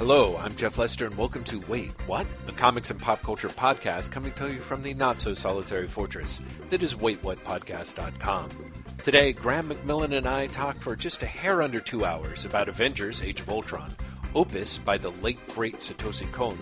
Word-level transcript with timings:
Hello, 0.00 0.34
I'm 0.38 0.56
Jeff 0.56 0.78
Lester, 0.78 1.04
and 1.04 1.18
welcome 1.18 1.44
to 1.44 1.60
Wait, 1.68 1.92
What? 2.06 2.26
A 2.48 2.52
comics 2.52 2.88
and 2.88 2.98
pop 2.98 3.22
culture 3.22 3.50
podcast 3.50 4.10
coming 4.10 4.32
to 4.32 4.46
you 4.46 4.60
from 4.60 4.82
the 4.82 4.94
not 4.94 5.20
so 5.20 5.34
solitary 5.34 5.88
fortress 5.88 6.40
that 6.70 6.82
is 6.82 6.94
WaitWhatPodcast.com. 6.94 8.48
Today, 9.04 9.34
Graham 9.34 9.68
McMillan 9.68 10.16
and 10.16 10.26
I 10.26 10.46
talk 10.46 10.78
for 10.78 10.96
just 10.96 11.22
a 11.22 11.26
hair 11.26 11.60
under 11.60 11.80
two 11.80 12.06
hours 12.06 12.46
about 12.46 12.70
Avengers 12.70 13.20
Age 13.20 13.40
of 13.40 13.50
Ultron, 13.50 13.94
Opus 14.34 14.78
by 14.78 14.96
the 14.96 15.10
late 15.10 15.46
great 15.48 15.76
Satoshi 15.80 16.32
Kon, 16.32 16.58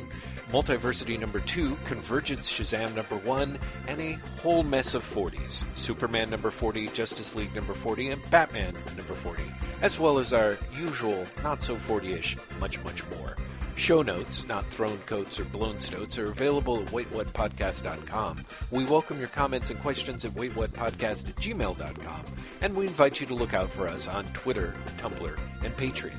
Multiversity 0.51 1.21
number 1.21 1.41
2, 1.41 1.77
Convergence 1.85 2.51
Shazam 2.51 2.95
number 2.97 3.19
1, 3.19 3.59
and 3.87 4.01
a 4.01 4.13
whole 4.41 4.63
mess 4.63 4.95
of 4.95 5.05
40s. 5.05 5.63
Superman 5.77 6.31
number 6.31 6.51
40, 6.51 6.89
Justice 6.89 7.35
League 7.35 7.55
number 7.55 7.75
40, 7.75 8.13
and 8.13 8.31
Batman 8.31 8.73
number 8.97 9.13
40, 9.13 9.43
as 9.83 9.99
well 9.99 10.19
as 10.19 10.33
our 10.33 10.57
usual 10.75 11.27
not 11.43 11.63
so 11.63 11.77
40 11.77 12.13
ish, 12.13 12.37
much, 12.59 12.83
much 12.83 13.05
more. 13.11 13.37
Show 13.77 14.01
notes, 14.01 14.47
not 14.49 14.65
thrown 14.65 14.97
coats 15.01 15.39
or 15.39 15.45
blown 15.45 15.81
stoats, 15.81 16.17
are 16.19 16.31
available 16.31 16.81
at 16.81 16.87
waitwhatpodcast.com. 16.87 18.47
We 18.71 18.85
welcome 18.85 19.19
your 19.19 19.29
comments 19.29 19.69
and 19.69 19.79
questions 19.81 20.25
at 20.25 20.33
waitwhatpodcast 20.33 21.29
at 21.29 21.37
gmail.com, 21.37 22.25
and 22.63 22.75
we 22.75 22.87
invite 22.87 23.21
you 23.21 23.27
to 23.27 23.35
look 23.35 23.53
out 23.53 23.71
for 23.71 23.87
us 23.87 24.09
on 24.09 24.25
Twitter, 24.29 24.75
Tumblr, 24.97 25.39
and 25.63 25.77
Patreon. 25.77 26.19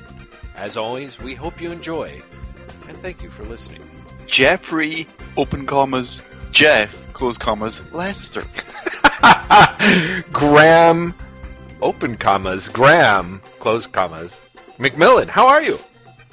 As 0.56 0.76
always, 0.76 1.18
we 1.18 1.34
hope 1.34 1.60
you 1.60 1.72
enjoy, 1.72 2.22
and 2.86 2.96
thank 2.98 3.24
you 3.24 3.30
for 3.30 3.44
listening. 3.44 3.82
Jeffrey, 4.32 5.06
open 5.36 5.66
commas, 5.66 6.22
Jeff, 6.52 6.90
close 7.12 7.36
commas, 7.36 7.80
Lester. 7.92 8.44
Graham, 10.32 11.14
open 11.82 12.16
commas, 12.16 12.68
Graham, 12.68 13.40
close 13.58 13.86
commas. 13.86 14.38
McMillan, 14.78 15.28
how 15.28 15.46
are 15.48 15.62
you? 15.62 15.78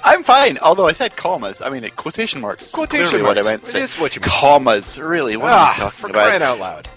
I'm 0.04 0.22
fine, 0.22 0.58
although 0.58 0.86
I 0.86 0.92
said 0.92 1.16
commas. 1.16 1.60
I 1.60 1.70
mean, 1.70 1.82
it, 1.82 1.96
quotation 1.96 2.40
marks. 2.40 2.70
Quotation 2.72 3.08
Clearly 3.08 3.22
marks. 3.24 3.36
what 3.36 3.46
I 3.46 3.50
meant 3.50 3.62
to 3.64 3.68
It 3.68 3.72
say. 3.72 3.82
is 3.82 3.98
what 3.98 4.14
you 4.14 4.20
meant. 4.20 4.32
Commas, 4.32 4.98
really? 4.98 5.36
What 5.36 5.50
ah, 5.50 5.68
am 5.70 5.74
I 5.74 5.78
talking 5.78 5.98
for 5.98 6.06
about? 6.10 6.26
crying 6.28 6.42
out 6.42 6.60
loud. 6.60 6.88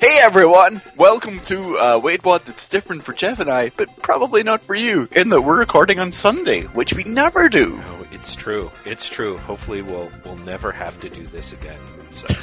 Hey 0.00 0.20
everyone! 0.22 0.80
Welcome 0.96 1.40
to 1.40 1.76
uh, 1.76 2.00
Wait 2.02 2.24
What 2.24 2.44
that's 2.46 2.68
different 2.68 3.02
for 3.02 3.12
Jeff 3.12 3.40
and 3.40 3.50
I, 3.50 3.70
but 3.76 3.88
probably 4.00 4.44
not 4.44 4.62
for 4.62 4.76
you, 4.76 5.08
in 5.10 5.28
that 5.30 5.42
we're 5.42 5.58
recording 5.58 5.98
on 5.98 6.12
Sunday, 6.12 6.62
which 6.62 6.94
we 6.94 7.02
never 7.02 7.48
do. 7.48 7.82
It's 8.10 8.34
true. 8.34 8.70
It's 8.84 9.08
true. 9.08 9.36
Hopefully, 9.38 9.82
we'll 9.82 10.10
we'll 10.24 10.36
never 10.38 10.72
have 10.72 10.98
to 11.00 11.08
do 11.10 11.26
this 11.26 11.52
again. 11.52 11.78
So. 12.12 12.26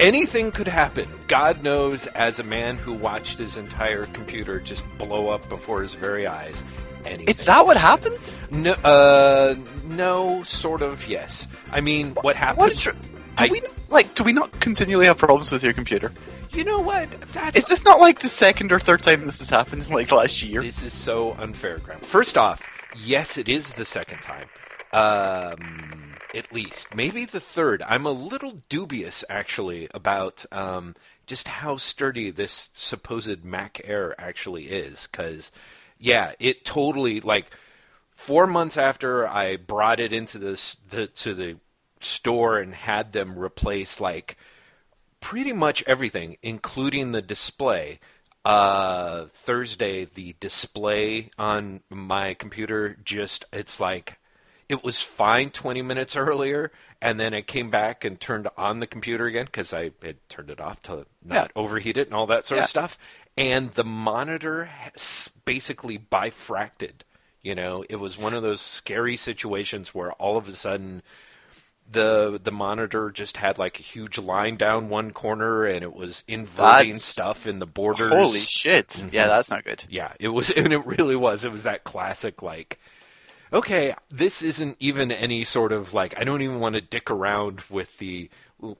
Anything 0.00 0.50
could 0.50 0.68
happen. 0.68 1.06
God 1.28 1.62
knows, 1.62 2.06
as 2.08 2.38
a 2.38 2.42
man 2.42 2.76
who 2.76 2.92
watched 2.92 3.38
his 3.38 3.56
entire 3.56 4.04
computer 4.06 4.60
just 4.60 4.82
blow 4.98 5.28
up 5.28 5.48
before 5.48 5.82
his 5.82 5.94
very 5.94 6.26
eyes. 6.26 6.62
Anything. 7.04 7.28
Is 7.28 7.44
that 7.46 7.64
what 7.64 7.76
happened? 7.76 8.32
No, 8.50 8.72
uh, 8.72 9.54
no, 9.86 10.42
sort 10.42 10.82
of, 10.82 11.06
yes. 11.06 11.46
I 11.70 11.80
mean, 11.80 12.10
what 12.22 12.36
happened? 12.36 12.58
What 12.58 12.72
is 12.72 12.84
your... 12.84 12.94
Do 12.94 13.44
I- 13.44 13.48
we 13.48 13.62
like? 13.88 14.14
Do 14.14 14.24
we 14.24 14.32
not 14.32 14.58
continually 14.60 15.06
have 15.06 15.18
problems 15.18 15.50
with 15.50 15.64
your 15.64 15.72
computer? 15.72 16.12
You 16.52 16.64
know 16.64 16.80
what? 16.80 17.10
That's 17.32 17.56
Is 17.56 17.68
this 17.68 17.84
not 17.84 18.00
like 18.00 18.20
the 18.20 18.28
second 18.28 18.72
or 18.72 18.78
third 18.78 19.02
time 19.02 19.24
this 19.24 19.40
has 19.40 19.50
happened 19.50 19.86
in 19.86 19.92
like 19.92 20.10
last 20.12 20.42
year? 20.42 20.62
This 20.62 20.82
is 20.82 20.92
so 20.92 21.32
unfair, 21.38 21.78
Graham. 21.78 22.00
First 22.00 22.38
off, 22.38 22.62
yes, 22.96 23.38
it 23.38 23.48
is 23.48 23.74
the 23.74 23.84
second 23.84 24.20
time. 24.20 24.48
Um, 24.92 26.14
at 26.34 26.52
least. 26.52 26.94
Maybe 26.94 27.24
the 27.24 27.40
third. 27.40 27.82
I'm 27.82 28.06
a 28.06 28.12
little 28.12 28.62
dubious, 28.68 29.24
actually, 29.28 29.88
about 29.92 30.44
um, 30.52 30.94
just 31.26 31.48
how 31.48 31.76
sturdy 31.76 32.30
this 32.30 32.70
supposed 32.72 33.44
Mac 33.44 33.80
Air 33.84 34.14
actually 34.20 34.66
is. 34.66 35.08
Because, 35.10 35.50
yeah, 35.98 36.32
it 36.38 36.64
totally, 36.64 37.20
like, 37.20 37.46
four 38.14 38.46
months 38.46 38.76
after 38.76 39.26
I 39.26 39.56
brought 39.56 40.00
it 40.00 40.12
into 40.12 40.38
this, 40.38 40.76
the, 40.88 41.08
to 41.08 41.34
the 41.34 41.56
store 42.00 42.58
and 42.58 42.74
had 42.74 43.12
them 43.12 43.38
replace, 43.38 44.00
like, 44.00 44.36
pretty 45.20 45.52
much 45.52 45.82
everything, 45.86 46.36
including 46.42 47.12
the 47.12 47.22
display. 47.22 47.98
Uh, 48.44 49.26
Thursday, 49.32 50.04
the 50.04 50.34
display 50.38 51.30
on 51.38 51.80
my 51.88 52.34
computer 52.34 52.96
just, 53.04 53.44
it's 53.52 53.80
like, 53.80 54.18
it 54.68 54.84
was 54.84 55.00
fine 55.00 55.50
20 55.50 55.82
minutes 55.82 56.16
earlier, 56.16 56.70
and 57.00 57.18
then 57.18 57.32
it 57.32 57.46
came 57.46 57.70
back 57.70 58.04
and 58.04 58.20
turned 58.20 58.48
on 58.56 58.80
the 58.80 58.86
computer 58.86 59.26
again 59.26 59.46
because 59.46 59.72
I 59.72 59.92
had 60.02 60.16
turned 60.28 60.50
it 60.50 60.60
off 60.60 60.82
to 60.82 61.06
not 61.24 61.34
Yeah. 61.34 61.46
overheat 61.56 61.96
it 61.96 62.08
and 62.08 62.14
all 62.14 62.26
that 62.26 62.46
sort 62.46 62.58
Yeah. 62.58 62.64
of 62.64 62.70
stuff. 62.70 62.98
And 63.36 63.72
the 63.72 63.84
monitor 63.84 64.70
basically 65.44 65.98
bifracted. 65.98 67.02
You 67.42 67.54
know, 67.54 67.84
it 67.88 67.96
was 67.96 68.16
one 68.16 68.32
of 68.32 68.42
those 68.42 68.60
scary 68.60 69.16
situations 69.16 69.94
where 69.94 70.12
all 70.12 70.36
of 70.36 70.48
a 70.48 70.52
sudden 70.52 71.02
the 71.90 72.40
the 72.42 72.50
monitor 72.52 73.10
just 73.10 73.36
had 73.36 73.58
like 73.58 73.78
a 73.78 73.82
huge 73.82 74.18
line 74.18 74.56
down 74.56 74.88
one 74.88 75.12
corner 75.12 75.64
and 75.64 75.82
it 75.82 75.94
was 75.94 76.24
inverting 76.26 76.92
That's- 76.92 77.04
stuff 77.04 77.46
in 77.46 77.58
the 77.58 77.66
borders. 77.66 78.12
Holy 78.12 78.40
shit! 78.40 78.88
Mhm. 78.88 79.12
Yeah, 79.12 79.26
that's 79.28 79.50
not 79.50 79.64
good. 79.64 79.84
Yeah, 79.88 80.12
it 80.18 80.28
was, 80.28 80.50
and 80.56 80.72
it 80.72 80.84
really 80.86 81.16
was. 81.16 81.44
It 81.44 81.52
was 81.52 81.62
that 81.64 81.84
classic, 81.84 82.42
like, 82.42 82.78
okay, 83.52 83.94
this 84.10 84.42
isn't 84.42 84.76
even 84.80 85.12
any 85.12 85.44
sort 85.44 85.72
of 85.72 85.94
like, 85.94 86.18
I 86.18 86.24
don't 86.24 86.42
even 86.42 86.58
want 86.60 86.74
to 86.74 86.80
dick 86.80 87.10
around 87.10 87.60
with 87.70 87.96
the 87.98 88.30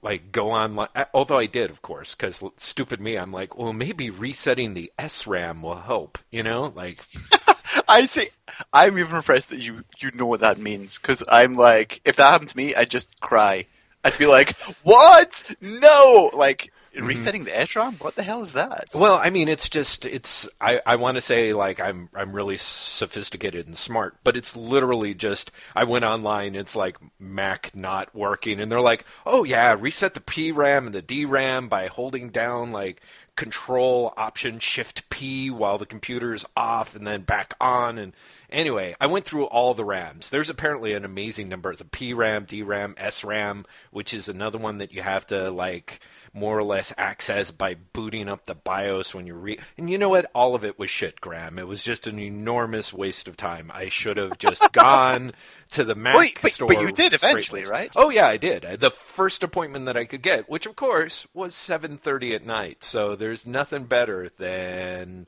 like 0.01 0.31
go 0.31 0.49
on. 0.49 0.87
Although 1.13 1.37
I 1.37 1.45
did, 1.45 1.69
of 1.69 1.81
course, 1.83 2.15
because 2.15 2.41
stupid 2.57 2.99
me, 2.99 3.17
I'm 3.17 3.31
like, 3.31 3.55
well, 3.57 3.71
maybe 3.71 4.09
resetting 4.09 4.73
the 4.73 4.91
SRAM 4.97 5.61
will 5.61 5.81
help. 5.81 6.17
You 6.31 6.41
know, 6.43 6.73
like, 6.75 6.97
I 7.87 8.05
say 8.05 8.29
I'm 8.73 8.97
even 8.97 9.15
impressed 9.15 9.49
that 9.49 9.61
you 9.61 9.83
you 9.99 10.11
know 10.11 10.25
what 10.25 10.41
that 10.41 10.57
means 10.57 10.97
because 10.97 11.23
I'm 11.27 11.53
like, 11.53 12.01
if 12.05 12.15
that 12.17 12.31
happened 12.31 12.49
to 12.49 12.57
me, 12.57 12.75
I'd 12.75 12.89
just 12.89 13.19
cry. 13.21 13.67
I'd 14.03 14.17
be 14.17 14.27
like, 14.27 14.55
"What? 14.83 15.55
No!" 15.61 16.29
Like 16.33 16.71
mm-hmm. 16.95 17.07
resetting 17.07 17.43
the 17.43 17.51
SRAM. 17.51 17.99
What 18.01 18.15
the 18.15 18.23
hell 18.23 18.41
is 18.41 18.53
that? 18.53 18.89
Well, 18.93 19.15
I 19.15 19.29
mean, 19.29 19.47
it's 19.47 19.69
just 19.69 20.05
it's. 20.05 20.47
I, 20.61 20.81
I 20.85 20.95
want 20.95 21.15
to 21.15 21.21
say 21.21 21.53
like 21.53 21.79
I'm 21.79 22.09
I'm 22.13 22.31
really 22.31 22.57
sophisticated 22.57 23.67
and 23.67 23.77
smart, 23.77 24.17
but 24.23 24.37
it's 24.37 24.55
literally 24.55 25.13
just 25.13 25.51
I 25.75 25.83
went 25.83 26.05
online. 26.05 26.55
It's 26.55 26.75
like 26.75 26.97
Mac 27.19 27.75
not 27.75 28.13
working, 28.15 28.59
and 28.59 28.71
they're 28.71 28.81
like, 28.81 29.05
oh 29.25 29.43
yeah, 29.43 29.75
reset 29.77 30.13
the 30.13 30.21
PRAM 30.21 30.85
and 30.87 30.95
the 30.95 31.01
DRAM 31.01 31.67
by 31.67 31.87
holding 31.87 32.29
down 32.29 32.71
like 32.71 33.01
Control 33.35 34.13
Option 34.17 34.59
Shift 34.59 35.09
P 35.09 35.49
while 35.49 35.77
the 35.77 35.85
computer's 35.85 36.45
off, 36.55 36.95
and 36.95 37.05
then 37.05 37.21
back 37.21 37.53
on. 37.59 37.97
And 37.97 38.13
anyway, 38.49 38.95
I 38.99 39.07
went 39.07 39.25
through 39.25 39.45
all 39.45 39.73
the 39.73 39.85
RAMs. 39.85 40.29
There's 40.29 40.49
apparently 40.49 40.93
an 40.93 41.05
amazing 41.05 41.49
number: 41.49 41.71
of 41.71 41.77
the 41.77 41.85
PRAM, 41.85 42.45
DRAM, 42.45 42.95
SRAM, 42.95 43.65
which 43.91 44.13
is 44.13 44.27
another 44.29 44.57
one 44.57 44.77
that 44.79 44.93
you 44.93 45.01
have 45.01 45.25
to 45.27 45.49
like 45.51 45.99
more 46.33 46.57
or 46.57 46.63
less 46.63 46.91
access 46.97 47.49
by 47.51 47.75
booting 47.93 48.27
up 48.27 48.45
the 48.45 48.55
BIOS 48.55 49.15
when 49.15 49.25
you 49.25 49.33
read. 49.33 49.61
And 49.77 49.89
you 49.89 49.97
know 49.97 50.09
what? 50.09 50.29
All 50.35 50.53
of 50.53 50.65
it 50.65 50.77
was 50.77 50.89
shit, 50.89 51.21
Graham. 51.21 51.57
It 51.57 51.67
was 51.67 51.81
just 51.81 52.07
an 52.07 52.19
enormous 52.19 52.91
waste 52.91 53.27
of 53.29 53.37
time. 53.37 53.71
I 53.73 53.87
should 53.87 54.17
have 54.17 54.37
just 54.37 54.71
gone 54.73 55.31
to 55.71 55.83
the 55.85 55.95
Mac 55.95 56.17
Wait, 56.17 56.37
but- 56.41 56.51
store. 56.51 56.67
but 56.67 56.81
you 56.81 56.91
did 56.91 57.13
eventually, 57.13 57.63
right? 57.63 57.91
Oh 57.95 58.09
yeah, 58.09 58.27
I 58.27 58.37
did. 58.37 58.65
The 58.81 58.91
first 58.91 59.43
appointment 59.43 59.85
that 59.85 59.95
I 59.97 60.05
could 60.05 60.21
get, 60.21 60.49
which 60.49 60.65
of 60.65 60.75
course 60.75 61.25
was 61.33 61.55
7:30 61.55 62.35
at 62.35 62.45
night. 62.45 62.83
So 62.83 63.15
there's 63.15 63.45
nothing 63.45 63.85
better 63.85 64.29
than 64.37 65.27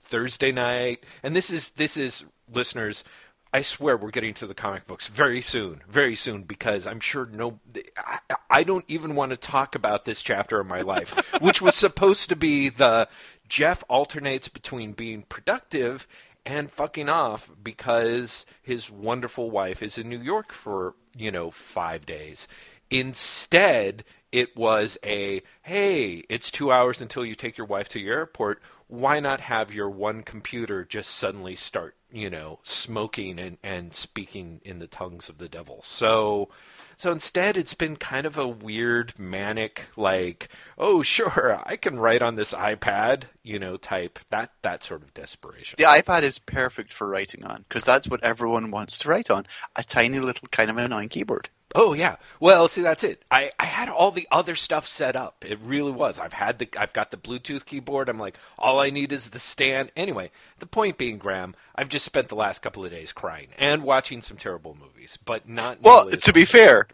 Thursday 0.00 0.52
night. 0.52 1.02
And 1.22 1.34
this 1.34 1.50
is 1.50 1.70
this 1.70 1.96
is 1.96 2.24
listeners. 2.52 3.04
I 3.52 3.62
swear 3.62 3.96
we're 3.96 4.10
getting 4.10 4.34
to 4.34 4.46
the 4.46 4.54
comic 4.54 4.86
books 4.86 5.06
very 5.06 5.40
soon, 5.40 5.82
very 5.88 6.16
soon, 6.16 6.42
because 6.42 6.86
I'm 6.86 7.00
sure 7.00 7.26
no, 7.26 7.60
I, 7.96 8.18
I 8.50 8.62
don't 8.64 8.84
even 8.88 9.14
want 9.14 9.30
to 9.30 9.36
talk 9.36 9.74
about 9.74 10.04
this 10.04 10.20
chapter 10.20 10.60
of 10.60 10.66
my 10.66 10.82
life, 10.82 11.14
which 11.40 11.62
was 11.62 11.74
supposed 11.74 12.28
to 12.28 12.36
be 12.36 12.68
the 12.68 13.08
Jeff 13.48 13.82
alternates 13.88 14.48
between 14.48 14.92
being 14.92 15.22
productive 15.22 16.06
and 16.44 16.70
fucking 16.70 17.08
off 17.08 17.50
because 17.62 18.46
his 18.62 18.90
wonderful 18.90 19.50
wife 19.50 19.82
is 19.82 19.98
in 19.98 20.08
New 20.08 20.20
York 20.20 20.52
for, 20.52 20.94
you 21.16 21.30
know, 21.30 21.50
five 21.50 22.06
days. 22.06 22.48
Instead, 22.90 24.04
it 24.30 24.56
was 24.56 24.96
a 25.04 25.42
hey, 25.62 26.24
it's 26.28 26.50
two 26.50 26.70
hours 26.70 27.00
until 27.00 27.24
you 27.24 27.34
take 27.34 27.58
your 27.58 27.66
wife 27.66 27.88
to 27.90 28.00
your 28.00 28.18
airport. 28.18 28.60
Why 28.86 29.18
not 29.18 29.40
have 29.40 29.74
your 29.74 29.90
one 29.90 30.22
computer 30.22 30.84
just 30.84 31.10
suddenly 31.10 31.56
start, 31.56 31.96
you 32.16 32.30
know, 32.30 32.58
smoking 32.62 33.38
and, 33.38 33.58
and 33.62 33.94
speaking 33.94 34.60
in 34.64 34.78
the 34.78 34.86
tongues 34.86 35.28
of 35.28 35.38
the 35.38 35.48
devil? 35.48 35.80
So, 35.84 36.48
so 36.96 37.12
instead, 37.12 37.56
it's 37.56 37.74
been 37.74 37.96
kind 37.96 38.26
of 38.26 38.38
a 38.38 38.48
weird, 38.48 39.18
manic, 39.18 39.86
like, 39.96 40.48
oh, 40.78 41.02
sure, 41.02 41.60
I 41.64 41.76
can 41.76 41.98
write 41.98 42.22
on 42.22 42.36
this 42.36 42.52
iPad, 42.52 43.24
you 43.42 43.58
know, 43.58 43.76
type 43.76 44.18
that 44.30 44.52
that 44.62 44.82
sort 44.82 45.02
of 45.02 45.12
desperation. 45.12 45.76
The 45.76 45.84
iPad 45.84 46.22
is 46.22 46.38
perfect 46.38 46.92
for 46.92 47.06
writing 47.06 47.44
on 47.44 47.64
because 47.68 47.84
that's 47.84 48.08
what 48.08 48.22
everyone 48.24 48.70
wants 48.70 48.98
to 49.00 49.08
write 49.08 49.30
on. 49.30 49.46
A 49.76 49.84
tiny 49.84 50.18
little 50.18 50.48
kind 50.50 50.70
of 50.70 50.78
annoying 50.78 51.10
keyboard. 51.10 51.50
Oh 51.74 51.92
yeah. 51.94 52.16
Well, 52.40 52.68
see 52.68 52.82
that's 52.82 53.02
it. 53.04 53.24
I, 53.30 53.50
I 53.58 53.66
had 53.66 53.88
all 53.88 54.10
the 54.12 54.28
other 54.30 54.54
stuff 54.54 54.86
set 54.86 55.16
up. 55.16 55.44
It 55.46 55.58
really 55.62 55.90
was. 55.92 56.18
I've 56.18 56.32
had 56.32 56.58
the 56.58 56.68
I've 56.78 56.92
got 56.92 57.10
the 57.10 57.16
Bluetooth 57.16 57.64
keyboard. 57.66 58.08
I'm 58.08 58.18
like, 58.18 58.36
all 58.58 58.80
I 58.80 58.90
need 58.90 59.12
is 59.12 59.30
the 59.30 59.38
stand. 59.38 59.90
Anyway, 59.96 60.30
the 60.60 60.66
point 60.66 60.96
being, 60.96 61.18
Graham, 61.18 61.54
I've 61.74 61.88
just 61.88 62.04
spent 62.06 62.28
the 62.28 62.36
last 62.36 62.62
couple 62.62 62.84
of 62.84 62.90
days 62.92 63.12
crying 63.12 63.48
and 63.58 63.82
watching 63.82 64.22
some 64.22 64.36
terrible 64.36 64.76
movies, 64.80 65.18
but 65.24 65.48
not. 65.48 65.82
Well, 65.82 66.08
to 66.10 66.32
be 66.32 66.44
fair, 66.44 66.86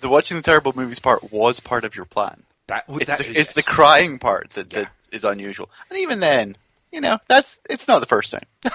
the 0.00 0.08
watching 0.08 0.36
the 0.36 0.42
terrible 0.42 0.72
movies 0.74 1.00
part 1.00 1.32
was 1.32 1.60
part 1.60 1.84
of 1.84 1.96
your 1.96 2.04
plan. 2.06 2.44
that, 2.68 2.84
It's, 2.88 3.06
that- 3.06 3.18
the, 3.18 3.32
it's 3.38 3.52
the 3.54 3.62
crying 3.62 4.18
part 4.18 4.50
that, 4.50 4.72
Yeah. 4.72 4.82
that 4.84 4.92
is 5.10 5.24
unusual, 5.24 5.68
and 5.90 5.98
even 5.98 6.20
then, 6.20 6.56
you 6.92 7.00
know, 7.00 7.18
that's 7.28 7.58
it's 7.68 7.88
not 7.88 7.98
the 7.98 8.06
first 8.06 8.32
time. 8.32 8.46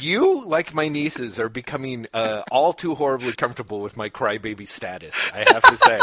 you, 0.00 0.44
like 0.44 0.74
my 0.74 0.88
nieces, 0.88 1.38
are 1.38 1.48
becoming 1.48 2.06
uh, 2.12 2.42
all 2.50 2.72
too 2.72 2.94
horribly 2.94 3.32
comfortable 3.32 3.80
with 3.80 3.96
my 3.96 4.08
crybaby 4.08 4.66
status. 4.66 5.14
I 5.32 5.44
have 5.52 5.62
to 5.62 5.76
say, 5.76 5.98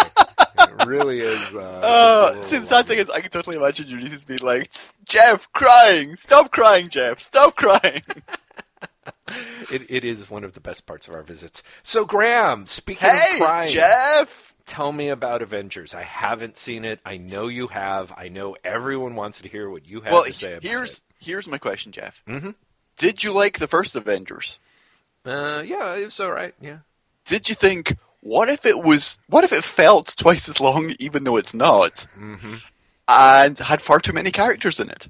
it 0.60 0.86
really 0.86 1.20
is. 1.20 1.56
Uh, 1.56 1.60
Uh, 1.84 2.42
since 2.44 2.70
that 2.70 2.88
thing 2.88 3.00
is, 3.00 3.10
I 3.10 3.22
can 3.22 3.30
totally 3.32 3.56
imagine 3.58 3.88
your 3.88 4.00
nieces 4.00 4.26
being 4.26 4.40
like, 4.42 4.72
"Jeff, 5.06 5.52
crying! 5.54 6.16
Stop 6.18 6.52
crying, 6.52 6.90
Jeff! 6.90 7.20
Stop 7.22 7.56
crying!" 7.56 8.04
It, 9.72 9.90
it 9.90 10.06
is 10.06 10.30
one 10.30 10.44
of 10.44 10.54
the 10.54 10.60
best 10.60 10.86
parts 10.86 11.08
of 11.08 11.16
our 11.16 11.24
visits. 11.24 11.64
So, 11.82 12.06
Graham, 12.06 12.66
speaking 12.68 13.10
hey, 13.10 13.34
of 13.34 13.42
crying, 13.42 13.72
Jeff! 13.72 14.53
Tell 14.66 14.92
me 14.92 15.10
about 15.10 15.42
Avengers. 15.42 15.94
I 15.94 16.04
haven't 16.04 16.58
seen 16.58 16.86
it. 16.86 17.00
I 17.06 17.18
know 17.18 17.48
you 17.48 17.68
have. 17.68 18.14
I 18.18 18.30
know 18.30 18.56
everyone 18.64 19.16
wants 19.16 19.42
to 19.42 19.50
hear 19.50 19.70
what 19.70 19.86
you 19.86 20.02
have 20.02 20.12
Well, 20.14 20.24
to 20.26 20.34
say 20.34 20.54
about 20.54 20.64
here's 20.64 21.04
here's 21.20 21.48
my 21.48 21.58
question, 21.58 21.92
Jeff. 21.92 22.22
Mhm. 22.28 22.56
Did 22.98 23.24
you 23.24 23.32
like 23.34 23.60
the 23.60 23.68
first 23.68 23.96
Avengers? 23.96 24.60
Uh, 25.26 25.64
yeah, 25.66 25.96
it 25.96 26.06
was 26.06 26.20
all 26.20 26.32
right. 26.32 26.54
Yeah. 26.62 26.80
Did 27.26 27.48
you 27.50 27.56
think, 27.56 27.96
what 28.20 28.50
if 28.50 28.66
it 28.66 28.80
was, 28.84 29.18
what 29.28 29.44
if 29.46 29.54
it 29.54 29.64
felt 29.64 30.14
twice 30.18 30.50
as 30.50 30.60
long, 30.60 30.94
even 31.00 31.24
though 31.24 31.38
it's 31.38 31.54
not, 31.54 32.08
hmm 32.16 32.56
and 33.08 33.60
had 33.60 33.82
far 33.82 34.00
too 34.00 34.14
many 34.14 34.32
characters 34.32 34.80
in 34.80 34.90
it? 34.90 35.08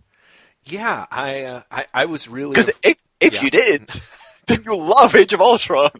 Yeah, 0.65 1.05
I, 1.11 1.41
uh, 1.43 1.61
I, 1.69 1.85
I 1.93 2.05
was 2.05 2.27
really 2.27 2.51
Because 2.51 2.71
if 2.83 2.97
if 3.19 3.35
Yeah. 3.35 3.41
you 3.43 3.49
did, 3.51 3.89
then 4.47 4.63
you'll 4.65 4.83
love 4.85 5.13
Age 5.15 5.33
of 5.33 5.41
Ultron. 5.41 5.91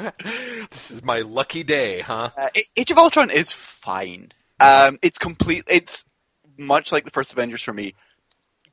this 0.70 0.90
is 0.90 1.02
my 1.02 1.20
lucky 1.20 1.62
day, 1.62 2.00
huh? 2.00 2.30
Uh, 2.36 2.48
Age 2.76 2.90
of 2.90 2.98
Ultron 2.98 3.30
is 3.30 3.50
fine. 3.52 4.32
Um, 4.60 4.98
it's 5.02 5.18
complete. 5.18 5.64
It's 5.68 6.04
much 6.58 6.92
like 6.92 7.04
the 7.04 7.10
first 7.10 7.32
Avengers 7.32 7.62
for 7.62 7.72
me. 7.72 7.94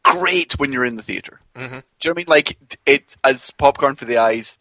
Great 0.04 0.54
when 0.60 0.72
you're 0.72 0.86
in 0.86 0.96
the 0.96 1.04
theater. 1.04 1.42
Mhm. 1.56 1.60
Do 1.60 1.66
you 1.66 1.72
know 1.72 1.82
what 2.02 2.08
I 2.10 2.14
mean? 2.14 2.26
Like 2.28 2.58
it 2.86 3.16
as 3.24 3.52
popcorn 3.52 3.96
for 3.96 4.06
the 4.06 4.18
eyes. 4.18 4.58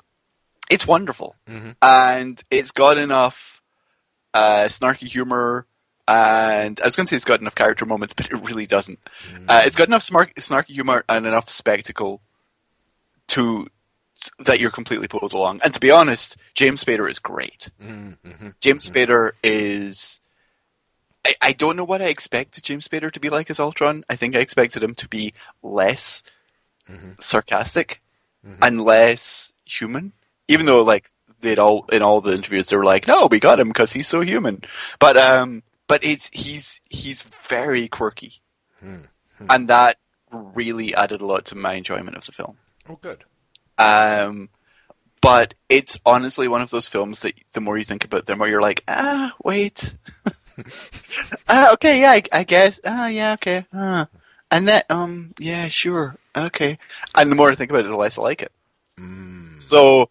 It's 0.71 0.87
wonderful, 0.87 1.37
Mhm. 1.49 1.77
and 1.81 2.43
it's 2.51 2.71
got 2.73 2.99
enough 2.99 3.63
uh, 4.35 4.65
snarky 4.67 5.07
humor. 5.09 5.67
And 6.09 6.79
I 6.81 6.85
was 6.85 6.95
going 6.95 7.07
to 7.07 7.11
say 7.11 7.17
it's 7.17 7.25
got 7.25 7.41
enough 7.41 7.55
character 7.57 7.85
moments, 7.87 8.15
but 8.15 8.27
it 8.27 8.35
really 8.47 8.67
doesn't. 8.67 8.99
Uh, 9.49 9.63
it's 9.65 9.75
got 9.77 9.89
enough 9.89 10.03
smart, 10.03 10.35
snarky 10.37 10.75
humor 10.75 11.05
and 11.09 11.27
enough 11.27 11.49
spectacle 11.49 12.21
to 13.29 13.67
that 14.39 14.61
you're 14.61 14.71
completely 14.71 15.09
pulled 15.09 15.33
along. 15.33 15.61
And 15.65 15.73
to 15.75 15.81
be 15.81 15.91
honest, 15.91 16.37
James 16.55 16.85
Spader 16.85 17.11
is 17.11 17.19
great. 17.19 17.71
Mm-hmm. 17.83 18.29
mm-hmm 18.29 18.49
James 18.61 18.91
mm-hmm. 18.91 19.13
Spader 19.13 19.31
is. 19.43 20.21
I, 21.25 21.35
I 21.43 21.53
don't 21.53 21.77
know 21.77 21.85
what 21.85 22.03
I 22.03 22.07
expected 22.07 22.63
James 22.63 22.87
Spader 22.87 23.11
to 23.11 23.21
be 23.21 23.31
like 23.31 23.51
as 23.51 23.59
Ultron. 23.59 24.05
I 24.09 24.15
think 24.15 24.37
I 24.37 24.41
expected 24.41 24.83
him 24.83 24.95
to 24.95 25.09
be 25.09 25.35
less 25.63 26.23
mm-hmm. 26.89 27.13
sarcastic 27.19 28.01
and 28.63 28.81
less 28.81 29.53
human. 29.65 30.13
Even 30.49 30.67
though, 30.67 30.83
like, 30.83 31.09
they'd 31.41 31.59
all 31.59 31.87
in 31.93 32.03
all 32.03 32.21
the 32.21 32.33
interviews, 32.33 32.67
they 32.67 32.77
were 32.77 32.85
like, 32.85 33.07
"No, 33.07 33.27
we 33.27 33.41
got 33.41 33.61
him 33.61 33.69
because 33.69 33.93
he's 33.93 34.07
so 34.07 34.21
human." 34.21 34.63
But 34.99 35.17
um, 35.17 35.63
but 35.89 36.05
it's 36.05 36.31
he's 36.33 36.81
he's 36.89 37.23
very 37.23 37.89
quirky, 37.89 38.41
hmm, 38.81 38.99
hmm. 39.39 39.47
and 39.51 39.69
that 39.69 39.99
really 40.33 40.95
added 40.95 41.21
a 41.21 41.27
lot 41.27 41.47
to 41.47 41.55
my 41.55 41.75
enjoyment 41.75 42.17
of 42.17 42.27
the 42.27 42.33
film. 42.33 42.57
Oh, 42.89 42.99
good. 43.01 43.25
Um, 43.79 44.49
but 45.21 45.55
it's 45.69 45.99
honestly 46.07 46.49
one 46.49 46.61
of 46.63 46.71
those 46.71 46.89
films 46.89 47.21
that 47.21 47.35
the 47.53 47.61
more 47.61 47.77
you 47.79 47.85
think 47.85 48.05
about, 48.05 48.27
the 48.27 48.37
more 48.37 48.49
you're 48.49 48.61
like, 48.63 48.83
ah, 48.89 49.35
wait. 49.43 49.95
ah, 51.49 51.73
okay, 51.73 52.01
yeah, 52.01 52.13
I, 52.13 52.23
I 52.33 52.45
guess. 52.45 52.81
Ah, 52.85 53.09
yeah, 53.09 53.33
okay. 53.35 53.67
Ah. 53.73 54.09
And 54.51 54.69
that, 54.69 54.87
um, 54.91 55.35
yeah, 55.39 55.69
sure, 55.69 56.17
okay. 56.37 56.79
And 57.15 57.31
the 57.31 57.37
more 57.37 57.51
I 57.51 57.55
think 57.55 57.71
about 57.71 57.85
it, 57.85 57.89
the 57.89 57.97
less 57.97 58.19
I 58.19 58.23
like 58.23 58.43
it. 58.43 58.53
Mm. 58.99 59.61
So 59.61 60.11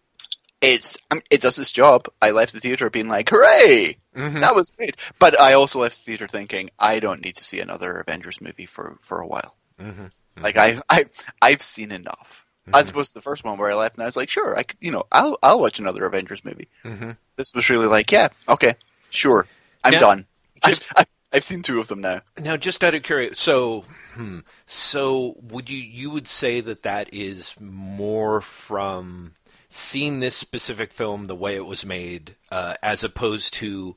it's 0.60 0.96
um, 1.10 1.20
it 1.30 1.40
does 1.40 1.58
its 1.58 1.72
job. 1.72 2.08
I 2.20 2.30
left 2.32 2.52
the 2.52 2.60
theater 2.60 2.90
being 2.90 3.08
like, 3.08 3.30
hooray, 3.30 3.96
Mhm. 4.14 4.40
that 4.40 4.54
was 4.54 4.70
great. 4.70 4.96
But 5.18 5.38
I 5.40 5.54
also 5.54 5.80
left 5.80 5.96
the 5.98 6.02
theater 6.04 6.28
thinking, 6.28 6.70
I 6.78 7.00
don't 7.00 7.22
need 7.24 7.36
to 7.36 7.44
see 7.44 7.60
another 7.60 7.98
Avengers 7.98 8.40
movie 8.40 8.66
for 8.66 8.98
for 9.00 9.20
a 9.20 9.26
while. 9.26 9.54
Mhm. 9.80 10.10
Like 10.38 10.56
I, 10.58 10.80
I, 10.90 11.06
I've 11.40 11.62
seen 11.62 11.90
enough. 11.92 12.45
As 12.74 12.90
opposed 12.90 13.10
to 13.12 13.14
the 13.14 13.22
first 13.22 13.44
one 13.44 13.58
where 13.58 13.70
I 13.70 13.74
left 13.74 13.94
and 13.96 14.02
I 14.02 14.06
was 14.06 14.16
like, 14.16 14.28
sure, 14.30 14.56
I, 14.58 14.64
could- 14.64 14.78
you 14.80 14.90
know, 14.90 15.04
I'll, 15.12 15.38
I'll 15.42 15.60
watch 15.60 15.78
another 15.78 16.04
Avengers 16.04 16.44
movie. 16.44 16.68
Mhm. 16.84 17.16
This 17.36 17.54
was 17.54 17.70
really 17.70 17.86
like, 17.86 18.10
yeah, 18.10 18.28
okay, 18.48 18.74
sure, 19.10 19.46
I'm 19.84 19.92
Yeah, 19.92 19.98
done. 20.00 20.26
just- 20.64 20.82
I've, 20.90 20.98
I've, 20.98 21.06
I've 21.32 21.44
seen 21.44 21.62
two 21.62 21.78
of 21.80 21.88
them 21.88 22.00
now. 22.00 22.22
Now, 22.38 22.56
just 22.56 22.82
out 22.82 22.94
of 22.94 23.02
curiosity, 23.02 23.36
so, 23.40 23.84
hmm, 24.14 24.38
so 24.66 25.36
would 25.42 25.68
you 25.70 25.78
you 25.78 26.10
would 26.10 26.26
say 26.28 26.60
that 26.60 26.82
that 26.82 27.12
is 27.12 27.54
more 27.60 28.40
from 28.40 29.34
seeing 29.68 30.20
this 30.20 30.34
specific 30.36 30.92
film 30.92 31.26
the 31.26 31.34
way 31.34 31.54
it 31.56 31.66
was 31.66 31.84
made, 31.84 32.36
uh, 32.50 32.74
as 32.82 33.04
opposed 33.04 33.52
to 33.54 33.96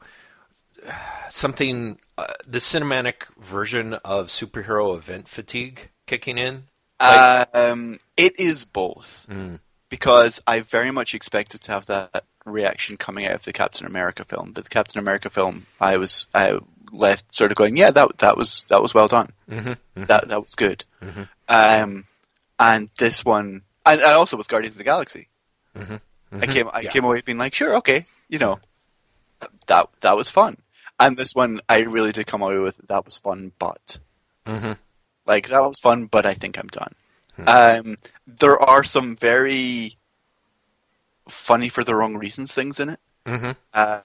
uh, 0.86 0.92
something 1.30 2.00
uh, 2.18 2.26
the 2.46 2.58
cinematic 2.60 3.24
version 3.40 3.94
of 4.06 4.28
superhero 4.28 4.98
event 4.98 5.28
fatigue 5.30 5.90
kicking 6.08 6.38
in? 6.38 6.66
Um, 7.00 7.98
it 8.18 8.40
is 8.40 8.66
both 8.66 9.26
Mm. 9.30 9.60
because 9.90 10.42
I 10.48 10.60
very 10.62 10.92
much 10.92 11.14
expected 11.14 11.62
to 11.62 11.72
have 11.72 11.86
that 11.88 12.26
reaction 12.46 12.98
coming 12.98 13.26
out 13.26 13.34
of 13.36 13.44
the 13.44 13.54
Captain 13.54 13.86
America 13.86 14.24
film. 14.24 14.52
But 14.54 14.64
the 14.66 14.70
Captain 14.70 15.00
America 15.00 15.30
film, 15.30 15.66
I 15.80 15.98
was 15.98 16.28
I 16.34 16.60
left 16.92 17.36
sort 17.36 17.52
of 17.52 17.58
going, 17.58 17.78
yeah, 17.78 17.92
that 17.92 18.18
that 18.20 18.38
was 18.38 18.64
that 18.70 18.82
was 18.82 18.94
well 18.94 19.08
done. 19.08 19.32
Mm-hmm. 19.50 20.04
That 20.06 20.28
that 20.28 20.42
was 20.44 20.56
good. 20.56 20.86
Um, 21.48 22.06
and 22.60 22.90
this 22.98 23.24
one, 23.24 23.64
and, 23.86 24.02
and 24.02 24.12
also 24.12 24.38
with 24.38 24.48
Guardians 24.48 24.76
of 24.76 24.80
the 24.80 24.84
Galaxy, 24.84 25.30
I 25.76 26.46
came 26.48 26.70
I 26.74 26.82
Yeah. 26.82 26.90
came 26.92 27.04
away 27.06 27.22
being 27.22 27.38
like, 27.38 27.54
sure, 27.56 27.76
okay, 27.78 28.06
you 28.28 28.40
know, 28.40 28.60
that 29.68 29.90
that 30.02 30.18
was 30.18 30.30
fun. 30.30 30.58
And 31.00 31.16
this 31.16 31.34
one, 31.34 31.62
I 31.70 31.80
really 31.80 32.12
did 32.12 32.28
come 32.28 32.42
away 32.42 32.58
with 32.58 32.82
that 32.88 33.06
was 33.06 33.18
fun, 33.18 33.52
but 33.60 34.00
Mm-hmm. 34.46 34.74
Like 35.30 35.48
that 35.48 35.60
was 35.64 35.80
fun, 35.80 36.08
but 36.08 36.26
I 36.26 36.34
think 36.34 36.58
I'm 36.58 36.68
done. 36.68 36.94
Um, 37.48 37.96
there 38.28 38.60
are 38.60 38.84
some 38.84 39.16
very 39.16 39.98
funny 41.30 41.70
for 41.70 41.84
the 41.86 41.96
wrong 41.96 42.18
reasons 42.18 42.54
things 42.54 42.80
in 42.82 42.90
it. 42.90 43.00
Mm-hmm. 43.26 43.52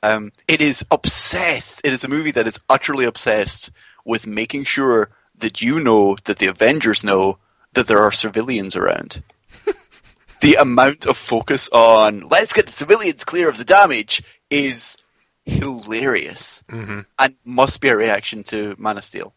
Um, 0.02 0.30
it 0.46 0.60
is 0.60 0.84
obsessed. 0.90 1.80
It 1.82 1.92
is 1.92 2.04
a 2.04 2.08
movie 2.08 2.30
that 2.30 2.46
is 2.46 2.60
utterly 2.68 3.04
obsessed 3.06 3.72
with 4.04 4.26
making 4.26 4.64
sure 4.64 5.10
that 5.36 5.60
you 5.60 5.80
know 5.80 6.16
that 6.24 6.38
the 6.38 6.46
Avengers 6.46 7.02
know 7.02 7.38
that 7.72 7.88
there 7.88 7.98
are 7.98 8.12
civilians 8.12 8.76
around. 8.76 9.22
the 10.40 10.54
amount 10.54 11.06
of 11.06 11.16
focus 11.16 11.68
on 11.72 12.20
let's 12.28 12.52
get 12.52 12.66
the 12.66 12.72
civilians 12.72 13.24
clear 13.24 13.48
of 13.48 13.58
the 13.58 13.64
damage 13.64 14.22
is 14.50 14.96
hilarious 15.44 16.62
Mm-hmm. 16.68 17.00
and 17.18 17.34
must 17.44 17.80
be 17.80 17.88
a 17.88 17.96
reaction 17.96 18.42
to 18.44 18.76
Man 18.78 18.98
of 18.98 19.04
Steel. 19.04 19.32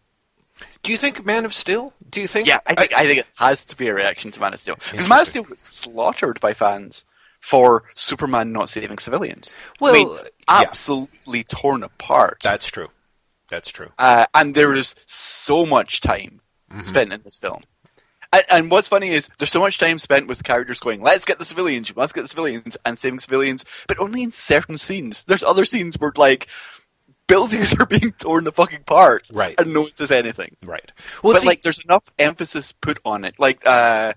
Do 0.84 0.92
you 0.92 0.98
think 0.98 1.26
Man 1.26 1.46
of 1.46 1.54
Steel? 1.54 1.94
Do 2.10 2.22
you 2.22 2.28
think? 2.28 2.48
Yeah, 2.48 2.60
I 2.66 2.76
think, 2.76 2.94
I, 2.98 3.06
think 3.06 3.20
it 3.20 3.28
has 3.36 3.66
to 3.66 3.76
be 3.76 3.88
a 3.88 3.94
reaction 3.94 4.32
to 4.32 4.40
Man 4.40 4.54
of 4.54 4.60
Steel 4.60 4.76
because 4.92 5.08
Man 5.08 5.20
of 5.22 5.28
Steel 5.28 5.44
was 5.50 5.60
slaughtered 5.60 6.40
by 6.40 6.54
fans 6.54 7.06
for 7.42 7.84
Superman 7.96 8.52
not 8.52 8.70
saving 8.70 8.98
civilians. 8.98 9.54
Well, 9.80 9.94
I 9.94 9.98
mean, 9.98 10.10
yeah. 10.10 10.28
absolutely 10.48 11.44
torn 11.44 11.84
apart. 11.84 12.40
that's 12.44 12.68
true. 12.68 12.88
That's 13.50 13.70
true. 13.72 13.90
uh, 13.98 14.26
and 14.34 14.56
there 14.56 14.74
is 14.74 14.96
so 15.06 15.66
much 15.66 16.02
time 16.02 16.42
Mm-hmm. 16.70 16.82
spent 16.84 17.14
in 17.14 17.22
this 17.24 17.38
film. 17.38 17.62
And, 18.34 18.44
and 18.52 18.70
what's 18.72 18.90
funny 18.90 19.08
is 19.08 19.30
there's 19.38 19.54
so 19.54 19.62
much 19.62 19.78
time 19.78 20.00
spent 20.00 20.28
with 20.28 20.44
characters 20.44 20.82
going, 20.82 21.02
"Let's 21.02 21.24
get 21.24 21.40
the 21.40 21.46
civilians, 21.46 21.88
you 21.88 21.96
must 21.96 22.14
get 22.14 22.24
the 22.24 22.28
civilians," 22.28 22.76
and 22.84 23.00
saving 23.00 23.20
civilians, 23.22 23.64
but 23.88 23.98
only 24.00 24.22
in 24.22 24.34
certain 24.34 24.78
scenes. 24.78 25.24
There's 25.24 25.44
other 25.46 25.64
scenes 25.64 25.96
where 25.98 26.12
like 26.18 26.48
buildings 27.28 27.74
are 27.80 27.86
being 27.86 28.12
torn 28.14 28.46
to 28.46 28.52
fucking 28.52 28.84
parts, 28.84 29.32
Right. 29.32 29.56
and 29.60 29.74
no 29.74 29.82
one 29.82 29.94
says 29.94 30.12
anything. 30.12 30.56
Right. 30.64 30.92
Well, 31.24 31.34
but 31.34 31.42
see, 31.42 31.48
like, 31.48 31.62
there's 31.62 31.80
enough 31.84 32.12
emphasis 32.18 32.72
put 32.72 33.00
on 33.06 33.24
it. 33.26 33.36
Like 33.38 33.66
uh, 33.66 34.14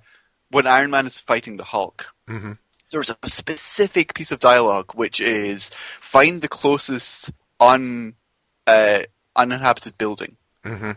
when 0.50 0.66
Iron 0.66 0.90
Man 0.90 1.06
is 1.06 1.18
fighting 1.20 1.56
the 1.56 1.64
Hulk, 1.64 2.06
Mhm. 2.28 2.58
there's 2.90 3.10
a 3.22 3.28
specific 3.28 4.14
piece 4.14 4.32
of 4.32 4.38
dialogue 4.40 4.92
which 4.94 5.20
is 5.20 5.70
find 6.00 6.40
the 6.42 6.48
closest 6.48 7.30
un 7.60 8.14
uh, 8.66 9.00
uninhabited 9.36 9.96
building, 9.98 10.36
Mhm. 10.64 10.96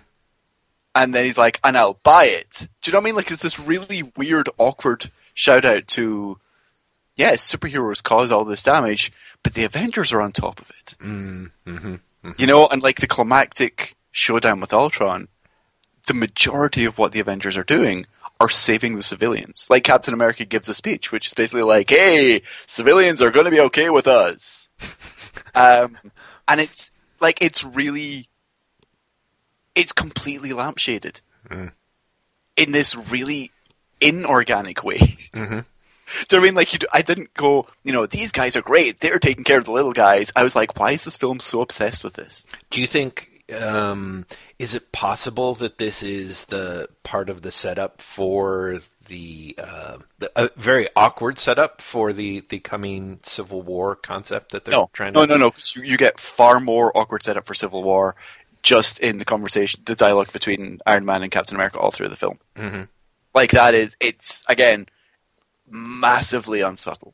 and 0.95 1.13
then 1.15 1.25
he's 1.25 1.37
like, 1.37 1.59
and 1.63 1.77
I'll 1.77 1.99
buy 2.03 2.25
it. 2.25 2.67
Do 2.81 2.89
you 2.89 2.93
know 2.93 2.99
what 2.99 3.03
I 3.03 3.05
mean? 3.05 3.15
Like, 3.15 3.31
it's 3.31 3.41
this 3.41 3.59
really 3.59 4.11
weird, 4.15 4.49
awkward 4.57 5.11
shout 5.33 5.65
out 5.65 5.87
to 5.89 6.39
yes, 7.15 7.47
superheroes 7.51 8.01
cause 8.03 8.31
all 8.31 8.43
this 8.45 8.63
damage, 8.63 9.11
but 9.43 9.53
the 9.53 9.63
Avengers 9.65 10.11
are 10.13 10.21
on 10.21 10.31
top 10.31 10.59
of 10.61 10.69
it. 10.71 10.95
Mm, 10.99 11.51
hmm 11.65 11.95
You 12.37 12.47
know, 12.47 12.67
and 12.67 12.81
like 12.81 12.99
the 13.01 13.07
climactic 13.07 13.95
showdown 14.11 14.59
with 14.59 14.73
Ultron, 14.73 15.27
the 16.07 16.13
majority 16.13 16.85
of 16.85 16.97
what 16.97 17.11
the 17.11 17.19
Avengers 17.19 17.57
are 17.57 17.63
doing 17.63 18.05
are 18.39 18.49
saving 18.49 18.95
the 18.95 19.03
civilians. 19.03 19.67
Like 19.69 19.83
Captain 19.83 20.13
America 20.13 20.43
gives 20.45 20.67
a 20.69 20.73
speech, 20.73 21.11
which 21.11 21.27
is 21.27 21.33
basically 21.33 21.63
like, 21.63 21.89
"Hey, 21.89 22.41
civilians 22.65 23.21
are 23.21 23.31
going 23.31 23.45
to 23.45 23.51
be 23.51 23.59
okay 23.61 23.89
with 23.89 24.07
us," 24.07 24.69
um, 25.55 25.97
and 26.47 26.59
it's 26.59 26.91
like 27.21 27.37
it's 27.41 27.63
really, 27.63 28.27
it's 29.75 29.93
completely 29.93 30.49
lampshaded 30.49 31.21
Mm. 31.49 31.71
in 32.55 32.71
this 32.71 32.95
really 32.95 33.51
inorganic 33.99 34.83
way. 34.83 35.17
hmm 35.33 35.59
Do 36.27 36.35
you 36.35 36.41
know 36.41 36.45
I 36.45 36.47
mean? 36.47 36.55
Like, 36.55 36.73
you, 36.73 36.79
I 36.91 37.01
didn't 37.01 37.33
go, 37.33 37.65
you 37.83 37.91
know, 37.93 38.05
these 38.05 38.31
guys 38.31 38.55
are 38.55 38.61
great. 38.61 38.99
They're 38.99 39.19
taking 39.19 39.43
care 39.43 39.57
of 39.57 39.65
the 39.65 39.71
little 39.71 39.93
guys. 39.93 40.31
I 40.35 40.43
was 40.43 40.55
like, 40.55 40.79
why 40.79 40.91
is 40.91 41.05
this 41.05 41.15
film 41.15 41.39
so 41.39 41.61
obsessed 41.61 42.03
with 42.03 42.13
this? 42.13 42.45
Do 42.69 42.81
you 42.81 42.87
think 42.87 43.29
um, 43.59 44.25
is 44.57 44.73
it 44.73 44.91
possible 44.91 45.53
that 45.55 45.77
this 45.77 46.01
is 46.01 46.45
the 46.45 46.89
part 47.03 47.29
of 47.29 47.41
the 47.41 47.51
setup 47.51 48.01
for 48.01 48.79
the, 49.07 49.53
uh, 49.61 49.97
the 50.19 50.31
a 50.35 50.49
very 50.55 50.87
awkward 50.95 51.37
setup 51.37 51.81
for 51.81 52.13
the, 52.13 52.43
the 52.49 52.59
coming 52.59 53.19
Civil 53.23 53.61
War 53.61 53.95
concept 53.95 54.53
that 54.53 54.63
they're 54.65 54.71
No, 54.71 54.89
trying 54.93 55.13
to? 55.13 55.19
no, 55.19 55.25
no, 55.25 55.37
no, 55.37 55.51
you, 55.75 55.83
you 55.83 55.97
get 55.97 56.19
far 56.21 56.59
more 56.61 56.97
awkward 56.97 57.23
setup 57.23 57.45
for 57.45 57.53
Civil 57.53 57.83
War 57.83 58.15
just 58.63 58.99
in 58.99 59.17
the 59.17 59.25
conversation, 59.25 59.81
the 59.85 59.93
dialogue 59.95 60.31
between 60.31 60.79
Iron 60.85 61.03
Man 61.03 61.21
and 61.21 61.31
Captain 61.31 61.55
America 61.55 61.77
all 61.79 61.91
through 61.91 62.07
the 62.07 62.15
film. 62.15 62.39
Mhm. 62.55 62.87
Like 63.35 63.51
that 63.51 63.75
is, 63.75 63.97
it's 63.99 64.41
again 64.47 64.87
massively 65.73 66.61
unsubtle. 66.61 67.13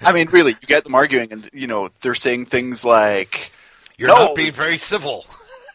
I 0.00 0.12
mean, 0.12 0.28
really, 0.28 0.52
you 0.52 0.66
get 0.66 0.84
them 0.84 0.94
arguing, 0.94 1.32
and 1.32 1.48
you 1.52 1.66
know 1.66 1.88
they're 2.00 2.14
saying 2.14 2.46
things 2.46 2.84
like, 2.84 3.52
You're 3.98 4.08
No. 4.08 4.14
not 4.26 4.36
being 4.36 4.52
very 4.52 4.78
civil. 4.78 5.26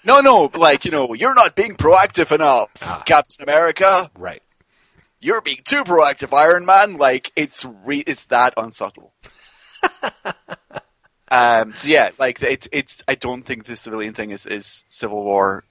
"No, 0.06 0.22
no, 0.22 0.50
like 0.56 0.86
you 0.86 0.92
know, 0.92 1.14
you're 1.14 1.36
not 1.36 1.56
being 1.56 1.76
proactive 1.76 2.32
enough, 2.34 2.70
Ah. 2.82 3.04
Captain 3.06 3.44
America. 3.44 4.10
Right. 4.18 4.42
You're 5.20 5.42
being 5.42 5.60
too 5.66 5.84
proactive, 5.84 6.36
Iron 6.38 6.66
Man." 6.66 6.98
Like 6.98 7.32
it's 7.36 7.66
re- 7.86 8.04
it's 8.08 8.26
that 8.26 8.54
unsubtle. 8.58 9.14
um. 11.32 11.74
So 11.76 11.88
yeah, 11.88 12.10
like 12.20 12.42
it's 12.42 12.68
it's. 12.72 13.04
I 13.08 13.16
don't 13.16 13.44
think 13.44 13.66
the 13.66 13.76
civilian 13.76 14.14
thing 14.14 14.32
is 14.32 14.46
is 14.46 14.84
Civil 14.90 15.24
War 15.24 15.64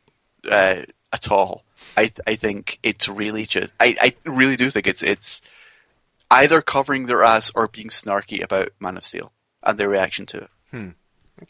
uh, 0.50 0.82
at 1.12 1.30
all. 1.30 1.64
I 1.96 2.02
th- 2.02 2.20
I 2.26 2.36
think 2.36 2.78
it's 2.82 3.08
really 3.08 3.46
just. 3.46 3.72
I 3.80 3.96
I 4.00 4.14
really 4.30 4.56
do 4.56 4.70
think 4.70 4.86
it's 4.86 5.02
it's 5.02 5.42
either 6.30 6.62
covering 6.62 7.06
their 7.06 7.22
ass 7.22 7.50
or 7.54 7.68
being 7.68 7.88
snarky 7.88 8.42
about 8.42 8.70
Man 8.80 8.96
of 8.96 9.04
Steel 9.04 9.32
and 9.62 9.78
their 9.78 9.88
reaction 9.88 10.26
to 10.26 10.38
it. 10.38 10.50
Hmm. 10.70 10.88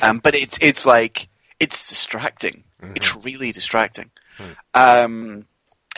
Um, 0.01 0.19
but 0.19 0.35
it's 0.35 0.59
it's 0.61 0.85
like 0.87 1.29
it's 1.61 1.89
distracting. 1.89 2.65
Mm-hmm. 2.83 2.97
It's 2.97 3.15
really 3.17 3.53
distracting. 3.53 4.11
Hmm. 4.39 4.51
Um, 4.75 5.47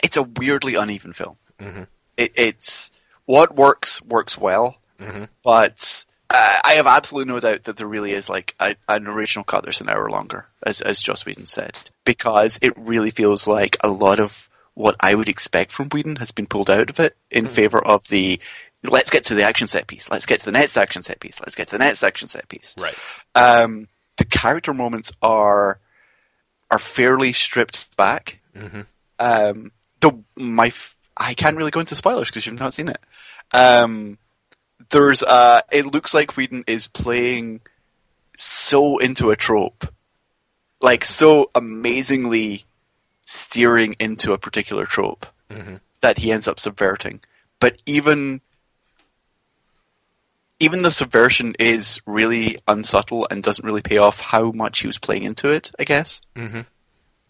it's 0.03 0.17
a 0.17 0.23
weirdly 0.23 0.75
uneven 0.75 1.13
film. 1.13 1.37
Mhm. 1.59 1.87
It, 2.17 2.31
it's 2.35 2.91
what 3.25 3.55
works 3.55 4.01
works 4.03 4.37
well, 4.37 4.77
Mhm. 4.99 5.29
but 5.43 6.05
uh, 6.29 6.57
I 6.63 6.73
have 6.73 6.85
absolutely 6.87 7.33
no 7.33 7.39
doubt 7.39 7.63
that 7.63 7.77
there 7.77 7.87
really 7.87 8.11
is 8.11 8.29
like 8.29 8.53
a, 8.59 8.75
an 8.89 9.07
original 9.07 9.43
cut 9.43 9.63
that's 9.63 9.81
an 9.81 9.89
hour 9.89 10.09
longer, 10.09 10.47
as 10.63 10.81
as 10.81 11.01
Joss 11.01 11.25
Whedon 11.25 11.45
said, 11.45 11.89
because 12.05 12.57
it 12.61 12.73
really 12.77 13.09
feels 13.11 13.47
like 13.47 13.77
a 13.81 13.89
lot 13.89 14.19
of 14.19 14.49
what 14.73 14.95
I 14.99 15.15
would 15.15 15.29
expect 15.29 15.71
from 15.71 15.89
Whedon 15.89 16.17
has 16.17 16.31
been 16.31 16.47
pulled 16.47 16.69
out 16.69 16.89
of 16.89 16.99
it 16.99 17.15
in 17.31 17.47
favor 17.47 17.85
of 17.85 18.07
the 18.09 18.39
let's 18.83 19.09
get 19.09 19.23
to 19.25 19.33
the 19.35 19.43
action 19.43 19.67
set 19.67 19.87
piece, 19.87 20.09
let's 20.11 20.25
get 20.25 20.39
to 20.39 20.45
the 20.45 20.51
next 20.51 20.77
action 20.77 21.01
set 21.01 21.19
piece, 21.19 21.39
let's 21.39 21.55
get 21.55 21.67
to 21.69 21.77
the 21.77 21.83
next 21.83 22.03
action 22.03 22.27
set 22.27 22.47
piece. 22.49 22.75
Right. 22.77 22.95
Um, 23.33 23.87
the 24.17 24.25
character 24.25 24.73
moments 24.73 25.11
are 25.21 25.79
are 26.71 26.79
fairly 26.79 27.33
stripped 27.33 27.95
back. 27.97 28.39
Mhm. 28.55 28.85
Um, 29.19 29.71
the 30.01 30.11
my 30.35 30.67
f- 30.67 30.95
I 31.17 31.33
can't 31.33 31.57
really 31.57 31.71
go 31.71 31.79
into 31.79 31.95
spoilers 31.95 32.29
because 32.29 32.45
you've 32.45 32.59
not 32.59 32.73
seen 32.73 32.89
it. 32.89 32.99
Um, 33.53 34.17
there's 34.89 35.23
uh, 35.23 35.61
it 35.71 35.85
looks 35.85 36.13
like 36.13 36.35
Whedon 36.37 36.63
is 36.67 36.87
playing 36.87 37.61
so 38.35 38.97
into 38.97 39.31
a 39.31 39.35
trope, 39.35 39.87
like 40.81 41.03
so 41.05 41.49
amazingly 41.55 42.65
steering 43.25 43.95
into 43.99 44.33
a 44.33 44.37
particular 44.37 44.85
trope 44.85 45.25
Mhm. 45.49 45.79
that 46.01 46.19
he 46.19 46.31
ends 46.31 46.47
up 46.47 46.59
subverting. 46.59 47.21
But 47.59 47.81
even 47.85 48.41
even 50.59 50.83
the 50.83 50.91
subversion 50.91 51.53
is 51.59 51.99
really 52.05 52.57
unsubtle 52.67 53.27
and 53.29 53.43
doesn't 53.43 53.65
really 53.65 53.81
pay 53.81 53.97
off 53.97 54.21
how 54.21 54.51
much 54.51 54.79
he 54.79 54.87
was 54.87 54.97
playing 54.97 55.23
into 55.23 55.49
it, 55.49 55.69
I 55.77 55.83
guess. 55.83 56.21
Mhm. 56.35 56.65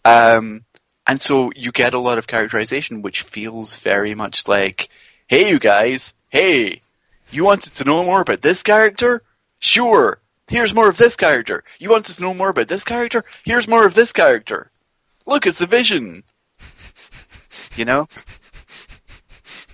Um, 0.04 0.64
and 1.08 1.20
so 1.20 1.50
you 1.56 1.72
get 1.72 1.92
a 1.92 1.98
lot 1.98 2.18
of 2.18 2.28
characterization 2.28 3.02
which 3.02 3.22
feels 3.22 3.76
very 3.78 4.14
much 4.14 4.46
like, 4.46 4.88
hey, 5.26 5.50
you 5.50 5.58
guys, 5.58 6.14
hey, 6.28 6.80
you 7.32 7.42
wanted 7.44 7.72
to 7.74 7.84
know 7.84 8.04
more 8.04 8.20
about 8.20 8.42
this 8.42 8.62
character? 8.62 9.22
Sure, 9.58 10.20
here's 10.48 10.74
more 10.74 10.88
of 10.88 10.96
this 10.98 11.16
character. 11.16 11.64
You 11.78 11.90
wanted 11.90 12.14
to 12.16 12.22
know 12.22 12.34
more 12.34 12.50
about 12.50 12.68
this 12.68 12.84
character? 12.84 13.24
Here's 13.44 13.68
more 13.68 13.86
of 13.86 13.94
this 13.94 14.12
character. 14.12 14.70
Look, 15.26 15.46
it's 15.46 15.58
the 15.58 15.66
vision. 15.66 16.24
You 17.74 17.84
know? 17.84 18.08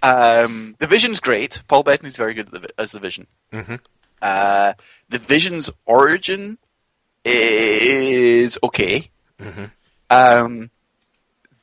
Um, 0.03 0.75
the 0.81 0.87
Vision's 0.89 1.21
great. 1.21 1.63
Paul 1.69 1.85
Bettany's 1.85 2.17
very 2.17 2.35
good 2.35 2.53
at 2.53 2.63
the, 2.63 2.69
as 2.77 2.91
the 2.93 2.99
Vision. 2.99 3.29
Mhm. 3.53 3.79
Uh, 4.21 4.73
the 5.09 5.19
Vision's 5.19 5.71
origin 5.87 6.59
is 7.25 8.59
okay. 8.65 9.11
Mhm. 9.41 9.71
Um, 10.11 10.71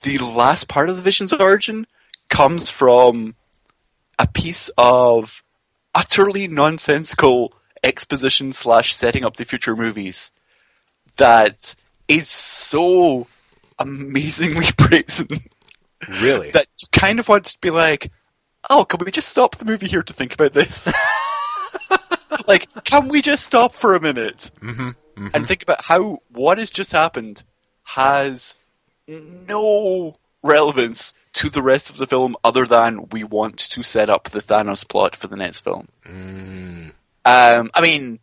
the 0.02 0.18
last 0.20 0.70
part 0.70 0.90
of 0.90 0.96
the 0.96 1.02
Vision's 1.02 1.34
origin 1.34 1.86
comes 2.30 2.70
from 2.70 3.36
a 4.18 4.28
piece 4.28 4.70
of 4.78 5.44
utterly 5.94 6.48
nonsensical 6.48 7.54
exposition 7.84 8.54
slash 8.54 8.94
setting 8.96 9.24
up 9.24 9.38
the 9.38 9.46
future 9.46 9.76
movies 9.76 10.32
that 11.18 11.76
is 12.08 12.30
so 12.30 13.28
amazingly 13.78 14.68
brazen 14.78 15.28
Really. 16.22 16.52
that 16.52 16.68
you 16.82 16.88
kind 16.92 17.20
of 17.20 17.28
want 17.28 17.46
to 17.46 17.58
be 17.60 17.70
like, 17.72 18.12
oh, 18.70 18.86
can 18.86 19.04
we 19.04 19.12
just 19.12 19.30
stop 19.30 19.58
the 19.58 19.66
movie 19.66 19.88
here 19.88 20.04
to 20.04 20.14
think 20.14 20.34
about 20.34 20.54
this? 20.54 20.92
like, 22.48 22.68
can 22.84 23.08
we 23.10 23.22
just 23.22 23.46
stop 23.46 23.74
for 23.74 23.96
a 23.96 24.00
minute 24.02 24.50
Mhm. 24.62 24.96
Mhm. 25.18 25.32
and 25.34 25.48
think 25.48 25.62
about 25.64 25.84
how 25.86 26.20
what 26.30 26.58
has 26.58 26.70
just 26.70 26.92
happened 26.92 27.44
has 27.84 28.60
no 29.08 30.16
relevance 30.44 31.14
to 31.34 31.50
the 31.50 31.62
rest 31.62 31.90
of 31.90 31.98
the 31.98 32.08
film 32.08 32.36
other 32.44 32.66
than 32.66 33.08
we 33.12 33.24
want 33.24 33.58
to 33.58 33.84
set 33.84 34.10
up 34.10 34.26
the 34.30 34.42
Thanos 34.42 34.88
plot 34.88 35.16
for 35.16 35.28
the 35.28 35.36
next 35.36 35.60
film. 35.62 35.88
Mm. 36.06 36.92
Um, 37.26 37.70
I 37.74 37.82
mean, 37.82 38.20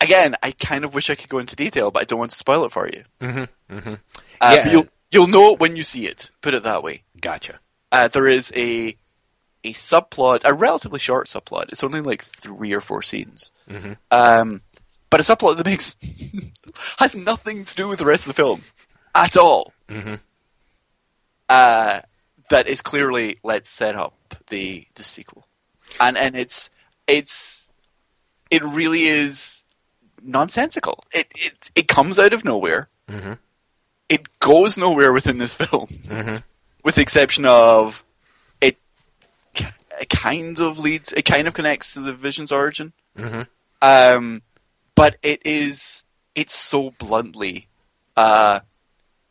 again, 0.00 0.34
I 0.42 0.52
kind 0.52 0.84
of 0.84 0.94
wish 0.94 1.10
I 1.10 1.14
could 1.14 1.28
go 1.28 1.38
into 1.38 1.56
detail, 1.56 1.90
but 1.90 2.00
I 2.02 2.04
don't 2.04 2.18
want 2.18 2.30
to 2.32 2.36
spoil 2.36 2.64
it 2.64 2.72
for 2.72 2.88
you. 2.88 3.04
Mhm. 3.20 3.48
Mhm. 3.70 4.00
Uh, 4.40 4.52
Yeah. 4.56 4.70
you'll 4.70 4.88
you'll 5.10 5.26
know 5.26 5.54
when 5.54 5.74
you 5.76 5.82
see 5.82 6.06
it. 6.06 6.30
Put 6.40 6.54
it 6.54 6.62
that 6.64 6.82
way. 6.82 7.02
Gotcha. 7.20 7.60
uh, 7.90 8.06
there 8.08 8.28
is 8.28 8.52
a 8.54 8.96
a 9.64 9.72
subplot, 9.72 10.42
a 10.44 10.52
relatively 10.54 10.98
short 10.98 11.26
subplot. 11.26 11.72
It's 11.72 11.82
only 11.82 12.00
like 12.00 12.22
three 12.22 12.72
or 12.74 12.80
four 12.80 13.02
scenes, 13.02 13.50
Mhm. 13.68 13.96
um, 14.10 14.60
but 15.10 15.20
a 15.20 15.22
subplot 15.22 15.56
that 15.56 15.66
makes 15.66 15.96
has 16.98 17.14
nothing 17.16 17.64
to 17.64 17.74
do 17.74 17.88
with 17.88 17.98
the 17.98 18.04
rest 18.06 18.24
of 18.24 18.28
the 18.28 18.42
film 18.42 18.62
at 19.14 19.36
all. 19.36 19.72
Mhm. 19.88 20.20
Uh, 21.48 22.00
that 22.50 22.66
is 22.66 22.82
clearly 22.82 23.38
let's 23.42 23.70
set 23.70 23.94
up 23.96 24.14
the 24.48 24.86
the 24.94 25.02
sequel, 25.02 25.46
and 25.98 26.16
and 26.18 26.36
it's 26.36 26.68
it's 27.06 27.57
it 28.50 28.62
really 28.64 29.06
is 29.06 29.64
nonsensical. 30.22 31.04
It 31.12 31.28
it 31.34 31.70
it 31.74 31.88
comes 31.88 32.18
out 32.18 32.32
of 32.32 32.44
nowhere. 32.44 32.88
Mhm. 33.08 33.38
It 34.08 34.38
goes 34.40 34.76
nowhere 34.78 35.12
within 35.12 35.38
this 35.38 35.54
film 35.54 35.86
Mhm. 36.06 36.42
with 36.84 36.94
the 36.96 37.02
exception 37.02 37.44
of 37.44 38.04
it, 38.60 38.76
it 40.00 40.08
kind 40.08 40.58
of 40.60 40.78
leads, 40.78 41.12
it 41.12 41.22
kind 41.24 41.46
of 41.48 41.54
connects 41.54 41.92
to 41.94 42.00
the 42.00 42.12
Vision's 42.14 42.52
origin, 42.52 42.92
Mhm. 43.16 43.46
um, 43.82 44.42
but 44.94 45.16
it 45.22 45.40
is, 45.44 46.04
it's 46.34 46.54
so 46.54 46.90
bluntly, 46.98 47.68
uh, 48.16 48.60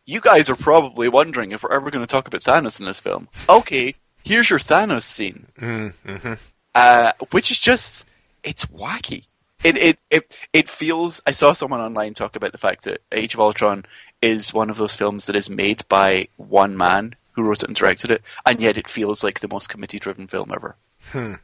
you 0.06 0.22
guys 0.22 0.50
are 0.50 0.56
probably 0.56 1.08
wondering 1.10 1.52
if 1.52 1.64
we're 1.64 1.74
ever 1.74 1.90
going 1.92 2.06
to 2.06 2.10
talk 2.12 2.28
about 2.28 2.42
Thanos 2.44 2.80
in 2.80 2.86
this 2.86 3.00
film. 3.00 3.28
Okay, 3.50 3.96
here's 4.24 4.50
your 4.50 4.60
Thanos 4.60 5.04
scene, 5.04 5.48
Mm. 5.60 5.94
Mhm. 6.06 6.38
uh, 6.76 7.12
which 7.32 7.50
is 7.52 7.60
just, 7.60 8.06
it's 8.44 8.66
wacky. 8.66 9.26
It, 9.64 9.78
it 9.78 10.00
it 10.12 10.38
it 10.54 10.70
feels. 10.70 11.22
I 11.26 11.32
saw 11.32 11.54
someone 11.54 11.82
online 11.82 12.14
talk 12.14 12.36
about 12.36 12.52
the 12.52 12.58
fact 12.58 12.84
that 12.84 13.02
Age 13.12 13.34
of 13.34 13.40
Ultron 13.40 13.86
is 14.22 14.54
one 14.54 14.70
of 14.70 14.78
those 14.78 14.96
films 14.96 15.26
that 15.26 15.36
is 15.36 15.50
made 15.50 15.88
by 15.90 16.28
one 16.38 16.78
man 16.78 17.16
who 17.34 17.44
wrote 17.44 17.64
it 17.64 17.70
and 17.70 17.76
directed 17.76 18.12
it, 18.12 18.22
and 18.46 18.62
yet 18.62 18.78
it 18.78 18.90
feels 18.90 19.24
like 19.24 19.40
the 19.40 19.48
most 19.48 19.70
committee-driven 19.70 20.28
film 20.28 20.52
ever. 20.54 20.76
Hmm. 21.12 21.36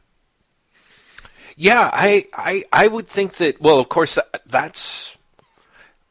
Yeah, 1.56 1.88
I, 1.92 2.26
I, 2.34 2.64
I 2.72 2.88
would 2.88 3.08
think 3.08 3.34
that. 3.34 3.60
Well, 3.60 3.78
of 3.78 3.88
course, 3.88 4.18
that's 4.46 5.16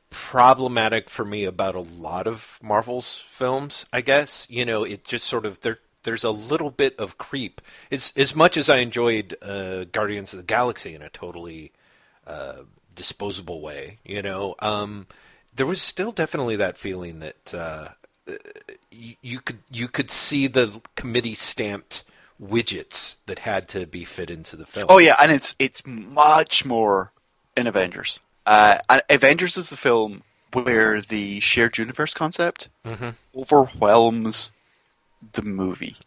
problematic 0.10 1.10
for 1.10 1.26
me 1.26 1.44
about 1.44 1.76
a 1.76 1.82
lot 1.82 2.28
of 2.28 2.60
Marvel's 2.62 3.24
films. 3.28 3.86
I 3.92 4.02
guess 4.02 4.46
you 4.50 4.64
know 4.64 4.84
it 4.84 5.04
just 5.04 5.26
sort 5.26 5.46
of 5.46 5.60
there. 5.62 5.80
There's 6.04 6.24
a 6.24 6.32
little 6.32 6.72
bit 6.72 7.00
of 7.00 7.18
creep. 7.18 7.62
As 7.92 8.14
as 8.16 8.36
much 8.36 8.58
as 8.58 8.70
I 8.70 8.78
enjoyed 8.78 9.36
uh, 9.42 9.86
Guardians 9.86 10.34
of 10.34 10.38
the 10.38 10.44
Galaxy 10.44 10.94
in 10.94 11.02
a 11.02 11.10
totally 11.10 11.72
uh, 12.28 12.64
disposable 12.96 13.62
way, 13.62 14.00
you 14.04 14.22
know, 14.22 14.56
um, 14.60 15.08
there 15.56 15.66
was 15.66 15.82
still 15.82 16.12
definitely 16.12 16.56
that 16.58 16.78
feeling 16.78 17.20
that 17.20 17.54
uh, 17.54 17.90
you, 18.92 19.16
you 19.22 19.40
could 19.40 19.60
you 19.72 19.88
could 19.88 20.12
see 20.12 20.48
the 20.48 20.82
committee 20.96 21.36
stamped 21.36 22.04
widgets 22.42 23.16
that 23.26 23.40
had 23.40 23.68
to 23.70 23.86
be 23.86 24.06
fit 24.06 24.30
into 24.30 24.56
the 24.56 24.66
film. 24.66 24.88
Oh 24.90 24.98
yeah, 24.98 25.16
and 25.22 25.32
it's 25.32 25.56
it's 25.60 25.86
much 25.86 26.66
more 26.66 27.12
in 27.56 27.68
Avengers. 27.68 28.20
Uh, 28.46 28.78
Avengers 29.10 29.58
is 29.58 29.70
the 29.70 29.78
film 29.78 30.24
where 30.52 31.02
the 31.02 31.40
shared 31.40 31.78
universe 31.78 32.14
concept 32.14 32.70
overwhelms 33.36 34.52
the 35.34 35.42
movie. 35.42 35.98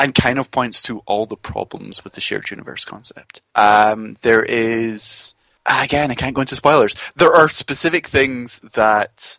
And 0.00 0.14
kind 0.14 0.38
of 0.38 0.50
points 0.50 0.80
to 0.82 1.00
all 1.06 1.26
the 1.26 1.36
problems 1.36 2.04
with 2.04 2.12
the 2.14 2.20
shared 2.20 2.50
universe 2.50 2.84
concept. 2.84 3.42
Um, 3.54 4.14
there 4.22 4.44
is, 4.44 5.34
again, 5.66 6.10
I 6.10 6.14
can't 6.14 6.34
go 6.34 6.42
into 6.42 6.54
spoilers. 6.56 6.94
There 7.16 7.34
are 7.34 7.48
specific 7.48 8.06
things 8.06 8.60
that 8.74 9.38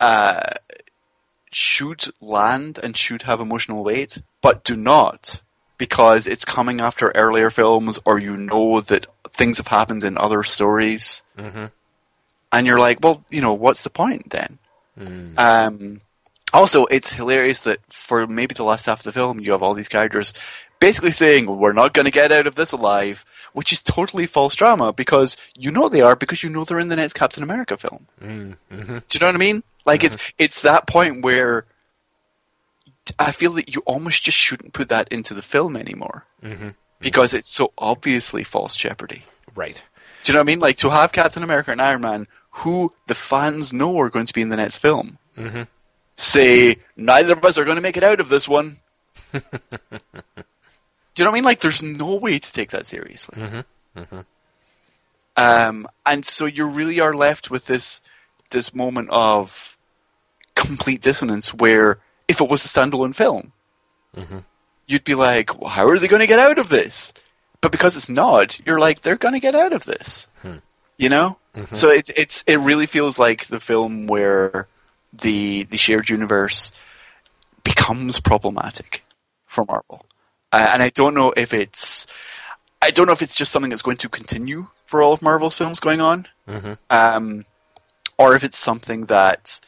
uh, 0.00 0.54
should 1.50 2.04
land 2.20 2.78
and 2.82 2.96
should 2.96 3.22
have 3.22 3.40
emotional 3.40 3.82
weight, 3.82 4.18
but 4.42 4.62
do 4.62 4.76
not 4.76 5.40
because 5.78 6.26
it's 6.26 6.44
coming 6.44 6.80
after 6.80 7.10
earlier 7.14 7.48
films 7.50 7.98
or 8.04 8.20
you 8.20 8.36
know 8.36 8.80
that 8.80 9.06
things 9.30 9.56
have 9.56 9.68
happened 9.68 10.04
in 10.04 10.18
other 10.18 10.42
stories. 10.42 11.22
And 12.52 12.66
you're 12.66 12.78
like, 12.78 12.98
well, 13.02 13.24
you 13.30 13.40
know, 13.40 13.54
what's 13.54 13.82
the 13.82 13.90
point 13.90 14.30
then? 14.30 14.58
Um, 15.38 16.00
also, 16.52 16.86
it's 16.86 17.12
hilarious 17.12 17.62
that 17.62 17.78
for 17.88 18.26
maybe 18.26 18.54
the 18.54 18.64
last 18.64 18.86
half 18.86 19.00
of 19.00 19.04
the 19.04 19.12
film, 19.12 19.40
you 19.40 19.52
have 19.52 19.62
all 19.62 19.74
these 19.74 19.88
characters 19.88 20.32
basically 20.80 21.12
saying, 21.12 21.46
we're 21.46 21.72
not 21.72 21.94
going 21.94 22.04
to 22.04 22.10
get 22.10 22.30
out 22.30 22.46
of 22.46 22.54
this 22.54 22.72
alive, 22.72 23.24
which 23.52 23.72
is 23.72 23.80
totally 23.80 24.26
false 24.26 24.54
drama 24.54 24.92
because 24.92 25.36
you 25.56 25.70
know 25.70 25.88
they 25.88 26.00
are 26.00 26.16
because 26.16 26.42
you 26.42 26.50
know 26.50 26.64
they're 26.64 26.78
in 26.78 26.88
the 26.88 26.96
next 26.96 27.14
Captain 27.14 27.42
America 27.42 27.76
film. 27.76 28.06
Mm-hmm. 28.20 28.76
Do 28.76 29.02
you 29.12 29.20
know 29.20 29.26
what 29.26 29.34
I 29.34 29.38
mean? 29.38 29.62
Like 29.86 30.04
it's 30.04 30.16
mm-hmm. 30.16 30.34
it's 30.38 30.62
that 30.62 30.86
point 30.86 31.22
where 31.22 31.66
I 33.18 33.32
feel 33.32 33.52
that 33.52 33.74
you 33.74 33.82
almost 33.86 34.22
just 34.22 34.38
shouldn't 34.38 34.72
put 34.72 34.88
that 34.88 35.08
into 35.08 35.34
the 35.34 35.42
film 35.42 35.76
anymore 35.76 36.24
mm-hmm. 36.42 36.70
because 37.00 37.34
it's 37.34 37.52
so 37.52 37.72
obviously 37.78 38.44
false 38.44 38.76
jeopardy. 38.76 39.24
right. 39.54 39.82
Do 40.24 40.32
you 40.32 40.34
know 40.34 40.40
what 40.40 40.44
I 40.44 40.52
mean? 40.52 40.60
Like 40.60 40.78
to 40.78 40.90
have 40.90 41.12
Captain 41.12 41.42
America 41.42 41.70
and 41.70 41.82
Iron 41.82 42.00
Man, 42.00 42.26
who 42.50 42.94
the 43.08 43.14
fans 43.14 43.74
know 43.74 43.98
are 44.00 44.08
going 44.08 44.24
to 44.24 44.32
be 44.32 44.40
in 44.40 44.48
the 44.48 44.56
next 44.56 44.78
film, 44.78 45.18
say 46.16 46.76
neither 46.96 47.32
of 47.32 47.44
us 47.44 47.58
are 47.58 47.64
going 47.64 47.76
to 47.76 47.82
make 47.82 47.96
it 47.96 48.04
out 48.04 48.20
of 48.20 48.28
this 48.28 48.48
one. 48.48 48.78
Do 49.32 49.40
you 51.22 51.24
know 51.24 51.30
what 51.30 51.34
I 51.34 51.34
mean? 51.34 51.44
Like, 51.44 51.60
there's 51.60 51.82
no 51.82 52.16
way 52.16 52.38
to 52.38 52.52
take 52.52 52.70
that 52.70 52.86
seriously. 52.86 53.40
Mm-hmm. 53.40 54.00
Mm-hmm. 54.00 54.20
Um, 55.36 55.88
and 56.06 56.24
so 56.24 56.46
you 56.46 56.66
really 56.66 57.00
are 57.00 57.14
left 57.14 57.50
with 57.50 57.66
this 57.66 58.00
this 58.50 58.74
moment 58.74 59.08
of 59.10 59.76
complete 60.54 61.00
dissonance, 61.00 61.52
where 61.52 61.98
if 62.28 62.40
it 62.40 62.48
was 62.48 62.64
a 62.64 62.68
standalone 62.68 63.14
film, 63.14 63.52
mm-hmm. 64.16 64.38
you'd 64.86 65.04
be 65.04 65.14
like, 65.14 65.60
well, 65.60 65.70
"How 65.70 65.88
are 65.88 65.98
they 65.98 66.08
going 66.08 66.20
to 66.20 66.26
get 66.26 66.38
out 66.38 66.58
of 66.58 66.68
this?" 66.68 67.12
But 67.60 67.72
because 67.72 67.96
it's 67.96 68.08
not, 68.08 68.64
you're 68.64 68.78
like, 68.78 69.00
"They're 69.00 69.16
going 69.16 69.34
to 69.34 69.40
get 69.40 69.56
out 69.56 69.72
of 69.72 69.84
this." 69.84 70.28
Hmm. 70.42 70.58
You 70.98 71.08
know? 71.08 71.38
So 71.72 71.88
it's 71.88 72.10
it's 72.16 72.42
it 72.46 72.56
really 72.56 72.86
feels 72.86 73.18
like 73.18 73.46
the 73.46 73.60
film 73.60 74.06
where 74.06 74.66
the 75.22 75.64
the 75.64 75.76
shared 75.76 76.08
universe 76.08 76.72
becomes 77.62 78.20
problematic 78.20 79.04
for 79.46 79.64
Marvel, 79.64 80.04
uh, 80.52 80.70
and 80.72 80.82
I 80.82 80.90
don't 80.90 81.14
know 81.14 81.32
if 81.36 81.54
it's 81.54 82.06
I 82.82 82.90
don't 82.90 83.06
know 83.06 83.12
if 83.12 83.22
it's 83.22 83.34
just 83.34 83.52
something 83.52 83.70
that's 83.70 83.82
going 83.82 83.96
to 83.98 84.08
continue 84.08 84.68
for 84.84 85.02
all 85.02 85.12
of 85.12 85.22
Marvel's 85.22 85.56
films 85.56 85.80
going 85.80 86.00
on, 86.00 86.28
um, 86.90 87.44
or 88.18 88.34
if 88.36 88.44
it's 88.44 88.58
something 88.58 89.06
that 89.06 89.60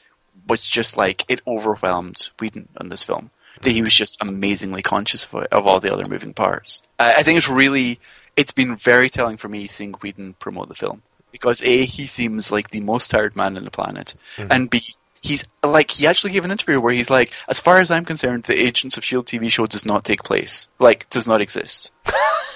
was 0.46 0.68
just 0.68 0.96
like 0.96 1.24
it 1.28 1.40
overwhelmed 1.46 2.30
Whedon 2.40 2.68
on 2.80 2.88
this 2.88 3.02
film. 3.02 3.30
That 3.62 3.70
he 3.70 3.80
was 3.80 3.94
just 3.94 4.22
amazingly 4.22 4.82
conscious 4.82 5.24
of, 5.24 5.34
of 5.34 5.66
all 5.66 5.80
the 5.80 5.90
other 5.90 6.04
moving 6.06 6.34
parts. 6.34 6.82
Uh, 6.98 7.14
I 7.16 7.22
think 7.22 7.38
it's 7.38 7.48
really 7.48 7.98
it's 8.36 8.52
been 8.52 8.76
very 8.76 9.08
telling 9.08 9.38
for 9.38 9.48
me 9.48 9.66
seeing 9.66 9.92
Whedon 9.94 10.34
promote 10.34 10.68
the 10.68 10.74
film 10.74 11.02
because 11.32 11.62
a 11.62 11.84
he 11.86 12.06
seems 12.06 12.52
like 12.52 12.70
the 12.70 12.80
most 12.80 13.10
tired 13.10 13.34
man 13.34 13.56
on 13.56 13.64
the 13.64 13.70
planet, 13.70 14.14
and 14.50 14.68
b 14.68 14.82
he's 15.26 15.44
like 15.64 15.90
he 15.90 16.06
actually 16.06 16.32
gave 16.32 16.44
an 16.44 16.50
interview 16.50 16.80
where 16.80 16.94
he's 16.94 17.10
like, 17.10 17.32
as 17.48 17.60
far 17.60 17.80
as 17.80 17.90
I'm 17.90 18.04
concerned, 18.04 18.44
the 18.44 18.58
Agents 18.58 18.96
of 18.96 19.04
Shield 19.04 19.26
TV 19.26 19.50
show 19.50 19.66
does 19.66 19.84
not 19.84 20.04
take 20.04 20.22
place, 20.22 20.68
like 20.78 21.08
does 21.10 21.26
not 21.26 21.40
exist. 21.40 21.92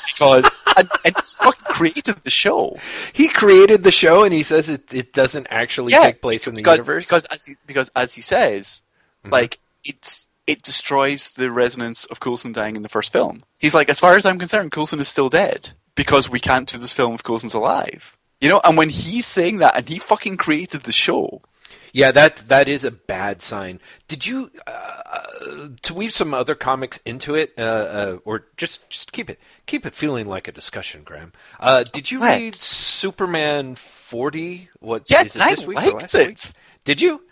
because 0.07 0.61
and, 0.77 0.89
and 1.05 1.17
he 1.17 1.23
fucking 1.37 1.65
created 1.67 2.17
the 2.25 2.31
show. 2.31 2.79
He 3.13 3.29
created 3.29 3.83
the 3.83 3.91
show, 3.91 4.25
and 4.25 4.33
he 4.33 4.43
says 4.43 4.69
it, 4.69 4.93
it 4.93 5.13
doesn't 5.13 5.49
actually 5.51 5.93
take 5.93 6.23
place 6.23 6.47
in 6.47 6.55
the 6.55 6.61
because, 6.61 6.79
universe. 6.79 7.05
Because 7.05 7.25
as 7.27 7.45
he, 7.45 7.57
because 7.67 7.91
as 7.97 8.15
he 8.15 8.21
says, 8.21 8.83
mm-hmm. 9.25 9.33
like 9.33 9.59
it's 9.85 10.29
it 10.47 10.63
destroys 10.63 11.35
the 11.35 11.51
resonance 11.51 12.07
of 12.07 12.21
Coulson 12.21 12.53
dying 12.53 12.77
in 12.77 12.83
the 12.83 12.89
first 12.89 13.13
film. 13.13 13.43
He's 13.59 13.75
like, 13.75 13.89
as 13.89 14.01
far 14.01 14.17
as 14.17 14.27
I'm 14.27 14.39
concerned, 14.39 14.73
Coulson 14.73 15.01
is 15.01 15.09
still 15.09 15.29
dead 15.29 15.71
because 15.95 16.29
we 16.29 16.41
can't 16.41 16.69
do 16.69 16.79
this 16.79 16.93
film 16.93 17.15
if 17.15 17.23
Coulson's 17.23 17.55
alive. 17.55 18.17
You 18.41 18.49
know, 18.49 18.61
and 18.65 18.77
when 18.77 18.89
he's 18.89 19.27
saying 19.27 19.59
that, 19.59 19.77
and 19.77 19.89
he 19.89 19.99
fucking 19.99 20.39
created 20.39 20.83
the 20.83 20.93
show, 20.93 21.43
Yeah, 21.93 22.13
that 22.13 22.37
that 22.49 22.69
is 22.69 22.85
a 22.85 22.91
bad 22.91 23.43
sign. 23.43 23.81
Did 24.09 24.27
you 24.27 24.51
uh, 24.67 25.69
to 25.83 25.95
weave 25.95 26.13
some 26.13 26.35
other 26.35 26.55
comics 26.55 26.99
into 27.05 27.35
it, 27.35 27.53
uh, 27.59 27.63
uh, 27.63 28.19
or 28.25 28.47
just 28.57 28.89
just 28.91 29.13
keep 29.13 29.31
it 29.31 29.39
keep 29.67 29.87
it 29.87 29.95
feeling 29.95 30.29
like 30.29 30.49
a 30.49 30.53
discussion, 30.53 31.03
Graham? 31.03 31.33
Uh, 31.59 31.85
did 31.85 32.11
you 32.11 32.23
read 32.23 32.55
Superman 32.55 33.75
forty? 33.75 34.69
What? 34.81 35.11
Yes, 35.11 35.37
I 35.37 35.55
liked 35.55 36.15
it. 36.15 36.29
week? 36.29 36.39
Did 36.85 37.01
you? 37.01 37.23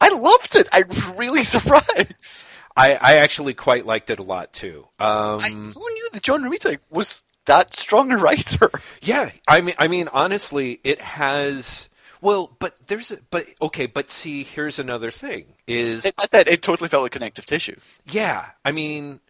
I 0.00 0.10
loved 0.10 0.54
it. 0.56 0.68
I'm 0.72 1.16
really 1.16 1.44
surprised. 1.56 2.58
I, 2.76 2.94
I 2.94 3.16
actually 3.16 3.54
quite 3.54 3.86
liked 3.86 4.10
it 4.10 4.18
a 4.18 4.22
lot 4.22 4.52
too. 4.52 4.86
Um, 4.98 5.40
I, 5.40 5.48
who 5.48 5.80
knew 5.94 6.08
that 6.12 6.22
John 6.22 6.42
Romita 6.42 6.78
was 6.90 7.24
that 7.46 7.74
strong 7.74 8.12
a 8.12 8.18
writer? 8.18 8.70
Yeah, 9.00 9.30
I 9.48 9.60
mean, 9.62 9.74
I 9.78 9.88
mean, 9.88 10.08
honestly, 10.12 10.80
it 10.84 11.00
has. 11.00 11.88
Well, 12.20 12.56
but 12.58 12.74
there's 12.86 13.10
a, 13.10 13.18
but 13.30 13.46
okay, 13.60 13.86
but 13.86 14.10
see, 14.10 14.42
here's 14.44 14.78
another 14.78 15.10
thing: 15.10 15.54
is 15.66 16.04
It, 16.04 16.14
I 16.18 16.26
said 16.26 16.48
it 16.48 16.62
totally 16.62 16.88
felt 16.88 17.02
like 17.02 17.12
connective 17.12 17.46
tissue. 17.46 17.76
yeah, 18.04 18.50
I 18.64 18.72
mean, 18.72 19.20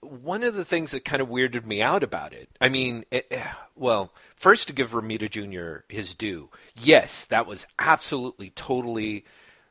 one 0.00 0.42
of 0.44 0.54
the 0.54 0.64
things 0.64 0.90
that 0.92 1.04
kind 1.04 1.20
of 1.22 1.28
weirded 1.28 1.66
me 1.66 1.82
out 1.82 2.02
about 2.02 2.32
it. 2.32 2.48
I 2.60 2.68
mean, 2.68 3.04
it, 3.10 3.26
eh, 3.30 3.52
well, 3.74 4.12
first 4.36 4.68
to 4.68 4.72
give 4.72 4.92
Romita 4.92 5.28
Jr. 5.30 5.84
his 5.92 6.14
due, 6.14 6.50
yes, 6.76 7.24
that 7.26 7.46
was 7.46 7.66
absolutely, 7.78 8.50
totally. 8.50 9.24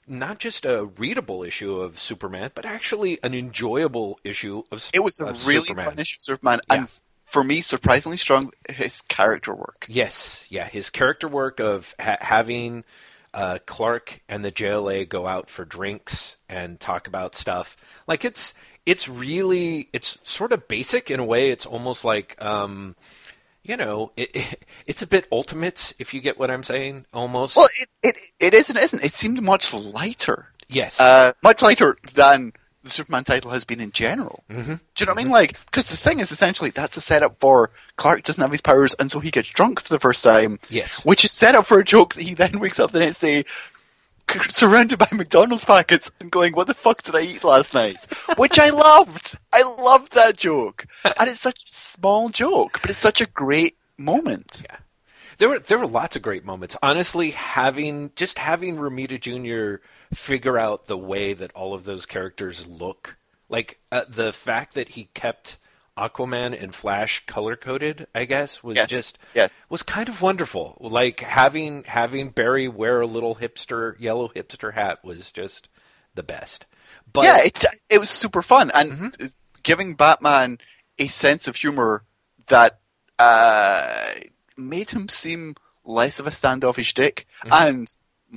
Not 0.07 0.37
just 0.37 0.65
a 0.65 0.85
readable 0.85 1.41
issue 1.41 1.79
of 1.79 1.99
Superman, 1.99 2.51
but 2.53 2.63
actually 2.63 3.17
an 3.23 3.33
enjoyable 3.33 4.19
issue 4.23 4.61
of 4.71 4.87
It 4.93 5.03
was 5.03 5.19
a 5.19 5.33
really 5.47 5.65
Superman. 5.69 5.85
fun 5.89 5.99
issue 5.99 6.17
of 6.19 6.21
Superman, 6.21 6.59
Yeah. 6.69 6.75
and 6.77 6.87
for 7.25 7.43
me, 7.43 7.59
surprisingly 7.59 8.17
strong. 8.17 8.51
His 8.69 9.01
character 9.01 9.53
work. 9.53 9.85
Yes, 9.89 10.45
yeah, 10.49 10.67
his 10.67 10.89
character 10.89 11.27
work 11.27 11.59
of 11.59 11.93
ha- 11.99 12.17
having 12.21 12.83
uh, 13.33 13.59
Clark 13.65 14.21
and 14.29 14.45
the 14.45 14.51
JLA 14.51 15.09
go 15.09 15.27
out 15.27 15.49
for 15.49 15.65
drinks 15.65 16.37
and 16.47 16.79
talk 16.79 17.07
about 17.07 17.35
stuff, 17.35 17.75
like 18.07 18.23
it's 18.23 18.53
it's 18.85 19.09
really 19.09 19.89
it's 19.91 20.17
sort 20.23 20.53
of 20.53 20.67
basic 20.67 21.11
in 21.11 21.19
a 21.19 21.25
way. 21.25 21.49
It's 21.49 21.65
almost 21.65 22.05
like 22.05 22.41
um, 22.41 22.95
you 23.63 23.75
know, 23.75 24.11
it, 24.15 24.29
it 24.33 24.65
it's 24.85 25.01
a 25.01 25.07
bit 25.07 25.27
ultimates 25.31 25.93
if 25.99 26.13
you 26.13 26.21
get 26.21 26.39
what 26.39 26.49
I'm 26.51 26.63
saying. 26.63 27.05
Almost. 27.13 27.57
Well, 27.57 27.67
it 27.81 27.89
it, 28.03 28.17
it 28.39 28.53
isn't, 28.53 28.77
isn't. 28.77 29.03
It 29.03 29.13
seemed 29.13 29.41
much 29.41 29.73
lighter. 29.73 30.47
yes. 30.69 30.99
Uh, 30.99 31.33
much 31.43 31.61
lighter 31.61 31.97
than 32.13 32.53
the 32.85 32.91
Superman 32.91 33.23
title 33.23 33.51
has 33.51 33.65
been 33.65 33.81
in 33.81 33.91
general. 33.91 34.43
Mm-hmm. 34.49 34.75
Do 34.75 34.79
you 34.99 35.05
know 35.05 35.11
what 35.11 35.19
I 35.19 35.23
mean? 35.23 35.31
Like, 35.31 35.59
because 35.65 35.89
the 35.89 35.97
thing 35.97 36.19
is 36.19 36.31
essentially 36.31 36.69
that's 36.69 36.95
a 36.95 37.01
setup 37.01 37.39
for 37.39 37.71
Clark 37.97 38.23
doesn't 38.23 38.41
have 38.41 38.51
his 38.51 38.61
powers, 38.61 38.93
and 38.93 39.11
so 39.11 39.19
he 39.19 39.31
gets 39.31 39.49
drunk 39.49 39.81
for 39.81 39.89
the 39.89 39.99
first 39.99 40.23
time. 40.23 40.59
Yes. 40.69 41.03
Which 41.03 41.25
is 41.25 41.31
set 41.31 41.55
up 41.55 41.65
for 41.65 41.79
a 41.79 41.83
joke 41.83 42.13
that 42.13 42.23
he 42.23 42.33
then 42.33 42.59
wakes 42.59 42.79
up 42.79 42.91
the 42.91 42.99
next 42.99 43.19
day 43.19 43.43
surrounded 44.49 44.99
by 44.99 45.07
McDonald's 45.11 45.65
packets 45.65 46.11
and 46.19 46.31
going, 46.31 46.53
"What 46.53 46.67
the 46.67 46.73
fuck 46.73 47.01
did 47.03 47.15
I 47.15 47.21
eat 47.21 47.43
last 47.43 47.73
night?" 47.73 48.05
Which 48.37 48.59
I 48.59 48.69
loved. 48.69 49.37
I 49.53 49.63
loved 49.63 50.13
that 50.13 50.37
joke, 50.37 50.87
and 51.03 51.29
it's 51.29 51.41
such 51.41 51.63
a 51.63 51.67
small 51.67 52.29
joke, 52.29 52.79
but 52.81 52.89
it's 52.89 52.99
such 52.99 53.21
a 53.21 53.25
great 53.25 53.77
moment. 53.97 54.63
Yeah. 54.69 54.77
There 55.37 55.49
were 55.49 55.59
there 55.59 55.77
were 55.77 55.87
lots 55.87 56.15
of 56.15 56.21
great 56.21 56.45
moments. 56.45 56.77
Honestly, 56.81 57.31
having 57.31 58.11
just 58.15 58.39
having 58.39 58.77
Romita 58.77 59.19
Jr. 59.19 59.83
figure 60.13 60.57
out 60.57 60.87
the 60.87 60.97
way 60.97 61.33
that 61.33 61.51
all 61.53 61.73
of 61.73 61.83
those 61.85 62.05
characters 62.05 62.65
look, 62.67 63.17
like 63.49 63.79
uh, 63.91 64.05
the 64.09 64.31
fact 64.33 64.73
that 64.75 64.89
he 64.89 65.05
kept 65.13 65.57
Aquaman 65.97 66.61
and 66.61 66.75
Flash 66.75 67.25
color 67.25 67.55
coded, 67.55 68.07
I 68.13 68.25
guess, 68.25 68.61
was 68.61 68.75
Yes. 68.75 68.89
just 68.89 69.17
Yes. 69.33 69.65
was 69.69 69.81
kind 69.83 70.09
of 70.09 70.21
wonderful. 70.21 70.77
Like 70.81 71.21
having 71.21 71.83
having 71.85 72.29
Barry 72.29 72.67
wear 72.67 72.99
a 73.01 73.07
little 73.07 73.35
hipster 73.35 73.97
yellow 73.99 74.27
hipster 74.27 74.73
hat 74.73 75.03
was 75.05 75.31
just 75.31 75.69
the 76.13 76.23
best. 76.23 76.65
But 77.11 77.23
yeah, 77.23 77.37
it 77.43 77.63
it 77.89 77.99
was 77.99 78.09
super 78.09 78.41
fun 78.41 78.71
and 78.73 79.15
giving 79.63 79.93
Batman 79.93 80.59
a 80.99 81.07
sense 81.07 81.47
of 81.47 81.55
humor 81.55 82.03
that 82.47 82.79
uh, 83.17 84.11
made 84.57 84.91
him 84.91 85.07
seem 85.09 85.55
less 85.85 86.19
of 86.19 86.27
a 86.27 86.31
standoffish 86.31 86.93
dick 86.93 87.25
and 87.49 87.87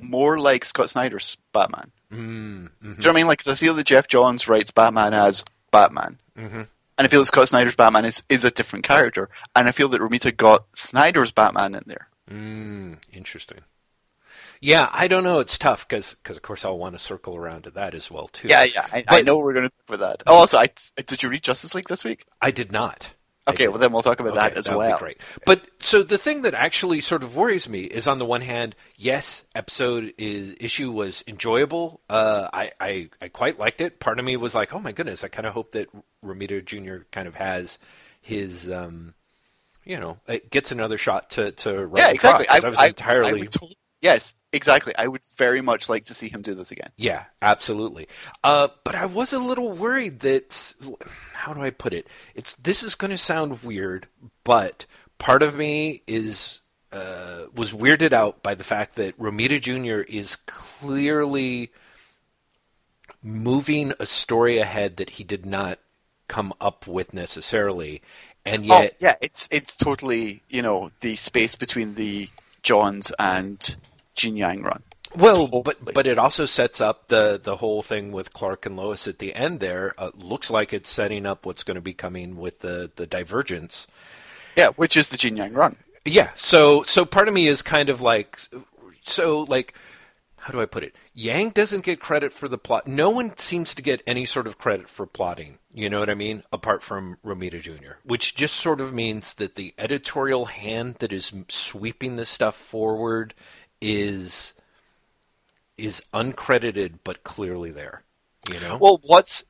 more 0.02 0.38
like 0.38 0.64
Scott 0.64 0.90
Snyder's 0.90 1.36
Batman. 1.52 1.90
Mm, 2.12 2.70
Do 2.80 2.88
you 2.88 2.88
know 2.88 2.94
what 2.96 3.06
I 3.06 3.12
mean? 3.12 3.26
Like, 3.26 3.38
'cause 3.38 3.48
I 3.52 3.54
feel 3.54 3.74
that 3.74 3.86
Geoff 3.86 4.08
Johns 4.08 4.48
writes 4.48 4.70
Batman 4.70 5.14
as 5.14 5.44
Batman. 5.70 6.18
Mm-hmm. 6.36 6.62
And 6.62 7.04
I 7.04 7.08
feel 7.08 7.20
that 7.20 7.26
Scott 7.26 7.48
Snyder's 7.48 7.76
Batman 7.76 8.04
is, 8.04 8.22
is 8.28 8.44
a 8.44 8.50
different 8.50 8.84
character. 8.84 9.28
And 9.54 9.68
I 9.68 9.72
feel 9.72 9.88
that 9.90 10.00
Romita 10.00 10.36
got 10.36 10.64
Snyder's 10.74 11.30
Batman 11.32 11.74
in 11.74 11.82
there. 11.86 12.08
Mm, 12.30 12.98
interesting. 13.12 13.58
Yeah, 14.60 14.88
I 14.92 15.06
don't 15.06 15.22
know. 15.22 15.38
It's 15.38 15.56
tough 15.56 15.86
because, 15.86 16.16
of 16.28 16.42
course, 16.42 16.64
I'll 16.64 16.78
want 16.78 16.96
to 16.96 16.98
circle 16.98 17.36
around 17.36 17.62
to 17.64 17.70
that 17.70 17.94
as 17.94 18.10
well 18.10 18.26
too. 18.26 18.48
Yeah, 18.48 18.64
yeah. 18.64 18.86
I, 18.92 19.04
I 19.08 19.22
know 19.22 19.38
we're 19.38 19.52
going 19.52 19.68
to 19.68 19.74
talk 19.86 19.94
about 19.96 20.18
that. 20.18 20.22
Oh, 20.26 20.34
also, 20.34 20.58
I, 20.58 20.68
did 21.06 21.22
you 21.22 21.28
read 21.28 21.44
Justice 21.44 21.76
League 21.76 21.88
this 21.88 22.02
week? 22.04 22.24
I 22.42 22.50
did 22.50 22.72
not. 22.72 23.14
I 23.48 23.52
Okay, 23.52 23.68
well, 23.68 23.78
then 23.78 23.92
we'll 23.92 24.02
talk 24.02 24.20
about 24.20 24.32
Okay, 24.34 24.40
that 24.48 24.56
as 24.58 24.66
that 24.66 24.76
well. 24.76 24.98
great. 24.98 25.18
But 25.44 25.62
so 25.80 26.02
the 26.02 26.18
thing 26.18 26.42
that 26.42 26.54
actually 26.54 27.00
sort 27.00 27.22
of 27.22 27.34
worries 27.34 27.68
me 27.68 27.84
is, 27.84 28.06
on 28.06 28.18
the 28.18 28.26
one 28.26 28.42
hand, 28.42 28.76
yes, 28.96 29.44
episode 29.54 30.12
is, 30.18 30.54
issue 30.60 30.90
was 30.92 31.24
enjoyable. 31.26 32.00
Uh, 32.10 32.48
I, 32.52 32.72
I 32.80 33.08
I 33.20 33.28
quite 33.28 33.58
liked 33.58 33.80
it. 33.80 34.00
Part 34.00 34.18
of 34.18 34.24
me 34.24 34.36
was 34.36 34.54
like, 34.54 34.74
oh 34.74 34.78
my 34.80 34.92
goodness, 34.92 35.24
I 35.24 35.28
kind 35.28 35.46
of 35.46 35.54
hope 35.54 35.72
that 35.72 35.88
Romita 36.24 36.64
Jr. 36.64 37.04
kind 37.10 37.26
of 37.26 37.34
has 37.36 37.78
his, 38.20 38.70
um, 38.70 39.14
you 39.84 39.98
know, 39.98 40.18
it 40.28 40.50
gets 40.50 40.70
another 40.70 40.98
shot 40.98 41.30
to 41.30 41.52
to 41.52 41.86
run 41.86 42.04
Yeah, 42.04 42.10
exactly. 42.10 42.44
across, 42.44 42.60
'cause 42.60 42.64
I, 42.64 42.68
was 42.68 42.78
entirely 42.90 43.42
I 43.42 43.48
yes, 44.02 44.34
exactly. 44.52 44.94
I 44.96 45.08
would 45.08 45.22
very 45.36 45.60
much 45.60 45.88
like 45.88 46.04
to 46.04 46.14
see 46.14 46.28
him 46.28 46.42
do 46.42 46.54
this 46.54 46.70
again. 46.70 46.90
Yeah, 46.96 47.24
absolutely. 47.42 48.08
Uh, 48.42 48.68
but 48.84 48.94
I 48.94 49.06
was 49.06 49.32
a 49.32 49.38
little 49.38 49.72
worried 49.72 50.20
that 50.20 50.74
how 51.32 51.54
do 51.54 51.62
I 51.62 51.70
put 51.70 51.92
it? 51.92 52.06
It's 52.34 52.54
this 52.54 52.82
is 52.82 52.94
going 52.94 53.10
to 53.10 53.18
sound 53.18 53.62
weird, 53.62 54.06
but 54.44 54.86
part 55.18 55.42
of 55.42 55.56
me 55.56 56.02
is 56.06 56.60
uh, 56.92 57.44
was 57.54 57.72
weirded 57.72 58.12
out 58.12 58.42
by 58.42 58.54
the 58.54 58.64
fact 58.64 58.96
that 58.96 59.18
Romita 59.18 59.60
Jr. 59.60 60.00
is 60.10 60.36
clearly 60.46 61.70
moving 63.22 63.92
a 63.98 64.06
story 64.06 64.58
ahead 64.58 64.96
that 64.96 65.10
he 65.10 65.24
did 65.24 65.44
not 65.44 65.78
come 66.28 66.52
up 66.60 66.86
with 66.86 67.12
necessarily, 67.12 68.00
and 68.44 68.64
yet 68.64 68.92
oh, 68.94 68.96
yeah, 69.00 69.14
it's 69.20 69.48
it's 69.50 69.76
totally 69.76 70.42
you 70.48 70.62
know 70.62 70.90
the 71.00 71.16
space 71.16 71.56
between 71.56 71.94
the 71.94 72.28
Johns 72.62 73.12
and 73.18 73.76
Gene 74.18 74.36
Yang 74.36 74.62
run. 74.62 74.82
Well, 75.16 75.46
but 75.46 75.94
but 75.94 76.06
it 76.06 76.18
also 76.18 76.44
sets 76.44 76.80
up 76.80 77.08
the 77.08 77.40
the 77.42 77.56
whole 77.56 77.82
thing 77.82 78.12
with 78.12 78.32
Clark 78.32 78.66
and 78.66 78.76
Lois 78.76 79.08
at 79.08 79.18
the 79.18 79.34
end. 79.34 79.60
There 79.60 79.94
uh, 79.96 80.10
looks 80.14 80.50
like 80.50 80.72
it's 80.72 80.90
setting 80.90 81.24
up 81.24 81.46
what's 81.46 81.62
going 81.62 81.76
to 81.76 81.80
be 81.80 81.94
coming 81.94 82.36
with 82.36 82.60
the 82.60 82.90
the 82.94 83.06
divergence. 83.06 83.86
Yeah, 84.56 84.68
which 84.76 84.96
is 84.96 85.08
the 85.08 85.16
Gene 85.16 85.36
Yang 85.36 85.54
run. 85.54 85.76
Yeah. 86.04 86.30
So 86.34 86.82
so 86.82 87.06
part 87.06 87.28
of 87.28 87.34
me 87.34 87.46
is 87.46 87.62
kind 87.62 87.88
of 87.88 88.02
like 88.02 88.38
so 89.04 89.44
like 89.44 89.74
how 90.36 90.52
do 90.52 90.60
I 90.60 90.66
put 90.66 90.84
it? 90.84 90.94
Yang 91.14 91.50
doesn't 91.50 91.84
get 91.84 92.00
credit 92.00 92.32
for 92.32 92.48
the 92.48 92.58
plot. 92.58 92.86
No 92.86 93.10
one 93.10 93.36
seems 93.36 93.74
to 93.74 93.82
get 93.82 94.02
any 94.06 94.24
sort 94.24 94.46
of 94.46 94.56
credit 94.56 94.88
for 94.88 95.04
plotting. 95.04 95.58
You 95.74 95.90
know 95.90 96.00
what 96.00 96.10
I 96.10 96.14
mean? 96.14 96.42
Apart 96.52 96.82
from 96.82 97.18
Romita 97.24 97.60
Jr., 97.60 97.98
which 98.04 98.34
just 98.34 98.56
sort 98.56 98.80
of 98.80 98.92
means 98.92 99.34
that 99.34 99.56
the 99.56 99.74
editorial 99.78 100.46
hand 100.46 100.96
that 101.00 101.12
is 101.12 101.32
sweeping 101.48 102.16
this 102.16 102.28
stuff 102.28 102.56
forward 102.56 103.34
is 103.80 104.54
is 105.76 106.02
uncredited 106.12 106.94
but 107.04 107.22
clearly 107.24 107.70
there. 107.70 108.02
You 108.52 108.58
know? 108.60 108.78
Well, 108.80 109.00
what's 109.04 109.44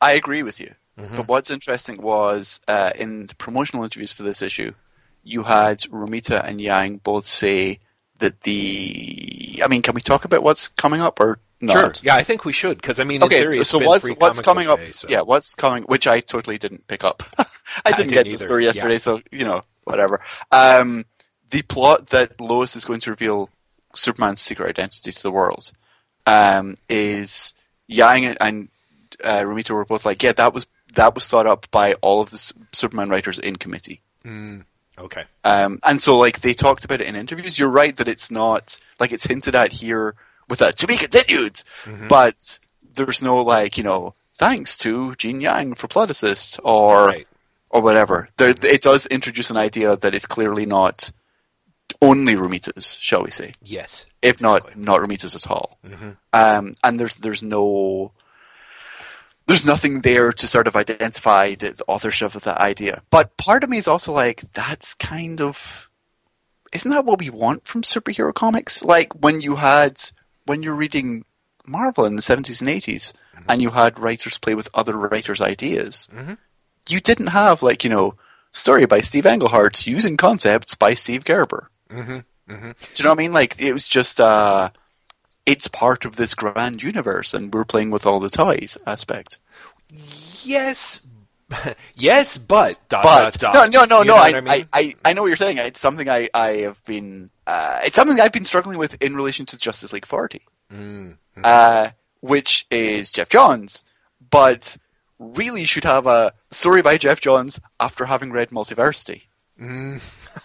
I 0.00 0.12
agree 0.12 0.42
with 0.42 0.60
you, 0.60 0.74
Mm-hmm. 0.98 1.16
but 1.16 1.28
what's 1.28 1.50
interesting 1.50 2.02
was 2.02 2.60
uh, 2.68 2.90
in 2.94 3.26
the 3.26 3.34
promotional 3.36 3.84
interviews 3.84 4.12
for 4.12 4.22
this 4.22 4.42
issue, 4.42 4.72
you 5.22 5.44
had 5.44 5.78
Romita 5.80 6.44
and 6.44 6.60
Yang 6.60 6.98
both 6.98 7.24
say 7.24 7.78
that 8.18 8.42
the. 8.42 9.62
I 9.64 9.68
mean, 9.68 9.80
can 9.82 9.94
we 9.94 10.00
talk 10.02 10.24
about 10.26 10.42
what's 10.42 10.68
coming 10.68 11.00
up 11.00 11.18
or 11.20 11.38
not? 11.60 11.72
Sure. 11.72 11.92
Yeah, 12.02 12.16
I 12.16 12.22
think 12.22 12.44
we 12.44 12.52
should 12.52 12.76
because 12.78 13.00
I 13.00 13.04
mean, 13.04 13.16
in 13.16 13.22
Okay, 13.24 13.42
theory, 13.44 13.64
so, 13.64 13.78
so 13.78 13.86
what's 13.86 14.08
what's 14.10 14.40
coming 14.42 14.66
Book 14.66 14.80
up? 14.80 14.84
Day, 14.86 14.92
so- 14.92 15.08
Yeah, 15.08 15.20
what's 15.22 15.54
coming? 15.54 15.84
Which 15.84 16.06
I 16.06 16.20
totally 16.20 16.58
didn't 16.58 16.86
pick 16.86 17.02
up. 17.02 17.22
I 17.38 17.92
didn't 17.92 18.10
didn't 18.10 18.24
get 18.28 18.38
the 18.38 18.44
story 18.44 18.64
yeah. 18.64 18.72
yesterday, 18.74 18.98
so 18.98 19.20
you 19.30 19.44
know 19.44 19.62
whatever. 19.84 20.20
Um, 20.52 21.06
the 21.50 21.62
plot 21.62 22.08
that 22.08 22.40
Lois 22.40 22.76
is 22.76 22.84
going 22.84 23.00
to 23.00 23.10
reveal 23.10 23.50
Superman's 23.94 24.40
secret 24.40 24.68
identity 24.68 25.12
to 25.12 25.22
the 25.22 25.30
world 25.32 25.72
um, 26.26 26.74
is 26.88 27.54
Yang 27.88 28.36
and 28.40 28.68
uh, 29.22 29.40
Romita 29.40 29.70
were 29.70 29.84
both 29.84 30.04
like, 30.04 30.22
yeah, 30.22 30.32
that 30.32 30.54
was 30.54 30.66
that 30.94 31.14
was 31.14 31.26
thought 31.26 31.46
up 31.46 31.70
by 31.70 31.94
all 31.94 32.20
of 32.20 32.30
the 32.30 32.36
S- 32.36 32.52
Superman 32.72 33.10
writers 33.10 33.38
in 33.38 33.56
committee. 33.56 34.00
Okay. 34.98 35.24
Um, 35.44 35.78
and 35.82 36.00
so, 36.02 36.18
like, 36.18 36.40
they 36.40 36.52
talked 36.52 36.84
about 36.84 37.00
it 37.00 37.06
in 37.06 37.16
interviews. 37.16 37.58
You're 37.58 37.68
right 37.70 37.96
that 37.96 38.08
it's 38.08 38.30
not, 38.30 38.78
like, 38.98 39.12
it's 39.12 39.26
hinted 39.26 39.54
at 39.54 39.72
here 39.72 40.14
with 40.48 40.60
a 40.60 40.72
to 40.72 40.86
be 40.86 40.96
continued, 40.98 41.62
but 42.08 42.58
there's 42.94 43.22
no, 43.22 43.40
like, 43.40 43.78
you 43.78 43.84
know, 43.84 44.14
thanks 44.34 44.76
to 44.78 45.14
Gene 45.14 45.40
Yang 45.40 45.74
for 45.76 45.88
Plot 45.88 46.10
Assist 46.10 46.58
or, 46.64 47.06
Right. 47.06 47.28
or 47.70 47.80
whatever. 47.80 48.28
There, 48.36 48.50
it 48.50 48.82
does 48.82 49.06
introduce 49.06 49.48
an 49.50 49.56
idea 49.56 49.96
that 49.96 50.14
is 50.14 50.26
clearly 50.26 50.66
not 50.66 51.12
only 52.00 52.34
Romita's, 52.34 52.98
shall 53.00 53.22
we 53.22 53.30
say, 53.30 53.52
Yes. 53.62 54.06
if 54.22 54.40
not, 54.40 54.76
not 54.76 55.00
Romita's 55.00 55.34
at 55.34 55.50
all. 55.50 55.78
Mm-hmm. 55.86 56.10
Um, 56.32 56.74
and 56.84 57.00
there's, 57.00 57.16
there's 57.16 57.42
no, 57.42 58.12
there's 59.46 59.64
nothing 59.64 60.02
there 60.02 60.32
to 60.32 60.46
sort 60.46 60.66
of 60.66 60.76
identify 60.76 61.54
the, 61.54 61.72
the 61.72 61.84
authorship 61.86 62.34
of 62.34 62.44
that 62.44 62.60
idea. 62.60 63.02
But 63.10 63.36
part 63.36 63.64
of 63.64 63.70
me 63.70 63.78
is 63.78 63.88
also 63.88 64.12
like, 64.12 64.44
that's 64.52 64.94
kind 64.94 65.40
of, 65.40 65.90
isn't 66.72 66.90
that 66.90 67.04
what 67.04 67.18
we 67.18 67.30
want 67.30 67.66
from 67.66 67.82
superhero 67.82 68.32
comics? 68.32 68.84
Like 68.84 69.12
when 69.20 69.40
you 69.40 69.56
had, 69.56 70.00
when 70.46 70.62
you're 70.62 70.74
reading 70.74 71.24
Marvel 71.66 72.04
in 72.04 72.16
the 72.16 72.22
70s 72.22 72.60
and 72.60 72.70
80s, 72.70 73.12
mm-hmm. 73.12 73.44
and 73.48 73.60
you 73.60 73.70
had 73.70 73.98
writers 73.98 74.38
play 74.38 74.54
with 74.54 74.68
other 74.74 74.96
writers' 74.96 75.40
ideas, 75.40 76.08
mm-hmm. 76.14 76.34
you 76.88 77.00
didn't 77.00 77.28
have 77.28 77.62
like, 77.62 77.82
you 77.82 77.90
know, 77.90 78.14
story 78.52 78.86
by 78.86 79.00
Steve 79.00 79.26
Englehart 79.26 79.86
using 79.86 80.16
concepts 80.16 80.74
by 80.74 80.94
Steve 80.94 81.24
Gerber. 81.24 81.70
Mm-hmm. 81.90 82.18
Do 82.48 82.54
you 82.96 83.04
know 83.04 83.10
what 83.10 83.18
I 83.18 83.22
mean? 83.22 83.32
Like 83.32 83.60
it 83.60 83.72
was 83.72 83.86
just 83.86 84.20
uh 84.20 84.70
it's 85.46 85.68
part 85.68 86.04
of 86.04 86.16
this 86.16 86.34
grand 86.34 86.82
universe 86.82 87.34
and 87.34 87.52
we're 87.52 87.64
playing 87.64 87.90
with 87.90 88.06
all 88.06 88.20
the 88.20 88.30
toys 88.30 88.76
aspect. 88.86 89.38
Yes. 90.42 91.00
yes, 91.96 92.38
but 92.38 92.78
dot, 92.88 93.02
But 93.02 93.38
dot, 93.38 93.54
no 93.54 93.66
dot. 93.66 93.70
no 93.72 93.84
no 93.84 93.98
You 94.02 94.08
no 94.08 94.16
I, 94.16 94.28
I, 94.28 94.40
mean? 94.40 94.48
I, 94.48 94.66
I, 94.72 94.94
I 95.04 95.12
know 95.12 95.22
what 95.22 95.28
you're 95.28 95.36
saying. 95.36 95.58
It's 95.58 95.80
something 95.80 96.08
I, 96.08 96.28
I 96.32 96.48
have 96.58 96.84
been 96.84 97.30
uh, 97.46 97.80
it's 97.84 97.96
something 97.96 98.20
I've 98.20 98.32
been 98.32 98.44
struggling 98.44 98.78
with 98.78 98.96
in 99.02 99.16
relation 99.16 99.46
to 99.46 99.58
Justice 99.58 99.92
League 99.92 100.06
40. 100.06 100.42
Mm-hmm. 100.72 101.40
Uh, 101.42 101.88
which 102.20 102.66
is 102.70 103.10
Geoff 103.10 103.28
Johns, 103.30 103.82
but 104.30 104.76
really 105.18 105.64
should 105.64 105.84
have 105.84 106.06
a 106.06 106.32
story 106.50 106.82
by 106.82 106.98
Geoff 106.98 107.20
Johns 107.20 107.60
after 107.80 108.04
having 108.06 108.30
read 108.30 108.50
Multiversity. 108.50 109.22
Mm. 109.60 110.00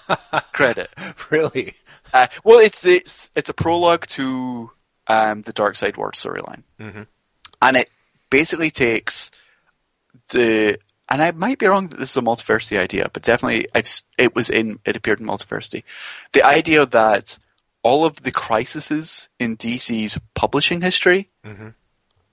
Credit. 0.54 0.90
really. 1.30 1.76
Uh, 2.14 2.28
well, 2.44 2.60
it's 2.60 2.86
it's 2.86 3.32
it's 3.36 3.50
a 3.50 3.54
prologue 3.54 4.06
to 4.08 4.72
um, 5.08 5.42
the 5.44 5.54
Darkseid 5.54 5.98
War 5.98 6.12
storyline, 6.12 6.64
Mhm. 6.80 7.08
and 7.62 7.78
it 7.78 7.90
basically 8.30 8.72
takes 8.72 9.32
the 10.30 10.78
and 11.10 11.22
I 11.22 11.32
might 11.32 11.60
be 11.60 11.68
wrong 11.68 11.88
that 11.90 11.98
this 12.00 12.12
is 12.12 12.18
a 12.18 12.22
multiversity 12.22 12.80
idea, 12.80 13.10
but 13.14 13.22
definitely 13.22 13.68
I've, 13.76 13.88
it 14.18 14.34
was 14.36 14.50
in 14.50 14.80
it 14.86 14.96
appeared 14.96 15.20
in 15.20 15.28
multiversity. 15.28 15.84
The 16.34 16.44
idea 16.44 16.86
that 16.86 17.38
all 17.84 18.06
of 18.06 18.24
the 18.24 18.32
crises 18.32 19.30
in 19.40 19.58
DC's 19.58 20.18
publishing 20.34 20.82
history 20.82 21.30
Mhm. 21.46 21.76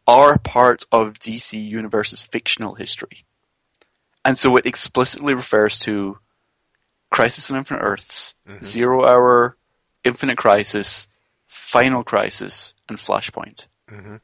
are 0.07 0.39
part 0.39 0.85
of 0.91 1.19
DC 1.19 1.59
Universe's 1.63 2.23
fictional 2.23 2.75
history, 2.77 3.25
and 4.25 4.39
so 4.39 4.57
it 4.57 4.65
explicitly 4.67 5.35
refers 5.35 5.79
to 5.81 6.19
Crisis 7.13 7.51
on 7.51 7.57
Infinite 7.59 7.81
Earths, 7.83 8.35
Zero 8.65 9.07
Hour, 9.07 9.57
Infinite 10.03 10.39
Crisis, 10.39 11.07
Final 11.47 12.03
Crisis, 12.03 12.75
and 12.89 12.99
Flashpoint. 12.99 13.67
Mhm. 13.91 14.21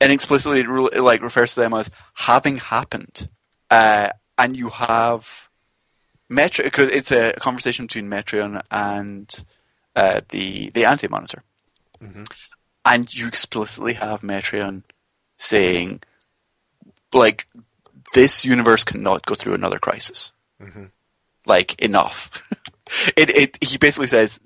And 0.00 0.12
explicitly, 0.12 0.60
it 0.60 1.00
like 1.02 1.20
refers 1.22 1.54
to 1.54 1.60
them 1.60 1.74
as 1.74 1.90
having 2.14 2.58
happened, 2.58 3.28
uh, 3.70 4.10
and 4.38 4.56
you 4.56 4.68
have 4.70 5.48
Metro 6.28 6.64
because 6.64 6.88
it's 6.90 7.10
a 7.10 7.32
conversation 7.40 7.86
between 7.86 8.08
Metron 8.08 8.62
and 8.70 9.44
uh, 9.96 10.20
the 10.28 10.70
the 10.70 10.84
Anti 10.84 11.08
Monitor, 11.08 11.42
and 12.84 13.12
you 13.12 13.26
explicitly 13.26 13.94
have 13.94 14.22
Metron 14.22 14.84
saying, 15.36 16.02
like, 17.12 17.46
this 18.14 18.44
universe 18.44 18.84
cannot 18.84 19.26
go 19.26 19.34
through 19.34 19.54
another 19.54 19.78
crisis. 19.78 20.32
Like 21.46 21.80
enough. 21.82 22.48
it 23.16 23.30
it 23.30 23.58
he 23.64 23.78
basically 23.78 24.06
says 24.08 24.40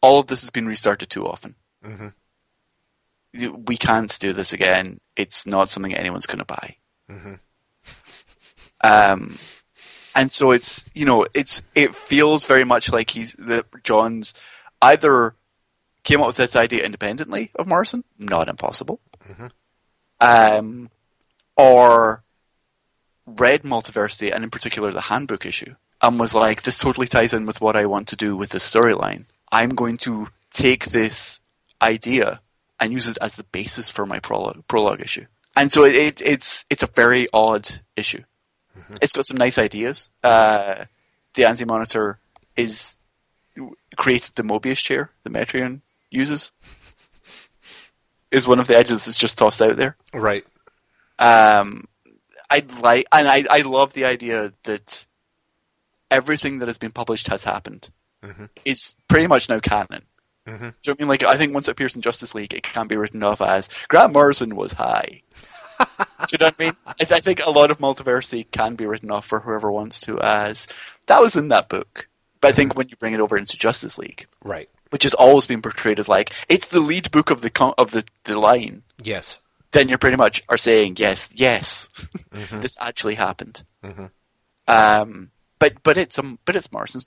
all 0.00 0.18
of 0.20 0.26
this 0.26 0.40
has 0.42 0.50
been 0.50 0.66
restarted 0.66 1.10
too 1.10 1.26
often. 1.26 1.54
You- 3.32 3.54
We 3.66 3.76
can't 3.76 4.16
do 4.18 4.32
this 4.32 4.52
again. 4.52 5.00
It's 5.16 5.46
not 5.46 5.68
something 5.68 5.94
anyone's 5.94 6.26
going 6.26 6.38
to 6.40 6.44
buy. 6.44 6.76
Um, 8.84 9.38
and 10.14 10.30
so 10.32 10.50
it's 10.50 10.84
you 10.94 11.06
know 11.06 11.26
it's 11.34 11.62
it 11.74 11.94
feels 11.94 12.44
very 12.44 12.64
much 12.64 12.92
like 12.92 13.10
he's 13.10 13.34
that 13.38 13.66
Johns 13.84 14.34
either 14.82 15.34
came 16.02 16.20
up 16.20 16.26
with 16.26 16.36
this 16.36 16.56
idea 16.56 16.84
independently 16.84 17.50
of 17.54 17.68
Morrison, 17.68 18.04
not 18.18 18.48
impossible, 18.48 19.00
um, 20.20 20.90
or 21.56 22.24
read 23.24 23.62
Multiversity 23.62 24.32
and 24.34 24.42
in 24.42 24.50
particular 24.50 24.90
the 24.90 25.02
handbook 25.02 25.46
issue 25.46 25.76
and 26.02 26.18
was 26.18 26.34
like, 26.34 26.62
this 26.62 26.78
totally 26.78 27.06
ties 27.06 27.32
in 27.32 27.46
with 27.46 27.60
what 27.60 27.76
I 27.76 27.86
want 27.86 28.08
to 28.08 28.16
do 28.16 28.36
with 28.36 28.50
this 28.50 28.68
storyline. 28.68 29.26
I'm 29.50 29.70
going 29.70 29.96
to 29.98 30.28
take 30.50 30.86
this 30.86 31.40
idea 31.80 32.40
and 32.80 32.92
use 32.92 33.06
it 33.06 33.18
as 33.20 33.36
the 33.36 33.44
basis 33.44 33.90
for 33.90 34.04
my 34.04 34.18
prologue, 34.18 34.64
prologue 34.66 35.00
issue. 35.00 35.26
And 35.56 35.70
so 35.70 35.84
it, 35.84 35.94
it, 35.94 36.22
it's 36.22 36.64
it's 36.70 36.82
a 36.82 36.86
very 36.86 37.28
odd 37.32 37.68
issue. 37.96 38.22
It's 39.00 39.12
got 39.12 39.26
some 39.26 39.36
nice 39.36 39.58
ideas. 39.58 40.08
Uh, 40.22 40.86
the 41.34 41.44
Anti 41.44 41.64
Monitor 41.64 42.18
is 42.56 42.98
created 43.96 44.34
the 44.34 44.42
Mobius 44.42 44.82
chair 44.82 45.10
the 45.24 45.30
Metron 45.30 45.82
uses. 46.10 46.52
Is 48.30 48.48
one 48.48 48.58
of 48.58 48.66
the 48.66 48.78
edges 48.78 49.04
that's 49.04 49.18
just 49.18 49.36
tossed 49.36 49.60
out 49.60 49.76
there. 49.76 49.94
Right. 50.14 50.42
Um, 51.18 51.86
I 52.50 52.64
like, 52.80 53.06
and 53.12 53.28
I, 53.28 53.44
I 53.50 53.60
love 53.60 53.92
the 53.92 54.06
idea 54.06 54.54
that 54.62 55.06
everything 56.12 56.58
that 56.60 56.68
has 56.68 56.78
been 56.78 56.92
published 56.92 57.28
has 57.28 57.44
happened. 57.44 57.90
Mm-hmm. 58.24 58.44
It's 58.64 58.94
pretty 59.08 59.26
much 59.26 59.48
now 59.48 59.58
canon. 59.58 60.02
Mm-hmm. 60.46 60.58
Do 60.58 60.64
you 60.64 60.68
know 60.68 60.72
what 60.84 60.98
I 60.98 61.02
mean? 61.02 61.08
Like, 61.08 61.22
I 61.24 61.36
think 61.36 61.54
once 61.54 61.68
it 61.68 61.72
appears 61.72 61.96
in 61.96 62.02
Justice 62.02 62.34
League, 62.34 62.54
it 62.54 62.62
can 62.62 62.86
be 62.86 62.96
written 62.96 63.22
off 63.22 63.40
as 63.40 63.68
Grant 63.88 64.12
Morrison 64.12 64.54
was 64.54 64.72
high. 64.72 65.22
Do 65.80 65.84
you 66.32 66.38
know 66.38 66.46
what 66.46 66.54
I 66.58 66.64
mean? 66.64 66.76
I, 66.86 66.94
I 67.00 67.20
think 67.20 67.40
a 67.44 67.50
lot 67.50 67.70
of 67.70 67.78
multiversity 67.78 68.48
can 68.50 68.74
be 68.76 68.86
written 68.86 69.10
off 69.10 69.26
for 69.26 69.40
whoever 69.40 69.70
wants 69.72 70.00
to 70.02 70.20
as 70.20 70.66
that 71.06 71.20
was 71.20 71.34
in 71.36 71.48
that 71.48 71.68
book. 71.68 72.08
But 72.40 72.48
I 72.48 72.52
think 72.52 72.70
mm-hmm. 72.70 72.78
when 72.78 72.88
you 72.88 72.96
bring 72.96 73.14
it 73.14 73.20
over 73.20 73.36
into 73.36 73.56
Justice 73.56 73.98
League, 73.98 74.26
Right. 74.44 74.68
which 74.90 75.04
has 75.04 75.14
always 75.14 75.46
been 75.46 75.62
portrayed 75.62 75.98
as 75.98 76.08
like 76.08 76.32
it's 76.48 76.68
the 76.68 76.80
lead 76.80 77.10
book 77.10 77.30
of 77.30 77.40
the 77.40 77.50
con- 77.50 77.74
of 77.78 77.92
the, 77.92 78.04
the 78.24 78.38
line, 78.38 78.82
Yes. 79.02 79.38
then 79.72 79.88
you 79.88 79.96
pretty 79.98 80.16
much 80.16 80.42
are 80.48 80.56
saying 80.58 80.96
yes, 80.98 81.30
yes, 81.34 81.88
this 82.50 82.76
actually 82.80 83.14
happened. 83.14 83.62
Um, 84.68 85.30
but 85.62 85.82
but 85.82 85.96
it's 85.96 86.18
um, 86.18 86.38
but 86.44 86.56
it's 86.56 86.70
Morrison's. 86.72 87.06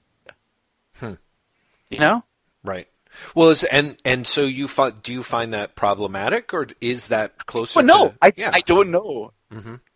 You 1.02 2.00
know, 2.00 2.24
Right. 2.63 2.88
Well, 3.36 3.50
is, 3.50 3.63
and 3.63 3.96
and 4.04 4.26
so 4.26 4.41
you 4.41 4.68
fi- 4.68 4.89
do 4.89 5.13
you 5.13 5.24
find 5.24 5.54
that 5.54 5.76
problematic, 5.76 6.54
or 6.54 6.68
is 6.82 7.08
that 7.08 7.46
closer? 7.46 7.80
well, 7.80 7.86
no, 7.86 8.10
to, 8.10 8.18
I 8.22 8.34
yeah. 8.36 8.52
I 8.54 8.62
don't 8.62 8.91
know 8.91 9.32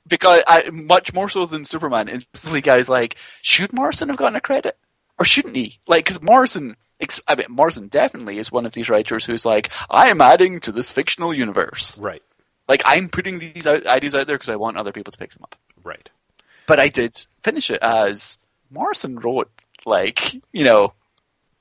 because 0.08 0.43
I, 0.48 0.69
much 0.72 1.13
more 1.13 1.30
so 1.30 1.45
than 1.45 1.65
Superman. 1.65 2.08
Instantly, 2.08 2.62
guys 2.62 2.88
like 2.88 3.15
should 3.41 3.74
Morrison 3.74 4.10
have 4.10 4.17
gotten 4.17 4.36
a 4.36 4.41
credit 4.41 4.78
or 5.17 5.26
shouldn't 5.26 5.56
he? 5.56 5.80
Like 5.88 6.06
because 6.06 6.22
Morrison. 6.22 6.76
I 7.28 7.36
mean, 7.36 7.45
Morrison 7.50 7.88
definitely 7.88 8.38
is 8.39 8.52
one 8.52 8.65
of 8.65 8.74
these 8.74 8.89
writers 8.89 9.26
who's 9.26 9.45
like, 9.45 9.72
I 9.89 10.08
am 10.08 10.19
adding 10.19 10.60
to 10.62 10.72
this 10.74 10.91
fictional 10.91 11.34
universe. 11.34 11.98
right. 12.00 12.22
Like, 12.67 12.82
I'm 12.86 13.08
putting 13.10 13.39
these 13.39 13.65
ideas 13.65 14.13
out 14.13 14.28
there 14.28 14.36
because 14.36 14.50
I 14.50 14.58
want 14.58 14.76
other 14.78 14.91
people 14.91 15.12
to 15.12 15.17
pick 15.17 15.32
them 15.32 15.43
up. 15.43 15.56
Right. 15.84 16.10
but 16.67 16.78
I 16.80 16.89
did 16.89 17.15
finish 17.41 17.72
it 17.72 17.80
as 17.82 18.38
Morrison 18.69 19.17
wrote 19.19 19.49
like 19.86 20.36
you 20.51 20.63
know 20.63 20.93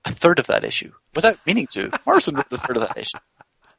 a 0.04 0.12
third 0.12 0.38
of 0.38 0.46
that 0.46 0.64
issue 0.64 0.92
without 1.14 1.38
meaning 1.46 1.66
to. 1.72 1.90
Morrison 2.06 2.34
wrote 2.34 2.50
the 2.50 2.58
third 2.58 2.76
of 2.76 2.86
that 2.86 2.98
issue. 2.98 3.18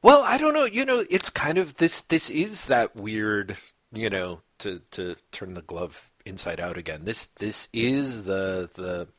Well, 0.01 0.21
I 0.21 0.37
don't 0.37 0.53
know. 0.53 0.63
You 0.63 0.85
know, 0.85 1.03
it's 1.09 1.29
kind 1.29 1.57
of 1.57 1.75
this. 1.75 1.99
This 1.99 2.29
is 2.29 2.65
that 2.67 2.95
weird. 2.95 3.57
You 3.91 4.09
know, 4.09 4.39
to 4.59 4.79
to 4.91 5.17
turn 5.33 5.55
the 5.55 5.61
glove 5.61 6.09
inside 6.25 6.61
out 6.61 6.77
again. 6.77 7.01
This 7.03 7.25
this 7.37 7.67
is 7.73 8.23
the 8.23 8.69
the 8.75 9.09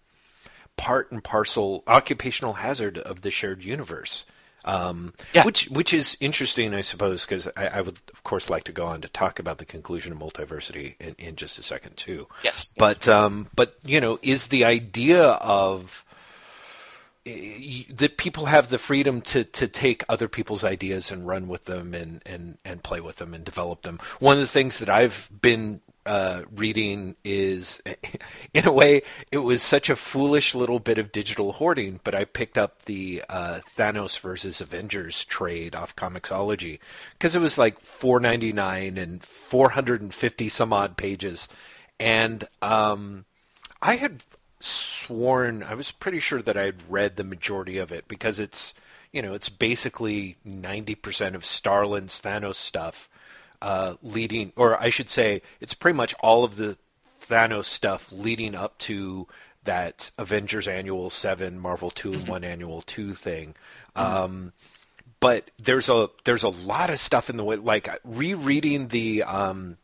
part 0.79 1.13
and 1.13 1.23
parcel 1.23 1.85
occupational 1.87 2.55
hazard 2.55 2.97
of 2.97 3.21
the 3.21 3.31
shared 3.31 3.63
universe. 3.63 4.25
Um, 4.65 5.15
Yeah. 5.33 5.45
Which 5.45 5.65
which 5.69 5.95
is 5.95 6.17
interesting, 6.21 6.75
I 6.75 6.83
suppose, 6.83 7.25
because 7.25 7.49
I, 7.57 7.67
I 7.67 7.81
would 7.81 7.99
of 8.13 8.23
course 8.25 8.51
like 8.51 8.65
to 8.65 8.73
go 8.73 8.87
on 8.87 9.01
to 9.01 9.09
talk 9.09 9.39
about 9.39 9.59
the 9.59 9.65
conclusion 9.65 10.13
of 10.13 10.19
multiversity 10.19 10.97
in, 11.01 11.15
in 11.19 11.37
just 11.37 11.59
a 11.59 11.63
second 11.63 11.97
too. 11.97 12.27
Yes. 12.45 12.73
But 12.77 13.09
um, 13.09 13.49
but 13.55 13.77
you 13.85 14.01
know, 14.01 14.19
is 14.23 14.49
the 14.49 14.65
idea 14.65 15.23
of 15.25 16.05
y- 17.25 17.87
that 17.91 18.17
people 18.17 18.47
have 18.47 18.69
the 18.69 18.79
freedom 18.79 19.21
to, 19.23 19.45
to 19.45 19.69
take 19.69 20.05
other 20.09 20.29
people's 20.29 20.65
ideas 20.65 21.11
and 21.11 21.27
run 21.27 21.49
with 21.49 21.65
them 21.67 21.95
and, 21.95 22.23
and, 22.27 22.59
and 22.65 22.83
play 22.83 23.01
with 23.01 23.17
them 23.17 23.35
and 23.35 23.45
develop 23.45 23.83
them. 23.83 23.99
One 24.19 24.37
of 24.37 24.41
the 24.41 24.47
things 24.47 24.79
that 24.79 24.89
I've 24.89 25.29
been 25.41 25.81
uh, 26.11 26.43
reading 26.57 27.15
is, 27.25 27.81
in 28.55 28.67
a 28.67 28.73
way, 28.73 29.03
it 29.31 29.39
was 29.39 29.63
such 29.63 29.89
a 29.89 29.95
foolish 29.95 30.57
little 30.57 30.81
bit 30.81 30.99
of 30.99 31.13
digital 31.13 31.53
hoarding, 31.53 32.01
but 32.03 32.17
I 32.17 32.25
picked 32.25 32.59
up 32.59 32.85
the 32.87 33.23
uh, 33.29 33.61
Thanos 33.79 34.19
versus 34.19 34.61
Avengers 34.61 35.25
trade 35.25 35.77
off 35.77 35.95
Comixology 35.95 36.81
because 37.13 37.37
it 37.37 37.41
was 37.41 37.59
like 37.59 37.79
four 37.79 38.19
ninety 38.19 38.53
nine 38.53 38.99
and 38.99 39.23
four 39.23 39.69
hundred 39.69 40.01
and 40.01 40.13
fifty 40.13 40.49
some 40.49 40.73
odd 40.73 40.97
pages, 40.97 41.47
and 42.01 42.43
um, 42.61 43.25
I 43.81 43.95
had 43.95 44.25
sworn 44.59 45.63
I 45.63 45.75
was 45.75 45.93
pretty 45.93 46.19
sure 46.19 46.43
that 46.43 46.57
I 46.57 46.65
had 46.65 46.91
read 46.91 47.15
the 47.15 47.25
majority 47.25 47.79
of 47.79 47.93
it 47.93 48.09
because 48.09 48.41
it's 48.41 48.75
you 49.13 49.23
know 49.23 49.35
it's 49.35 49.49
basically 49.49 50.39
ninety 50.45 50.97
percent 50.97 51.37
of 51.37 51.45
Starlin's 51.45 52.21
Thanos 52.21 52.57
stuff, 52.57 53.09
uh, 53.63 53.95
leading 54.03 54.53
or 54.57 54.81
I 54.81 54.91
should 54.91 55.11
say 55.11 55.43
it's 55.61 55.75
pretty 55.75 55.97
much 55.97 56.15
all 56.21 56.45
of 56.45 56.57
the 56.57 56.77
Thanos 57.29 57.67
stuff 57.67 58.11
leading 58.11 58.55
up 58.55 58.79
to 58.79 59.27
that 59.65 60.11
Avengers 60.19 60.67
Annual 60.67 61.11
Seven, 61.11 61.59
Marvel 61.59 61.91
Two 61.91 62.13
in 62.13 62.27
One 62.27 62.45
Annual 62.45 62.83
Two 62.83 63.15
thing. 63.15 63.55
Um, 63.95 64.53
but 65.21 65.51
there's 65.59 65.89
a 65.89 66.09
there's 66.25 66.43
a 66.43 66.49
lot 66.49 66.91
of 66.91 66.99
stuff 66.99 67.31
in 67.31 67.37
the 67.37 67.45
way 67.45 67.57
like 67.57 67.89
rereading 68.05 68.89
the 68.89 69.23
um, 69.23 69.77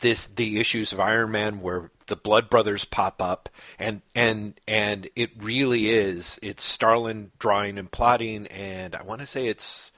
this 0.00 0.26
the 0.26 0.58
issues 0.60 0.92
of 0.92 1.00
Iron 1.00 1.30
Man 1.30 1.60
where 1.60 1.90
the 2.06 2.16
Blood 2.16 2.50
Brothers 2.50 2.84
pop 2.84 3.22
up 3.22 3.48
and 3.78 4.02
and 4.14 4.60
and 4.66 5.08
it 5.14 5.30
really 5.38 5.90
is 5.90 6.38
it's 6.42 6.64
Starlin 6.64 7.30
drawing 7.38 7.78
and 7.78 7.90
plotting 7.90 8.46
and 8.48 8.94
I 8.94 9.02
want 9.02 9.20
to 9.20 9.26
say 9.26 9.46
it's 9.46 9.92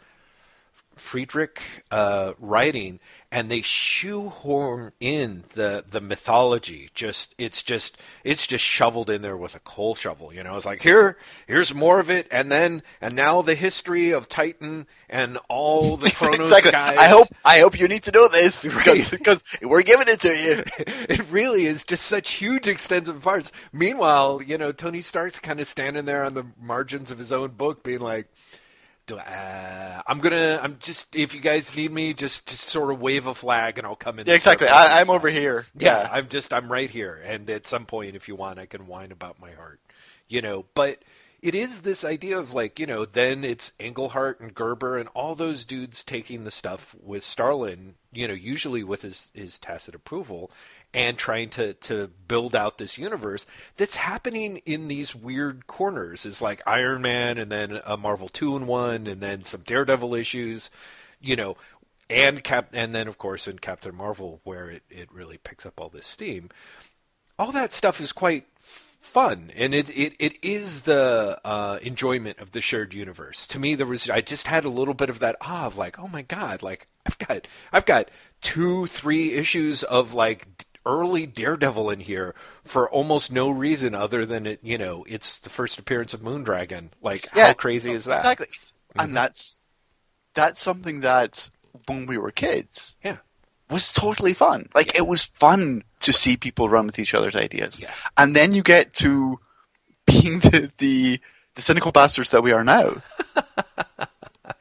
Friedrich 1.01 1.61
uh, 1.91 2.35
writing 2.39 3.01
and 3.33 3.51
they 3.51 3.63
shoehorn 3.63 4.93
in 5.01 5.45
the 5.55 5.85
the 5.89 6.01
mythology 6.01 6.91
just 6.95 7.35
it's 7.39 7.63
just 7.63 7.97
it's 8.25 8.47
just 8.47 8.65
shoveled 8.65 9.09
in 9.09 9.23
there 9.23 9.37
with 9.37 9.55
a 9.55 9.61
coal 9.61 9.95
shovel 9.95 10.33
you 10.33 10.43
know 10.43 10.57
it's 10.57 10.67
like 10.67 10.83
here 10.83 11.17
here's 11.47 11.73
more 11.73 12.01
of 12.01 12.11
it 12.11 12.27
and 12.31 12.51
then 12.51 12.83
and 13.01 13.15
now 13.15 13.41
the 13.41 13.55
history 13.55 14.11
of 14.11 14.29
Titan 14.29 14.87
and 15.09 15.39
all 15.49 15.97
the 15.97 16.11
Kronos 16.15 16.51
exactly. 16.51 16.73
guys 16.73 16.99
I 16.99 17.09
hope 17.09 17.29
I 17.45 17.61
hope 17.61 17.79
you 17.79 17.89
need 17.89 18.03
to 18.05 18.13
know 18.13 18.29
this 18.29 18.65
because 18.65 19.11
because 19.11 19.45
we're 19.63 19.83
giving 19.83 20.09
it 20.09 20.21
to 20.21 20.37
you. 20.37 20.65
it 21.09 21.31
really 21.31 21.67
is 21.67 21.85
just 21.85 22.07
such 22.07 22.31
huge 22.33 22.67
extensive 22.67 23.23
parts. 23.23 23.53
Meanwhile, 23.73 24.43
you 24.43 24.59
know, 24.59 24.73
Tony 24.73 25.03
Stark's 25.03 25.39
kind 25.39 25.61
of 25.61 25.67
standing 25.67 26.05
there 26.05 26.25
on 26.25 26.35
the 26.35 26.45
margins 26.61 27.11
of 27.11 27.19
his 27.19 27.33
own 27.33 27.51
book, 27.51 27.83
being 27.83 28.01
like, 28.01 28.27
"Do 28.27 28.60
uh, 29.19 30.03
I'm 30.07 30.21
gonna, 30.21 30.61
I'm 30.63 30.79
just, 30.81 31.15
if 31.15 31.35
you 31.35 31.41
guys 31.41 31.75
need 31.75 31.93
me, 31.93 32.15
just, 32.15 32.47
just 32.47 32.65
sort 32.65 32.93
of 32.93 33.01
wave 33.01 33.27
a 33.27 33.35
flag 33.35 33.79
and 33.79 33.87
I'll 33.87 33.97
come 33.97 34.19
in." 34.19 34.27
Yeah, 34.27 34.35
exactly. 34.35 34.69
I, 34.69 35.01
I'm 35.01 35.07
stuff." 35.07 35.17
over 35.17 35.29
here. 35.29 35.67
Yeah, 35.77 36.09
I'm 36.11 36.29
just, 36.29 36.53
I'm 36.53 36.71
right 36.71 36.91
here, 36.91 37.21
and 37.25 37.49
at 37.51 37.67
some 37.67 37.87
point, 37.87 38.17
if 38.17 38.29
you 38.29 38.37
want, 38.37 38.59
I 38.59 38.67
can 38.67 38.87
whine 38.87 39.13
about 39.13 39.41
my 39.41 39.53
heart, 39.53 39.81
you 40.29 40.43
know. 40.43 40.67
But 40.75 41.03
it 41.43 41.55
is 41.55 41.81
this 41.81 42.05
idea 42.05 42.39
of 42.39 42.53
like, 42.53 42.79
you 42.79 42.87
know, 42.87 43.05
then 43.05 43.45
it's 43.45 43.73
Englehart 43.79 44.41
and 44.41 44.55
Gerber 44.55 44.99
and 44.99 45.09
all 45.15 45.35
those 45.35 45.65
dudes 45.65 46.05
taking 46.05 46.45
the 46.45 46.51
stuff 46.51 46.95
with 47.03 47.25
Starlin, 47.25 47.95
you 48.13 48.29
know, 48.29 48.35
usually 48.35 48.85
with 48.85 49.03
his 49.03 49.31
his 49.35 49.59
tacit 49.59 49.95
approval, 49.95 50.51
and 50.93 51.17
trying 51.17 51.51
to 51.51 51.75
to 51.75 52.11
build 52.29 52.55
out 52.55 52.79
this 52.79 52.99
universe 52.99 53.47
that's 53.77 53.97
happening 53.97 54.59
in 54.67 54.89
these 54.89 55.15
weird 55.15 55.67
corners. 55.67 56.27
Is 56.27 56.43
like 56.43 56.63
Iron 56.67 57.03
Man, 57.03 57.39
and 57.39 57.51
then 57.51 57.81
a 57.85 57.97
Marvel 57.97 58.29
two 58.29 58.57
in 58.57 58.67
one, 58.67 59.07
and 59.07 59.21
then 59.21 59.45
some 59.45 59.63
Daredevil 59.63 60.15
issues, 60.15 60.71
you 61.21 61.37
know. 61.37 61.57
And 62.09 62.43
Cap, 62.43 62.71
and 62.73 62.93
then 62.93 63.07
of 63.07 63.19
course 63.19 63.47
in 63.47 63.61
Captain 63.61 63.95
Marvel, 63.95 64.41
where 64.43 64.69
it, 64.69 64.83
it 64.91 65.13
really 65.13 65.39
picks 65.39 65.65
up 65.65 65.81
all 65.81 65.89
this 65.89 66.07
steam 66.07 66.51
all 67.41 67.53
that 67.53 67.73
stuff 67.73 68.03
is 68.03 68.13
quite 68.13 68.47
fun 68.61 69.51
and 69.57 69.75
it, 69.75 69.89
it, 69.97 70.15
it 70.19 70.45
is 70.45 70.83
the 70.83 71.41
uh, 71.43 71.79
enjoyment 71.81 72.39
of 72.39 72.53
the 72.53 72.61
shared 72.61 72.93
universe 72.93 73.47
to 73.47 73.59
me 73.59 73.75
there 73.75 73.87
was 73.87 74.11
i 74.11 74.21
just 74.21 74.47
had 74.47 74.65
a 74.67 74.69
little 74.69 74.93
bit 74.93 75.09
of 75.09 75.21
that 75.21 75.37
ah 75.41 75.65
of 75.65 75.79
like 75.79 75.99
oh 75.99 76.07
my 76.07 76.21
god 76.21 76.63
like 76.63 76.87
I've 77.07 77.19
got 77.19 77.47
I've 77.73 77.87
got 77.87 78.11
two, 78.41 78.87
three 78.87 79.33
issues 79.33 79.83
of 79.83 80.15
like 80.15 80.67
early 80.87 81.27
Daredevil 81.27 81.91
in 81.91 82.01
here 82.01 82.35
for 82.65 82.89
almost 82.91 83.31
no 83.33 83.51
reason 83.51 83.95
other 83.95 84.25
than 84.27 84.47
it. 84.47 84.61
You 84.63 84.79
know, 84.79 85.05
it's 85.09 85.39
the 85.39 85.51
first 85.51 85.79
appearance 85.79 86.15
of 86.15 86.21
Moondragon. 86.21 86.91
Like, 87.03 87.29
how 87.31 87.53
crazy 87.53 87.93
is 87.93 88.05
that? 88.07 88.17
Exactly. 88.17 88.47
Mm-hmm. 88.47 89.01
And 89.01 89.17
that's 89.17 89.59
that's 90.35 90.61
something 90.61 91.01
that 91.01 91.51
when 91.87 92.07
we 92.07 92.19
were 92.19 92.31
kids 92.31 92.97
Yeah. 93.05 93.19
was 93.69 93.93
totally 93.93 94.33
fun. 94.33 94.69
Like 94.75 94.97
it 94.97 95.07
was 95.07 95.25
fun 95.25 95.83
to 96.01 96.13
see 96.13 96.37
people 96.37 96.69
run 96.69 96.87
with 96.87 96.99
each 96.99 97.15
other's 97.15 97.37
ideas. 97.37 97.81
Yeah. 97.81 97.93
And 98.17 98.35
then 98.35 98.53
you 98.53 98.63
get 98.63 98.95
to 98.95 99.39
being 100.07 100.39
the 100.41 100.73
the, 100.79 101.21
the 101.55 101.63
cynical 101.63 101.93
bastards 101.93 102.31
that 102.31 102.43
we 102.43 102.53
are 102.53 102.65
now. 102.65 103.03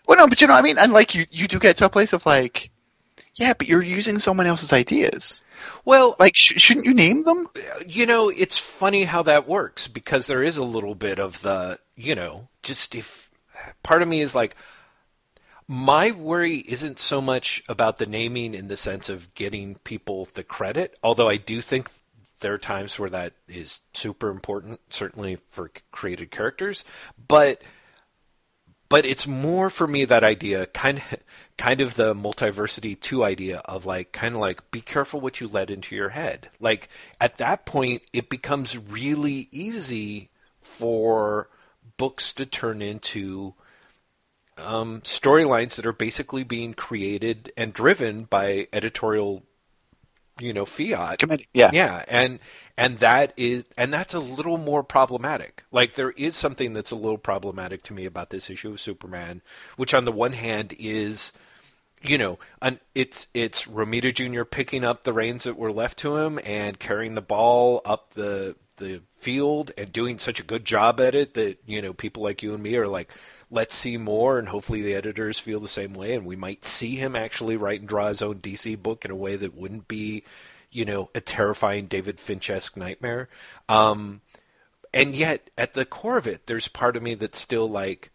well, 0.07 0.17
no, 0.17 0.27
but 0.27 0.41
you 0.41 0.47
know 0.47 0.53
what 0.53 0.59
I 0.59 0.63
mean. 0.63 0.77
And 0.77 0.91
like 0.93 1.15
you, 1.15 1.25
you 1.31 1.47
do 1.47 1.59
get 1.59 1.77
to 1.77 1.85
a 1.85 1.89
place 1.89 2.13
of 2.13 2.25
like, 2.25 2.71
yeah, 3.39 3.53
but 3.53 3.67
you're 3.67 3.81
using 3.81 4.19
someone 4.19 4.45
else's 4.47 4.73
ideas. 4.73 5.41
Well, 5.85 6.15
Like, 6.19 6.35
sh- 6.35 6.53
shouldn't 6.61 6.85
you 6.85 6.93
name 6.93 7.23
them? 7.23 7.47
you 7.87 8.05
know, 8.05 8.29
it's 8.29 8.57
funny 8.57 9.05
how 9.05 9.23
that 9.23 9.47
works 9.47 9.87
because 9.87 10.27
there 10.27 10.43
is 10.43 10.57
a 10.57 10.63
little 10.63 10.95
bit 10.95 11.19
of 11.19 11.41
the, 11.41 11.79
you 11.95 12.15
know, 12.15 12.49
just 12.63 12.95
if 12.95 13.29
part 13.81 14.01
of 14.01 14.07
me 14.07 14.21
is 14.21 14.35
like, 14.35 14.55
my 15.67 16.11
worry 16.11 16.57
isn't 16.57 16.99
so 16.99 17.21
much 17.21 17.63
about 17.69 17.97
the 17.97 18.05
naming 18.05 18.53
in 18.53 18.67
the 18.67 18.77
sense 18.77 19.07
of 19.07 19.33
getting 19.35 19.75
people 19.83 20.27
the 20.33 20.43
credit, 20.43 20.97
although 21.03 21.29
I 21.29 21.37
do 21.37 21.61
think 21.61 21.89
there 22.39 22.53
are 22.53 22.57
times 22.57 22.97
where 22.97 23.09
that 23.09 23.33
is 23.47 23.79
super 23.93 24.29
important, 24.29 24.79
certainly 24.89 25.37
for 25.51 25.71
created 25.91 26.31
characters, 26.31 26.83
but 27.27 27.61
but 28.89 29.05
it's 29.05 29.27
more 29.27 29.69
for 29.69 29.87
me 29.87 30.03
that 30.05 30.23
idea 30.23 30.65
kind 30.65 30.97
of 30.97 31.19
kind 31.59 31.81
of 31.81 31.95
the 31.95 32.15
multiversity 32.15 32.97
2 32.97 33.21
idea 33.21 33.57
of 33.65 33.85
like 33.85 34.13
kind 34.13 34.33
of 34.33 34.39
like 34.39 34.71
be 34.71 34.79
careful 34.79 35.19
what 35.19 35.41
you 35.41 35.47
let 35.47 35.69
into 35.69 35.93
your 35.93 36.07
head 36.07 36.47
like 36.61 36.87
at 37.19 37.37
that 37.37 37.65
point 37.65 38.01
it 38.13 38.29
becomes 38.29 38.77
really 38.77 39.49
easy 39.51 40.29
for 40.61 41.49
books 41.97 42.31
to 42.31 42.45
turn 42.45 42.81
into 42.81 43.53
um, 44.57 45.01
storylines 45.01 45.75
that 45.75 45.85
are 45.85 45.91
basically 45.91 46.45
being 46.45 46.73
created 46.73 47.51
and 47.57 47.73
driven 47.73 48.23
by 48.23 48.69
editorial 48.71 49.43
you 50.39 50.53
know 50.53 50.65
fiat 50.65 51.19
Committee. 51.19 51.49
Yeah. 51.53 51.71
yeah 51.73 52.05
and 52.07 52.39
and 52.77 52.99
that 52.99 53.33
is 53.35 53.65
and 53.77 53.91
that's 53.91 54.13
a 54.13 54.21
little 54.21 54.57
more 54.57 54.81
problematic 54.81 55.65
like 55.73 55.95
there 55.95 56.11
is 56.11 56.37
something 56.37 56.71
that's 56.71 56.91
a 56.91 56.95
little 56.95 57.17
problematic 57.17 57.83
to 57.83 57.93
me 57.93 58.05
about 58.05 58.29
this 58.29 58.49
issue 58.49 58.71
of 58.71 58.79
superman 58.79 59.41
which 59.75 59.93
on 59.93 60.05
the 60.05 60.13
one 60.13 60.31
hand 60.31 60.73
is 60.79 61.33
you 62.01 62.17
know 62.17 62.39
an, 62.61 62.79
it's 62.95 63.27
it's 63.33 63.65
romita 63.65 64.13
jr 64.13 64.43
picking 64.43 64.83
up 64.83 65.03
the 65.03 65.13
reins 65.13 65.43
that 65.43 65.57
were 65.57 65.71
left 65.71 65.97
to 65.97 66.17
him 66.17 66.39
and 66.45 66.79
carrying 66.79 67.15
the 67.15 67.21
ball 67.21 67.81
up 67.85 68.13
the 68.13 68.55
the 68.77 69.01
field 69.17 69.71
and 69.77 69.91
doing 69.91 70.17
such 70.17 70.39
a 70.39 70.43
good 70.43 70.65
job 70.65 70.99
at 70.99 71.13
it 71.13 71.33
that 71.33 71.57
you 71.65 71.81
know 71.81 71.93
people 71.93 72.23
like 72.23 72.41
you 72.41 72.53
and 72.53 72.63
me 72.63 72.75
are 72.75 72.87
like 72.87 73.11
let's 73.51 73.75
see 73.75 73.97
more 73.97 74.39
and 74.39 74.47
hopefully 74.49 74.81
the 74.81 74.95
editors 74.95 75.37
feel 75.37 75.59
the 75.59 75.67
same 75.67 75.93
way 75.93 76.15
and 76.15 76.25
we 76.25 76.35
might 76.35 76.65
see 76.65 76.95
him 76.95 77.15
actually 77.15 77.57
write 77.57 77.81
and 77.81 77.89
draw 77.89 78.07
his 78.07 78.21
own 78.21 78.35
DC 78.35 78.81
book 78.81 79.05
in 79.05 79.11
a 79.11 79.15
way 79.15 79.35
that 79.35 79.55
wouldn't 79.55 79.87
be 79.87 80.23
you 80.71 80.85
know 80.85 81.09
a 81.13 81.21
terrifying 81.21 81.87
David 81.87 82.19
Finch-esque 82.19 82.77
nightmare. 82.77 83.27
Um 83.67 84.21
and 84.93 85.13
yet 85.13 85.49
at 85.57 85.73
the 85.73 85.85
core 85.85 86.17
of 86.17 86.25
it 86.25 86.47
there's 86.47 86.67
part 86.69 86.95
of 86.95 87.03
me 87.03 87.13
that's 87.15 87.39
still 87.39 87.69
like 87.69 88.11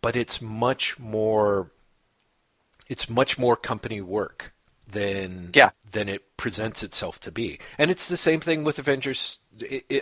but 0.00 0.14
it's 0.14 0.40
much 0.40 0.98
more 0.98 1.70
it's 2.88 3.08
much 3.08 3.38
more 3.38 3.56
company 3.56 4.00
work 4.00 4.52
than 4.86 5.50
Yeah. 5.54 5.70
than 5.90 6.08
it 6.08 6.36
presents 6.36 6.82
itself 6.82 7.18
to 7.20 7.32
be. 7.32 7.58
And 7.78 7.90
it's 7.90 8.06
the 8.08 8.16
same 8.16 8.40
thing 8.40 8.64
with 8.64 8.78
Avengers 8.78 9.40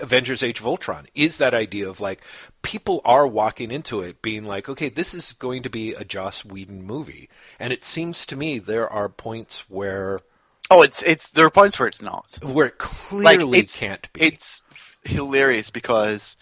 Avengers 0.01 0.42
Age 0.42 0.61
of 0.61 0.66
Ultron. 0.66 1.07
Is 1.14 1.37
that 1.37 1.55
idea 1.55 1.88
of 1.88 2.01
like 2.01 2.21
people 2.62 3.01
are 3.05 3.27
walking 3.27 3.71
into 3.71 4.01
it 4.01 4.23
being 4.23 4.45
like, 4.47 4.68
okay, 4.68 4.88
this 4.88 5.12
is 5.14 5.33
going 5.35 5.62
to 5.62 5.71
be 5.71 5.92
a 5.95 6.05
Joss 6.05 6.45
Whedon 6.45 6.83
movie. 6.85 7.29
And 7.59 7.73
it 7.73 7.85
seems 7.85 8.25
to 8.27 8.37
me 8.37 8.59
there 8.59 8.88
are 8.88 9.09
points 9.09 9.68
where 9.71 10.21
Oh, 10.71 10.83
it's 10.83 11.03
it's 11.03 11.31
there 11.31 11.45
are 11.47 11.51
points 11.51 11.79
where 11.79 11.88
it's 11.88 12.01
not. 12.03 12.38
where 12.42 12.66
it 12.66 12.79
clearly 12.79 13.59
it's, 13.59 13.77
can't 13.77 14.11
be. 14.14 14.23
It's 14.23 14.64
hilarious 15.05 15.71
because 15.71 16.37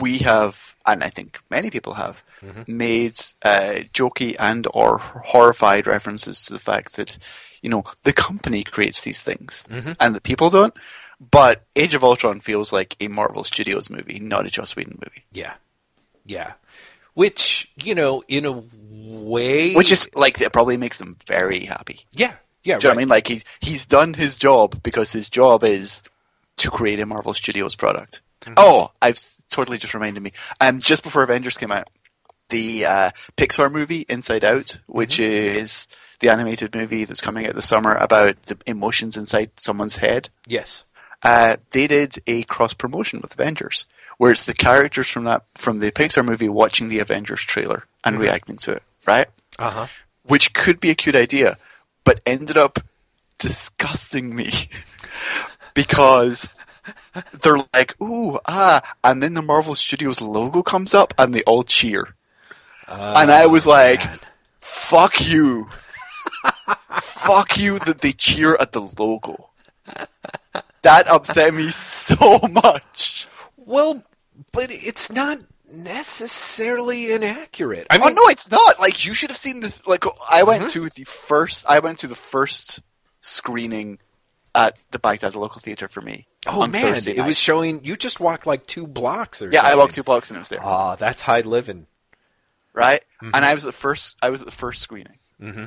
we 0.00 0.18
have, 0.18 0.74
and 0.86 1.02
I 1.04 1.10
think 1.10 1.40
many 1.50 1.70
people 1.70 1.94
have, 1.94 2.22
Mm-hmm. 2.40 2.76
made 2.76 3.18
uh, 3.42 3.82
jokey 3.92 4.36
and 4.38 4.64
or 4.72 4.98
horrified 4.98 5.88
references 5.88 6.44
to 6.44 6.52
the 6.52 6.60
fact 6.60 6.94
that 6.94 7.18
you 7.62 7.68
know 7.68 7.82
the 8.04 8.12
company 8.12 8.62
creates 8.62 9.00
these 9.02 9.20
things 9.22 9.64
Mm-hmm. 9.68 9.94
and 9.98 10.14
the 10.14 10.20
people 10.20 10.48
don't. 10.48 10.72
But 11.32 11.64
Age 11.74 11.94
of 11.94 12.04
Ultron 12.04 12.38
feels 12.38 12.72
like 12.72 12.94
a 13.00 13.08
Marvel 13.08 13.42
Studios 13.42 13.90
movie, 13.90 14.20
not 14.20 14.46
a 14.46 14.50
Joss 14.50 14.76
Whedon 14.76 15.00
movie. 15.04 15.24
yeah. 15.32 15.54
Yeah. 16.24 16.52
Which, 17.14 17.72
you 17.82 17.96
know, 17.96 18.22
in 18.28 18.44
a 18.46 18.52
way 18.92 19.74
Which 19.74 19.90
is 19.90 20.08
like 20.14 20.40
it 20.40 20.52
probably 20.52 20.76
makes 20.76 20.98
them 20.98 21.16
very 21.26 21.64
happy. 21.64 22.06
Yeah. 22.12 22.34
Yeah. 22.62 22.78
Do 22.78 22.86
you 22.86 22.90
know 22.92 22.94
what 22.94 22.94
I 22.94 22.98
mean? 22.98 23.08
Like 23.08 23.26
he 23.26 23.42
he's 23.60 23.84
done 23.86 24.14
his 24.14 24.36
job 24.36 24.80
because 24.84 25.10
his 25.10 25.28
job 25.28 25.64
is 25.64 26.04
to 26.58 26.70
create 26.70 27.00
a 27.00 27.06
Marvel 27.06 27.34
Studios 27.34 27.74
product. 27.74 28.20
Mm-hmm. 28.42 28.54
Oh, 28.56 28.90
I've 29.02 29.18
totally 29.50 29.78
just 29.78 29.94
reminded 29.94 30.22
me. 30.22 30.32
Um, 30.60 30.78
just 30.78 31.02
before 31.02 31.22
Avengers 31.22 31.56
came 31.58 31.72
out, 31.72 31.88
the 32.48 32.86
uh, 32.86 33.10
Pixar 33.36 33.70
movie 33.70 34.06
Inside 34.08 34.44
Out, 34.44 34.78
which 34.86 35.16
Mm-hmm. 35.18 35.58
is 35.58 35.86
the 36.20 36.30
animated 36.30 36.74
movie 36.74 37.04
that's 37.04 37.20
coming 37.20 37.46
out 37.46 37.54
this 37.54 37.68
summer 37.68 37.94
about 37.94 38.40
the 38.44 38.56
emotions 38.66 39.16
inside 39.16 39.50
someone's 39.56 39.96
head. 39.98 40.28
Yes. 40.46 40.84
Uh, 41.22 41.56
they 41.72 41.86
did 41.86 42.16
a 42.26 42.42
cross 42.44 42.74
promotion 42.74 43.20
with 43.20 43.32
Avengers, 43.34 43.86
where 44.18 44.32
it's 44.32 44.46
the 44.46 44.54
characters 44.54 45.08
from 45.08 45.24
that 45.24 45.44
from 45.54 45.78
the 45.78 45.90
Pixar 45.92 46.24
movie 46.24 46.48
watching 46.48 46.88
the 46.88 46.98
Avengers 47.00 47.40
trailer 47.40 47.84
and 48.04 48.14
Mm-hmm. 48.14 48.22
reacting 48.22 48.56
to 48.58 48.72
it, 48.72 48.82
right? 49.06 49.26
Uh-huh. 49.58 49.86
which 50.22 50.52
could 50.54 50.78
be 50.80 50.90
a 50.90 50.94
cute 50.94 51.16
idea, 51.16 51.58
but 52.04 52.20
ended 52.24 52.56
up 52.56 52.78
disgusting 53.38 54.34
me 54.36 54.68
because 55.74 56.48
they're 57.42 57.58
like, 57.74 58.00
ooh, 58.00 58.38
ah, 58.46 58.82
and 59.02 59.22
then 59.22 59.34
the 59.34 59.42
Marvel 59.42 59.74
Studios 59.74 60.20
logo 60.20 60.62
comes 60.62 60.94
up 60.94 61.14
and 61.18 61.34
they 61.34 61.42
all 61.42 61.62
cheer. 61.62 62.14
and 62.86 63.30
I 63.30 63.46
was 63.46 63.66
like, 63.66 64.04
man. 64.04 64.20
fuck 64.60 65.26
you. 65.26 65.68
fuck 67.00 67.58
you 67.58 67.78
that 67.80 67.98
they 67.98 68.12
cheer 68.12 68.56
at 68.58 68.72
the 68.72 68.80
logo. 68.80 69.50
That 70.82 71.08
upset 71.08 71.54
me 71.54 71.70
so 71.70 72.38
much. 72.50 73.28
Well, 73.56 74.02
but 74.52 74.70
it's 74.70 75.10
not 75.10 75.38
necessarily 75.70 77.12
inaccurate. 77.12 77.86
I 77.90 77.98
oh 77.98 78.06
mean, 78.06 78.14
no, 78.14 78.22
it's 78.28 78.50
not. 78.50 78.80
Like 78.80 79.04
you 79.04 79.14
should 79.14 79.30
have 79.30 79.36
seen 79.36 79.60
the 79.60 79.80
like. 79.86 80.04
I 80.30 80.42
went 80.44 80.70
to 80.70 80.88
the 80.88 81.04
first. 81.04 81.66
I 81.68 81.80
went 81.80 81.98
to 81.98 82.06
the 82.06 82.14
first 82.14 82.80
screening 83.20 83.98
at 84.54 84.78
the 84.90 84.98
Bagdad 84.98 85.34
local 85.34 85.60
theater 85.60 85.88
for 85.88 86.00
me. 86.00 86.26
oh 86.46 86.66
man, 86.66 86.82
Thursday 86.82 87.12
it 87.12 87.18
night. 87.18 87.26
was 87.26 87.38
showing. 87.38 87.84
You 87.84 87.96
just 87.96 88.20
walked 88.20 88.46
like 88.46 88.66
two 88.66 88.86
blocks 88.86 89.42
or 89.42 89.50
Yeah, 89.50 89.60
something. 89.60 89.72
I 89.72 89.76
walked 89.76 89.94
two 89.94 90.02
blocks 90.02 90.30
and 90.30 90.36
it 90.36 90.40
was 90.40 90.48
there. 90.48 90.62
Ah, 90.62 90.96
that's 90.96 91.22
high 91.22 91.40
living. 91.42 91.86
right, 92.72 93.02
Mm-hmm. 93.22 93.34
and 93.34 93.44
I 93.44 93.54
was 93.54 93.64
at 93.64 93.68
the 93.68 93.72
first. 93.78 94.16
I 94.22 94.30
was 94.30 94.40
at 94.40 94.46
the 94.46 94.50
first 94.52 94.80
screening. 94.82 95.18
Mm-hmm. 95.40 95.64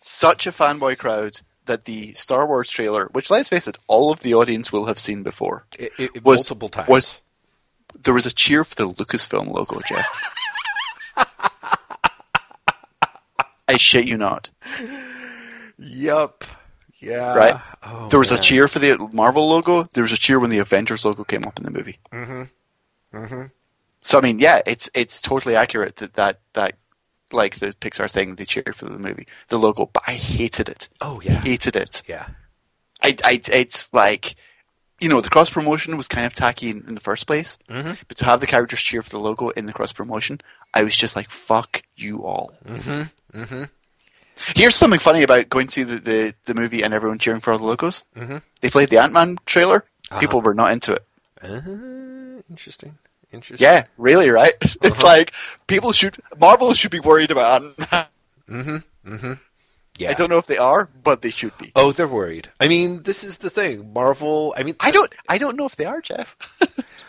Such 0.00 0.46
a 0.46 0.52
fanboy 0.52 0.98
crowd 0.98 1.40
that 1.66 1.84
the 1.84 2.14
Star 2.14 2.46
Wars 2.46 2.70
trailer, 2.70 3.08
which 3.12 3.30
let's 3.30 3.48
face 3.48 3.68
it, 3.68 3.76
all 3.88 4.10
of 4.10 4.20
the 4.20 4.34
audience 4.34 4.72
will 4.72 4.86
have 4.86 4.98
seen 4.98 5.22
before, 5.22 5.66
It, 5.78 5.92
it, 5.98 6.24
Was- 6.24 6.38
multiple 6.38 6.68
times. 6.68 6.88
was 6.88 7.20
there 8.00 8.14
was 8.14 8.26
a 8.26 8.32
cheer 8.32 8.64
for 8.64 8.74
the 8.76 8.88
Lucasfilm 8.88 9.52
logo, 9.52 9.80
Jeff. 9.88 10.06
I 13.68 13.76
shit 13.76 14.06
you 14.06 14.16
not. 14.16 14.50
Yup. 15.78 16.44
Yeah. 17.00 17.34
right? 17.34 17.60
Oh, 17.82 18.08
there 18.08 18.18
was 18.18 18.30
man. 18.30 18.40
a 18.40 18.42
cheer 18.42 18.68
for 18.68 18.78
the 18.78 18.98
Marvel 19.12 19.48
logo. 19.48 19.84
There 19.92 20.02
was 20.02 20.12
a 20.12 20.16
cheer 20.16 20.38
when 20.38 20.50
the 20.50 20.58
Avengers 20.58 21.04
logo 21.04 21.24
came 21.24 21.44
up 21.44 21.58
in 21.58 21.64
the 21.64 21.70
movie. 21.70 21.98
Mm-hmm. 22.12 22.42
Mm-hmm. 23.16 23.42
So 24.00 24.18
I 24.18 24.20
mean, 24.20 24.38
yeah, 24.38 24.62
it's 24.66 24.90
it's 24.94 25.20
totally 25.20 25.56
accurate 25.56 25.96
that 25.96 26.14
that, 26.14 26.40
that 26.54 26.74
like 27.32 27.56
the 27.56 27.68
Pixar 27.74 28.10
thing 28.10 28.34
they 28.34 28.44
cheered 28.44 28.74
for 28.74 28.86
the 28.86 28.98
movie, 28.98 29.26
the 29.48 29.58
logo. 29.58 29.86
But 29.92 30.04
I 30.06 30.14
hated 30.14 30.68
it. 30.68 30.88
Oh, 31.00 31.20
yeah. 31.22 31.40
hated 31.40 31.76
it. 31.76 32.02
Yeah. 32.06 32.28
I, 33.02 33.16
I 33.24 33.40
it's 33.52 33.92
like 33.92 34.34
you 35.00 35.08
know 35.08 35.20
the 35.20 35.30
cross 35.30 35.50
promotion 35.50 35.96
was 35.96 36.08
kind 36.08 36.26
of 36.26 36.34
tacky 36.34 36.70
in, 36.70 36.84
in 36.88 36.94
the 36.94 37.00
first 37.00 37.26
place, 37.26 37.58
mm-hmm. 37.68 37.92
but 38.08 38.16
to 38.16 38.24
have 38.24 38.40
the 38.40 38.46
characters 38.46 38.80
cheer 38.80 39.02
for 39.02 39.10
the 39.10 39.20
logo 39.20 39.50
in 39.50 39.66
the 39.66 39.72
cross 39.72 39.92
promotion, 39.92 40.40
I 40.74 40.82
was 40.82 40.96
just 40.96 41.14
like, 41.14 41.30
"Fuck 41.30 41.82
you 41.96 42.24
all." 42.24 42.52
Mm-hmm. 42.66 43.38
Mm-hmm. 43.38 43.64
Here's 44.56 44.74
something 44.74 45.00
funny 45.00 45.22
about 45.22 45.48
going 45.48 45.66
to 45.68 45.72
see 45.72 45.82
the, 45.82 45.96
the, 45.96 46.34
the 46.46 46.54
movie 46.54 46.82
and 46.82 46.94
everyone 46.94 47.18
cheering 47.18 47.40
for 47.40 47.52
all 47.52 47.58
the 47.58 47.64
logos. 47.64 48.04
Mm-hmm. 48.16 48.38
They 48.60 48.70
played 48.70 48.90
the 48.90 48.98
Ant 48.98 49.12
Man 49.12 49.38
trailer. 49.46 49.84
People 50.18 50.40
were 50.40 50.54
not 50.54 50.72
into 50.72 50.94
it. 50.94 51.04
Uh, 51.42 52.40
interesting. 52.50 52.96
Interesting. 53.30 53.64
Yeah, 53.64 53.84
really, 53.98 54.30
right? 54.30 54.54
It's 54.82 55.02
like 55.02 55.34
people 55.66 55.92
should 55.92 56.16
Marvel 56.38 56.72
should 56.72 56.90
be 56.90 57.00
worried 57.00 57.30
about 57.30 57.62
Ant 57.92 58.08
Man. 58.48 59.38
Yeah. 59.98 60.10
I 60.10 60.14
don't 60.14 60.30
know 60.30 60.38
if 60.38 60.46
they 60.46 60.58
are, 60.58 60.88
but 61.02 61.22
they 61.22 61.30
should 61.30 61.56
be. 61.58 61.72
Oh, 61.74 61.90
they're 61.90 62.06
worried. 62.06 62.50
I 62.60 62.68
mean, 62.68 63.02
this 63.02 63.24
is 63.24 63.38
the 63.38 63.50
thing. 63.50 63.92
Marvel. 63.92 64.54
I 64.56 64.62
mean, 64.62 64.76
I 64.78 64.92
don't. 64.92 65.12
I 65.28 65.38
don't 65.38 65.56
know 65.56 65.66
if 65.66 65.74
they 65.74 65.86
are, 65.86 66.00
Jeff. 66.00 66.36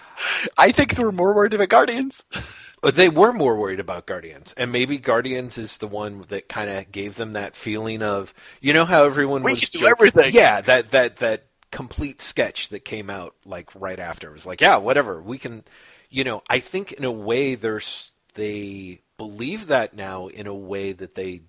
I 0.58 0.72
think 0.72 0.96
they 0.96 1.04
were 1.04 1.12
more 1.12 1.34
worried 1.34 1.54
about 1.54 1.70
Guardians. 1.70 2.26
They 2.82 3.10
were 3.10 3.34
more 3.34 3.56
worried 3.58 3.80
about 3.80 4.06
Guardians, 4.06 4.54
and 4.56 4.72
maybe 4.72 4.98
Guardians 4.98 5.58
is 5.58 5.78
the 5.80 5.88
one 5.88 6.26
that 6.30 6.48
kind 6.48 6.70
of 6.70 6.92
gave 6.92 7.16
them 7.16 7.34
that 7.34 7.56
feeling 7.56 8.02
of, 8.02 8.34
you 8.62 8.72
know, 8.74 8.86
how 8.86 9.04
everyone 9.06 9.44
We 9.44 9.54
was 9.54 9.62
can 9.62 9.70
do 9.72 9.80
joking- 9.80 9.92
everything. 9.92 10.34
Yeah, 10.34 10.62
that 10.62 10.92
that 10.92 11.18
that 11.18 11.44
complete 11.72 12.22
sketch 12.22 12.70
that 12.70 12.86
came 12.86 13.10
out 13.10 13.36
like 13.46 13.70
right 13.76 14.00
after 14.00 14.30
it 14.30 14.34
was 14.34 14.46
like, 14.46 14.62
yeah, 14.62 14.78
whatever, 14.78 15.22
we 15.22 15.38
can, 15.38 15.64
you 16.10 16.24
know. 16.24 16.42
I 16.50 16.60
think 16.60 16.94
in 16.94 17.04
a 17.04 17.12
way, 17.12 17.56
there's 17.56 18.12
they 18.36 19.02
believe 19.18 19.68
that 19.68 19.94
now 19.94 20.28
in 20.28 20.48
a 20.48 20.56
way 20.56 20.94
that 20.94 21.16
they, 21.16 21.42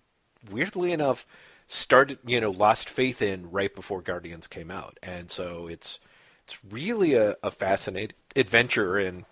weirdly 0.50 0.92
enough, 0.92 1.26
started, 1.68 2.18
you 2.26 2.40
know, 2.40 2.50
lost 2.50 2.88
faith 2.88 3.22
in 3.22 3.50
right 3.52 3.72
before 3.72 4.02
Guardians 4.02 4.48
came 4.48 4.70
out, 4.70 4.98
and 5.02 5.30
so 5.30 5.68
it's 5.68 6.00
it's 6.44 6.58
really 6.68 7.14
a, 7.14 7.36
a 7.44 7.52
fascinating 7.52 8.16
adventure 8.34 8.98
in 8.98 9.24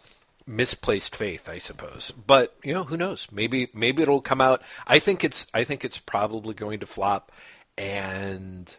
misplaced 0.49 1.15
faith, 1.15 1.49
I 1.49 1.59
suppose. 1.59 2.13
But 2.27 2.57
you 2.65 2.75
know, 2.75 2.85
who 2.85 2.97
knows? 2.97 3.29
Maybe 3.31 3.69
maybe 3.75 4.03
it'll 4.03 4.23
come 4.23 4.41
out. 4.41 4.63
I 4.87 4.99
think 4.99 5.23
it's 5.23 5.47
I 5.55 5.65
think 5.65 5.85
it's 5.85 5.99
probably 5.99 6.55
going 6.55 6.81
to 6.81 6.87
flop, 6.87 7.31
and 7.77 8.75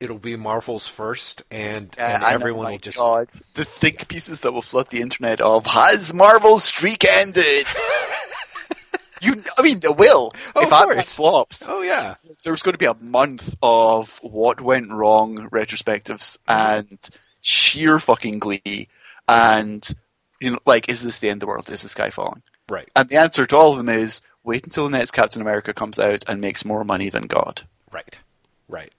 it'll 0.00 0.18
be 0.18 0.36
Marvel's 0.36 0.88
first, 0.88 1.42
and, 1.50 1.94
Uh, 1.98 2.02
and 2.02 2.22
know, 2.22 2.28
everyone 2.28 2.64
my 2.64 2.70
will 2.72 2.78
just. 2.78 2.98
God, 2.98 3.28
the 3.54 3.64
think 3.64 4.08
pieces 4.08 4.40
that 4.40 4.52
will 4.52 4.62
flood 4.62 4.88
the 4.90 5.00
internet 5.00 5.40
of 5.40 5.66
has 5.66 6.12
Marvel's 6.12 6.64
streak 6.64 7.04
ended? 7.04 7.66
you, 9.20 9.42
I 9.56 9.62
mean, 9.62 9.80
it 9.82 9.96
will. 9.96 10.32
Oh, 10.56 10.62
if 10.62 10.72
Ant-Man 10.72 11.04
flops, 11.04 11.68
Oh 11.68 11.82
yeah, 11.82 12.16
there's 12.44 12.62
going 12.62 12.74
to 12.74 12.78
be 12.78 12.86
a 12.86 12.94
month 12.94 13.54
of 13.62 14.18
what 14.22 14.60
went 14.60 14.90
wrong 14.90 15.48
retrospectives 15.50 16.38
and 16.48 16.98
sheer 17.40 17.98
fucking 17.98 18.38
glee, 18.38 18.88
and 19.28 19.94
you 20.40 20.50
know, 20.52 20.58
like, 20.66 20.88
is 20.88 21.02
this 21.02 21.18
the 21.18 21.28
end 21.28 21.38
of 21.38 21.40
the 21.40 21.46
world? 21.46 21.70
Is 21.70 21.82
the 21.82 21.88
sky 21.88 22.10
falling? 22.10 22.42
right, 22.68 22.88
And 22.96 23.08
the 23.08 23.16
answer 23.16 23.44
to 23.46 23.56
all 23.56 23.72
of 23.72 23.76
them 23.76 23.88
is 23.88 24.20
wait 24.42 24.64
until 24.64 24.84
the 24.84 24.90
next 24.90 25.10
Captain 25.10 25.42
America 25.42 25.74
comes 25.74 25.98
out 25.98 26.24
and 26.26 26.40
makes 26.40 26.64
more 26.64 26.84
money 26.84 27.08
than 27.08 27.26
God. 27.26 27.66
right, 27.92 28.20
right. 28.68 28.92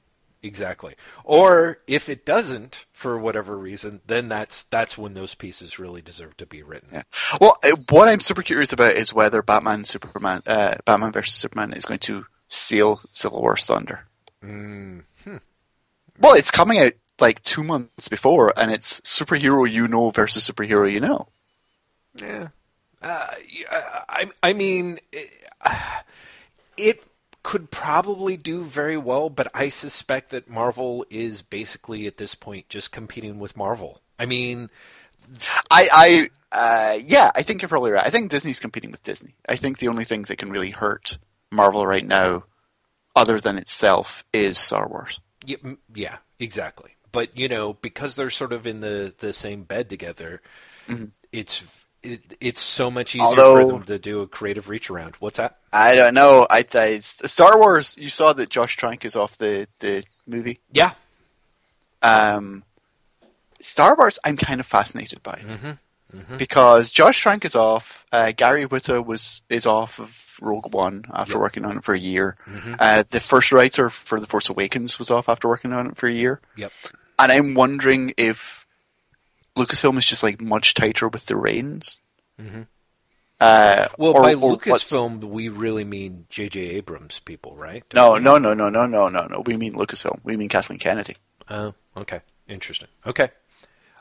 Exactly. 0.44 0.94
Or 1.24 1.80
if 1.88 2.08
it 2.08 2.24
doesn't, 2.24 2.86
for 2.94 3.18
whatever 3.18 3.58
reason, 3.58 4.02
then 4.06 4.30
that's 4.30 4.62
that's 4.66 4.96
when 4.96 5.16
those 5.16 5.34
pieces 5.34 5.80
really 5.80 6.04
deserve 6.04 6.38
to 6.38 6.46
be 6.46 6.62
written. 6.62 6.90
Yeah. 6.94 7.02
Well, 7.42 7.56
uh, 7.64 7.72
what 7.90 8.08
I'm 8.08 8.20
super 8.20 8.44
curious 8.44 8.72
about 8.72 8.92
is 8.92 9.12
whether 9.12 9.42
Batman 9.42 9.86
Superman, 9.86 10.44
uh, 10.46 10.76
Batman 10.86 11.12
versus 11.14 11.34
Superman, 11.34 11.74
is 11.74 11.86
going 11.88 12.00
to 12.02 12.28
steal 12.48 13.02
Civil 13.12 13.42
War's 13.42 13.66
thunder. 13.66 14.06
Mm. 14.44 15.06
Well, 16.20 16.36
it's 16.36 16.52
coming 16.52 16.80
out 16.80 16.94
like 17.20 17.42
two 17.44 17.64
months 17.64 18.08
before, 18.08 18.54
and 18.58 18.72
it's 18.72 19.00
superhero 19.02 19.70
you 19.70 19.88
know 19.88 20.10
versus 20.10 20.50
superhero 20.50 20.92
you 20.92 21.00
know. 21.00 21.28
Yeah. 22.16 22.50
Uh, 23.02 23.28
I, 24.10 24.32
I 24.42 24.54
mean, 24.54 25.00
it, 25.12 25.32
it 26.78 27.04
could 27.44 27.70
probably 27.70 28.38
do 28.38 28.64
very 28.64 28.98
well, 28.98 29.30
but 29.30 29.52
I 29.54 29.70
suspect 29.70 30.32
that 30.32 30.50
Marvel 30.50 31.06
is 31.12 31.44
basically 31.44 32.08
at 32.08 32.18
this 32.18 32.34
point 32.34 32.70
just 32.70 32.92
competing 32.92 33.38
with 33.38 33.56
Marvel. 33.56 34.02
I 34.18 34.26
mean, 34.26 34.72
I, 35.70 36.30
I, 36.52 36.96
uh, 36.96 36.98
yeah, 37.04 37.32
I 37.36 37.44
think 37.44 37.62
you're 37.62 37.70
probably 37.70 37.92
right. 37.92 38.06
I 38.06 38.10
think 38.10 38.32
Disney's 38.32 38.60
competing 38.60 38.90
with 38.90 39.04
Disney. 39.04 39.36
I 39.48 39.56
think 39.56 39.78
the 39.78 39.90
only 39.90 40.06
thing 40.06 40.24
that 40.24 40.38
can 40.38 40.50
really 40.50 40.72
hurt 40.72 41.20
Marvel 41.52 41.86
right 41.86 42.06
now, 42.06 42.46
other 43.16 43.40
than 43.40 43.60
itself, 43.60 44.26
is 44.34 44.58
Star 44.58 44.88
Wars. 44.88 45.20
yeah, 45.46 45.58
yeah 45.94 46.18
exactly. 46.40 46.95
But 47.16 47.36
you 47.38 47.48
know, 47.48 47.74
because 47.74 48.14
they're 48.14 48.30
sort 48.30 48.54
of 48.54 48.68
in 48.68 48.82
the, 48.82 49.14
the 49.20 49.34
same 49.34 49.64
bed 49.64 49.90
together, 49.90 50.42
it's 51.32 51.64
it, 52.04 52.36
it's 52.40 52.62
so 52.62 52.92
much 52.92 53.16
easier 53.16 53.36
for 53.36 53.66
them 53.66 53.84
to 53.84 53.98
do 53.98 54.22
a 54.22 54.28
creative 54.28 54.70
reach 54.70 54.92
around. 54.92 55.16
What's 55.16 55.38
that? 55.38 55.58
I 55.74 55.96
don't 55.96 56.14
know. 56.14 56.46
I, 56.50 56.64
I 56.76 57.00
Star 57.00 57.58
Wars. 57.58 57.96
You 57.98 58.10
saw 58.10 58.32
that 58.34 58.50
Josh 58.50 58.78
Trank 58.78 59.04
is 59.06 59.16
off 59.16 59.38
the 59.38 59.68
the 59.80 60.04
movie. 60.28 60.60
Yeah, 60.72 60.92
Um, 62.02 62.64
Star 63.60 63.96
Wars, 63.96 64.20
I'm 64.24 64.38
kind 64.38 64.60
of 64.60 64.66
fascinated 64.68 65.24
by 65.24 65.42
Mm-hmm. 66.16 66.38
because 66.38 66.92
Josh 66.92 67.20
Trank 67.20 67.44
is 67.44 67.56
off. 67.56 68.06
Uh, 68.12 68.32
Gary 68.32 68.66
Whitta 68.66 69.04
was 69.04 69.42
is 69.50 69.66
off 69.66 70.00
of 70.00 70.38
Rogue 70.40 70.74
One 70.74 71.04
after 71.14 71.34
Yep. 71.34 71.42
working 71.42 71.66
on 71.66 71.78
it 71.78 71.84
for 71.84 71.94
a 71.96 72.00
year. 72.00 72.38
Mm-hmm. 72.46 72.76
Uh, 72.80 73.04
the 73.10 73.20
first 73.20 73.52
writer 73.52 73.90
for 73.90 74.20
The 74.22 74.28
Force 74.28 74.48
Awakens 74.48 74.98
was 75.00 75.10
off 75.12 75.28
after 75.28 75.48
working 75.50 75.74
on 75.74 75.88
it 75.88 75.98
for 75.98 76.08
a 76.08 76.14
year, 76.14 76.40
yep. 76.56 76.72
And 77.20 77.32
I'm 77.32 77.54
wondering 77.54 78.14
if 78.18 78.66
Lucasfilm 79.58 79.98
is 79.98 80.06
just 80.06 80.24
like 80.24 80.42
much 80.42 80.74
tighter 80.74 81.08
with 81.08 81.26
the 81.28 81.36
reins. 81.36 82.00
Uh, 83.40 83.88
Well, 83.98 84.14
or- 84.14 84.22
by 84.24 84.34
or 84.36 84.52
what's- 84.66 84.92
Lucasfilm, 84.92 85.20
we 85.26 85.50
really 85.50 85.84
mean 85.84 86.26
J.J. 86.30 86.60
Abrams 86.62 87.20
people, 87.20 87.56
right? 87.56 87.84
No, 87.94 88.16
no, 88.18 88.38
no, 88.38 88.54
no, 88.54 88.70
no, 88.70 88.86
no, 88.86 89.10
no, 89.10 89.28
no. 89.28 89.44
We 89.46 89.58
mean 89.58 89.74
Lucasfilm. 89.74 90.20
We 90.24 90.38
mean 90.38 90.48
Kathleen 90.50 90.80
Kennedy. 90.80 91.18
Oh, 91.50 91.74
okay. 91.98 92.22
Interesting. 92.48 92.88
Okay. 93.06 93.30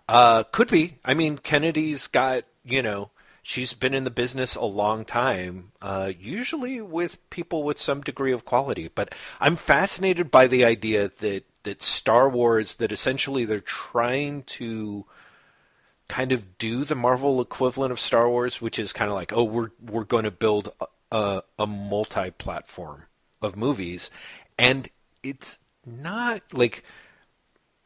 Uh, 0.08 0.44
could 0.44 0.68
be. 0.70 0.98
I 1.04 1.14
mean, 1.14 1.38
Kennedy's 1.38 2.06
got, 2.06 2.44
you 2.64 2.80
know, 2.82 3.10
she's 3.42 3.72
been 3.72 3.92
in 3.94 4.04
the 4.04 4.10
business 4.10 4.54
a 4.54 4.64
long 4.64 5.04
time, 5.04 5.72
uh, 5.82 6.12
usually 6.18 6.80
with 6.80 7.18
people 7.30 7.64
with 7.64 7.78
some 7.78 8.02
degree 8.02 8.32
of 8.32 8.44
quality. 8.44 8.88
But 8.94 9.14
I'm 9.40 9.56
fascinated 9.56 10.30
by 10.30 10.46
the 10.46 10.64
idea 10.64 11.10
that, 11.18 11.44
that 11.64 11.82
Star 11.82 12.28
Wars, 12.28 12.76
that 12.76 12.92
essentially 12.92 13.44
they're 13.44 13.60
trying 13.60 14.44
to 14.44 15.04
kind 16.08 16.32
of 16.32 16.58
do 16.58 16.84
the 16.84 16.94
Marvel 16.94 17.40
equivalent 17.40 17.92
of 17.92 18.00
Star 18.00 18.28
Wars, 18.28 18.62
which 18.62 18.78
is 18.78 18.92
kind 18.92 19.10
of 19.10 19.14
like, 19.14 19.32
oh, 19.32 19.44
we're 19.44 19.70
we're 19.80 20.04
going 20.04 20.24
to 20.24 20.30
build 20.30 20.72
a, 21.10 21.42
a, 21.58 21.66
multi-platform 21.66 23.04
of 23.42 23.56
movies, 23.56 24.10
and 24.58 24.88
it's 25.22 25.58
not 25.86 26.42
like 26.52 26.84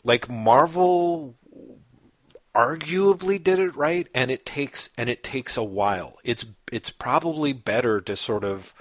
like 0.04 0.28
Marvel 0.28 1.34
arguably 2.54 3.42
did 3.42 3.58
it 3.58 3.76
right 3.76 4.08
and 4.14 4.30
it 4.30 4.44
takes 4.44 4.90
and 4.96 5.08
it 5.08 5.22
takes 5.22 5.56
a 5.56 5.62
while. 5.62 6.18
It's 6.24 6.44
it's 6.72 6.90
probably 6.90 7.52
better 7.52 8.00
to 8.00 8.16
sort 8.16 8.44
of 8.44 8.74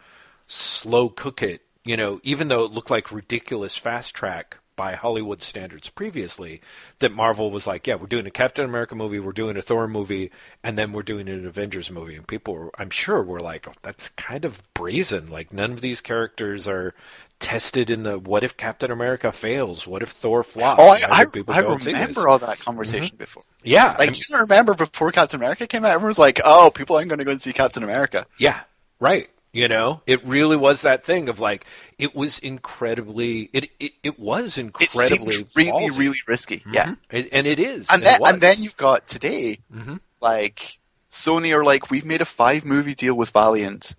slow 0.48 1.10
cook 1.10 1.44
it, 1.44 1.62
you 1.84 1.98
know, 1.98 2.20
even 2.24 2.48
though 2.48 2.64
it 2.64 2.72
looked 2.72 2.90
like 2.90 3.12
ridiculous 3.12 3.78
fast 3.78 4.16
track 4.16 4.58
by 4.78 4.96
Hollywood 4.96 5.44
standards 5.44 5.90
previously, 5.90 6.62
that 7.00 7.12
Marvel 7.12 7.52
was 7.52 7.68
like, 7.68 7.86
yeah, 7.86 7.96
we're 7.96 8.08
doing 8.08 8.26
a 8.26 8.32
Captain 8.32 8.64
America 8.64 8.96
movie, 8.96 9.20
we're 9.20 9.34
doing 9.34 9.58
a 9.58 9.62
Thor 9.62 9.90
movie, 9.90 10.32
and 10.64 10.78
then 10.78 10.94
we're 10.94 11.04
doing 11.04 11.28
an 11.28 11.46
Avengers 11.46 11.92
movie. 11.92 12.16
And 12.16 12.26
people, 12.26 12.54
were, 12.54 12.72
I'm 12.78 12.90
sure, 12.90 13.22
were 13.22 13.42
like, 13.42 13.68
oh, 13.68 13.74
that's 13.82 14.08
kind 14.10 14.46
of 14.46 14.62
brazen. 14.74 15.30
Like, 15.30 15.52
none 15.52 15.74
of 15.74 15.82
these 15.82 16.00
characters 16.00 16.66
are 16.66 16.94
tested 17.40 17.90
in 17.90 18.04
the 18.04 18.18
what 18.18 18.44
if 18.44 18.56
Captain 18.56 18.90
America 18.90 19.32
fails? 19.32 19.86
What 19.86 20.02
if 20.02 20.12
Thor 20.12 20.44
flops? 20.44 20.80
Oh, 20.82 20.88
I, 20.88 21.02
I, 21.10 21.26
I 21.50 21.62
go 21.62 21.74
and 21.74 21.82
see 21.82 21.92
this? 21.92 22.00
remember 22.00 22.28
all 22.28 22.40
that 22.40 22.60
conversation 22.60 23.16
mm-hmm. 23.16 23.18
before. 23.18 23.44
Yeah, 23.64 23.96
Like, 24.00 24.10
I'm- 24.10 24.14
do 24.14 24.22
you 24.30 24.40
remember 24.40 24.76
before 24.76 25.12
Captain 25.12 25.40
America 25.40 25.68
came 25.68 25.84
out? 25.84 25.92
Everyone 25.92 26.10
was 26.10 26.20
like, 26.20 26.40
"Oh, 26.46 26.72
people 26.72 26.96
aren't 26.96 27.10
going 27.10 27.20
to 27.20 27.26
go 27.26 27.32
and 27.32 27.42
see 27.42 27.52
Captain 27.52 27.84
America." 27.84 28.26
Yeah, 28.38 28.62
right. 29.00 29.30
You 29.54 29.68
know, 29.68 30.02
it 30.06 30.24
really 30.26 30.58
was 30.58 30.82
that 30.84 31.04
thing 31.06 31.30
of 31.30 31.40
like 31.40 31.66
it 31.98 32.16
was 32.16 32.38
incredibly 32.40 33.50
it 33.54 33.72
it, 33.80 33.94
it 34.04 34.20
was 34.20 34.58
incredibly 34.58 35.32
seemed 35.34 35.48
really, 35.56 35.90
really 35.98 36.20
risky. 36.28 36.64
Yeah, 36.72 36.96
It- 37.10 37.30
and 37.32 37.48
it 37.48 37.60
is. 37.60 37.88
and 37.90 38.02
it 38.02 38.06
then 38.06 38.20
and 38.26 38.42
then 38.42 38.62
you've 38.62 38.78
got 38.78 39.08
today, 39.08 39.60
Mhm. 39.74 40.00
like 40.22 40.78
Sony 41.10 41.54
are 41.56 41.64
like, 41.64 41.90
"We've 41.90 42.06
made 42.06 42.22
a 42.22 42.26
five 42.26 42.66
movie 42.66 42.94
deal 42.94 43.16
with 43.16 43.30
Valiant 43.32 43.96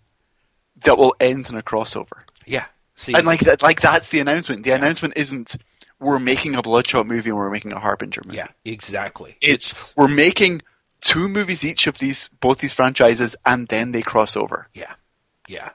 that 0.84 0.99
will 0.99 1.16
end 1.18 1.49
in 1.51 1.57
a 1.57 1.62
crossover," 1.62 2.22
yeah. 2.46 2.66
See, 2.94 3.14
and 3.14 3.26
like 3.26 3.40
that, 3.40 3.62
like 3.62 3.80
that's 3.80 4.11
the 4.11 4.20
announcement. 4.20 4.64
The 4.64 4.72
announcement 4.72 5.14
isn't 5.16 5.57
we're 5.99 6.18
making 6.20 6.55
a 6.55 6.62
Bloodshot 6.62 7.07
movie 7.07 7.30
and 7.30 7.38
we're 7.38 7.51
making 7.51 7.72
a 7.72 7.80
Harbinger 7.80 8.22
movie. 8.24 8.36
yeah, 8.36 8.49
exactly. 8.64 9.36
It's 9.40 9.92
we're 9.96 10.07
making 10.09 10.62
two 11.01 11.28
movies 11.28 11.64
each 11.64 11.86
of 11.86 11.99
these 11.99 12.28
both 12.40 12.59
these 12.59 12.74
franchises 12.74 13.34
and 13.46 13.66
then 13.68 13.90
they 13.92 14.03
cross 14.03 14.36
over. 14.36 14.68
Yeah, 14.74 14.94
yeah, 15.49 15.70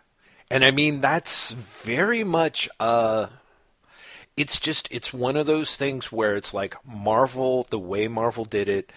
and 0.52 0.66
I 0.66 0.72
mean 0.72 1.02
that's 1.02 1.52
very 1.54 2.24
much. 2.24 2.70
Uh, 2.80 3.28
it's 4.36 4.60
just 4.60 4.88
it's 4.92 5.14
one 5.14 5.38
of 5.38 5.46
those 5.46 5.76
things 5.76 6.12
where 6.12 6.36
it's 6.36 6.54
like 6.54 6.76
Marvel, 6.86 7.68
the 7.70 7.80
way 7.80 8.08
Marvel 8.08 8.46
did 8.46 8.68
it, 8.70 8.92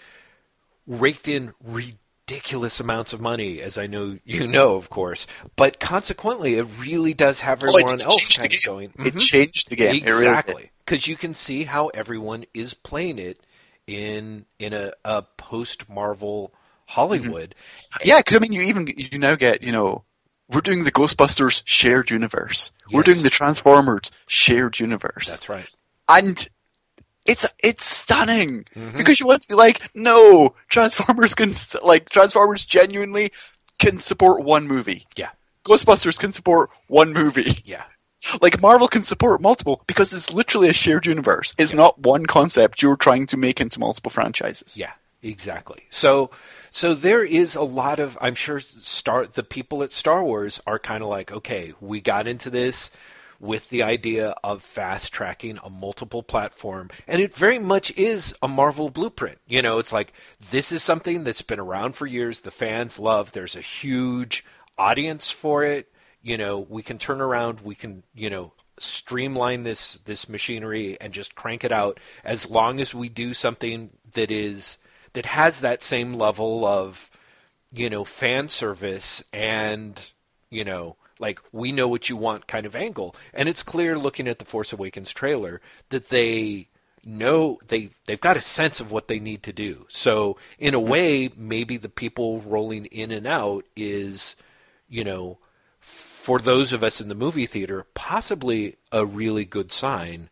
raked 0.87 1.29
in 1.29 1.55
ridiculous 1.63 2.81
amounts 2.81 3.13
of 3.13 3.21
money, 3.21 3.61
as 3.63 3.79
I 3.79 3.87
know 3.87 4.19
you 4.25 4.47
know, 4.49 4.77
of 4.77 4.91
course. 4.91 5.27
But 5.57 5.81
consequently, 5.81 6.57
it 6.57 6.65
really 6.65 7.15
does 7.15 7.41
have 7.41 7.65
Oh, 7.67 7.77
everyone 7.77 8.03
else 8.03 8.29
kind 8.31 8.55
of 8.55 8.63
going. 8.63 8.95
It 9.03 9.15
Mhm. 9.15 9.19
changed 9.19 9.69
the 9.71 9.77
game. 9.77 10.01
It 10.03 10.03
exactly 10.03 10.71
because 10.85 11.07
you 11.07 11.17
can 11.17 11.35
see 11.35 11.65
how 11.65 11.89
everyone 11.89 12.45
is 12.55 12.75
playing 12.75 13.19
it 13.19 13.41
in 13.87 14.47
in 14.59 14.73
a, 14.73 14.93
a 15.05 15.23
post 15.23 15.89
Marvel 15.89 16.53
Hollywood. 16.87 17.55
Yeah, 18.05 18.19
because 18.21 18.37
I 18.37 18.39
mean, 18.39 18.53
you 18.53 18.63
even 18.63 18.87
you 18.97 19.19
now 19.19 19.35
get 19.35 19.63
you 19.63 19.73
know 19.73 20.05
we're 20.49 20.61
doing 20.61 20.85
the 20.85 20.93
Ghostbusters 20.93 21.63
shared 21.65 22.11
universe 22.11 22.71
We're 22.93 23.03
doing 23.03 23.23
the 23.23 23.31
Transformers 23.31 24.11
shared 24.29 24.79
universe. 24.79 25.29
That's 25.29 25.49
right. 25.49 25.69
and 26.09 26.49
it's 27.25 27.45
it's 27.63 27.85
stunning 27.85 28.65
Mm-hmm. 28.77 28.97
because 28.97 29.19
you 29.19 29.27
want 29.27 29.43
to 29.43 29.49
be 29.49 29.55
like, 29.55 29.83
no, 29.95 30.55
Transformers 30.69 31.35
can 31.35 31.55
like 31.83 32.09
Transformers 32.11 32.65
genuinely 32.65 33.33
can 33.79 33.99
support 34.01 34.45
one 34.45 34.69
movie. 34.69 35.07
Yeah. 35.17 35.31
Ghostbusters 35.65 36.19
can 36.21 36.33
support 36.33 36.71
one 36.87 37.13
movie. 37.13 37.63
Yeah. 37.65 37.85
Like 38.43 38.61
Marvel 38.61 38.89
can 38.89 39.03
support 39.03 39.41
multiple 39.41 39.83
because 39.87 40.13
it's 40.13 40.33
literally 40.33 40.69
a 40.69 40.73
shared 40.73 41.07
universe. 41.07 41.55
It's 41.59 41.73
not 41.75 41.99
one 42.01 42.27
concept 42.27 42.83
you're 42.83 42.97
trying 42.97 43.27
to 43.27 43.37
make 43.37 43.61
into 43.61 43.79
multiple 43.79 44.11
franchises. 44.11 44.77
Yeah, 44.77 44.93
exactly. 45.23 45.83
So 45.91 46.31
so 46.77 46.93
there 46.93 47.25
is 47.25 47.57
a 47.57 47.63
lot 47.63 47.99
of 47.99 48.19
I'm 48.21 48.35
sure 48.35 48.61
Star 48.61 49.27
the 49.27 49.43
people 49.43 49.83
at 49.83 49.95
Star 49.95 50.23
Wars 50.23 50.61
are 50.67 50.79
kind 50.79 51.03
of 51.03 51.09
like, 51.09 51.33
okay, 51.33 51.73
we 51.81 52.03
got 52.03 52.27
into 52.27 52.51
this 52.51 52.91
with 53.41 53.71
the 53.71 53.83
idea 53.83 54.35
of 54.45 54.63
fast 54.63 55.11
tracking 55.11 55.59
a 55.65 55.71
multiple 55.71 56.23
platform. 56.23 56.91
And 57.09 57.23
it 57.23 57.35
very 57.35 57.59
much 57.59 57.97
is 57.97 58.35
a 58.43 58.47
Marvel 58.49 58.91
blueprint. 58.91 59.39
You 59.47 59.63
know, 59.63 59.79
it's 59.79 59.91
like 59.91 60.13
this 60.51 60.71
is 60.71 60.83
something 60.83 61.25
that's 61.25 61.41
been 61.41 61.59
around 61.59 61.95
for 61.97 62.07
years, 62.07 62.43
the 62.43 62.51
fans 62.51 62.99
love, 62.99 63.33
there's 63.33 63.57
a 63.57 63.63
huge 63.63 64.45
audience 64.77 65.31
for 65.31 65.65
it. 65.65 65.91
You 66.21 66.37
know, 66.37 66.59
we 66.59 66.83
can 66.83 66.99
turn 66.99 67.23
around, 67.23 67.63
we 67.63 67.75
can, 67.75 68.03
you 68.15 68.29
know, 68.29 68.53
streamline 68.79 69.63
this 69.63 69.95
this 70.05 70.29
machinery 70.29 71.01
and 71.01 71.15
just 71.15 71.35
crank 71.37 71.65
it 71.65 71.73
out. 71.73 72.01
As 72.23 72.51
long 72.51 72.83
as 72.83 72.95
we 72.95 73.09
do 73.09 73.33
something 73.33 73.89
that 74.13 74.31
is 74.31 74.77
that 75.17 75.25
has 75.25 75.61
that 75.61 75.83
same 75.83 76.13
level 76.13 76.67
of 76.67 77.11
you 77.73 77.89
know 77.89 78.05
fan 78.05 78.51
service 78.51 79.25
and 79.33 80.11
you 80.51 80.63
know 80.63 80.95
like 81.19 81.41
we 81.53 81.73
know 81.73 81.89
what 81.89 82.11
you 82.11 82.19
want 82.19 82.47
kind 82.47 82.67
of 82.67 82.77
angle. 82.77 83.17
And 83.33 83.49
it's 83.49 83.63
clear 83.63 83.99
looking 83.99 84.29
at 84.29 84.39
the 84.39 84.45
force 84.45 84.75
awakens 84.75 85.15
trailer 85.15 85.63
that 85.89 86.11
they 86.11 86.69
know 87.03 87.59
they 87.69 87.89
they've 88.05 88.21
got 88.21 88.37
a 88.37 88.43
sense 88.43 88.79
of 88.79 88.93
what 88.93 89.09
they 89.09 89.19
need 89.19 89.43
to 89.45 89.55
do. 89.55 89.87
So 89.89 90.37
in 90.59 90.75
a 90.75 90.79
way 90.79 91.31
maybe 91.35 91.79
the 91.79 91.89
people 91.89 92.43
rolling 92.43 92.85
in 92.85 93.11
and 93.11 93.27
out 93.27 93.65
is 93.75 94.37
you 94.87 95.03
know 95.03 95.39
for 95.81 96.39
those 96.39 96.75
of 96.75 96.85
us 96.85 97.01
in 97.01 97.09
the 97.09 97.15
movie 97.15 97.47
theater 97.47 97.87
possibly 97.95 98.77
a 98.93 99.07
really 99.07 99.47
good 99.47 99.73
sign 99.73 100.29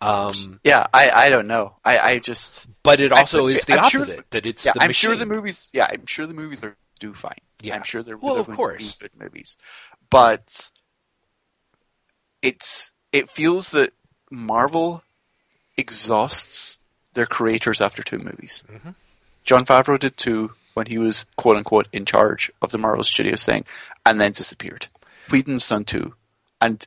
um, 0.00 0.60
Yeah, 0.64 0.86
I, 0.92 1.10
I 1.10 1.30
don't 1.30 1.46
know. 1.46 1.76
I, 1.84 1.98
I 1.98 2.18
just 2.18 2.68
but 2.82 3.00
it 3.00 3.12
also 3.12 3.46
is 3.46 3.64
the 3.64 3.78
I'm 3.78 3.88
sure- 3.90 4.02
opposite 4.02 4.30
that 4.30 4.46
it's 4.46 4.64
yeah, 4.64 4.72
the 4.74 4.82
I'm 4.82 4.92
sure 4.92 5.16
the 5.16 5.26
movies. 5.26 5.70
Yeah, 5.72 5.88
I'm 5.90 6.06
sure 6.06 6.26
the 6.26 6.34
movies 6.34 6.62
are 6.64 6.76
do 7.00 7.12
fine. 7.14 7.38
Yeah. 7.60 7.74
I'm 7.76 7.82
sure 7.82 8.02
they're 8.02 8.16
Well, 8.16 8.36
of 8.36 8.46
course. 8.48 8.96
good 8.98 9.10
movies, 9.18 9.56
but 10.10 10.70
it's 12.42 12.92
it 13.12 13.30
feels 13.30 13.70
that 13.70 13.92
Marvel 14.30 15.02
exhausts 15.76 16.78
their 17.14 17.26
creators 17.26 17.80
after 17.80 18.02
two 18.02 18.18
movies. 18.18 18.62
Mm-hmm. 18.70 18.90
Jon 19.44 19.64
Favreau 19.64 19.98
did 19.98 20.16
two 20.16 20.52
when 20.74 20.86
he 20.86 20.98
was 20.98 21.24
quote 21.36 21.56
unquote 21.56 21.88
in 21.92 22.04
charge 22.04 22.50
of 22.60 22.70
the 22.72 22.78
Marvel 22.78 23.04
Studios 23.04 23.44
thing, 23.44 23.64
and 24.04 24.20
then 24.20 24.32
disappeared. 24.32 24.88
Whedon's 25.30 25.68
done 25.68 25.84
two, 25.84 26.14
and 26.60 26.84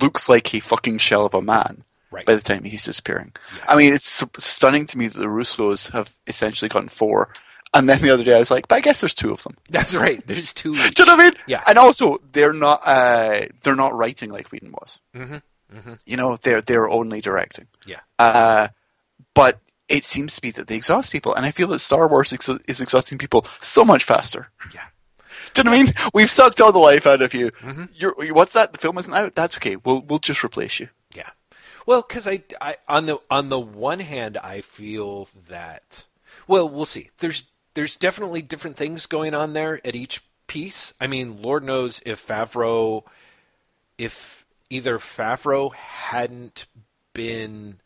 looks 0.00 0.28
like 0.28 0.54
a 0.54 0.60
fucking 0.60 0.98
shell 0.98 1.24
of 1.26 1.34
a 1.34 1.42
man 1.42 1.84
Right. 2.10 2.26
by 2.26 2.34
the 2.34 2.40
time 2.40 2.64
he's 2.64 2.84
disappearing. 2.84 3.32
Yeah. 3.56 3.64
I 3.68 3.76
mean, 3.76 3.94
it's 3.94 4.24
stunning 4.38 4.86
to 4.86 4.98
me 4.98 5.06
that 5.06 5.18
the 5.18 5.26
Russos 5.26 5.90
have 5.92 6.12
essentially 6.26 6.68
gotten 6.68 6.88
four. 6.88 7.32
And 7.72 7.88
then 7.88 8.02
the 8.02 8.10
other 8.10 8.24
day 8.24 8.34
I 8.34 8.40
was 8.40 8.50
like, 8.50 8.66
but 8.66 8.74
I 8.76 8.80
guess 8.80 9.00
there's 9.00 9.14
two 9.14 9.30
of 9.30 9.44
them. 9.44 9.56
That's 9.68 9.94
right. 9.94 10.26
There's 10.26 10.52
two. 10.52 10.74
Each. 10.74 10.94
Do 10.94 11.04
you 11.04 11.06
know 11.06 11.14
what 11.14 11.22
I 11.22 11.30
mean? 11.30 11.38
Yeah. 11.46 11.62
And 11.68 11.78
also, 11.78 12.20
they're 12.32 12.52
not 12.52 12.80
uh, 12.84 13.42
they're 13.62 13.76
not 13.76 13.94
writing 13.94 14.30
like 14.32 14.50
Whedon 14.50 14.72
was. 14.72 15.00
Mm-hmm. 15.14 15.92
You 16.04 16.16
know, 16.16 16.36
they're 16.36 16.62
they're 16.62 16.90
only 16.90 17.20
directing. 17.20 17.68
Yeah. 17.86 18.00
Uh, 18.18 18.68
but 19.34 19.60
it 19.88 20.04
seems 20.04 20.34
to 20.34 20.40
be 20.42 20.50
that 20.50 20.66
they 20.66 20.74
exhaust 20.74 21.12
people, 21.12 21.32
and 21.34 21.46
I 21.46 21.52
feel 21.52 21.68
that 21.68 21.78
Star 21.78 22.08
Wars 22.08 22.32
ex- 22.32 22.48
is 22.66 22.80
exhausting 22.80 23.18
people 23.18 23.46
so 23.60 23.84
much 23.84 24.02
faster. 24.02 24.50
Yeah. 24.74 24.82
Do 25.54 25.60
you 25.60 25.64
know 25.64 25.70
what 25.70 25.78
I 25.78 25.82
mean? 25.84 25.94
We've 26.14 26.30
sucked 26.30 26.60
all 26.60 26.72
the 26.72 26.78
life 26.78 27.06
out 27.06 27.22
of 27.22 27.34
you. 27.34 27.50
Mm-hmm. 27.52 27.84
You're, 27.94 28.14
what's 28.34 28.52
that? 28.54 28.72
The 28.72 28.78
film 28.78 28.98
isn't 28.98 29.12
out. 29.12 29.34
That's 29.34 29.56
okay. 29.58 29.76
We'll 29.76 30.02
we'll 30.02 30.18
just 30.18 30.44
replace 30.44 30.80
you. 30.80 30.88
Well, 31.86 32.04
because 32.06 32.28
I, 32.28 32.42
I 32.60 32.76
on 32.88 33.06
the 33.06 33.18
on 33.30 33.48
the 33.48 33.60
one 33.60 34.00
hand, 34.00 34.36
I 34.36 34.60
feel 34.60 35.28
that. 35.48 36.04
Well, 36.46 36.68
we'll 36.68 36.86
see. 36.86 37.10
There's 37.18 37.44
there's 37.74 37.96
definitely 37.96 38.42
different 38.42 38.76
things 38.76 39.06
going 39.06 39.34
on 39.34 39.52
there 39.52 39.80
at 39.86 39.94
each 39.94 40.22
piece. 40.46 40.92
I 41.00 41.06
mean, 41.06 41.42
Lord 41.42 41.64
knows 41.64 42.00
if 42.04 42.26
Favreau, 42.26 43.04
if 43.98 44.44
either 44.68 44.98
Favreau 44.98 45.74
hadn't 45.74 46.66
been. 47.12 47.80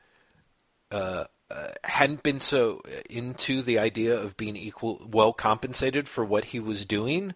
Uh, 0.90 1.24
uh, 1.50 1.68
hadn't 1.84 2.22
been 2.22 2.40
so 2.40 2.80
into 3.10 3.62
the 3.62 3.78
idea 3.78 4.16
of 4.16 4.36
being 4.36 4.56
equal 4.56 5.06
well 5.10 5.32
compensated 5.32 6.08
for 6.08 6.24
what 6.24 6.46
he 6.46 6.58
was 6.58 6.84
doing 6.86 7.34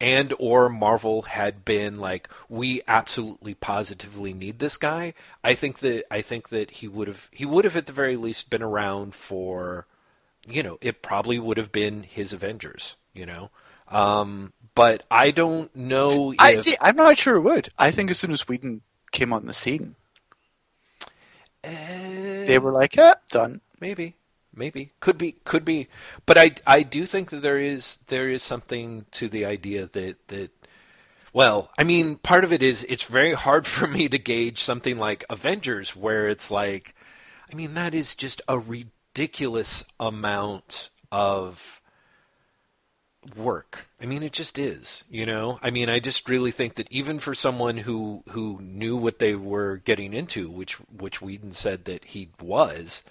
and 0.00 0.34
or 0.38 0.68
Marvel 0.68 1.22
had 1.22 1.64
been 1.64 1.98
like 1.98 2.28
we 2.48 2.82
absolutely 2.88 3.54
positively 3.54 4.32
need 4.32 4.58
this 4.58 4.76
guy 4.76 5.14
I 5.42 5.54
think 5.54 5.78
that 5.80 6.04
I 6.10 6.22
think 6.22 6.48
that 6.48 6.70
he 6.72 6.88
would 6.88 7.08
have 7.08 7.28
he 7.30 7.44
would 7.44 7.64
have 7.64 7.76
at 7.76 7.86
the 7.86 7.92
very 7.92 8.16
least 8.16 8.50
been 8.50 8.62
around 8.62 9.14
for 9.14 9.86
you 10.46 10.62
know 10.62 10.78
it 10.80 11.02
probably 11.02 11.38
would 11.38 11.56
have 11.56 11.72
been 11.72 12.02
his 12.02 12.32
Avengers 12.32 12.96
you 13.12 13.24
know 13.26 13.50
um 13.88 14.52
but 14.74 15.04
I 15.10 15.30
don't 15.30 15.74
know 15.76 16.32
if, 16.32 16.40
I 16.40 16.54
see. 16.56 16.76
I'm 16.80 16.96
not 16.96 17.16
sure 17.18 17.36
it 17.36 17.42
would. 17.42 17.68
I 17.78 17.90
think 17.90 18.10
as 18.10 18.18
soon 18.18 18.32
as 18.32 18.48
Whedon 18.48 18.82
came 19.12 19.32
on 19.32 19.46
the 19.46 19.54
scene, 19.54 19.94
Eh, 21.62 22.46
they 22.46 22.58
were 22.58 22.72
like, 22.72 22.96
"Yeah, 22.96 23.14
done." 23.30 23.60
maybe 23.80 24.16
maybe 24.56 24.92
could 25.00 25.18
be 25.18 25.32
could 25.44 25.64
be 25.64 25.88
but 26.26 26.38
i 26.38 26.50
i 26.66 26.82
do 26.82 27.06
think 27.06 27.30
that 27.30 27.42
there 27.42 27.58
is 27.58 27.98
there 28.06 28.28
is 28.28 28.42
something 28.42 29.04
to 29.10 29.28
the 29.28 29.44
idea 29.44 29.86
that 29.92 30.16
that 30.28 30.50
well 31.32 31.70
i 31.78 31.84
mean 31.84 32.16
part 32.16 32.44
of 32.44 32.52
it 32.52 32.62
is 32.62 32.84
it's 32.88 33.04
very 33.04 33.34
hard 33.34 33.66
for 33.74 33.86
me 33.86 34.08
to 34.08 34.18
gauge 34.18 34.62
something 34.62 34.98
like 34.98 35.24
avengers 35.28 35.94
where 35.96 36.28
it's 36.28 36.50
like 36.50 36.94
i 37.52 37.54
mean 37.54 37.74
that 37.74 37.94
is 37.94 38.14
just 38.14 38.40
a 38.48 38.58
ridiculous 38.58 39.84
amount 40.00 40.90
of 41.10 41.80
work. 43.36 43.86
I 44.00 44.06
mean, 44.06 44.22
it 44.22 44.32
just 44.32 44.58
is, 44.58 45.04
you 45.08 45.26
know. 45.26 45.58
I 45.62 45.70
mean, 45.70 45.88
I 45.88 45.98
just 45.98 46.28
really 46.28 46.50
think 46.50 46.74
that 46.74 46.90
even 46.90 47.18
for 47.18 47.34
someone 47.34 47.78
who 47.78 48.22
who 48.30 48.58
knew 48.60 48.96
what 48.96 49.18
they 49.18 49.34
were 49.34 49.78
getting 49.78 50.12
into, 50.12 50.50
which 50.50 50.74
which 50.74 51.22
Whedon 51.22 51.52
said 51.52 51.84
that 51.84 52.04
he 52.06 52.30
was, 52.40 53.02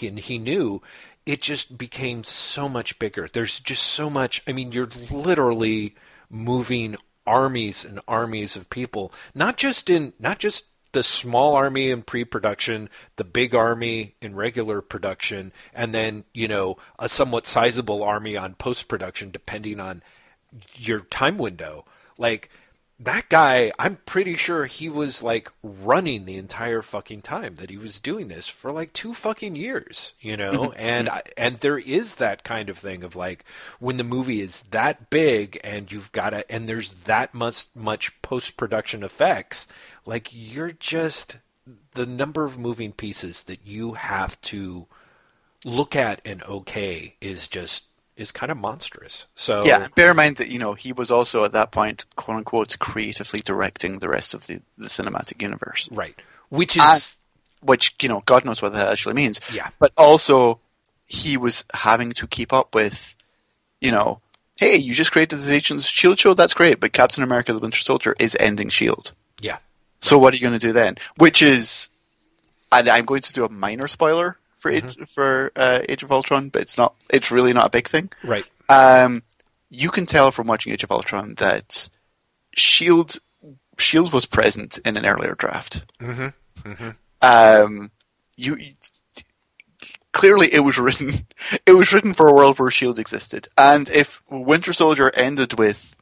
he 0.00 0.08
he 0.10 0.38
knew, 0.38 0.82
it 1.26 1.42
just 1.42 1.76
became 1.78 2.24
so 2.24 2.68
much 2.68 2.98
bigger. 2.98 3.28
There's 3.32 3.60
just 3.60 3.82
so 3.82 4.10
much. 4.10 4.42
I 4.46 4.52
mean, 4.52 4.72
you're 4.72 4.88
literally 5.10 5.94
moving 6.28 6.96
armies 7.26 7.84
and 7.84 8.00
armies 8.08 8.56
of 8.56 8.70
people, 8.70 9.12
not 9.34 9.56
just 9.56 9.90
in 9.90 10.12
not 10.18 10.38
just 10.38 10.64
the 10.92 11.02
small 11.02 11.54
army 11.54 11.90
in 11.90 12.02
pre-production, 12.02 12.88
the 13.14 13.24
big 13.24 13.54
army 13.54 14.16
in 14.20 14.34
regular 14.34 14.80
production, 14.80 15.52
and 15.72 15.94
then 15.94 16.24
you 16.32 16.48
know 16.48 16.76
a 16.98 17.08
somewhat 17.08 17.46
sizable 17.46 18.02
army 18.02 18.36
on 18.36 18.54
post-production, 18.54 19.30
depending 19.30 19.78
on 19.78 20.02
your 20.74 21.00
time 21.00 21.38
window. 21.38 21.84
Like 22.18 22.50
that 23.02 23.30
guy, 23.30 23.72
I'm 23.78 23.96
pretty 24.04 24.36
sure 24.36 24.66
he 24.66 24.90
was 24.90 25.22
like 25.22 25.50
running 25.62 26.26
the 26.26 26.36
entire 26.36 26.82
fucking 26.82 27.22
time 27.22 27.56
that 27.56 27.70
he 27.70 27.78
was 27.78 27.98
doing 27.98 28.28
this 28.28 28.46
for 28.46 28.70
like 28.70 28.92
two 28.92 29.14
fucking 29.14 29.56
years, 29.56 30.12
you 30.20 30.36
know. 30.36 30.72
and 30.76 31.08
I, 31.08 31.22
and 31.38 31.60
there 31.60 31.78
is 31.78 32.16
that 32.16 32.44
kind 32.44 32.68
of 32.68 32.76
thing 32.76 33.02
of 33.02 33.16
like 33.16 33.44
when 33.78 33.96
the 33.96 34.04
movie 34.04 34.42
is 34.42 34.64
that 34.70 35.08
big 35.08 35.58
and 35.64 35.90
you've 35.90 36.12
got 36.12 36.30
to 36.30 36.50
and 36.52 36.68
there's 36.68 36.90
that 37.04 37.32
much 37.32 37.66
much 37.74 38.20
post 38.20 38.58
production 38.58 39.02
effects, 39.02 39.66
like 40.04 40.28
you're 40.30 40.72
just 40.72 41.38
the 41.92 42.06
number 42.06 42.44
of 42.44 42.58
moving 42.58 42.92
pieces 42.92 43.44
that 43.44 43.60
you 43.64 43.94
have 43.94 44.38
to 44.42 44.86
look 45.64 45.96
at 45.96 46.20
and 46.26 46.42
okay 46.42 47.16
is 47.22 47.48
just 47.48 47.84
is 48.20 48.32
kind 48.32 48.52
of 48.52 48.58
monstrous. 48.58 49.26
So 49.34 49.64
Yeah, 49.64 49.88
bear 49.96 50.10
in 50.10 50.16
mind 50.16 50.36
that 50.36 50.48
you 50.48 50.58
know 50.58 50.74
he 50.74 50.92
was 50.92 51.10
also 51.10 51.44
at 51.44 51.52
that 51.52 51.70
point, 51.72 52.04
quote 52.16 52.36
unquote, 52.38 52.78
creatively 52.78 53.40
directing 53.40 53.98
the 53.98 54.08
rest 54.08 54.34
of 54.34 54.46
the, 54.46 54.60
the 54.78 54.88
cinematic 54.88 55.40
universe, 55.42 55.88
right, 55.90 56.14
which 56.48 56.76
is 56.76 56.82
And- 56.82 57.16
which 57.68 57.94
you 58.00 58.08
know 58.08 58.22
God 58.26 58.44
knows 58.44 58.62
what 58.62 58.72
that 58.72 58.88
actually 58.88 59.14
means. 59.14 59.40
Yeah. 59.52 59.68
but 59.78 59.92
also 59.96 60.60
he 61.06 61.36
was 61.36 61.64
having 61.74 62.12
to 62.12 62.26
keep 62.26 62.52
up 62.52 62.74
with, 62.74 63.16
you 63.80 63.90
know, 63.90 64.20
hey, 64.56 64.76
you 64.76 64.94
just 64.94 65.10
created 65.12 65.38
this 65.38 65.48
Agents 65.48 65.86
Shield 65.86 66.18
show, 66.18 66.34
that's 66.34 66.54
great, 66.54 66.78
but 66.80 66.92
Captain 66.92 67.22
America: 67.24 67.52
The 67.52 67.58
Winter 67.58 67.80
Soldier 67.80 68.14
is 68.18 68.36
ending 68.40 68.68
Shield. 68.70 69.12
yeah. 69.40 69.58
So 70.02 70.16
what 70.16 70.32
are 70.32 70.36
you 70.38 70.42
going 70.42 70.58
to 70.58 70.66
do 70.66 70.72
then? 70.72 70.96
Which 71.18 71.42
is, 71.42 71.90
and 72.72 72.88
I'm 72.88 73.04
going 73.04 73.20
to 73.20 73.32
do 73.34 73.44
a 73.44 73.50
minor 73.50 73.86
spoiler 73.86 74.38
for 74.60 74.70
Age, 74.70 74.96
for 75.08 75.50
uh, 75.56 75.80
Age 75.88 76.02
of 76.02 76.12
Ultron, 76.12 76.50
but 76.50 76.62
it's 76.62 76.78
not. 76.78 76.94
It's 77.08 77.30
really 77.30 77.52
not 77.52 77.66
a 77.66 77.70
big 77.70 77.88
thing. 77.88 78.10
Right. 78.22 78.44
Um, 78.68 79.22
you 79.70 79.90
can 79.90 80.06
tell 80.06 80.30
from 80.30 80.46
watching 80.46 80.72
Age 80.72 80.84
of 80.84 80.92
Ultron 80.92 81.34
that 81.36 81.88
Shield 82.56 83.16
Shield 83.78 84.12
was 84.12 84.26
present 84.26 84.78
in 84.84 84.96
an 84.96 85.06
earlier 85.06 85.34
draft. 85.34 85.82
Mm-hmm. 86.00 86.90
Um, 87.22 87.90
you, 88.36 88.56
you 88.56 88.74
clearly 90.12 90.52
it 90.52 90.60
was 90.60 90.78
written. 90.78 91.26
It 91.66 91.72
was 91.72 91.92
written 91.92 92.12
for 92.12 92.28
a 92.28 92.34
world 92.34 92.58
where 92.58 92.70
Shield 92.70 92.98
existed, 92.98 93.48
and 93.56 93.88
if 93.88 94.22
Winter 94.28 94.74
Soldier 94.74 95.10
ended 95.14 95.58
with, 95.58 95.96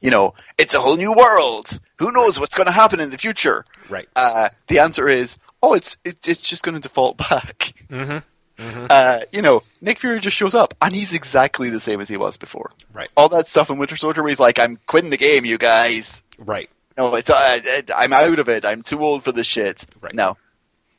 you 0.00 0.10
know, 0.10 0.34
it's 0.56 0.74
a 0.74 0.80
whole 0.80 0.96
new 0.96 1.12
world. 1.12 1.78
Who 1.98 2.10
knows 2.10 2.40
what's 2.40 2.54
going 2.54 2.66
to 2.66 2.72
happen 2.72 2.98
in 2.98 3.10
the 3.10 3.18
future? 3.18 3.66
Right. 3.90 4.08
Uh, 4.16 4.48
the 4.68 4.78
answer 4.78 5.06
is, 5.06 5.38
oh, 5.62 5.74
it's 5.74 5.96
it, 6.04 6.26
it's 6.28 6.42
just 6.42 6.62
going 6.62 6.74
to 6.74 6.80
default 6.80 7.16
back. 7.16 7.72
Mm-hmm. 7.90 8.86
Uh, 8.90 9.20
you 9.32 9.40
know, 9.40 9.62
Nick 9.80 10.00
Fury 10.00 10.18
just 10.18 10.36
shows 10.36 10.52
up, 10.54 10.74
and 10.82 10.92
he's 10.94 11.12
exactly 11.12 11.68
the 11.70 11.78
same 11.78 12.00
as 12.00 12.08
he 12.08 12.16
was 12.16 12.36
before. 12.36 12.72
Right. 12.92 13.08
All 13.16 13.28
that 13.28 13.46
stuff 13.46 13.70
in 13.70 13.78
Winter 13.78 13.94
Soldier, 13.94 14.20
where 14.22 14.30
he's 14.30 14.40
like, 14.40 14.58
"I'm 14.58 14.78
quitting 14.86 15.10
the 15.10 15.16
game, 15.16 15.44
you 15.44 15.58
guys." 15.58 16.22
Right. 16.38 16.68
No, 16.96 17.14
it's 17.14 17.30
uh, 17.30 17.60
I'm 17.94 18.12
out 18.12 18.40
of 18.40 18.48
it. 18.48 18.64
I'm 18.64 18.82
too 18.82 19.00
old 19.00 19.22
for 19.22 19.30
this 19.30 19.46
shit. 19.46 19.86
Right. 20.00 20.12
No, 20.12 20.36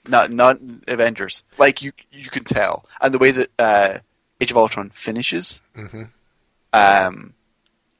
not 0.07 0.31
not 0.31 0.59
Avengers. 0.87 1.43
Like 1.57 1.81
you 1.81 1.91
you 2.13 2.29
can 2.29 2.45
tell, 2.45 2.85
and 3.01 3.13
the 3.13 3.17
way 3.17 3.31
that 3.31 3.49
uh, 3.59 3.97
Age 4.39 4.51
of 4.51 4.57
Ultron 4.57 4.89
finishes, 4.91 5.61
Mm-hmm. 5.75 6.03
um, 6.71 7.33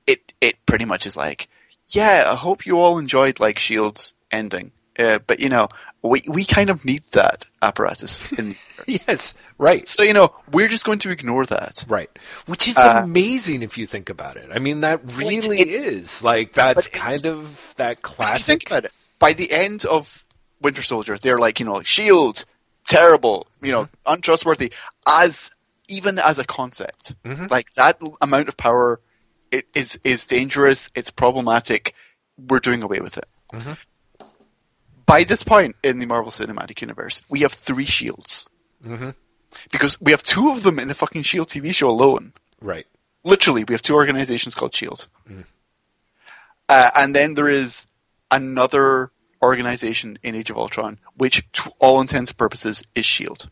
it 0.08 0.34
it 0.40 0.66
pretty 0.66 0.86
much 0.86 1.06
is 1.06 1.18
like, 1.18 1.50
yeah, 1.88 2.24
I 2.32 2.36
hope 2.36 2.66
you 2.66 2.80
all 2.80 2.98
enjoyed 2.98 3.42
like 3.42 3.60
Shield's 3.60 4.14
ending, 4.32 4.72
uh, 4.98 5.20
but 5.28 5.42
you 5.42 5.50
know, 5.50 5.68
we 6.02 6.22
we 6.28 6.46
kind 6.46 6.70
of 6.70 6.86
need 6.86 7.04
that 7.14 7.46
apparatus 7.62 8.32
in 8.38 8.50
the. 8.50 8.56
Yes. 8.88 9.34
Right. 9.58 9.88
So 9.88 10.04
you 10.04 10.14
know, 10.14 10.34
we're 10.52 10.70
just 10.70 10.86
going 10.86 11.00
to 11.00 11.10
ignore 11.10 11.46
that. 11.48 11.84
Right. 11.88 12.10
Which 12.46 12.68
is 12.68 12.78
Uh, 12.78 13.02
amazing 13.04 13.62
if 13.62 13.78
you 13.78 13.86
think 13.86 14.10
about 14.10 14.38
it. 14.38 14.50
I 14.54 14.60
mean, 14.60 14.82
that 14.82 15.02
really 15.14 15.60
it's- 15.60 15.84
is 15.84 16.24
like 16.24 16.54
that's 16.54 16.88
kind 16.88 17.26
of 17.26 17.74
that 17.78 18.02
classic. 18.02 18.46
think 18.46 18.68
about 18.72 18.86
it, 18.86 18.92
by 19.20 19.34
the 19.34 19.52
end 19.52 19.86
of 19.86 20.26
Winter 20.62 20.82
Soldier, 20.82 21.18
they're 21.18 21.40
like, 21.40 21.60
you 21.60 21.66
know, 21.66 21.82
Shield, 21.84 22.46
terrible, 22.88 23.48
you 23.62 23.72
know, 23.72 23.84
mm-hmm. 23.84 24.14
untrustworthy, 24.14 24.72
as 25.08 25.52
even 25.90 26.20
as 26.20 26.40
a 26.40 26.46
concept. 26.46 27.16
Mm-hmm. 27.26 27.48
Like 27.50 27.74
that 27.74 28.00
amount 28.22 28.48
of 28.48 28.56
power 28.58 29.02
it 29.52 29.66
is 29.74 30.00
is 30.04 30.26
dangerous. 30.26 30.90
It's 30.96 31.12
problematic. 31.12 31.94
We're 32.38 32.60
doing 32.60 32.84
away 32.84 33.00
with 33.00 33.18
it. 33.18 33.28
Mm-hmm. 33.54 33.74
By 35.10 35.24
this 35.24 35.42
point 35.42 35.76
in 35.82 35.98
the 35.98 36.06
Marvel 36.06 36.32
Cinematic 36.32 36.82
Universe, 36.82 37.24
we 37.30 37.40
have 37.40 37.52
three 37.52 37.86
shields. 37.86 38.48
Because 39.72 40.00
we 40.00 40.12
have 40.12 40.22
two 40.22 40.52
of 40.52 40.62
them 40.62 40.78
in 40.78 40.88
the 40.88 40.94
fucking 40.94 41.24
Shield 41.24 41.48
TV 41.48 41.74
show 41.74 41.90
alone. 41.90 42.34
Right. 42.62 42.86
Literally, 43.24 43.64
we 43.64 43.74
have 43.74 43.82
two 43.82 43.96
organizations 43.96 44.54
called 44.54 44.76
Shield. 44.76 45.08
Uh, 46.70 46.92
and 46.96 47.16
then 47.16 47.34
there 47.34 47.50
is 47.50 47.88
another 48.30 49.12
organization 49.42 50.20
in 50.22 50.36
Age 50.36 50.52
of 50.52 50.58
Ultron, 50.58 51.00
which, 51.16 51.44
to 51.54 51.72
all 51.80 52.00
intents 52.02 52.30
and 52.30 52.38
purposes, 52.38 52.84
is 52.94 53.04
Shield. 53.04 53.50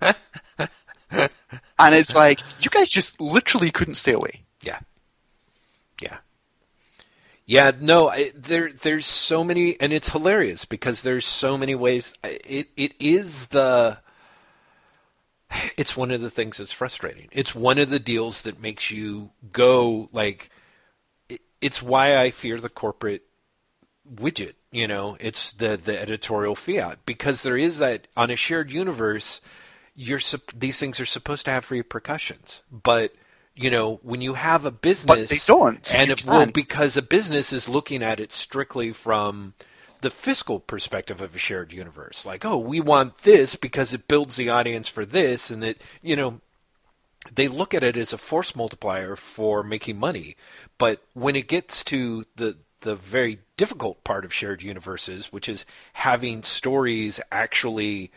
and 0.00 0.14
it's 1.78 2.12
like 2.12 2.40
you 2.58 2.70
guys 2.70 2.88
just 2.88 3.20
literally 3.20 3.70
couldn't 3.70 3.94
stay 3.94 4.14
away. 4.14 4.42
Yeah. 4.62 4.80
Yeah, 7.50 7.72
no, 7.80 8.08
I, 8.08 8.30
there 8.32 8.70
there's 8.70 9.06
so 9.06 9.42
many 9.42 9.76
and 9.80 9.92
it's 9.92 10.10
hilarious 10.10 10.64
because 10.64 11.02
there's 11.02 11.26
so 11.26 11.58
many 11.58 11.74
ways 11.74 12.14
it 12.22 12.68
it 12.76 12.94
is 13.00 13.48
the 13.48 13.98
it's 15.76 15.96
one 15.96 16.12
of 16.12 16.20
the 16.20 16.30
things 16.30 16.58
that's 16.58 16.70
frustrating. 16.70 17.26
It's 17.32 17.52
one 17.52 17.80
of 17.80 17.90
the 17.90 17.98
deals 17.98 18.42
that 18.42 18.62
makes 18.62 18.92
you 18.92 19.30
go 19.50 20.08
like 20.12 20.48
it, 21.28 21.40
it's 21.60 21.82
why 21.82 22.16
I 22.16 22.30
fear 22.30 22.56
the 22.60 22.68
corporate 22.68 23.22
widget, 24.08 24.54
you 24.70 24.86
know, 24.86 25.16
it's 25.18 25.50
the 25.50 25.76
the 25.76 26.00
editorial 26.00 26.54
fiat 26.54 27.00
because 27.04 27.42
there 27.42 27.58
is 27.58 27.78
that 27.78 28.06
on 28.16 28.30
a 28.30 28.36
shared 28.36 28.70
universe 28.70 29.40
you're 29.96 30.20
these 30.54 30.78
things 30.78 31.00
are 31.00 31.04
supposed 31.04 31.46
to 31.46 31.50
have 31.50 31.72
repercussions, 31.72 32.62
but 32.70 33.12
you 33.60 33.70
know 33.70 34.00
when 34.02 34.20
you 34.20 34.34
have 34.34 34.64
a 34.64 34.70
business, 34.70 35.06
but 35.06 35.28
they 35.28 35.38
don't. 35.46 35.94
and 35.94 36.10
it, 36.10 36.24
well 36.24 36.46
because 36.46 36.96
a 36.96 37.02
business 37.02 37.52
is 37.52 37.68
looking 37.68 38.02
at 38.02 38.18
it 38.18 38.32
strictly 38.32 38.92
from 38.92 39.54
the 40.00 40.10
fiscal 40.10 40.60
perspective 40.60 41.20
of 41.20 41.34
a 41.34 41.38
shared 41.38 41.72
universe, 41.72 42.24
like 42.24 42.44
oh 42.44 42.56
we 42.56 42.80
want 42.80 43.18
this 43.18 43.56
because 43.56 43.92
it 43.92 44.08
builds 44.08 44.36
the 44.36 44.48
audience 44.48 44.88
for 44.88 45.04
this, 45.04 45.50
and 45.50 45.62
that 45.62 45.76
you 46.02 46.16
know 46.16 46.40
they 47.32 47.48
look 47.48 47.74
at 47.74 47.84
it 47.84 47.96
as 47.96 48.12
a 48.12 48.18
force 48.18 48.56
multiplier 48.56 49.14
for 49.14 49.62
making 49.62 49.98
money. 49.98 50.36
But 50.78 51.02
when 51.12 51.36
it 51.36 51.46
gets 51.46 51.84
to 51.84 52.24
the 52.36 52.56
the 52.80 52.96
very 52.96 53.40
difficult 53.58 54.02
part 54.04 54.24
of 54.24 54.32
shared 54.32 54.62
universes, 54.62 55.30
which 55.30 55.50
is 55.50 55.66
having 55.92 56.42
stories 56.42 57.20
actually 57.30 58.10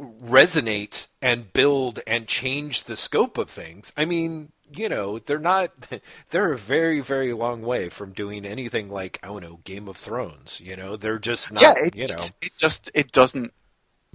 resonate 0.00 1.06
and 1.22 1.52
build 1.52 2.00
and 2.06 2.26
change 2.26 2.84
the 2.84 2.96
scope 2.96 3.38
of 3.38 3.48
things. 3.50 3.92
I 3.96 4.04
mean, 4.04 4.52
you 4.70 4.88
know, 4.88 5.18
they're 5.18 5.38
not 5.38 5.70
they're 6.30 6.52
a 6.52 6.58
very 6.58 7.00
very 7.00 7.32
long 7.32 7.62
way 7.62 7.88
from 7.88 8.12
doing 8.12 8.44
anything 8.44 8.90
like 8.90 9.18
I 9.22 9.28
don't 9.28 9.42
know 9.42 9.60
Game 9.64 9.88
of 9.88 9.96
Thrones, 9.96 10.60
you 10.62 10.76
know. 10.76 10.96
They're 10.96 11.18
just 11.18 11.50
not, 11.52 11.62
yeah, 11.62 11.74
it's, 11.82 12.00
you 12.00 12.08
know. 12.08 12.14
It 12.42 12.52
just 12.58 12.90
it 12.94 13.12
doesn't 13.12 13.52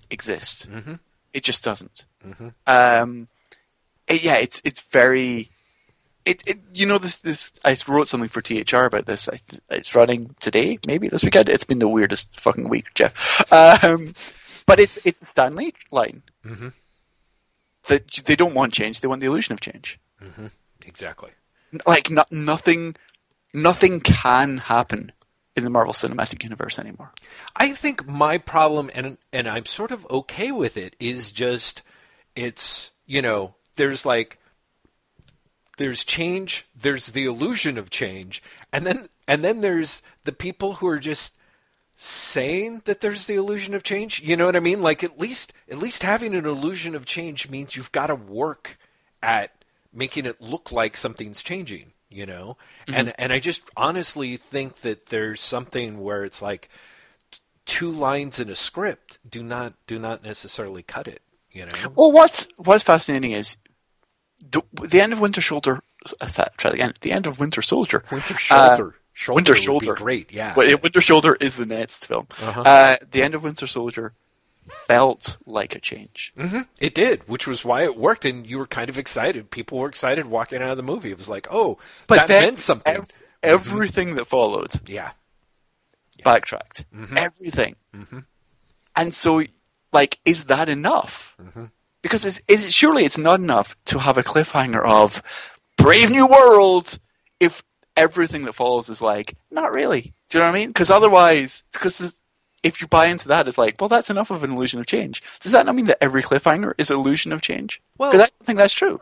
exist. 0.09 0.69
Mm-hmm. 0.69 0.95
It 1.33 1.43
just 1.43 1.63
doesn't. 1.63 2.05
Um, 2.67 3.27
it- 4.07 4.23
yeah, 4.23 4.35
it's 4.35 4.61
it's 4.63 4.81
very. 4.81 5.49
It, 6.23 6.43
it 6.45 6.59
you 6.71 6.85
know 6.85 6.99
this 6.99 7.19
this 7.19 7.51
I 7.65 7.75
wrote 7.87 8.07
something 8.07 8.29
for 8.29 8.43
THR 8.43 8.85
about 8.85 9.07
this. 9.07 9.27
I 9.27 9.37
it's 9.71 9.95
running 9.95 10.35
today, 10.39 10.77
maybe 10.85 11.07
this 11.07 11.23
weekend. 11.23 11.49
It's 11.49 11.63
been 11.63 11.79
the 11.79 11.87
weirdest 11.87 12.39
fucking 12.39 12.69
week, 12.69 12.93
Jeff. 12.93 13.51
Um, 13.51 14.13
but 14.65 14.79
it's 14.79 14.97
it's 15.05 15.21
a 15.21 15.25
Stan 15.25 15.55
Lee 15.55 15.73
line 15.91 16.23
Mm-hmm. 16.45 16.69
that 17.87 18.11
they 18.25 18.35
don't 18.35 18.53
want 18.55 18.73
change. 18.73 18.99
They 18.99 19.07
want 19.07 19.21
the 19.21 19.27
illusion 19.27 19.53
of 19.53 19.59
change. 19.61 19.99
Exactly. 20.85 21.31
Like 21.85 22.09
no, 22.09 22.23
nothing, 22.31 22.95
nothing 23.53 23.99
can 24.01 24.57
happen 24.57 25.11
in 25.55 25.63
the 25.63 25.69
Marvel 25.69 25.93
Cinematic 25.93 26.43
Universe 26.43 26.77
anymore. 26.79 27.11
I 27.55 27.73
think 27.73 28.07
my 28.07 28.37
problem, 28.37 28.89
and 28.93 29.17
and 29.31 29.47
I'm 29.47 29.65
sort 29.65 29.91
of 29.91 30.05
okay 30.09 30.51
with 30.51 30.77
it, 30.77 30.95
is 30.99 31.31
just 31.31 31.81
it's 32.35 32.91
you 33.05 33.21
know 33.21 33.55
there's 33.75 34.05
like 34.05 34.37
there's 35.77 36.03
change, 36.03 36.67
there's 36.79 37.07
the 37.07 37.25
illusion 37.25 37.77
of 37.77 37.89
change, 37.89 38.41
and 38.73 38.85
then 38.85 39.07
and 39.27 39.43
then 39.43 39.61
there's 39.61 40.01
the 40.25 40.31
people 40.33 40.73
who 40.75 40.87
are 40.87 40.99
just 40.99 41.33
saying 42.03 42.81
that 42.85 42.99
there's 43.01 43.27
the 43.27 43.35
illusion 43.35 43.75
of 43.75 43.83
change. 43.83 44.21
You 44.21 44.35
know 44.35 44.47
what 44.47 44.55
I 44.55 44.59
mean? 44.59 44.81
Like 44.81 45.03
at 45.03 45.19
least 45.19 45.53
at 45.69 45.77
least 45.77 46.01
having 46.01 46.33
an 46.33 46.47
illusion 46.47 46.95
of 46.95 47.05
change 47.05 47.47
means 47.47 47.75
you've 47.75 47.91
got 47.91 48.07
to 48.07 48.15
work 48.15 48.77
at 49.21 49.51
making 49.93 50.25
it 50.25 50.41
look 50.41 50.71
like 50.71 50.97
something's 50.97 51.43
changing. 51.43 51.93
You 52.09 52.25
know, 52.25 52.57
and 52.87 53.13
and 53.17 53.31
I 53.31 53.39
just 53.39 53.61
honestly 53.77 54.35
think 54.35 54.81
that 54.81 55.05
there's 55.07 55.39
something 55.39 56.01
where 56.01 56.25
it's 56.25 56.41
like 56.41 56.69
two 57.65 57.91
lines 57.91 58.39
in 58.39 58.49
a 58.49 58.55
script 58.55 59.19
do 59.29 59.43
not 59.43 59.75
do 59.85 59.99
not 59.99 60.23
necessarily 60.23 60.83
cut 60.83 61.07
it. 61.07 61.21
You 61.51 61.67
know. 61.67 61.93
Well, 61.95 62.11
what's 62.11 62.47
what's 62.57 62.83
fascinating 62.83 63.31
is 63.31 63.57
the, 64.49 64.61
the 64.81 64.99
end 64.99 65.13
of 65.13 65.19
Winter 65.19 65.41
Soldier. 65.41 65.81
uh, 66.19 66.45
Try 66.57 66.71
again. 66.71 66.93
The 67.01 67.11
end 67.11 67.27
of 67.27 67.39
Winter 67.39 67.61
Soldier. 67.61 68.03
Winter 68.11 68.35
Uh, 68.49 68.91
Shoulder. 69.13 69.35
Winter 69.35 69.55
Shoulder. 69.55 69.93
great, 69.95 70.31
yeah. 70.31 70.53
Well, 70.55 70.77
Winter 70.81 71.01
Shoulder 71.01 71.35
is 71.39 71.55
the 71.57 71.65
next 71.65 72.07
film. 72.07 72.27
Uh-huh. 72.41 72.61
Uh, 72.61 72.97
the 73.11 73.21
end 73.21 73.35
of 73.35 73.43
Winter 73.43 73.67
Soldier 73.67 74.13
felt 74.67 75.37
like 75.45 75.75
a 75.75 75.79
change. 75.79 76.31
hmm 76.37 76.61
It 76.79 76.95
did, 76.95 77.27
which 77.27 77.45
was 77.47 77.65
why 77.65 77.83
it 77.83 77.97
worked, 77.97 78.25
and 78.25 78.45
you 78.47 78.57
were 78.57 78.67
kind 78.67 78.89
of 78.89 78.97
excited. 78.97 79.51
People 79.51 79.79
were 79.79 79.89
excited 79.89 80.25
walking 80.27 80.61
out 80.61 80.69
of 80.71 80.77
the 80.77 80.83
movie. 80.83 81.11
It 81.11 81.17
was 81.17 81.27
like, 81.29 81.47
oh, 81.51 81.77
But 82.07 82.15
that 82.19 82.27
then 82.27 82.43
meant 82.43 82.59
something. 82.61 82.95
ev- 82.95 83.23
everything 83.43 84.15
that 84.15 84.27
followed 84.27 84.71
yeah. 84.89 85.11
backtracked. 86.23 86.85
Mm-hmm. 86.95 87.17
Everything. 87.17 87.75
And 88.95 89.13
so, 89.13 89.43
like, 89.91 90.19
is 90.25 90.45
that 90.45 90.69
enough? 90.69 91.35
Mm-hmm. 91.41 91.65
Because 92.01 92.25
is, 92.25 92.41
is 92.47 92.65
it, 92.65 92.73
surely 92.73 93.05
it's 93.05 93.17
not 93.17 93.39
enough 93.39 93.75
to 93.85 93.99
have 93.99 94.17
a 94.17 94.23
cliffhanger 94.23 94.83
of 94.83 95.21
Brave 95.77 96.09
New 96.09 96.27
World 96.27 96.99
if 97.39 97.63
everything 97.97 98.45
that 98.45 98.53
follows 98.53 98.89
is 98.89 99.01
like, 99.01 99.35
not 99.49 99.71
really. 99.71 100.13
Do 100.29 100.37
you 100.37 100.39
know 100.43 100.49
what 100.49 100.55
I 100.55 100.59
mean? 100.59 100.69
Because 100.69 100.91
otherwise, 100.91 101.63
because 101.73 102.19
if 102.63 102.81
you 102.81 102.87
buy 102.87 103.07
into 103.07 103.27
that, 103.29 103.47
it's 103.47 103.57
like, 103.57 103.75
well, 103.79 103.89
that's 103.89 104.09
enough 104.09 104.31
of 104.31 104.43
an 104.43 104.51
illusion 104.51 104.79
of 104.79 104.85
change. 104.85 105.21
Does 105.39 105.51
that 105.51 105.65
not 105.65 105.75
mean 105.75 105.85
that 105.87 105.97
every 106.01 106.23
cliffhanger 106.23 106.73
is 106.77 106.91
illusion 106.91 107.31
of 107.31 107.41
change? 107.41 107.81
Well- 107.97 108.11
Because 108.11 108.27
I 108.27 108.29
don't 108.29 108.45
think 108.45 108.57
that's 108.57 108.73
true. 108.73 109.01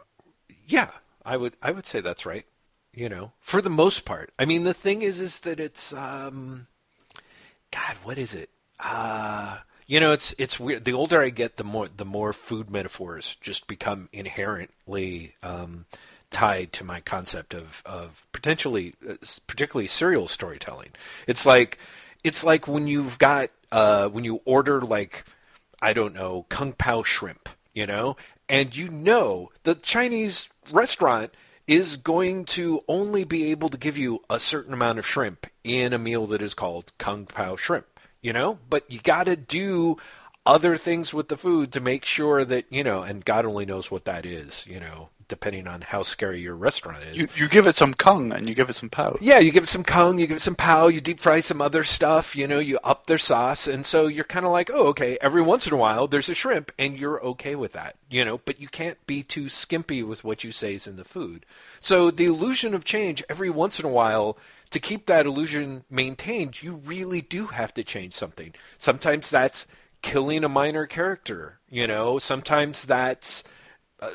Yeah, 0.68 0.90
I 1.26 1.36
would 1.38 1.56
I 1.62 1.72
would 1.72 1.86
say 1.86 2.00
that's 2.00 2.26
right. 2.26 2.46
You 2.94 3.10
know, 3.10 3.32
for 3.40 3.62
the 3.62 3.70
most 3.70 4.06
part. 4.06 4.32
I 4.40 4.46
mean, 4.46 4.64
the 4.64 4.74
thing 4.74 5.02
is, 5.02 5.20
is 5.20 5.40
that 5.42 5.60
it's 5.60 5.94
um, 5.94 6.68
God, 7.72 7.96
what 8.04 8.18
is 8.18 8.34
it? 8.34 8.50
Uh 8.80 9.58
you 9.88 10.00
know, 10.00 10.12
it's 10.12 10.36
it's 10.38 10.60
weird. 10.60 10.86
The 10.86 10.94
older 10.94 11.20
I 11.20 11.30
get, 11.30 11.58
the 11.58 11.64
more 11.64 11.88
the 11.88 12.06
more 12.06 12.32
food 12.32 12.70
metaphors 12.70 13.36
just 13.42 13.66
become 13.66 14.08
inherently 14.14 15.34
um, 15.42 15.86
tied 16.32 16.72
to 16.74 16.84
my 16.84 17.00
concept 17.02 17.54
of 17.54 17.82
of 17.86 18.24
potentially 18.32 18.96
uh, 19.08 19.16
particularly 19.48 19.88
serial 19.88 20.28
storytelling. 20.28 20.90
It's 21.28 21.46
like 21.46 21.78
it's 22.24 22.44
like 22.44 22.68
when 22.68 22.88
you've 22.88 23.18
got 23.18 23.50
uh, 23.72 24.10
when 24.10 24.24
you 24.24 24.42
order 24.46 24.82
like 24.82 25.26
I 25.82 25.94
don't 25.94 26.14
know 26.14 26.46
kung 26.50 26.74
pao 26.74 27.04
shrimp, 27.04 27.50
you 27.74 27.86
know, 27.86 28.18
and 28.48 28.76
you 28.76 28.90
know 28.90 29.50
the 29.64 29.76
Chinese 29.76 30.50
restaurant 30.72 31.34
is 31.68 31.98
going 31.98 32.46
to 32.46 32.84
only 32.88 33.24
be 33.24 33.52
able 33.52 33.70
to 33.70 33.78
give 33.78 33.98
you 33.98 34.24
a 34.30 34.40
certain 34.40 34.74
amount 34.74 34.98
of 34.98 35.06
shrimp 35.06 35.46
in 35.64 35.94
a 35.94 36.00
meal 36.00 36.26
that 36.28 36.42
is 36.42 36.56
called 36.56 36.92
kung 36.98 37.26
pao 37.26 37.56
shrimp, 37.56 37.86
you 38.22 38.34
know, 38.34 38.58
but 38.70 38.90
you 38.92 39.00
got 39.00 39.26
to 39.26 39.36
do 39.36 39.98
other 40.46 40.78
things 40.78 41.14
with 41.14 41.28
the 41.28 41.38
food 41.38 41.72
to 41.72 41.80
make 41.80 42.04
sure 42.06 42.44
that 42.44 42.66
you 42.70 42.84
know, 42.84 43.04
and 43.04 43.24
God 43.24 43.46
only 43.46 43.66
knows 43.66 43.92
what 43.92 44.06
that 44.06 44.26
is, 44.26 44.66
you 44.68 44.80
know, 44.80 45.10
depending 45.30 45.68
on 45.68 45.82
how 45.82 46.04
scary 46.04 46.42
your 46.42 46.56
restaurant 46.56 47.04
is. 47.04 47.18
You, 47.18 47.28
you 47.36 47.48
give 47.48 47.68
it 47.68 47.76
some 47.76 47.94
kung 47.94 48.34
and 48.34 48.50
you 48.50 48.56
give 48.56 48.68
it 48.68 48.74
some 48.74 48.90
pow. 48.90 49.18
Yeah, 49.22 49.40
you 49.40 49.52
give 49.52 49.64
it 49.64 49.70
some 49.70 49.84
kung, 49.84 50.20
you 50.20 50.28
give 50.28 50.38
it 50.38 50.42
some 50.42 50.56
pow, 50.56 50.88
you 50.88 51.00
deep 51.00 51.20
fry 51.20 51.40
some 51.40 51.62
other 51.62 51.86
stuff, 51.86 52.36
you 52.36 52.48
know, 52.48 52.60
you 52.60 52.80
up 52.84 53.06
their 53.06 53.18
sauce, 53.18 53.68
and 53.68 53.86
so 53.86 54.08
you're 54.08 54.26
kind 54.26 54.46
of 54.46 54.52
like, 54.52 54.70
oh, 54.74 54.88
okay, 54.88 55.18
every 55.22 55.42
once 55.42 55.66
in 55.68 55.74
a 55.74 55.78
while 55.78 56.08
there's 56.08 56.28
a 56.28 56.34
shrimp, 56.34 56.72
and 56.78 57.00
you're 57.00 57.24
okay 57.24 57.56
with 57.56 57.72
that, 57.74 57.96
you 58.10 58.26
know, 58.26 58.40
but 58.44 58.60
you 58.60 58.68
can't 58.68 58.98
be 59.08 59.24
too 59.24 59.48
skimpy 59.48 60.04
with 60.04 60.24
what 60.24 60.44
you 60.44 60.52
say 60.52 60.74
is 60.74 60.88
in 60.88 60.98
the 60.98 61.06
food. 61.06 61.46
So 61.80 62.12
the 62.12 62.26
illusion 62.26 62.74
of 62.74 62.84
change, 62.84 63.24
every 63.30 63.50
once 63.50 63.80
in 63.80 63.86
a 63.86 63.90
while, 63.90 64.38
to 64.72 64.80
keep 64.80 65.06
that 65.06 65.26
illusion 65.26 65.84
maintained, 65.90 66.62
you 66.62 66.76
really 66.76 67.22
do 67.22 67.48
have 67.48 67.74
to 67.76 67.84
change 67.84 68.14
something. 68.14 68.54
Sometimes 68.78 69.30
that's 69.30 69.68
killing 70.02 70.44
a 70.44 70.50
minor 70.50 70.86
character, 70.86 71.60
you 71.70 71.88
know, 71.88 72.18
sometimes 72.20 72.84
that's. 72.84 73.44
Uh, 74.02 74.12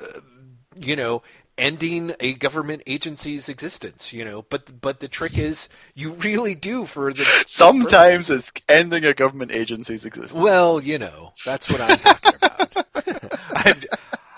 you 0.79 0.97
know, 0.97 1.23
ending 1.57 2.15
a 2.21 2.35
government 2.35 2.83
agency's 2.87 3.49
existence, 3.49 4.13
you 4.13 4.25
know. 4.25 4.43
But 4.49 4.81
but 4.81 5.01
the 5.01 5.09
trick 5.09 5.39
is 5.39 5.69
you 5.95 6.13
really 6.13 6.55
do 6.55 6.87
for 6.87 7.13
the 7.13 7.25
Sometimes 7.47 8.31
it's 8.31 8.53
ending 8.69 9.05
a 9.05 9.15
government 9.15 9.53
agency's 9.53 10.05
existence. 10.05 10.43
Well, 10.43 10.81
you 10.81 10.99
know, 10.99 11.33
that's 11.45 11.69
what 11.71 11.81
I'm 11.81 11.99
talking 11.99 12.33
about. 12.37 12.71
I, 13.57 13.75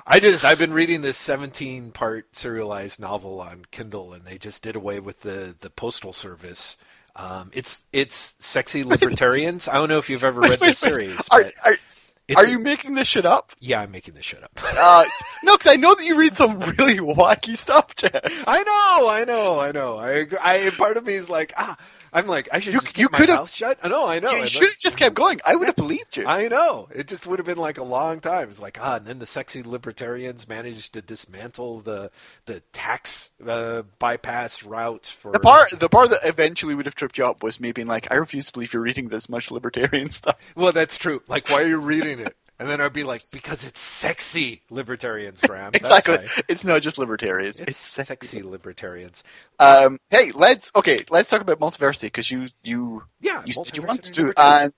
I 0.06 0.20
just 0.20 0.44
I've 0.44 0.58
been 0.58 0.72
reading 0.72 1.02
this 1.02 1.16
17 1.18 1.92
part 1.92 2.36
serialized 2.36 3.00
novel 3.00 3.40
on 3.40 3.64
Kindle, 3.70 4.12
and 4.12 4.24
they 4.24 4.38
just 4.38 4.62
did 4.62 4.76
away 4.76 5.00
with 5.00 5.20
the 5.20 5.56
the 5.60 5.70
postal 5.70 6.12
service. 6.12 6.76
Um, 7.16 7.50
it's 7.54 7.82
it's 7.92 8.34
sexy 8.38 8.84
libertarians. 8.84 9.68
I 9.68 9.74
don't 9.74 9.88
know 9.88 9.98
if 9.98 10.10
you've 10.10 10.24
ever 10.24 10.40
read 10.40 10.60
this 10.60 10.78
series. 10.78 11.18
Are, 11.30 11.42
but 11.42 11.54
are, 11.64 11.76
it's 12.28 12.38
are 12.40 12.44
a- 12.44 12.50
you 12.50 12.58
making 12.58 12.94
this 12.94 13.08
shit 13.08 13.24
up? 13.26 13.52
Yeah, 13.60 13.80
I'm 13.80 13.90
making 13.90 14.14
this 14.14 14.24
shit 14.24 14.42
up. 14.42 14.50
Uh, 14.78 15.04
no, 15.42 15.56
because 15.56 15.72
I 15.72 15.76
know 15.76 15.94
that 15.94 16.04
you 16.04 16.16
read 16.18 16.36
some 16.36 16.58
really 16.60 16.98
wacky 16.98 17.56
stuff, 17.56 17.96
Jeff. 17.96 18.12
I 18.46 18.62
know, 18.62 19.08
I 19.08 19.24
know, 19.24 19.58
I 19.60 19.72
know. 19.72 19.96
I, 19.96 20.26
I 20.40 20.70
part 20.70 20.96
of 20.96 21.04
me 21.06 21.14
is 21.14 21.28
like, 21.30 21.52
ah, 21.56 21.76
I'm 22.12 22.26
like, 22.26 22.48
I 22.52 22.60
should 22.60 22.72
You- 22.74 22.80
just 22.80 22.94
keep 22.94 23.02
you 23.02 23.08
my 23.12 23.18
could've- 23.18 23.34
mouth 23.34 23.50
shut. 23.52 23.78
I 23.82 23.88
know, 23.88 24.06
I 24.06 24.18
know. 24.20 24.30
you 24.30 24.46
should 24.46 24.68
have 24.70 24.78
just 24.78 24.96
kept 24.98 25.14
going. 25.14 25.40
I 25.46 25.56
would 25.56 25.66
have 25.66 25.76
believed 25.76 26.16
you. 26.16 26.26
I 26.26 26.48
know. 26.48 26.88
It 26.94 27.08
just 27.08 27.26
would 27.26 27.38
have 27.38 27.46
been 27.46 27.58
like 27.58 27.78
a 27.78 27.84
long 27.84 28.20
time. 28.20 28.48
It's 28.48 28.60
like, 28.60 28.78
ah, 28.80 28.96
and 28.96 29.06
then 29.06 29.18
the 29.18 29.26
sexy 29.26 29.62
libertarians 29.62 30.48
managed 30.48 30.92
to 30.94 31.02
dismantle 31.02 31.80
the 31.80 32.10
the 32.46 32.60
tax 32.72 33.30
uh, 33.46 33.82
bypass 33.98 34.62
route 34.62 35.06
for 35.20 35.32
the 35.32 35.40
part, 35.40 35.70
the 35.78 35.88
part 35.88 36.10
that 36.10 36.20
eventually 36.24 36.74
would 36.74 36.86
have 36.86 36.94
tripped 36.94 37.18
you 37.18 37.26
up 37.26 37.42
was 37.42 37.60
me 37.60 37.72
being 37.72 37.86
like, 37.88 38.06
"I 38.10 38.16
refuse 38.16 38.46
to 38.46 38.52
believe 38.52 38.72
you're 38.72 38.82
reading 38.82 39.08
this 39.08 39.28
much 39.28 39.50
libertarian 39.50 40.10
stuff." 40.10 40.36
Well, 40.54 40.72
that's 40.72 40.96
true. 40.98 41.22
Like, 41.28 41.48
why 41.50 41.62
are 41.62 41.66
you 41.68 41.78
reading 41.78 42.18
it? 42.20 42.36
And 42.58 42.68
then 42.68 42.80
I'd 42.80 42.92
be 42.94 43.04
like, 43.04 43.22
because 43.32 43.64
it's 43.64 43.80
sexy 43.80 44.62
libertarians, 44.70 45.40
Graham. 45.42 45.72
Exactly. 45.74 46.18
It's 46.48 46.64
not 46.64 46.80
just 46.82 46.96
libertarians. 46.96 47.60
It's 47.60 47.70
It's, 47.70 47.78
sexy. 47.78 48.26
sexy 48.26 48.42
libertarians. 48.42 49.22
Um, 49.58 49.98
hey, 50.10 50.32
let's 50.34 50.72
okay. 50.74 51.04
Let's 51.10 51.28
talk 51.28 51.42
about 51.42 51.60
multiversity 51.60 52.02
because 52.02 52.30
you 52.30 52.48
you 52.62 53.02
Yeah, 53.20 53.42
you 53.44 53.52
said 53.52 53.76
you 53.76 53.82
want 53.82 54.02
to, 54.04 54.32
and 54.36 54.72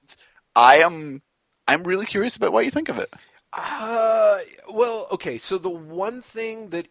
I 0.56 0.78
am 0.78 1.22
I'm 1.68 1.84
really 1.84 2.06
curious 2.06 2.36
about 2.36 2.52
what 2.52 2.64
you 2.64 2.70
think 2.70 2.88
of 2.88 2.98
it. 2.98 3.12
Uh, 3.52 4.40
well, 4.70 5.06
okay. 5.12 5.38
So 5.38 5.56
the 5.56 5.70
one 5.70 6.20
thing 6.22 6.70
that 6.70 6.88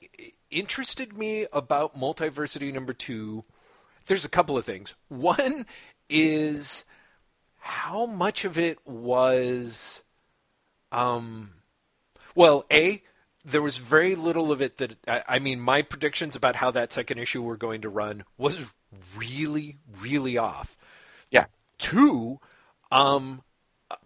interested 0.49 1.17
me 1.17 1.47
about 1.51 1.95
multiversity 1.99 2.73
number 2.73 2.93
two, 2.93 3.43
there's 4.07 4.25
a 4.25 4.29
couple 4.29 4.57
of 4.57 4.65
things. 4.65 4.93
One 5.09 5.65
is 6.09 6.85
how 7.59 8.05
much 8.05 8.45
of 8.45 8.57
it 8.57 8.79
was, 8.87 10.01
um, 10.91 11.51
well, 12.35 12.65
a 12.71 13.03
there 13.45 13.61
was 13.61 13.77
very 13.77 14.13
little 14.13 14.51
of 14.51 14.61
it 14.61 14.77
that 14.77 14.97
I, 15.07 15.23
I 15.27 15.39
mean, 15.39 15.59
my 15.59 15.81
predictions 15.81 16.35
about 16.35 16.57
how 16.57 16.69
that 16.71 16.91
second 16.91 17.17
issue 17.17 17.41
were 17.41 17.55
going 17.55 17.81
to 17.81 17.89
run 17.89 18.25
was 18.37 18.59
really, 19.15 19.77
really 20.01 20.37
off. 20.37 20.77
Yeah. 21.31 21.45
Two, 21.77 22.39
um, 22.91 23.43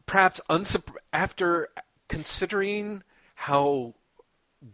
perhaps 0.05 0.41
unsup- 0.49 0.95
after 1.11 1.69
considering 2.07 3.03
how 3.33 3.95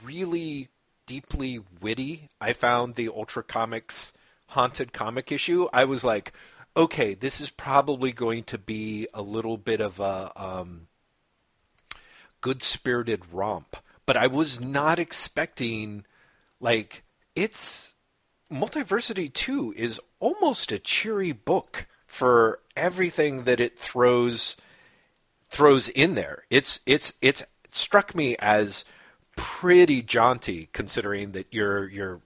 really 0.03 0.68
deeply 1.05 1.62
witty 1.82 2.30
I 2.41 2.51
found 2.51 2.95
the 2.95 3.08
Ultra 3.08 3.43
Comics 3.43 4.12
haunted 4.47 4.91
comic 4.91 5.32
issue, 5.32 5.68
I 5.72 5.86
was 5.86 6.03
like, 6.03 6.34
okay, 6.76 7.14
this 7.14 7.39
is 7.39 7.49
probably 7.49 8.12
going 8.12 8.43
to 8.45 8.58
be 8.58 9.08
a 9.14 9.22
little 9.22 9.58
bit 9.58 9.80
of 9.80 9.99
a 9.99 10.32
um, 10.36 10.88
good 12.41 12.63
spirited 12.63 13.21
romp. 13.31 13.77
But 14.05 14.17
I 14.17 14.27
was 14.27 14.59
not 14.59 14.99
expecting, 14.99 16.05
like, 16.59 17.03
it's 17.35 17.95
Multiversity 18.51 19.31
2 19.33 19.73
is 19.75 19.99
almost 20.19 20.71
a 20.71 20.79
cheery 20.79 21.33
book 21.33 21.88
for 22.05 22.59
everything 22.75 23.43
that 23.43 23.59
it 23.59 23.77
throws 23.77 24.55
throws 25.49 25.89
in 25.89 26.15
there. 26.15 26.43
It's 26.49 26.79
it's 26.85 27.13
it's 27.21 27.41
it 27.41 27.75
struck 27.75 28.15
me 28.15 28.35
as 28.39 28.85
pretty 29.35 30.01
jaunty 30.01 30.69
considering 30.71 31.33
that 31.33 31.47
you're 31.51 31.88
you're 31.89 32.21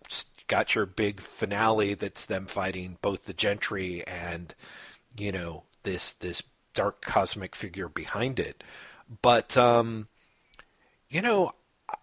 got 0.48 0.76
your 0.76 0.86
big 0.86 1.22
finale 1.22 1.94
that's 1.94 2.26
them 2.26 2.46
fighting 2.46 2.98
both 3.02 3.26
the 3.26 3.34
gentry 3.34 4.06
and 4.06 4.54
you 5.18 5.32
know 5.32 5.64
this 5.84 6.12
this 6.14 6.44
dark 6.74 7.02
cosmic 7.02 7.56
figure 7.56 7.90
behind 7.90 8.40
it. 8.40 8.64
But 9.22 9.58
um 9.58 10.08
you 11.10 11.22
know, 11.22 11.52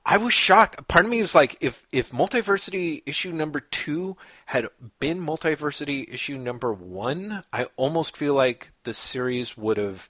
I 0.05 0.19
was 0.19 0.35
shocked. 0.35 0.87
Part 0.87 1.07
of 1.07 1.11
me 1.11 1.21
was 1.21 1.35
like, 1.35 1.57
if 1.61 1.87
if 1.93 2.11
Multiversity 2.11 3.03
issue 3.07 3.33
number 3.33 3.61
two 3.61 4.17
had 4.47 4.69
been 5.01 5.21
Multiversity 5.21 6.13
issue 6.13 6.37
number 6.37 6.73
one, 6.73 7.43
I 7.53 7.67
almost 7.77 8.17
feel 8.17 8.35
like 8.35 8.71
the 8.85 8.95
series 8.95 9.57
would 9.57 9.77
have 9.77 10.09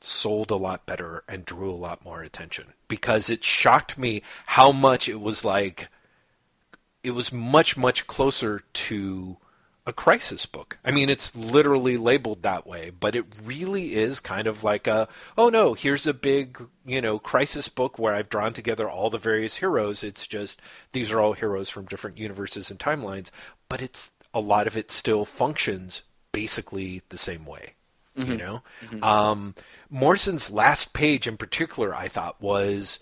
sold 0.00 0.50
a 0.50 0.56
lot 0.56 0.84
better 0.84 1.24
and 1.28 1.44
drew 1.44 1.70
a 1.70 1.72
lot 1.74 2.04
more 2.04 2.22
attention 2.22 2.74
because 2.88 3.30
it 3.30 3.42
shocked 3.42 3.96
me 3.96 4.22
how 4.46 4.70
much 4.70 5.08
it 5.08 5.20
was 5.20 5.44
like 5.44 5.88
it 7.02 7.12
was 7.12 7.32
much 7.32 7.76
much 7.76 8.06
closer 8.06 8.60
to 8.72 9.38
a 9.86 9.92
crisis 9.92 10.46
book. 10.46 10.78
I 10.84 10.90
mean, 10.90 11.10
it's 11.10 11.36
literally 11.36 11.96
labeled 11.96 12.42
that 12.42 12.66
way, 12.66 12.90
but 12.90 13.14
it 13.14 13.26
really 13.44 13.94
is 13.94 14.18
kind 14.18 14.46
of 14.46 14.64
like 14.64 14.86
a, 14.86 15.08
oh 15.36 15.50
no, 15.50 15.74
here's 15.74 16.06
a 16.06 16.14
big, 16.14 16.58
you 16.86 17.00
know, 17.00 17.18
crisis 17.18 17.68
book 17.68 17.98
where 17.98 18.14
I've 18.14 18.30
drawn 18.30 18.54
together 18.54 18.88
all 18.88 19.10
the 19.10 19.18
various 19.18 19.56
heroes. 19.56 20.02
It's 20.02 20.26
just, 20.26 20.60
these 20.92 21.10
are 21.10 21.20
all 21.20 21.34
heroes 21.34 21.68
from 21.68 21.84
different 21.84 22.18
universes 22.18 22.70
and 22.70 22.80
timelines, 22.80 23.30
but 23.68 23.82
it's, 23.82 24.10
a 24.36 24.40
lot 24.40 24.66
of 24.66 24.76
it 24.76 24.90
still 24.90 25.24
functions 25.24 26.02
basically 26.32 27.02
the 27.10 27.16
same 27.16 27.46
way. 27.46 27.74
You 28.16 28.36
know? 28.36 28.62
Um, 29.00 29.54
Morrison's 29.90 30.50
last 30.50 30.92
page 30.92 31.28
in 31.28 31.36
particular, 31.36 31.94
I 31.94 32.08
thought 32.08 32.42
was 32.42 32.98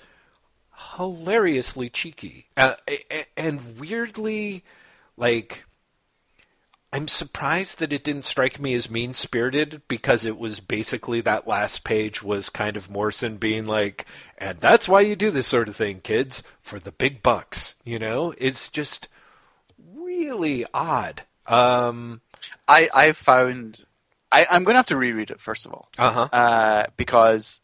hilariously 0.97 1.89
cheeky 1.89 2.49
uh, 2.57 2.75
and 3.37 3.79
weirdly 3.79 4.63
like 5.17 5.65
I'm 6.93 7.09
surprised 7.09 7.79
that 7.79 7.93
it 7.93 8.05
didn't 8.05 8.27
strike 8.27 8.61
me 8.61 8.75
as 8.75 8.91
mean 8.91 9.15
spirited 9.15 9.81
because 9.89 10.27
it 10.27 10.39
was 10.39 10.61
basically 10.61 11.23
that 11.23 11.49
last 11.49 11.85
page 11.85 12.23
was 12.23 12.51
kind 12.51 12.77
of 12.77 12.91
Morrison 12.91 13.39
being 13.39 13.65
like, 13.65 14.05
and 14.37 14.61
that's 14.61 14.89
why 14.89 15.01
you 15.01 15.17
do 15.17 15.31
this 15.31 15.47
sort 15.47 15.69
of 15.69 15.77
thing, 15.77 16.01
kids, 16.01 16.43
for 16.61 16.79
the 16.79 16.93
big 16.93 17.23
bucks. 17.23 17.77
You 17.83 17.99
know, 17.99 18.35
it's 18.37 18.69
just 18.69 19.09
really 19.95 20.67
odd. 20.75 21.23
Um, 21.47 22.21
I 22.69 22.91
I 22.95 23.13
found 23.13 23.87
I 24.31 24.47
I'm 24.51 24.65
going 24.65 24.75
to 24.75 24.79
have 24.79 24.87
to 24.87 24.97
reread 24.97 25.31
it 25.31 25.41
first 25.41 25.65
of 25.65 25.73
all. 25.73 25.89
uh-huh. 25.99 26.29
uh, 26.31 26.85
because 26.99 27.63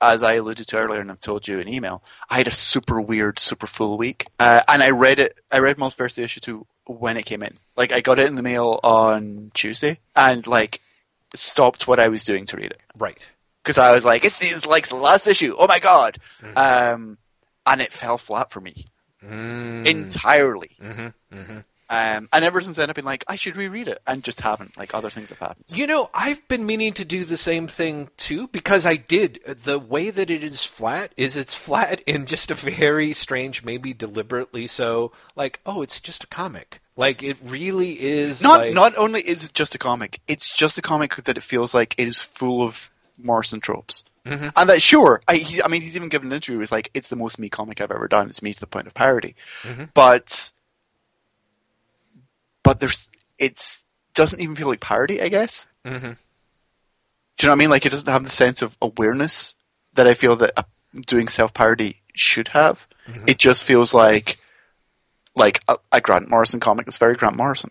as 0.00 0.22
I 0.22 0.34
alluded 0.34 0.66
to 0.68 0.78
earlier 0.78 1.02
and 1.02 1.10
I've 1.10 1.20
told 1.20 1.46
you 1.46 1.58
in 1.58 1.68
email, 1.68 2.02
I 2.30 2.38
had 2.38 2.48
a 2.48 2.52
super 2.52 2.98
weird, 2.98 3.38
super 3.38 3.66
full 3.66 3.98
week, 3.98 4.28
uh, 4.38 4.62
and 4.66 4.82
I 4.82 4.88
read 4.88 5.18
it. 5.18 5.38
I 5.52 5.58
read 5.58 5.76
Multiversity 5.76 6.22
issue 6.22 6.40
two 6.40 6.66
when 6.98 7.16
it 7.16 7.24
came 7.24 7.42
in. 7.42 7.58
Like 7.76 7.92
I 7.92 8.00
got 8.00 8.18
it 8.18 8.26
in 8.26 8.34
the 8.34 8.42
mail 8.42 8.80
on 8.82 9.50
Tuesday, 9.54 9.98
and 10.16 10.46
like 10.46 10.80
stopped 11.34 11.86
what 11.88 12.00
I 12.00 12.08
was 12.08 12.24
doing 12.24 12.44
to 12.46 12.56
read 12.56 12.72
it 12.72 12.80
Right. 12.96 13.28
because 13.62 13.78
I 13.78 13.92
was 13.94 14.04
like, 14.04 14.24
"It's, 14.24 14.42
it's 14.42 14.66
like 14.66 14.88
the 14.88 14.96
last 14.96 15.26
issue. 15.26 15.54
Oh 15.58 15.66
my 15.68 15.78
god!" 15.78 16.18
Um, 16.56 17.18
and 17.66 17.80
it 17.80 17.92
fell 17.92 18.18
flat 18.18 18.50
for 18.50 18.60
me. 18.60 18.86
Mm. 19.24 19.86
entirely. 19.86 20.70
Mm-hmm. 20.82 21.36
Mm-hmm. 21.38 21.58
Um, 21.90 22.28
and 22.32 22.44
ever 22.44 22.60
since 22.60 22.76
then, 22.76 22.88
I've 22.88 22.94
been 22.94 23.04
like, 23.04 23.24
I 23.26 23.34
should 23.34 23.56
reread 23.56 23.88
it, 23.88 24.00
and 24.06 24.22
just 24.22 24.40
haven't. 24.40 24.76
Like 24.78 24.94
other 24.94 25.10
things 25.10 25.30
have 25.30 25.40
happened. 25.40 25.64
You 25.74 25.86
know, 25.88 26.08
I've 26.14 26.46
been 26.46 26.64
meaning 26.64 26.92
to 26.94 27.04
do 27.04 27.24
the 27.24 27.36
same 27.36 27.66
thing 27.66 28.08
too 28.16 28.46
because 28.48 28.86
I 28.86 28.94
did. 28.94 29.40
The 29.64 29.78
way 29.80 30.10
that 30.10 30.30
it 30.30 30.44
is 30.44 30.62
flat 30.64 31.12
is 31.16 31.36
it's 31.36 31.52
flat 31.52 32.00
in 32.06 32.26
just 32.26 32.50
a 32.50 32.54
very 32.54 33.12
strange, 33.12 33.64
maybe 33.64 33.92
deliberately 33.92 34.68
so. 34.68 35.10
Like, 35.34 35.60
oh, 35.66 35.82
it's 35.82 36.00
just 36.00 36.22
a 36.24 36.28
comic. 36.28 36.80
Like 36.96 37.22
it 37.22 37.38
really 37.42 38.00
is. 38.00 38.40
Not 38.40 38.60
like, 38.60 38.74
not 38.74 38.96
only 38.96 39.26
is 39.26 39.46
it 39.46 39.54
just 39.54 39.74
a 39.74 39.78
comic, 39.78 40.20
it's 40.28 40.54
just 40.54 40.78
a 40.78 40.82
comic 40.82 41.16
that 41.24 41.36
it 41.36 41.42
feels 41.42 41.74
like 41.74 41.94
it 41.98 42.06
is 42.06 42.22
full 42.22 42.62
of 42.62 42.90
Morrison 43.18 43.58
tropes. 43.60 44.04
Mhm. 44.26 44.52
And 44.54 44.68
that 44.68 44.82
sure, 44.82 45.22
I, 45.26 45.36
he, 45.36 45.62
I 45.62 45.68
mean, 45.68 45.80
he's 45.82 45.96
even 45.96 46.08
given 46.10 46.28
an 46.28 46.34
interview. 46.34 46.60
He's 46.60 46.70
like, 46.70 46.90
"It's 46.94 47.08
the 47.08 47.16
most 47.16 47.38
me 47.38 47.48
comic 47.48 47.80
I've 47.80 47.90
ever 47.90 48.06
done. 48.06 48.28
It's 48.28 48.42
me 48.42 48.52
to 48.52 48.60
the 48.60 48.66
point 48.66 48.86
of 48.86 48.92
parody." 48.94 49.34
Mhm. 49.62 49.88
But, 49.94 50.52
but 52.62 52.80
there's, 52.80 53.10
it's 53.38 53.84
doesn't 54.14 54.40
even 54.40 54.56
feel 54.56 54.68
like 54.68 54.80
parody. 54.80 55.20
I 55.22 55.28
guess. 55.28 55.66
Mhm. 55.84 56.00
Do 57.36 57.46
you 57.46 57.48
know 57.48 57.52
what 57.52 57.52
I 57.52 57.54
mean? 57.56 57.70
Like 57.70 57.86
it 57.86 57.90
doesn't 57.90 58.12
have 58.12 58.24
the 58.24 58.30
sense 58.30 58.60
of 58.62 58.76
awareness 58.82 59.54
that 59.94 60.06
I 60.06 60.14
feel 60.14 60.36
that 60.36 60.66
doing 61.06 61.28
self 61.28 61.54
parody 61.54 62.02
should 62.14 62.48
have. 62.48 62.86
Mhm. 63.06 63.28
It 63.30 63.38
just 63.38 63.64
feels 63.64 63.94
like 63.94 64.38
like 65.36 65.62
a, 65.68 65.76
a 65.92 66.00
Grant 66.00 66.28
Morrison 66.28 66.60
comic 66.60 66.86
It's 66.86 66.98
very 66.98 67.14
Grant 67.14 67.36
Morrison. 67.36 67.70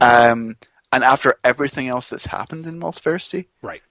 Um, 0.00 0.56
and 0.92 1.02
after 1.02 1.34
everything 1.42 1.88
else 1.88 2.10
that's 2.10 2.26
happened 2.26 2.66
in 2.66 2.78
Multiversity, 2.78 3.46
Right. 3.62 3.82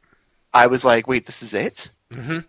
I 0.54 0.68
was 0.68 0.86
like, 0.86 1.08
wait, 1.08 1.26
this 1.26 1.42
is 1.44 1.54
it? 1.54 1.92
Mm-hmm. 2.14 2.40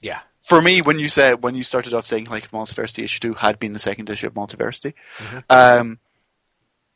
Yeah. 0.00 0.20
For 0.42 0.62
me, 0.62 0.80
when 0.80 0.98
you 0.98 1.08
said 1.08 1.42
when 1.42 1.54
you 1.54 1.62
started 1.64 1.92
off 1.94 2.06
saying 2.06 2.26
like 2.26 2.50
Multiversity 2.50 3.02
issue 3.04 3.18
two 3.20 3.34
had 3.34 3.58
been 3.58 3.72
the 3.72 3.78
second 3.78 4.08
issue 4.10 4.26
of 4.28 4.34
Multiversity, 4.34 4.94
Mhm. 5.18 5.44
um, 5.50 5.98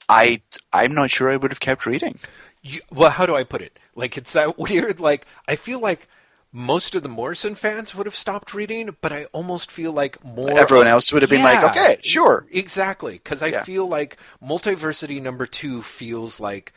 I 0.09 0.43
I'm 0.73 0.95
not 0.95 1.11
sure 1.11 1.31
I 1.31 1.37
would 1.37 1.51
have 1.51 1.61
kept 1.61 1.87
reading. 1.87 2.19
You, 2.63 2.81
well, 2.91 3.11
how 3.11 3.27
do 3.27 3.35
I 3.37 3.45
put 3.45 3.61
it? 3.63 3.79
Like 3.95 4.17
it's 4.17 4.33
that 4.33 4.59
weird. 4.65 5.01
Like 5.01 5.27
I 5.49 5.57
feel 5.57 5.79
like 5.79 6.09
most 6.53 6.95
of 6.95 7.03
the 7.03 7.09
Morrison 7.09 7.57
fans 7.57 7.95
would 7.95 8.07
have 8.07 8.15
stopped 8.15 8.55
reading, 8.55 8.97
but 9.01 9.13
I 9.13 9.25
almost 9.33 9.73
feel 9.73 9.91
like 9.93 10.25
more 10.25 10.57
Everyone 10.59 10.87
else 10.87 11.13
would 11.13 11.23
have 11.23 11.31
been 11.31 11.43
like, 11.43 11.63
okay, 11.65 11.99
sure. 12.03 12.47
exactly. 12.51 13.15
Because 13.15 13.43
I 13.43 13.49
Yeah. 13.49 13.65
feel 13.65 13.89
like 13.89 14.17
Multiversity 14.43 15.21
number 15.21 15.47
two 15.47 15.83
feels 15.83 16.39
like 16.39 16.73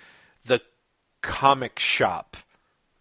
the 0.45 0.61
comic 1.21 1.77
shop 1.79 2.37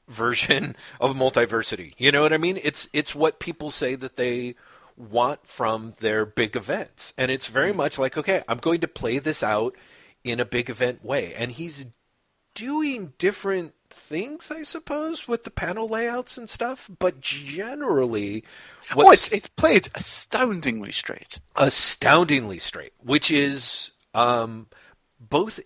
version 0.09 0.77
of 1.01 1.17
Multiversity. 1.17 1.95
You 1.97 2.13
know 2.13 2.23
what 2.23 2.33
I 2.35 2.39
mean? 2.39 2.61
It's 2.63 2.89
it's 2.93 3.15
what 3.15 3.41
people 3.41 3.71
say 3.71 3.95
that 3.95 4.17
they 4.17 4.55
want 4.99 5.47
from 5.47 5.95
their 6.01 6.25
big 6.27 6.57
events, 6.57 7.13
and 7.19 7.31
it's 7.31 7.47
very 7.49 7.73
Mm. 7.73 7.77
much 7.77 7.99
like, 7.99 8.17
okay, 8.19 8.43
I'm 8.49 8.59
going 8.59 8.81
to 8.81 8.89
play 8.89 9.19
this 9.19 9.43
out 9.43 9.75
in 10.27 10.41
a 10.41 10.45
big 10.45 10.69
event 10.71 11.05
way, 11.05 11.35
and 11.35 11.53
he's 11.53 11.87
doing 12.55 13.13
different 13.19 13.75
things, 13.91 14.51
I 14.51 14.63
suppose, 14.63 15.29
with 15.29 15.45
the 15.45 15.51
panel 15.51 15.89
layouts 15.89 16.37
and 16.39 16.49
stuff. 16.51 16.89
But 16.99 17.21
generally, 17.21 18.45
Oh, 18.97 19.11
it's 19.11 19.31
it's 19.33 19.47
played 19.49 19.89
astoundingly 19.95 20.93
straight. 20.93 21.39
astoundingly 21.57 22.59
straight, 22.59 22.93
which 23.03 23.31
is 23.31 23.91
um, 24.15 24.67
both. 25.21 25.61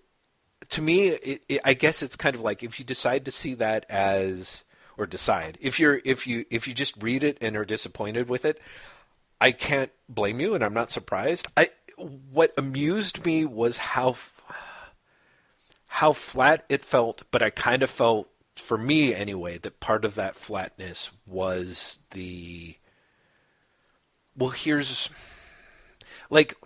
To 0.70 0.82
me, 0.82 1.08
it, 1.08 1.42
it, 1.48 1.60
I 1.64 1.74
guess 1.74 2.02
it's 2.02 2.14
kind 2.16 2.36
of 2.36 2.42
like 2.42 2.62
if 2.62 2.78
you 2.78 2.84
decide 2.84 3.24
to 3.24 3.32
see 3.32 3.54
that 3.54 3.86
as, 3.88 4.62
or 4.96 5.06
decide 5.06 5.58
if 5.60 5.80
you're 5.80 6.00
if 6.04 6.26
you 6.26 6.44
if 6.50 6.68
you 6.68 6.74
just 6.74 7.02
read 7.02 7.24
it 7.24 7.38
and 7.40 7.56
are 7.56 7.64
disappointed 7.64 8.28
with 8.28 8.44
it, 8.44 8.60
I 9.40 9.52
can't 9.52 9.90
blame 10.08 10.38
you, 10.40 10.54
and 10.54 10.62
I'm 10.64 10.74
not 10.74 10.90
surprised. 10.90 11.46
I 11.56 11.70
what 11.96 12.52
amused 12.56 13.24
me 13.26 13.44
was 13.44 13.78
how 13.78 14.16
how 15.94 16.12
flat 16.12 16.64
it 16.68 16.84
felt, 16.84 17.24
but 17.32 17.42
I 17.42 17.50
kind 17.50 17.82
of 17.82 17.90
felt, 17.90 18.28
for 18.54 18.78
me 18.78 19.12
anyway, 19.12 19.58
that 19.58 19.80
part 19.80 20.04
of 20.04 20.14
that 20.14 20.36
flatness 20.36 21.10
was 21.26 21.98
the. 22.12 22.76
Well, 24.36 24.50
here's. 24.50 25.10
Like, 26.30 26.56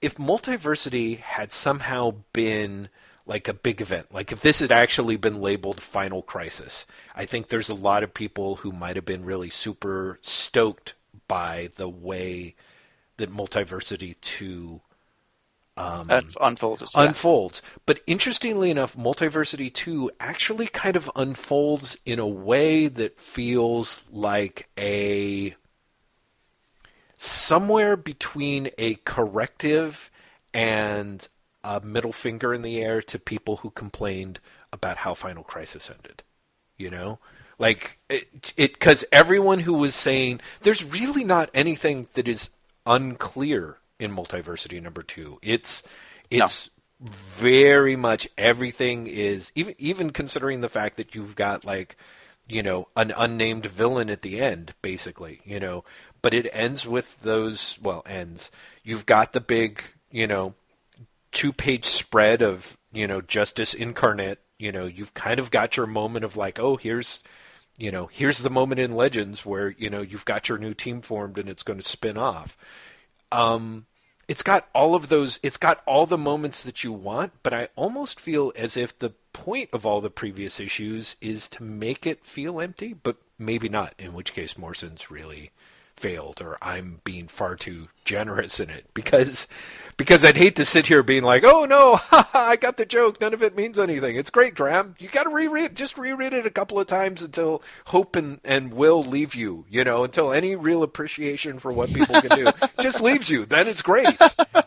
if 0.00 0.16
Multiversity 0.16 1.20
had 1.20 1.52
somehow 1.52 2.16
been 2.32 2.88
like 3.26 3.46
a 3.46 3.54
big 3.54 3.80
event, 3.80 4.12
like 4.12 4.32
if 4.32 4.40
this 4.40 4.58
had 4.58 4.72
actually 4.72 5.16
been 5.16 5.40
labeled 5.40 5.80
Final 5.80 6.20
Crisis, 6.20 6.84
I 7.14 7.26
think 7.26 7.46
there's 7.46 7.68
a 7.68 7.74
lot 7.76 8.02
of 8.02 8.12
people 8.12 8.56
who 8.56 8.72
might 8.72 8.96
have 8.96 9.04
been 9.04 9.24
really 9.24 9.50
super 9.50 10.18
stoked 10.20 10.94
by 11.28 11.70
the 11.76 11.88
way 11.88 12.56
that 13.18 13.32
Multiversity 13.32 14.16
2 14.20 14.80
um, 15.82 16.10
It 16.82 16.94
yeah. 16.94 17.04
unfolds. 17.04 17.62
But 17.86 18.00
interestingly 18.06 18.70
enough, 18.70 18.96
Multiversity 18.96 19.72
2 19.72 20.12
actually 20.20 20.66
kind 20.68 20.96
of 20.96 21.10
unfolds 21.16 21.96
in 22.06 22.18
a 22.18 22.26
way 22.26 22.86
that 22.88 23.18
feels 23.20 24.04
like 24.10 24.68
a 24.78 25.56
somewhere 27.16 27.96
between 27.96 28.70
a 28.78 28.94
corrective 29.04 30.10
and 30.54 31.28
a 31.64 31.80
middle 31.80 32.12
finger 32.12 32.52
in 32.52 32.62
the 32.62 32.80
air 32.80 33.00
to 33.02 33.18
people 33.18 33.58
who 33.58 33.70
complained 33.70 34.40
about 34.72 34.98
how 34.98 35.14
Final 35.14 35.44
Crisis 35.44 35.90
ended. 35.90 36.22
You 36.76 36.90
know? 36.90 37.18
Like 37.58 37.98
it 38.08 38.52
it 38.56 38.80
cuz 38.80 39.04
everyone 39.12 39.60
who 39.60 39.74
was 39.74 39.94
saying 39.94 40.40
there's 40.62 40.84
really 40.84 41.22
not 41.22 41.50
anything 41.54 42.08
that 42.14 42.26
is 42.26 42.50
unclear 42.86 43.78
in 44.02 44.14
Multiversity 44.14 44.82
number 44.82 45.02
2. 45.02 45.38
It's 45.42 45.82
it's 46.30 46.70
very 47.00 47.96
much 47.96 48.28
everything 48.38 49.06
is 49.06 49.50
even 49.54 49.74
even 49.78 50.10
considering 50.10 50.60
the 50.60 50.68
fact 50.68 50.96
that 50.96 51.14
you've 51.14 51.34
got 51.34 51.64
like 51.64 51.96
you 52.48 52.62
know 52.62 52.88
an 52.96 53.12
unnamed 53.16 53.66
villain 53.66 54.08
at 54.08 54.22
the 54.22 54.40
end 54.40 54.74
basically 54.82 55.40
you 55.44 55.58
know. 55.58 55.84
But 56.20 56.34
it 56.34 56.48
ends 56.52 56.86
with 56.86 57.20
those 57.22 57.78
well 57.82 58.02
ends. 58.06 58.50
You've 58.84 59.06
got 59.06 59.32
the 59.32 59.40
big 59.40 59.82
you 60.10 60.26
know 60.26 60.54
two 61.32 61.52
page 61.52 61.86
spread 61.86 62.42
of 62.42 62.76
you 62.92 63.06
know 63.06 63.20
justice 63.20 63.74
incarnate 63.74 64.38
you 64.58 64.70
know. 64.70 64.86
You've 64.86 65.14
kind 65.14 65.40
of 65.40 65.50
got 65.50 65.76
your 65.76 65.86
moment 65.86 66.24
of 66.24 66.36
like 66.36 66.60
oh 66.60 66.76
here's 66.76 67.24
you 67.78 67.90
know 67.90 68.06
here's 68.06 68.38
the 68.38 68.50
moment 68.50 68.80
in 68.80 68.94
legends 68.94 69.44
where 69.44 69.70
you 69.70 69.90
know 69.90 70.02
you've 70.02 70.24
got 70.24 70.48
your 70.48 70.58
new 70.58 70.74
team 70.74 71.00
formed 71.00 71.38
and 71.38 71.48
it's 71.48 71.64
going 71.64 71.80
to 71.80 71.88
spin 71.88 72.16
off. 72.16 72.56
Um 73.32 73.86
it's 74.32 74.42
got 74.42 74.66
all 74.74 74.94
of 74.94 75.10
those 75.10 75.38
it's 75.42 75.58
got 75.58 75.82
all 75.84 76.06
the 76.06 76.16
moments 76.16 76.62
that 76.62 76.82
you 76.82 76.90
want 76.90 77.34
but 77.42 77.52
i 77.52 77.68
almost 77.76 78.18
feel 78.18 78.50
as 78.56 78.78
if 78.78 78.98
the 78.98 79.10
point 79.34 79.68
of 79.74 79.84
all 79.84 80.00
the 80.00 80.08
previous 80.08 80.58
issues 80.58 81.16
is 81.20 81.50
to 81.50 81.62
make 81.62 82.06
it 82.06 82.24
feel 82.24 82.58
empty 82.58 82.94
but 82.94 83.18
maybe 83.38 83.68
not 83.68 83.92
in 83.98 84.14
which 84.14 84.32
case 84.32 84.56
morrison's 84.56 85.10
really 85.10 85.50
failed 86.02 86.40
or 86.42 86.58
i'm 86.60 87.00
being 87.04 87.28
far 87.28 87.54
too 87.54 87.86
generous 88.04 88.58
in 88.58 88.68
it 88.68 88.84
because 88.92 89.46
because 89.96 90.24
i'd 90.24 90.36
hate 90.36 90.56
to 90.56 90.64
sit 90.64 90.86
here 90.86 91.02
being 91.02 91.22
like 91.22 91.44
oh 91.44 91.64
no 91.64 92.00
i 92.34 92.56
got 92.60 92.76
the 92.76 92.84
joke 92.84 93.20
none 93.20 93.32
of 93.32 93.42
it 93.42 93.54
means 93.56 93.78
anything 93.78 94.16
it's 94.16 94.30
great 94.30 94.54
graham 94.54 94.96
you 94.98 95.08
got 95.08 95.22
to 95.24 95.30
reread 95.30 95.76
just 95.76 95.96
reread 95.96 96.32
it 96.32 96.44
a 96.46 96.50
couple 96.50 96.80
of 96.80 96.86
times 96.86 97.22
until 97.22 97.62
hope 97.86 98.16
and, 98.16 98.40
and 98.44 98.74
will 98.74 99.04
leave 99.04 99.34
you 99.34 99.64
you 99.70 99.84
know 99.84 100.02
until 100.02 100.32
any 100.32 100.56
real 100.56 100.82
appreciation 100.82 101.58
for 101.58 101.72
what 101.72 101.92
people 101.92 102.20
can 102.20 102.44
do 102.44 102.50
just 102.80 103.00
leaves 103.00 103.30
you 103.30 103.46
then 103.46 103.68
it's 103.68 103.82
great 103.82 104.16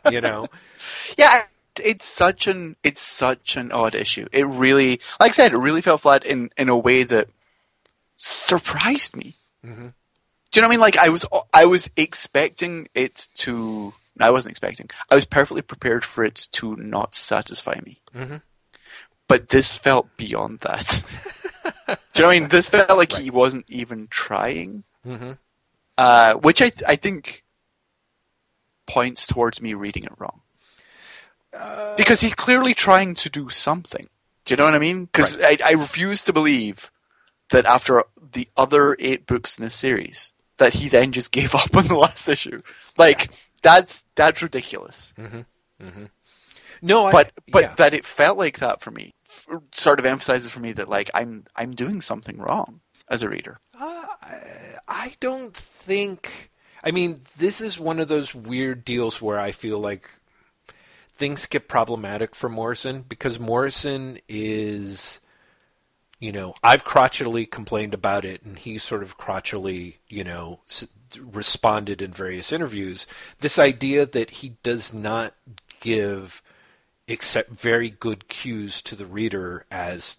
you 0.09 0.21
know 0.21 0.47
Yeah, 1.17 1.43
it's 1.81 2.05
such 2.05 2.47
an 2.47 2.75
it's 2.83 3.01
such 3.01 3.57
an 3.57 3.71
odd 3.71 3.95
issue. 3.95 4.27
It 4.31 4.45
really, 4.45 4.99
like 5.19 5.31
I 5.31 5.33
said, 5.33 5.53
it 5.53 5.57
really 5.57 5.81
fell 5.81 5.97
flat 5.97 6.25
in 6.25 6.51
in 6.57 6.69
a 6.69 6.77
way 6.77 7.03
that 7.03 7.27
surprised 8.15 9.15
me. 9.15 9.35
Mhm. 9.65 9.93
Do 10.55 10.59
you 10.59 10.61
know 10.61 10.69
what 10.69 10.71
I 10.71 10.75
mean? 10.77 10.79
Like 10.79 10.97
I 10.97 11.09
was 11.09 11.25
I 11.53 11.65
was 11.65 11.89
expecting 11.97 12.87
it 12.95 13.27
to. 13.39 13.93
no, 14.15 14.25
I 14.25 14.29
wasn't 14.29 14.51
expecting. 14.51 14.89
I 15.09 15.15
was 15.15 15.25
perfectly 15.25 15.61
prepared 15.61 16.05
for 16.05 16.23
it 16.23 16.47
to 16.53 16.77
not 16.77 17.13
satisfy 17.13 17.77
me. 17.85 17.99
Mhm. 18.15 18.41
But 19.27 19.49
this 19.49 19.77
felt 19.77 20.15
beyond 20.15 20.59
that. 20.59 21.03
Do 21.65 21.71
you 21.91 22.21
know 22.21 22.27
what 22.27 22.37
I 22.37 22.39
mean? 22.39 22.47
This 22.47 22.69
felt 22.69 22.97
like 22.97 23.11
he 23.11 23.29
wasn't 23.29 23.69
even 23.69 24.07
trying, 24.09 24.85
mm-hmm. 25.05 25.33
uh, 25.97 26.35
which 26.35 26.61
I 26.61 26.71
I 26.87 26.95
think 26.95 27.43
points 28.87 29.27
towards 29.27 29.61
me 29.61 29.73
reading 29.73 30.05
it 30.05 30.13
wrong. 30.17 30.39
Uh, 31.53 31.97
because 31.97 32.21
he's 32.21 32.33
clearly 32.33 32.73
trying 32.73 33.13
to 33.15 33.29
do 33.29 33.49
something. 33.49 34.07
Do 34.45 34.53
you 34.53 34.57
know 34.57 34.63
what 34.63 34.75
I 34.75 34.79
mean? 34.79 35.03
Because 35.03 35.37
I, 35.37 35.57
I 35.65 35.71
refuse 35.73 36.23
to 36.23 36.31
believe 36.31 36.91
that 37.49 37.65
after 37.65 38.05
the 38.31 38.47
other 38.55 38.95
eight 38.99 39.27
books 39.27 39.57
in 39.57 39.65
this 39.65 39.75
series, 39.75 40.31
that 40.57 40.73
he 40.73 40.87
then 40.87 41.11
just 41.11 41.31
gave 41.31 41.53
up 41.55 41.75
on 41.75 41.87
the 41.87 41.95
last 41.95 42.27
issue. 42.27 42.61
Like 42.97 43.31
that's 43.61 44.03
that's 44.15 44.41
ridiculous. 44.41 45.13
no 46.81 47.05
I, 47.07 47.11
But 47.11 47.31
but 47.51 47.63
yeah. 47.63 47.75
that 47.75 47.93
it 47.93 48.05
felt 48.05 48.37
like 48.37 48.59
that 48.59 48.81
for 48.81 48.91
me 48.91 49.13
sort 49.71 49.99
of 49.99 50.05
emphasizes 50.05 50.51
for 50.51 50.59
me 50.59 50.71
that 50.73 50.87
like 50.89 51.09
I'm 51.13 51.45
I'm 51.55 51.71
doing 51.73 52.01
something 52.01 52.37
wrong 52.37 52.81
as 53.09 53.23
a 53.23 53.29
reader. 53.29 53.57
Uh, 53.79 54.05
I- 54.21 54.61
I 54.87 55.15
don't 55.19 55.55
think. 55.57 56.51
I 56.83 56.91
mean, 56.91 57.21
this 57.37 57.59
is 57.59 57.79
one 57.79 57.99
of 57.99 58.07
those 58.07 58.35
weird 58.35 58.85
deals 58.85 59.19
where 59.19 59.39
I 59.39 59.51
feel 59.51 59.79
like 59.79 60.07
things 61.17 61.47
get 61.47 61.67
problematic 61.67 62.35
for 62.35 62.49
Morrison 62.49 63.03
because 63.09 63.39
Morrison 63.39 64.19
is, 64.29 65.19
you 66.25 66.31
know, 66.31 66.55
I've 66.63 66.83
crotchetily 66.83 67.49
complained 67.51 67.93
about 67.93 68.25
it, 68.25 68.41
and 68.41 68.57
he 68.57 68.79
sort 68.79 69.03
of 69.03 69.15
crotchety, 69.15 69.99
you 70.09 70.23
know, 70.23 70.61
responded 71.19 72.01
in 72.01 72.11
various 72.11 72.51
interviews. 72.51 73.05
This 73.41 73.59
idea 73.59 74.07
that 74.07 74.31
he 74.31 74.55
does 74.63 74.91
not 74.91 75.35
give 75.81 76.41
except 77.07 77.51
very 77.51 77.91
good 77.91 78.27
cues 78.27 78.81
to 78.81 78.95
the 78.95 79.05
reader 79.05 79.67
as 79.69 80.17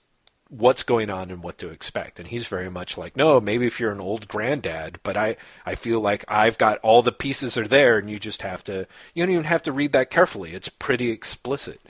what's 0.48 0.84
going 0.84 1.11
on 1.11 1.32
and 1.32 1.42
what 1.42 1.59
to 1.59 1.70
expect. 1.70 2.20
And 2.20 2.28
he's 2.28 2.46
very 2.46 2.70
much 2.70 2.96
like, 2.96 3.16
no, 3.16 3.40
maybe 3.40 3.66
if 3.66 3.80
you're 3.80 3.90
an 3.90 4.00
old 4.00 4.28
granddad, 4.28 5.00
but 5.02 5.16
I, 5.16 5.36
I 5.66 5.74
feel 5.74 5.98
like 5.98 6.24
I've 6.28 6.57
got 6.57 6.78
all 6.84 7.02
the 7.02 7.11
pieces 7.11 7.57
are 7.59 7.66
there 7.66 7.98
and 7.98 8.09
you 8.09 8.20
just 8.20 8.42
have 8.42 8.62
to, 8.64 8.86
you 9.12 9.24
don't 9.24 9.32
even 9.32 9.44
have 9.44 9.64
to 9.64 9.72
read 9.72 9.90
that 9.90 10.12
carefully. 10.12 10.54
It's 10.54 10.68
pretty 10.68 11.11
explicit. 11.11 11.80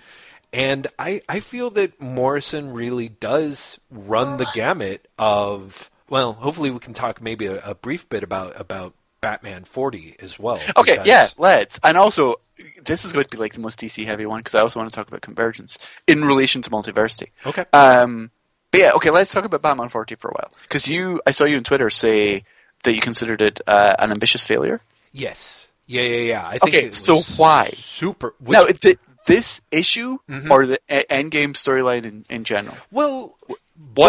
And 0.57 0.87
I, 0.99 1.21
I 1.29 1.41
feel 1.41 1.69
that 1.73 2.01
Morrison 2.01 2.73
really 2.73 3.11
does 3.11 3.79
run 3.91 4.39
the 4.39 4.47
gamut 4.55 5.07
of, 5.19 5.91
well, 6.09 6.33
hopefully 6.33 6.71
we 6.71 6.79
can 6.79 6.95
talk 6.95 7.21
maybe 7.21 7.45
a, 7.47 7.61
a 7.63 7.75
brief 7.75 8.09
bit 8.09 8.23
about, 8.23 8.59
about 8.59 8.95
Batman 9.21 9.65
40 9.65 10.17
as 10.21 10.39
well. 10.39 10.59
Okay, 10.77 10.93
because- 10.95 11.07
yeah, 11.07 11.29
let's. 11.37 11.79
And 11.85 11.99
also, 11.99 12.37
this 12.83 13.05
is 13.05 13.13
going 13.13 13.25
to 13.27 13.31
be 13.31 13.37
like 13.37 13.53
the 13.53 13.61
most 13.61 13.79
DC 13.81 14.07
heavy 14.07 14.25
one 14.25 14.41
because 14.41 14.55
I 14.55 14.61
also 14.61 14.81
want 14.81 14.91
to 14.91 14.97
talk 14.97 15.09
about 15.09 15.21
convergence 15.21 15.79
in 16.07 16.25
relation 16.25 16.63
to 16.63 16.71
multiversity. 16.71 17.29
Okay. 17.45 17.67
Um, 17.75 18.31
but 18.71 18.81
yeah, 18.81 18.93
okay, 18.93 19.11
let's 19.11 19.31
talk 19.33 19.45
about 19.45 19.61
Batman 19.61 19.91
40 19.91 20.15
for 20.15 20.29
a 20.29 20.33
while 20.33 20.51
because 20.63 20.89
you, 20.89 21.21
I 21.27 21.33
saw 21.33 21.45
you 21.45 21.59
on 21.59 21.65
Twitter 21.65 21.91
say 21.91 22.45
that 22.85 22.95
you 22.95 23.03
considered 23.03 23.43
it 23.43 23.61
uh, 23.67 23.95
an 23.99 24.11
ambitious 24.11 24.47
failure. 24.47 24.81
Yes. 25.13 25.71
Yeah, 25.87 26.03
yeah, 26.03 26.17
yeah. 26.23 26.47
I 26.49 26.59
think 26.59 26.75
Okay, 26.75 26.91
so 26.91 27.21
why? 27.37 27.71
Super. 27.75 28.35
which- 28.39 28.53
now, 28.55 28.65
it's 28.65 28.85
it 28.87 28.99
this 29.27 29.61
issue 29.71 30.19
Mm-hmm. 30.29 30.51
or 30.51 30.67
the 30.67 30.81
e- 30.91 31.05
Endgame 31.11 31.53
storyline 31.55 32.05
in, 32.05 32.25
in 32.31 32.45
general? 32.45 32.77
well, 32.91 33.37
What 33.47 33.59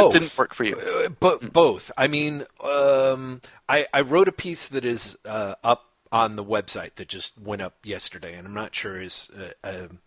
both. 0.04 0.14
didn't 0.14 0.38
work 0.38 0.54
for 0.54 0.64
you? 0.64 0.78
Uh, 0.78 1.10
but 1.10 1.52
both. 1.54 1.92
I 1.98 2.08
mean, 2.08 2.46
um, 2.64 3.42
I, 3.68 3.86
I 3.94 4.02
wrote 4.02 4.28
a 4.28 4.32
piece 4.32 4.68
that 4.70 4.86
is 4.86 5.18
uh, 5.26 5.56
up 5.64 5.86
on 6.12 6.38
the 6.38 6.44
website 6.44 6.96
that 6.96 7.10
just 7.10 7.34
went 7.38 7.62
up 7.62 7.74
yesterday, 7.84 8.34
and 8.36 8.48
I'm 8.48 8.54
not 8.54 8.74
sure 8.74 9.02
is 9.02 9.30
uh, 9.38 9.70
um 9.70 10.00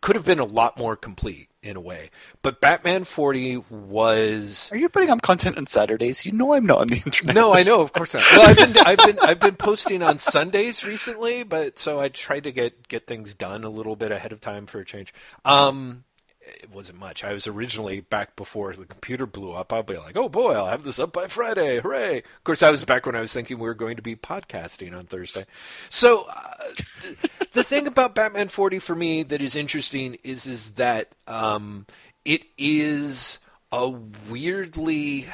could 0.00 0.16
have 0.16 0.24
been 0.24 0.40
a 0.40 0.44
lot 0.44 0.76
more 0.76 0.96
complete 0.96 1.48
in 1.64 1.76
a 1.76 1.80
way. 1.80 2.10
But 2.42 2.60
Batman 2.60 3.04
40 3.04 3.64
was. 3.70 4.68
Are 4.70 4.76
you 4.76 4.88
putting 4.88 5.10
up 5.10 5.22
content 5.22 5.56
on 5.56 5.66
Saturdays? 5.66 6.24
You 6.24 6.32
know 6.32 6.54
I'm 6.54 6.66
not 6.66 6.78
on 6.78 6.88
the 6.88 6.96
internet. 7.06 7.34
No, 7.34 7.54
I 7.54 7.62
know, 7.62 7.80
of 7.80 7.92
course 7.92 8.14
not. 8.14 8.22
Well, 8.32 8.50
I've 8.50 8.56
been 8.56 8.76
I've 8.84 8.98
been 8.98 9.18
I've 9.20 9.40
been 9.40 9.56
posting 9.56 10.02
on 10.02 10.18
Sundays 10.18 10.84
recently, 10.84 11.42
but 11.42 11.78
so 11.78 11.98
I 11.98 12.08
tried 12.08 12.44
to 12.44 12.52
get 12.52 12.86
get 12.88 13.06
things 13.06 13.34
done 13.34 13.64
a 13.64 13.70
little 13.70 13.96
bit 13.96 14.12
ahead 14.12 14.32
of 14.32 14.40
time 14.40 14.66
for 14.66 14.80
a 14.80 14.84
change. 14.84 15.12
Um, 15.44 16.04
it 16.46 16.70
wasn't 16.70 16.98
much. 16.98 17.24
I 17.24 17.32
was 17.32 17.46
originally 17.46 18.00
back 18.00 18.36
before 18.36 18.72
the 18.74 18.86
computer 18.86 19.26
blew 19.26 19.52
up. 19.52 19.72
I'll 19.72 19.82
be 19.82 19.96
like, 19.96 20.16
oh 20.16 20.28
boy, 20.28 20.52
I'll 20.52 20.66
have 20.66 20.84
this 20.84 20.98
up 20.98 21.12
by 21.12 21.28
Friday, 21.28 21.80
hooray! 21.80 22.18
Of 22.18 22.44
course, 22.44 22.62
I 22.62 22.70
was 22.70 22.84
back 22.84 23.06
when 23.06 23.16
I 23.16 23.20
was 23.20 23.32
thinking 23.32 23.58
we 23.58 23.66
were 23.66 23.74
going 23.74 23.96
to 23.96 24.02
be 24.02 24.16
podcasting 24.16 24.96
on 24.96 25.06
Thursday. 25.06 25.46
So 25.90 26.26
uh, 26.28 26.54
the, 27.02 27.30
the 27.52 27.64
thing 27.64 27.86
about 27.86 28.14
Batman 28.14 28.48
40 28.48 28.78
for 28.78 28.94
me 28.94 29.22
that 29.24 29.40
is 29.40 29.56
interesting 29.56 30.18
is 30.22 30.46
is 30.46 30.72
that 30.72 31.12
um, 31.26 31.86
it 32.24 32.44
is 32.58 33.38
a 33.72 33.88
weirdly 33.88 35.26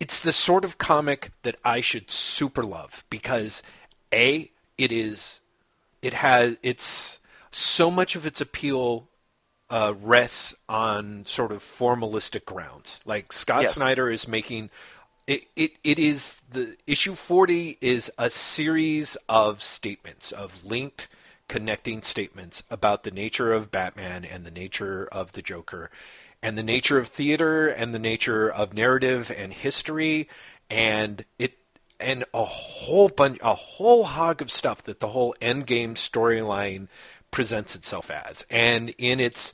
it's 0.00 0.20
the 0.20 0.32
sort 0.32 0.64
of 0.64 0.78
comic 0.78 1.32
that 1.42 1.56
I 1.64 1.80
should 1.80 2.10
super 2.10 2.62
love 2.62 3.04
because 3.10 3.62
a 4.12 4.50
it 4.76 4.92
is 4.92 5.40
it 6.02 6.12
has 6.14 6.58
it's 6.62 7.18
so 7.50 7.90
much 7.90 8.14
of 8.14 8.26
its 8.26 8.40
appeal 8.40 9.07
uh, 9.70 9.94
rests 10.00 10.54
on 10.68 11.24
sort 11.26 11.52
of 11.52 11.62
formalistic 11.62 12.44
grounds. 12.44 13.00
Like 13.04 13.32
Scott 13.32 13.62
Yes. 13.62 13.74
Snyder 13.74 14.10
is 14.10 14.26
making 14.26 14.70
it, 15.26 15.44
it. 15.56 15.72
It 15.84 15.98
is 15.98 16.40
the 16.50 16.76
issue 16.86 17.14
forty 17.14 17.76
is 17.80 18.10
a 18.18 18.30
series 18.30 19.16
of 19.28 19.62
statements 19.62 20.32
of 20.32 20.64
linked, 20.64 21.08
connecting 21.48 22.02
statements 22.02 22.62
about 22.70 23.02
the 23.02 23.10
nature 23.10 23.52
of 23.52 23.70
Batman 23.70 24.24
and 24.24 24.44
the 24.44 24.50
nature 24.50 25.06
of 25.12 25.32
the 25.32 25.42
Joker, 25.42 25.90
and 26.42 26.56
the 26.56 26.62
nature 26.62 26.98
of 26.98 27.08
theater 27.08 27.68
and 27.68 27.94
the 27.94 27.98
nature 27.98 28.50
of 28.50 28.72
narrative 28.72 29.30
and 29.36 29.52
history, 29.52 30.28
and 30.70 31.24
it 31.38 31.58
and 32.00 32.24
a 32.32 32.44
whole 32.44 33.08
bunch, 33.08 33.38
a 33.42 33.54
whole 33.54 34.04
hog 34.04 34.40
of 34.40 34.50
stuff 34.50 34.82
that 34.84 35.00
the 35.00 35.08
whole 35.08 35.34
Endgame 35.40 35.94
storyline 35.94 36.88
presents 37.30 37.74
itself 37.74 38.10
as. 38.10 38.44
And 38.50 38.94
in 38.98 39.20
its 39.20 39.52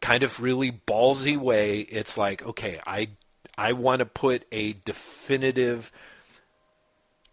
kind 0.00 0.22
of 0.22 0.40
really 0.40 0.72
ballsy 0.72 1.36
way, 1.36 1.80
it's 1.80 2.16
like, 2.16 2.44
okay, 2.44 2.80
I 2.86 3.08
I 3.58 3.72
want 3.72 4.00
to 4.00 4.06
put 4.06 4.44
a 4.52 4.74
definitive 4.84 5.90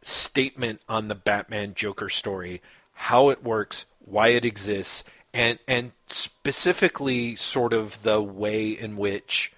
statement 0.01 0.81
on 0.87 1.07
the 1.07 1.15
Batman 1.15 1.73
Joker 1.75 2.09
story, 2.09 2.61
how 2.93 3.29
it 3.29 3.43
works, 3.43 3.85
why 3.99 4.29
it 4.29 4.45
exists, 4.45 5.03
and 5.33 5.59
and 5.67 5.91
specifically 6.07 7.35
sort 7.35 7.73
of 7.73 8.01
the 8.03 8.21
way 8.21 8.69
in 8.69 8.97
which 8.97 9.51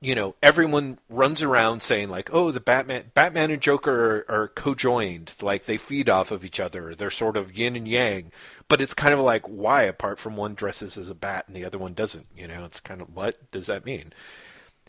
you 0.00 0.14
know, 0.14 0.34
everyone 0.42 0.98
runs 1.08 1.42
around 1.42 1.82
saying 1.82 2.10
like, 2.10 2.28
"Oh, 2.32 2.50
the 2.50 2.60
Batman, 2.60 3.10
Batman 3.14 3.50
and 3.50 3.62
Joker 3.62 4.24
are, 4.28 4.42
are 4.42 4.48
co-joined, 4.48 5.32
like 5.40 5.64
they 5.64 5.78
feed 5.78 6.08
off 6.08 6.30
of 6.30 6.44
each 6.44 6.60
other. 6.60 6.94
They're 6.94 7.10
sort 7.10 7.36
of 7.36 7.56
yin 7.56 7.76
and 7.76 7.88
yang." 7.88 8.30
But 8.68 8.80
it's 8.82 8.94
kind 8.94 9.14
of 9.14 9.20
like, 9.20 9.46
why? 9.46 9.84
Apart 9.84 10.18
from 10.18 10.36
one 10.36 10.54
dresses 10.54 10.98
as 10.98 11.08
a 11.08 11.14
bat 11.14 11.44
and 11.46 11.56
the 11.56 11.64
other 11.64 11.78
one 11.78 11.94
doesn't, 11.94 12.26
you 12.36 12.48
know, 12.48 12.64
it's 12.64 12.80
kind 12.80 13.00
of 13.00 13.14
what 13.14 13.50
does 13.50 13.66
that 13.66 13.86
mean? 13.86 14.12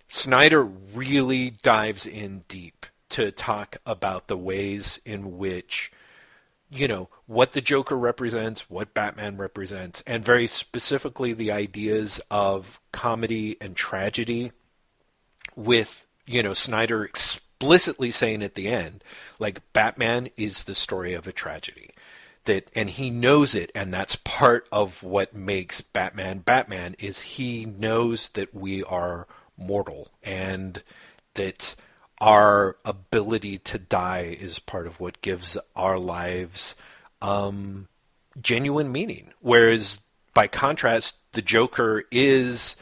Snyder 0.10 0.64
really 0.64 1.52
dives 1.52 2.06
in 2.06 2.44
deep 2.48 2.86
to 3.10 3.32
talk 3.32 3.78
about 3.86 4.28
the 4.28 4.38
ways 4.38 5.00
in 5.06 5.38
which 5.38 5.92
you 6.70 6.88
know 6.88 7.10
what 7.28 7.54
the 7.54 7.62
Joker 7.62 7.96
represents, 7.98 8.70
what 8.70 8.94
Batman 8.94 9.38
represents, 9.38 10.04
and 10.06 10.26
very 10.26 10.48
specifically 10.48 11.34
the 11.34 11.52
ideas 11.52 12.20
of 12.30 12.80
comedy 12.92 13.56
and 13.62 13.76
tragedy 13.76 14.52
with 15.56 16.06
you 16.26 16.44
know 16.44 16.54
Snyder 16.54 17.04
explicitly 17.04 18.12
saying 18.12 18.44
at 18.44 18.56
the 18.56 18.68
end 18.68 19.04
like 19.40 19.74
Batman 19.74 20.30
is 20.38 20.64
the 20.64 20.76
story 20.76 21.14
of 21.14 21.28
a 21.28 21.32
tragedy. 21.32 21.92
That 22.46 22.70
and 22.76 22.90
he 22.90 23.10
knows 23.10 23.56
it 23.56 23.72
and 23.76 23.94
that's 23.94 24.16
part 24.16 24.68
of 24.72 25.04
what 25.04 25.34
makes 25.34 25.82
Batman 25.82 26.40
Batman 26.40 26.96
is 27.00 27.20
he 27.20 27.66
knows 27.66 28.30
that 28.30 28.56
we 28.56 28.84
are 28.84 29.28
mortal 29.58 30.10
and 30.24 30.82
that 31.34 31.76
our 32.20 32.78
ability 32.84 33.60
to 33.60 33.78
die 33.78 34.38
is 34.40 34.60
part 34.60 34.88
of 34.88 35.00
what 35.00 35.22
gives 35.22 35.58
our 35.76 36.00
lives 36.00 36.76
um, 37.22 37.88
genuine 38.42 38.92
meaning. 38.92 39.32
Whereas 39.40 40.00
by 40.34 40.48
contrast 40.48 41.16
the 41.34 41.42
Joker 41.42 42.04
is 42.12 42.76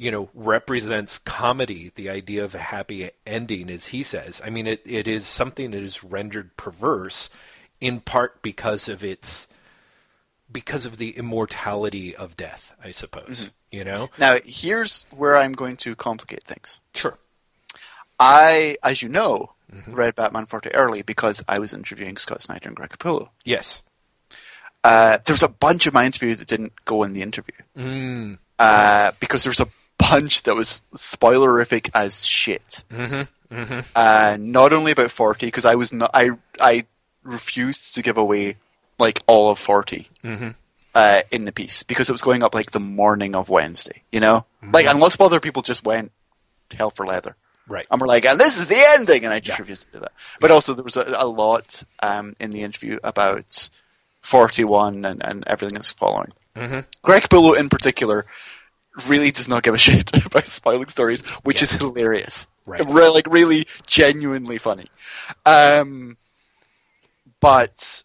you 0.00 0.10
know, 0.10 0.30
represents 0.32 1.18
comedy, 1.18 1.92
the 1.94 2.08
idea 2.08 2.42
of 2.42 2.54
a 2.54 2.58
happy 2.58 3.10
ending, 3.26 3.68
as 3.68 3.86
he 3.88 4.02
says. 4.02 4.40
I 4.42 4.48
mean, 4.48 4.66
it, 4.66 4.80
it 4.86 5.06
is 5.06 5.26
something 5.26 5.72
that 5.72 5.82
is 5.82 6.02
rendered 6.02 6.56
perverse 6.56 7.28
in 7.82 8.00
part 8.00 8.40
because 8.40 8.88
of 8.88 9.04
its 9.04 9.46
because 10.50 10.86
of 10.86 10.96
the 10.96 11.10
immortality 11.10 12.16
of 12.16 12.34
death, 12.36 12.72
I 12.82 12.92
suppose. 12.92 13.50
You 13.70 13.84
know? 13.84 14.08
Now, 14.18 14.36
here's 14.44 15.04
where 15.14 15.36
I'm 15.36 15.52
going 15.52 15.76
to 15.76 15.94
complicate 15.94 16.44
things. 16.44 16.80
Sure. 16.94 17.18
I, 18.18 18.76
as 18.82 19.02
you 19.02 19.08
know, 19.10 19.52
Mm-hmm. 19.72 19.94
read 19.94 20.16
Batman 20.16 20.46
40 20.46 20.74
early 20.74 21.02
because 21.02 21.44
I 21.46 21.60
was 21.60 21.72
interviewing 21.72 22.16
Scott 22.16 22.42
Snyder 22.42 22.66
and 22.66 22.74
Greg 22.74 22.90
Capullo. 22.90 23.28
Yes. 23.44 23.82
Uh, 24.82 25.18
there 25.24 25.32
was 25.34 25.44
a 25.44 25.48
bunch 25.48 25.86
of 25.86 25.94
my 25.94 26.04
interview 26.04 26.34
that 26.34 26.48
didn't 26.48 26.72
go 26.86 27.04
in 27.04 27.12
the 27.12 27.22
interview 27.22 27.54
Mm. 27.78 28.38
uh, 28.58 29.12
because 29.20 29.44
there 29.44 29.50
was 29.50 29.60
a 29.60 29.68
bunch 30.10 30.42
that 30.44 30.54
was 30.56 30.82
spoilerific 30.94 31.90
as 31.94 32.24
shit. 32.26 32.82
Mm-hmm. 32.90 33.54
Mm-hmm. 33.54 33.80
Uh, 33.96 34.36
not 34.38 34.72
only 34.72 34.92
about 34.92 35.10
40 35.10 35.46
because 35.46 35.64
I 35.64 35.74
was 35.74 35.92
not 35.92 36.10
I 36.14 36.30
I 36.60 36.86
refused 37.24 37.94
to 37.96 38.02
give 38.02 38.16
away 38.18 38.56
like 38.98 39.22
all 39.26 39.50
of 39.50 39.58
40 39.58 40.08
Mm-hmm. 40.24 40.48
uh, 40.94 41.20
in 41.30 41.44
the 41.46 41.52
piece 41.52 41.82
because 41.82 42.08
it 42.08 42.12
was 42.12 42.22
going 42.22 42.42
up 42.42 42.54
like 42.54 42.70
the 42.72 42.80
morning 42.80 43.34
of 43.34 43.48
Wednesday. 43.48 44.02
You 44.12 44.20
know, 44.20 44.44
Mm-hmm. 44.62 44.74
like 44.74 44.86
unless 44.86 45.16
other 45.18 45.40
people 45.40 45.62
just 45.62 45.84
went 45.84 46.12
hell 46.72 46.90
for 46.90 47.06
leather. 47.06 47.34
Right. 47.66 47.86
And 47.90 48.00
we're 48.00 48.08
like, 48.08 48.24
and 48.24 48.38
this 48.40 48.58
is 48.58 48.66
the 48.66 48.76
ending, 48.98 49.24
and 49.24 49.32
I 49.32 49.38
just 49.38 49.58
Yeah. 49.58 49.62
refused 49.62 49.86
to 49.86 49.92
do 49.92 50.00
that. 50.00 50.12
But 50.40 50.50
also, 50.50 50.74
there 50.74 50.82
was 50.84 50.96
a, 50.96 51.04
a 51.16 51.26
lot 51.26 51.84
um, 52.02 52.34
in 52.40 52.50
the 52.50 52.62
interview 52.62 52.98
about 53.04 53.70
41 54.22 55.04
and, 55.04 55.24
and 55.24 55.44
everything 55.46 55.74
that's 55.74 55.92
following. 55.92 56.32
Mhm. 56.56 56.84
Greg 57.02 57.22
Capullo, 57.22 57.56
in 57.56 57.68
particular, 57.68 58.26
really 59.08 59.30
does 59.30 59.48
not 59.48 59.62
give 59.62 59.74
a 59.74 59.78
shit 59.78 60.10
about 60.26 60.46
spoiling 60.46 60.88
stories, 60.88 61.22
which 61.42 61.60
Yes. 61.62 61.72
is 61.72 61.78
hilarious. 61.78 62.46
Right. 62.66 62.86
Re- 62.88 63.08
like, 63.08 63.26
really 63.28 63.66
genuinely 63.86 64.58
funny. 64.58 64.86
Um, 65.46 66.16
But 67.40 68.04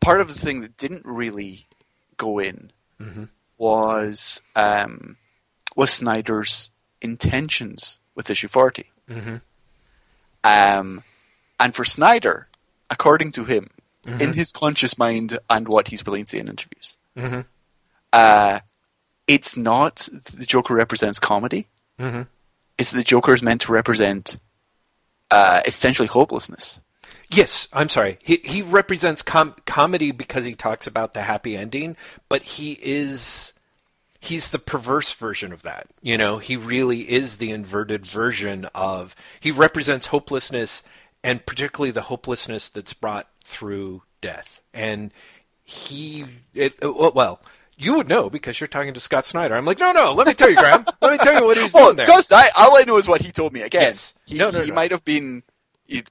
part 0.00 0.20
of 0.20 0.28
the 0.28 0.34
thing 0.38 0.60
that 0.62 0.76
didn't 0.76 1.04
really 1.04 1.66
go 2.16 2.38
in 2.38 2.72
Mhm. 3.00 3.28
was 3.58 4.40
um, 4.56 5.16
was 5.76 5.90
Snyder's 5.92 6.70
intentions 7.00 7.98
with 8.14 8.30
issue 8.30 8.48
40. 8.48 8.90
Mhm. 9.08 9.40
Um, 10.44 11.02
and 11.60 11.74
for 11.74 11.84
Snyder, 11.84 12.48
according 12.90 13.32
to 13.32 13.44
him, 13.44 13.70
in 14.04 14.32
his 14.32 14.50
conscious 14.52 14.98
mind 14.98 15.38
and 15.48 15.68
what 15.68 15.88
he's 15.88 16.04
willing 16.04 16.24
to 16.24 16.30
say 16.30 16.38
in 16.38 16.48
interviews, 16.48 16.98
Mhm. 17.16 17.44
uh, 18.12 18.60
it's 19.26 19.56
not 19.56 20.08
the 20.36 20.46
Joker 20.46 20.74
represents 20.74 21.18
comedy. 21.18 21.66
Mhm. 21.98 22.26
It's 22.78 22.92
the 22.92 23.04
Joker 23.04 23.34
is 23.34 23.42
meant 23.42 23.60
to 23.62 23.72
represent 23.72 24.38
uh, 25.30 25.62
essentially 25.64 26.08
hopelessness. 26.08 26.80
Yes, 27.30 27.66
I'm 27.72 27.88
sorry. 27.88 28.18
He 28.22 28.36
he 28.44 28.60
represents 28.60 29.22
com- 29.22 29.56
comedy 29.64 30.10
because 30.10 30.44
he 30.44 30.54
talks 30.54 30.86
about 30.86 31.14
the 31.14 31.22
happy 31.22 31.56
ending, 31.56 31.96
but 32.28 32.42
he 32.42 32.78
is 32.82 33.54
he's 34.20 34.50
the 34.50 34.58
perverse 34.58 35.12
version 35.12 35.52
of 35.52 35.62
that. 35.62 35.86
You 36.02 36.18
know, 36.18 36.38
he 36.38 36.56
really 36.56 37.10
is 37.10 37.38
the 37.38 37.50
inverted 37.50 38.04
version 38.04 38.66
of 38.74 39.16
he 39.40 39.50
represents 39.50 40.08
hopelessness 40.08 40.82
and 41.24 41.46
particularly 41.46 41.92
the 41.92 42.02
hopelessness 42.02 42.68
that's 42.68 42.92
brought 42.92 43.28
through 43.42 44.02
death. 44.20 44.60
And 44.74 45.12
he 45.64 46.26
it, 46.54 46.74
well, 46.82 47.40
you 47.82 47.94
would 47.94 48.08
know 48.08 48.30
because 48.30 48.60
you're 48.60 48.68
talking 48.68 48.94
to 48.94 49.00
Scott 49.00 49.26
Snyder. 49.26 49.54
I'm 49.54 49.64
like, 49.64 49.78
no, 49.78 49.92
no. 49.92 50.12
Let 50.12 50.26
me 50.26 50.34
tell 50.34 50.50
you, 50.50 50.56
Graham. 50.56 50.84
let 51.00 51.12
me 51.12 51.18
tell 51.18 51.34
you 51.40 51.44
what 51.44 51.56
he's 51.56 51.72
Well, 51.74 51.86
doing 51.86 51.96
there. 51.96 52.06
Scott 52.06 52.24
Stein, 52.24 52.48
all 52.56 52.76
I 52.76 52.82
know 52.84 52.96
is 52.96 53.08
what 53.08 53.22
he 53.22 53.32
told 53.32 53.52
me. 53.52 53.62
Again, 53.62 53.82
Yes. 53.82 54.14
he, 54.24 54.36
No, 54.38 54.50
no, 54.50 54.60
he 54.62 54.68
no. 54.70 54.74
might 54.74 54.90
have 54.90 55.04
been 55.04 55.42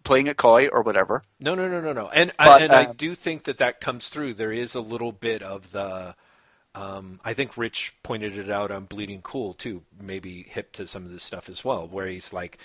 playing 0.03 0.27
it 0.27 0.37
coy 0.37 0.67
or 0.67 0.81
whatever. 0.83 1.23
No, 1.39 1.55
no, 1.55 1.67
no, 1.67 1.81
no, 1.81 1.93
no. 1.93 2.09
And 2.09 2.31
But, 2.37 2.61
and 2.61 2.71
I 2.71 2.85
um, 2.85 2.95
do 2.95 3.15
think 3.15 3.43
that 3.45 3.57
that 3.59 3.81
comes 3.81 4.09
through. 4.09 4.35
There 4.35 4.51
is 4.51 4.75
a 4.75 4.81
little 4.81 5.11
bit 5.11 5.41
of 5.41 5.71
the. 5.71 6.15
Um, 6.73 7.19
I 7.25 7.33
think 7.33 7.57
Rich 7.57 7.95
pointed 8.01 8.37
it 8.37 8.49
out 8.49 8.71
on 8.71 8.85
Bleeding 8.85 9.21
Cool 9.21 9.53
too. 9.53 9.81
Maybe 9.99 10.43
hip 10.49 10.71
to 10.73 10.87
some 10.87 11.05
of 11.05 11.11
this 11.11 11.23
stuff 11.23 11.49
as 11.49 11.65
well, 11.65 11.85
where 11.87 12.07
he's 12.07 12.31
like, 12.31 12.57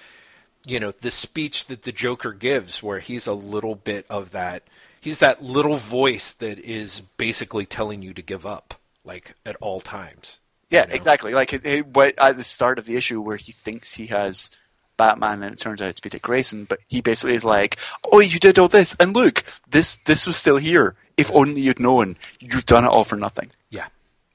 you 0.65 0.79
know, 0.79 0.93
the 0.93 1.11
speech 1.11 1.67
that 1.67 1.83
the 1.83 1.91
Joker 1.93 2.33
gives, 2.33 2.83
where 2.83 3.01
he's 3.01 3.27
a 3.27 3.33
little 3.35 3.75
bit 3.75 4.07
of 4.09 4.31
that. 4.31 4.63
He's 5.01 5.19
that 5.21 5.43
little 5.43 5.77
voice 5.77 6.33
that 6.33 6.59
is 6.61 7.01
basically 7.01 7.67
telling 7.67 8.03
you 8.03 8.13
to 8.15 8.23
give 8.23 8.45
up, 8.47 8.75
like 9.07 9.35
at 9.47 9.57
all 9.61 9.81
times. 9.81 10.39
Yeah, 10.71 10.83
you 10.83 10.89
know? 10.89 10.95
exactly. 10.95 11.33
Like 11.35 11.53
it, 11.53 11.65
it, 11.65 11.87
what, 11.87 12.15
at 12.19 12.37
the 12.37 12.45
start 12.45 12.79
of 12.79 12.87
the 12.87 12.97
issue 12.97 13.21
where 13.21 13.37
he 13.37 13.53
thinks 13.53 13.95
he 13.95 14.07
has 14.09 14.51
Batman 14.97 15.43
and 15.43 15.53
it 15.55 15.59
turns 15.61 15.81
out 15.81 15.95
to 15.95 16.03
be 16.03 16.09
Dick 16.09 16.23
Grayson, 16.23 16.65
but 16.65 16.81
he 16.89 17.01
basically 17.01 17.37
is 17.37 17.45
like, 17.45 17.79
"Oh, 18.11 18.19
you 18.21 18.39
did 18.41 18.59
all 18.59 18.69
this, 18.69 18.97
and 18.99 19.15
look, 19.15 19.45
this 19.71 19.99
this 20.07 20.27
was 20.27 20.37
still 20.37 20.57
here. 20.57 20.95
If 21.17 21.31
only 21.33 21.61
you'd 21.61 21.81
known, 21.81 22.17
you've 22.41 22.67
done 22.67 22.85
it 22.85 22.89
all 22.89 23.05
for 23.05 23.17
nothing. 23.17 23.51
Yeah, 23.71 23.87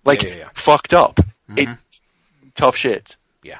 Like 0.05 0.23
Yeah, 0.23 0.29
yeah, 0.29 0.35
yeah. 0.37 0.45
fucked 0.51 0.93
up. 0.93 1.19
Mhm. 1.49 1.57
It 1.57 1.77
tough 2.55 2.75
shit. 2.75 3.17
yeah. 3.43 3.59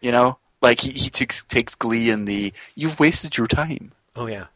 You 0.00 0.10
know, 0.12 0.38
like 0.62 0.80
he 0.80 0.90
he 0.92 1.10
takes 1.10 1.44
takes 1.44 1.74
glee 1.74 2.10
in 2.10 2.24
the 2.24 2.52
you've 2.74 2.98
wasted 2.98 3.36
your 3.36 3.46
time. 3.46 3.92
Oh 4.14 4.26
yeah. 4.26 4.46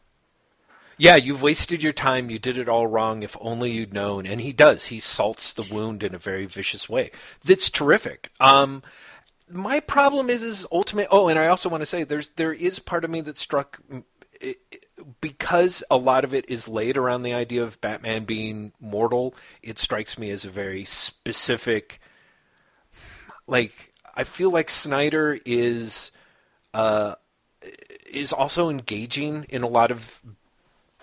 Yeah, 1.01 1.15
you've 1.15 1.41
wasted 1.41 1.81
your 1.81 1.93
time. 1.93 2.29
You 2.29 2.37
did 2.37 2.59
it 2.59 2.69
all 2.69 2.85
wrong. 2.85 3.23
If 3.23 3.35
only 3.41 3.71
you'd 3.71 3.91
known. 3.91 4.27
And 4.27 4.39
he 4.39 4.53
does. 4.53 4.85
He 4.85 4.99
salts 4.99 5.51
the 5.51 5.63
wound 5.63 6.03
in 6.03 6.13
a 6.13 6.19
very 6.19 6.45
vicious 6.45 6.87
way. 6.87 7.09
That's 7.43 7.71
terrific. 7.71 8.29
Um, 8.39 8.83
my 9.49 9.79
problem 9.79 10.29
is, 10.29 10.43
is 10.43 10.67
ultimate. 10.71 11.07
Oh, 11.09 11.27
and 11.27 11.39
I 11.39 11.47
also 11.47 11.69
want 11.69 11.81
to 11.81 11.87
say, 11.87 12.03
there's 12.03 12.29
there 12.35 12.53
is 12.53 12.77
part 12.77 13.03
of 13.03 13.09
me 13.09 13.21
that 13.21 13.39
struck 13.39 13.81
because 15.21 15.83
a 15.89 15.97
lot 15.97 16.23
of 16.23 16.35
it 16.35 16.47
is 16.47 16.67
laid 16.67 16.97
around 16.97 17.23
the 17.23 17.33
idea 17.33 17.63
of 17.63 17.81
Batman 17.81 18.25
being 18.25 18.71
mortal. 18.79 19.33
It 19.63 19.79
strikes 19.79 20.19
me 20.19 20.29
as 20.29 20.45
a 20.45 20.51
very 20.51 20.85
specific. 20.85 21.99
Like 23.47 23.95
I 24.13 24.23
feel 24.23 24.51
like 24.51 24.69
Snyder 24.69 25.39
is. 25.47 26.11
Uh, 26.75 27.15
is 28.07 28.33
also 28.33 28.69
engaging 28.69 29.45
in 29.49 29.63
a 29.63 29.67
lot 29.67 29.89
of 29.89 30.19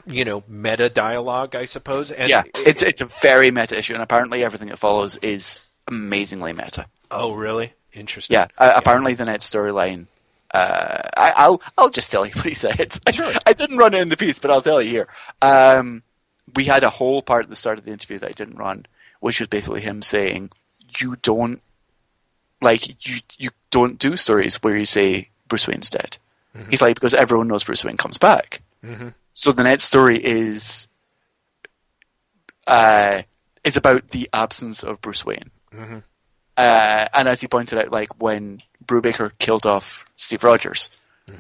you 0.08 0.24
know 0.24 0.42
meta 0.48 0.88
dialogue 0.88 1.54
i 1.54 1.64
suppose 1.64 2.10
and 2.10 2.28
yeah, 2.30 2.42
it's 2.56 2.82
it's 2.82 3.00
a 3.00 3.06
very 3.06 3.50
meta 3.50 3.78
issue, 3.78 3.92
and 3.94 4.02
apparently 4.02 4.42
everything 4.44 4.68
that 4.68 4.78
follows 4.78 5.16
is 5.18 5.60
amazingly 5.86 6.52
meta. 6.52 6.86
oh 7.10 7.34
really 7.34 7.72
interesting 7.92 8.34
Yeah, 8.34 8.46
uh, 8.58 8.72
apparently 8.76 9.14
the 9.14 9.24
next 9.24 9.52
storyline. 9.52 10.06
Uh, 10.52 11.02
I, 11.16 11.32
I'll 11.36 11.62
I'll 11.76 11.90
just 11.90 12.10
tell 12.10 12.24
you 12.24 12.32
what 12.36 12.46
he 12.46 12.54
said. 12.54 12.98
Sure. 13.12 13.32
I 13.46 13.52
didn't 13.52 13.76
run 13.76 13.92
it 13.94 14.00
in 14.00 14.08
the 14.08 14.16
piece, 14.16 14.38
but 14.38 14.50
I'll 14.50 14.62
tell 14.62 14.80
you 14.80 14.88
here. 14.90 15.08
Um, 15.42 16.02
we 16.54 16.64
had 16.64 16.84
a 16.84 16.90
whole 16.90 17.20
part 17.22 17.44
at 17.44 17.50
the 17.50 17.56
start 17.56 17.78
of 17.78 17.84
the 17.84 17.90
interview 17.92 18.18
that 18.18 18.28
I 18.30 18.32
didn't 18.32 18.56
run, 18.56 18.86
which 19.20 19.40
was 19.40 19.48
basically 19.48 19.82
him 19.82 20.00
saying, 20.00 20.50
"You 20.98 21.16
don't 21.22 21.60
like 22.62 23.06
you 23.06 23.20
you 23.36 23.50
don't 23.70 23.98
do 23.98 24.16
stories 24.16 24.56
where 24.62 24.76
you 24.76 24.86
say 24.86 25.28
Bruce 25.48 25.66
Wayne's 25.66 25.90
dead." 25.90 26.16
He's 26.70 26.82
like 26.82 26.94
because 26.94 27.14
everyone 27.14 27.48
knows 27.48 27.64
Bruce 27.64 27.84
Wayne 27.84 27.96
comes 27.98 28.18
back. 28.18 28.62
Mhm. 28.84 29.14
So 29.38 29.52
the 29.52 29.62
next 29.62 29.84
story 29.84 30.18
is 30.18 30.88
uh, 32.66 33.22
is 33.62 33.76
about 33.76 34.08
the 34.08 34.28
absence 34.32 34.82
of 34.82 35.00
Bruce 35.00 35.24
Wayne. 35.24 35.52
Mhm. 35.72 36.02
Uh, 36.56 37.06
and 37.14 37.28
as 37.28 37.40
he 37.40 37.46
pointed 37.46 37.78
out, 37.78 37.92
like 37.92 38.20
when 38.20 38.64
Brubaker 38.84 39.30
killed 39.38 39.64
off 39.64 40.04
Steve 40.16 40.42
Rogers, 40.42 40.90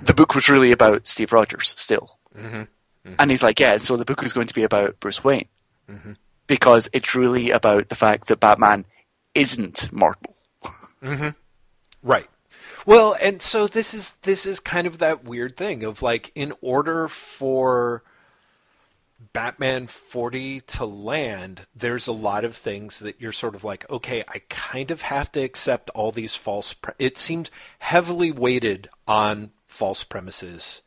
the 0.02 0.14
book 0.14 0.36
was 0.36 0.48
really 0.48 0.70
about 0.70 1.08
Steve 1.08 1.32
Rogers 1.32 1.74
still. 1.76 2.16
Mhm. 2.38 2.68
And 3.18 3.30
he's 3.32 3.42
like, 3.42 3.58
yeah, 3.58 3.78
so 3.78 3.96
the 3.96 4.04
book 4.04 4.22
is 4.22 4.32
going 4.32 4.46
to 4.46 4.54
be 4.54 4.62
about 4.62 5.00
Bruce 5.00 5.24
Wayne 5.24 5.48
because 6.46 6.88
it's 6.92 7.16
really 7.16 7.50
about 7.50 7.88
the 7.88 7.96
fact 7.96 8.28
that 8.28 8.38
Batman 8.38 8.84
isn't 9.34 9.90
mortal. 9.92 10.36
right 12.02 12.28
well 12.88 13.14
and 13.20 13.42
so 13.42 13.66
this 13.66 13.92
is 13.92 14.14
this 14.22 14.46
is 14.46 14.58
kind 14.58 14.86
of 14.86 14.98
that 14.98 15.22
weird 15.22 15.56
thing 15.56 15.84
of 15.84 16.00
like 16.00 16.32
in 16.34 16.54
order 16.62 17.06
for 17.06 18.02
batman 19.34 19.86
40 19.86 20.60
to 20.62 20.86
land 20.86 21.66
there's 21.76 22.06
a 22.06 22.12
lot 22.12 22.44
of 22.44 22.56
things 22.56 22.98
that 23.00 23.20
you're 23.20 23.30
sort 23.30 23.54
of 23.54 23.62
like 23.62 23.88
okay 23.90 24.24
i 24.28 24.40
kind 24.48 24.90
of 24.90 25.02
have 25.02 25.30
to 25.32 25.40
accept 25.40 25.90
all 25.90 26.10
these 26.10 26.34
false 26.34 26.72
pre- 26.72 26.94
it 26.98 27.18
seems 27.18 27.50
heavily 27.80 28.32
weighted 28.32 28.88
on 29.06 29.50
false 29.66 30.02
premises 30.02 30.80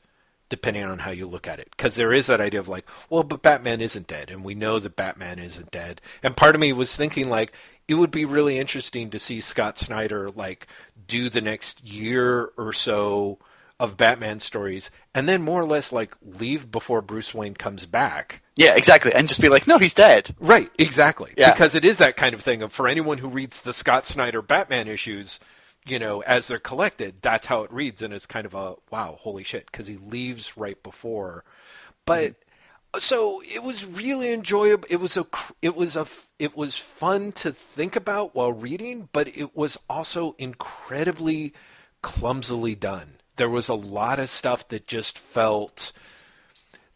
depending 0.49 0.83
on 0.83 0.99
how 0.99 1.11
you 1.11 1.25
look 1.25 1.47
at 1.47 1.61
it. 1.61 1.69
Because 1.71 1.95
there 1.95 2.11
is 2.11 2.27
that 2.27 2.41
idea 2.41 2.59
of 2.59 2.67
like, 2.67 2.85
well, 3.09 3.23
but 3.23 3.41
Batman 3.41 3.79
isn't 3.79 4.05
dead, 4.05 4.29
and 4.29 4.43
we 4.43 4.53
know 4.53 4.79
that 4.79 4.97
Batman 4.97 5.39
isn't 5.39 5.71
dead. 5.71 6.01
And 6.21 6.35
part 6.35 6.55
of 6.55 6.61
me 6.61 6.73
was 6.73 6.93
thinking 6.93 7.29
like, 7.29 7.53
it 7.87 7.95
would 7.95 8.11
be 8.11 8.25
really 8.25 8.57
interesting 8.57 9.09
to 9.09 9.19
see 9.19 9.41
Scott 9.41 9.77
Snyder 9.77 10.29
like 10.29 10.67
do 11.07 11.29
the 11.29 11.41
next 11.41 11.83
year 11.83 12.51
or 12.57 12.73
so 12.73 13.39
of 13.79 13.97
Batman 13.97 14.39
stories, 14.39 14.91
and 15.15 15.27
then 15.27 15.41
more 15.41 15.59
or 15.59 15.65
less 15.65 15.91
like 15.91 16.15
leave 16.23 16.69
before 16.69 17.01
Bruce 17.01 17.33
Wayne 17.33 17.55
comes 17.55 17.87
back. 17.87 18.43
Yeah, 18.55 18.75
exactly. 18.75 19.11
And 19.11 19.27
just 19.27 19.41
be 19.41 19.49
like, 19.49 19.65
no, 19.65 19.79
he's 19.79 19.95
dead. 19.95 20.35
Right, 20.39 20.69
exactly. 20.77 21.33
Yeah. 21.35 21.51
Because 21.51 21.73
it 21.73 21.83
is 21.83 21.97
that 21.97 22.15
kind 22.15 22.35
of 22.35 22.41
thing 22.41 22.61
of 22.61 22.71
for 22.71 22.87
anyone 22.87 23.17
who 23.17 23.27
reads 23.27 23.61
the 23.61 23.73
Scott 23.73 24.05
Snyder 24.05 24.43
Batman 24.43 24.87
issues, 24.87 25.39
you 25.83 25.97
know, 25.97 26.21
as 26.21 26.47
they're 26.47 26.59
collected, 26.59 27.15
that's 27.23 27.47
how 27.47 27.63
it 27.63 27.73
reads, 27.73 28.03
and 28.03 28.13
it's 28.13 28.27
kind 28.27 28.45
of 28.45 28.53
a 28.53 28.75
wow, 28.91 29.17
holy 29.19 29.43
shit, 29.43 29.65
because 29.65 29.87
he 29.87 29.97
leaves 29.97 30.55
right 30.55 30.81
before. 30.83 31.43
But 32.05 32.35
so 32.99 33.41
it 33.41 33.63
was 33.63 33.85
really 33.85 34.33
enjoyable. 34.33 34.87
It 34.89 34.97
was 34.97 35.15
a 35.17 35.25
it 35.61 35.75
was 35.75 35.95
a 35.95 36.07
it 36.39 36.57
was 36.57 36.77
fun 36.77 37.31
to 37.33 37.51
think 37.51 37.95
about 37.95 38.35
while 38.35 38.51
reading, 38.51 39.09
but 39.13 39.27
it 39.35 39.55
was 39.55 39.77
also 39.89 40.35
incredibly 40.37 41.53
clumsily 42.01 42.75
done. 42.75 43.15
There 43.37 43.49
was 43.49 43.69
a 43.69 43.73
lot 43.73 44.19
of 44.19 44.29
stuff 44.29 44.67
that 44.69 44.87
just 44.87 45.17
felt 45.17 45.91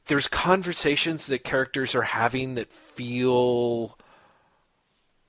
there's 0.07 0.27
conversations 0.27 1.27
that 1.27 1.43
characters 1.43 1.95
are 1.95 2.03
having 2.03 2.55
that 2.55 2.71
feel 2.71 3.97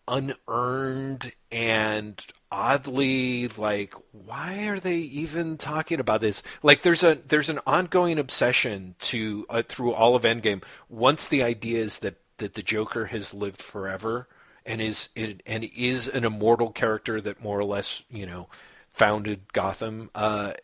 unearned 0.09 1.33
and 1.51 2.25
oddly 2.57 3.49
like 3.59 3.93
why 4.12 4.66
are 4.66 4.81
they 4.81 4.97
even 4.97 5.59
talking 5.59 6.01
about 6.01 6.23
this 6.23 6.43
like 6.62 6.81
there's 6.81 7.03
a 7.03 7.15
there's 7.28 7.51
an 7.51 7.61
ongoing 7.66 8.19
obsession 8.19 8.95
to 8.99 9.45
uh, 9.51 9.62
through 9.69 9.93
all 9.93 10.16
of 10.16 10.23
endgame 10.23 10.62
once 10.89 11.28
the 11.28 11.43
idea 11.43 11.78
is 11.78 11.99
that 11.99 12.15
that 12.39 12.55
the 12.55 12.62
joker 12.62 13.07
has 13.07 13.35
lived 13.35 13.61
forever 13.61 14.27
and 14.65 14.81
is 14.81 15.11
it 15.15 15.43
and 15.45 15.65
is 15.77 16.09
an 16.09 16.24
immortal 16.24 16.70
character 16.70 17.20
that 17.20 17.43
more 17.43 17.59
or 17.59 17.65
less 17.65 18.03
you 18.09 18.24
know 18.24 18.49
founded 18.89 19.53
gotham 19.53 20.11
uh 20.15 20.55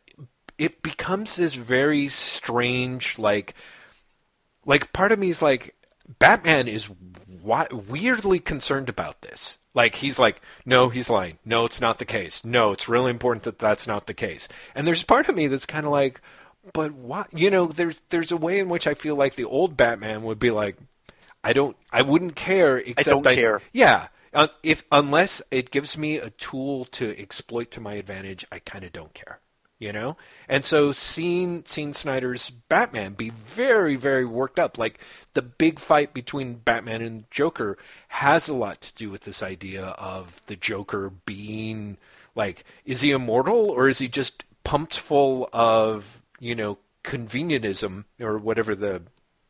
it 0.56 0.80
becomes 0.80 1.36
this 1.36 1.54
very 1.54 2.08
strange 2.08 3.18
like 3.18 3.54
like 4.64 4.94
part 4.94 5.12
of 5.12 5.18
me 5.18 5.28
is 5.28 5.42
like 5.42 5.74
Batman 6.18 6.68
is 6.68 6.90
wi- 7.28 7.68
weirdly 7.72 8.38
concerned 8.38 8.88
about 8.88 9.22
this. 9.22 9.58
Like 9.74 9.96
he's 9.96 10.18
like, 10.18 10.40
no, 10.66 10.88
he's 10.88 11.08
lying. 11.08 11.38
No, 11.44 11.64
it's 11.64 11.80
not 11.80 11.98
the 11.98 12.04
case. 12.04 12.44
No, 12.44 12.72
it's 12.72 12.88
really 12.88 13.10
important 13.10 13.44
that 13.44 13.58
that's 13.58 13.86
not 13.86 14.06
the 14.06 14.14
case. 14.14 14.48
And 14.74 14.86
there's 14.86 15.02
part 15.02 15.28
of 15.28 15.34
me 15.34 15.46
that's 15.46 15.66
kind 15.66 15.86
of 15.86 15.92
like, 15.92 16.20
but 16.72 16.92
what? 16.92 17.28
You 17.32 17.50
know, 17.50 17.66
there's 17.66 18.00
there's 18.10 18.32
a 18.32 18.36
way 18.36 18.58
in 18.58 18.68
which 18.68 18.86
I 18.86 18.94
feel 18.94 19.16
like 19.16 19.34
the 19.34 19.44
old 19.44 19.76
Batman 19.76 20.22
would 20.24 20.38
be 20.38 20.50
like, 20.50 20.76
I 21.42 21.52
don't, 21.52 21.76
I 21.90 22.02
wouldn't 22.02 22.36
care. 22.36 22.78
Except 22.78 23.08
don't 23.08 23.24
care. 23.24 23.62
Yeah, 23.72 24.08
uh, 24.34 24.48
if 24.62 24.84
unless 24.92 25.42
it 25.50 25.70
gives 25.70 25.98
me 25.98 26.16
a 26.16 26.30
tool 26.30 26.84
to 26.86 27.18
exploit 27.18 27.70
to 27.72 27.80
my 27.80 27.94
advantage, 27.94 28.46
I 28.52 28.58
kind 28.58 28.84
of 28.84 28.92
don't 28.92 29.12
care. 29.14 29.40
You 29.82 29.92
know, 29.92 30.16
and 30.48 30.64
so 30.64 30.92
seeing 30.92 31.64
seeing 31.66 31.92
Snyder's 31.92 32.50
Batman 32.50 33.14
be 33.14 33.30
very 33.30 33.96
very 33.96 34.24
worked 34.24 34.60
up, 34.60 34.78
like 34.78 35.00
the 35.34 35.42
big 35.42 35.80
fight 35.80 36.14
between 36.14 36.54
Batman 36.54 37.02
and 37.02 37.28
Joker, 37.32 37.76
has 38.06 38.48
a 38.48 38.54
lot 38.54 38.80
to 38.82 38.94
do 38.94 39.10
with 39.10 39.22
this 39.22 39.42
idea 39.42 39.86
of 39.98 40.40
the 40.46 40.54
Joker 40.54 41.10
being 41.26 41.96
like, 42.36 42.64
is 42.84 43.00
he 43.00 43.10
immortal 43.10 43.70
or 43.70 43.88
is 43.88 43.98
he 43.98 44.06
just 44.06 44.44
pumped 44.62 44.96
full 44.96 45.48
of 45.52 46.22
you 46.38 46.54
know 46.54 46.78
convenientism 47.02 48.04
or 48.20 48.38
whatever 48.38 48.76
the 48.76 49.02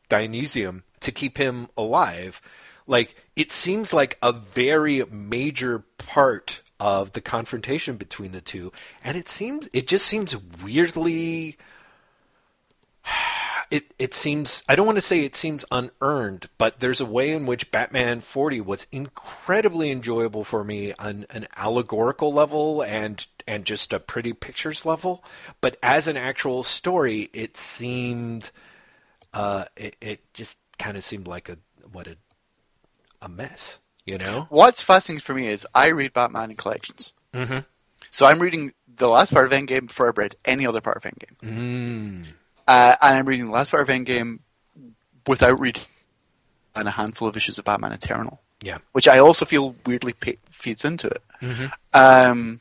Dionysium 0.09 0.83
to 1.01 1.13
keep 1.13 1.37
him 1.37 1.69
alive? 1.77 2.41
Like 2.87 3.17
it 3.37 3.53
seems 3.53 3.93
like 3.93 4.17
a 4.23 4.33
very 4.33 5.05
major 5.11 5.81
part 5.99 6.63
of 6.83 7.13
the 7.13 7.21
confrontation 7.21 7.97
between 7.97 8.33
the 8.33 8.41
two, 8.41 8.73
and 9.05 9.17
it 9.17 9.29
seems 9.29 9.69
it 9.73 9.87
just 9.87 10.05
seems 10.05 10.37
weirdly. 10.63 11.57
It 13.71 13.95
it 13.99 14.13
seems 14.13 14.63
I 14.69 14.77
don't 14.77 14.85
want 14.85 14.99
to 14.99 15.01
say 15.01 15.25
it 15.25 15.35
seems 15.35 15.65
unearned, 15.71 16.51
but 16.59 16.81
there's 16.81 17.01
a 17.01 17.07
way 17.07 17.31
in 17.31 17.47
which 17.47 17.71
Batman 17.71 18.21
40 18.21 18.61
was 18.61 18.87
incredibly 18.93 19.91
enjoyable 19.91 20.45
for 20.45 20.63
me 20.63 20.93
on 20.99 21.25
an 21.31 21.47
allegorical 21.57 22.35
level 22.35 22.83
and 22.83 23.27
and 23.47 23.65
just 23.65 23.95
a 23.95 23.99
pretty 23.99 24.35
pictures 24.35 24.85
level, 24.85 25.25
but 25.63 25.79
as 25.83 26.07
an 26.07 26.19
actual 26.19 26.63
story, 26.63 27.31
it 27.33 27.57
seemed 27.57 28.51
uh, 29.33 29.65
it, 29.75 29.97
it 30.03 30.35
just 30.35 30.59
kind 30.79 30.99
of 30.99 31.03
seemed 31.03 31.27
like 31.27 31.49
a 31.49 31.57
what 31.93 32.07
a 32.07 32.17
a 33.23 33.29
mess, 33.31 33.79
you 34.05 34.19
know? 34.19 34.47
What's 34.51 34.83
fascinating 34.83 35.21
for 35.21 35.35
me 35.35 35.49
is 35.49 35.67
I 35.75 35.89
read 35.89 36.13
Batman 36.13 36.51
in 36.51 36.57
collections. 36.57 37.13
Mm-hmm. 37.35 37.59
So 38.11 38.27
I'm 38.27 38.39
reading 38.41 38.73
the 38.95 39.09
last 39.09 39.33
part 39.33 39.47
of 39.47 39.53
Endgame 39.53 39.87
before 39.87 40.09
I've 40.09 40.19
read 40.19 40.35
any 40.45 40.67
other 40.67 40.81
part 40.81 40.97
of 40.97 41.03
Endgame. 41.03 41.37
Mm. 41.43 42.27
Uh, 42.69 42.97
and 43.01 43.17
I'm 43.19 43.27
reading 43.27 43.47
the 43.47 43.53
last 43.53 43.71
part 43.71 43.83
of 43.83 43.89
Endgame 43.89 44.41
without 45.27 45.59
reading 45.59 45.83
and 46.75 46.89
a 46.89 46.93
handful 46.93 47.29
of 47.29 47.37
issues 47.37 47.59
of 47.59 47.65
Batman 47.65 47.93
Eternal, 47.93 48.41
Yeah. 48.63 48.79
which 48.93 49.07
I 49.09 49.19
also 49.19 49.45
feel 49.45 49.75
weirdly 49.87 50.13
pe- 50.15 50.37
feeds 50.51 50.85
into 50.85 51.09
it. 51.09 51.23
Mm-hmm. 51.41 51.67
Um, 51.95 52.61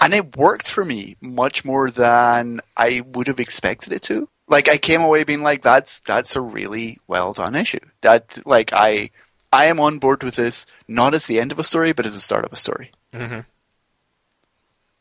and 0.00 0.14
it 0.14 0.36
worked 0.36 0.68
for 0.68 0.84
me 0.84 1.16
much 1.20 1.64
more 1.64 1.90
than 1.90 2.60
I 2.76 3.02
would 3.12 3.26
have 3.28 3.40
expected 3.40 3.92
it 3.92 4.02
to. 4.04 4.28
Like 4.48 4.68
I 4.68 4.76
came 4.78 5.00
away 5.02 5.24
being 5.24 5.42
like, 5.42 5.62
"That's 5.62 5.98
that's 6.00 6.36
a 6.36 6.40
really 6.40 7.00
well 7.08 7.32
done 7.32 7.56
issue." 7.56 7.80
That 8.02 8.38
like 8.46 8.72
I 8.72 9.10
I 9.56 9.64
am 9.66 9.80
on 9.80 9.98
board 9.98 10.22
with 10.22 10.36
this, 10.36 10.66
not 10.86 11.14
as 11.14 11.24
the 11.24 11.40
end 11.40 11.50
of 11.50 11.58
a 11.58 11.64
story, 11.64 11.92
but 11.92 12.04
as 12.04 12.12
the 12.12 12.20
start 12.20 12.44
of 12.44 12.52
a 12.52 12.56
story. 12.56 12.90
Mm-hmm. 13.14 13.40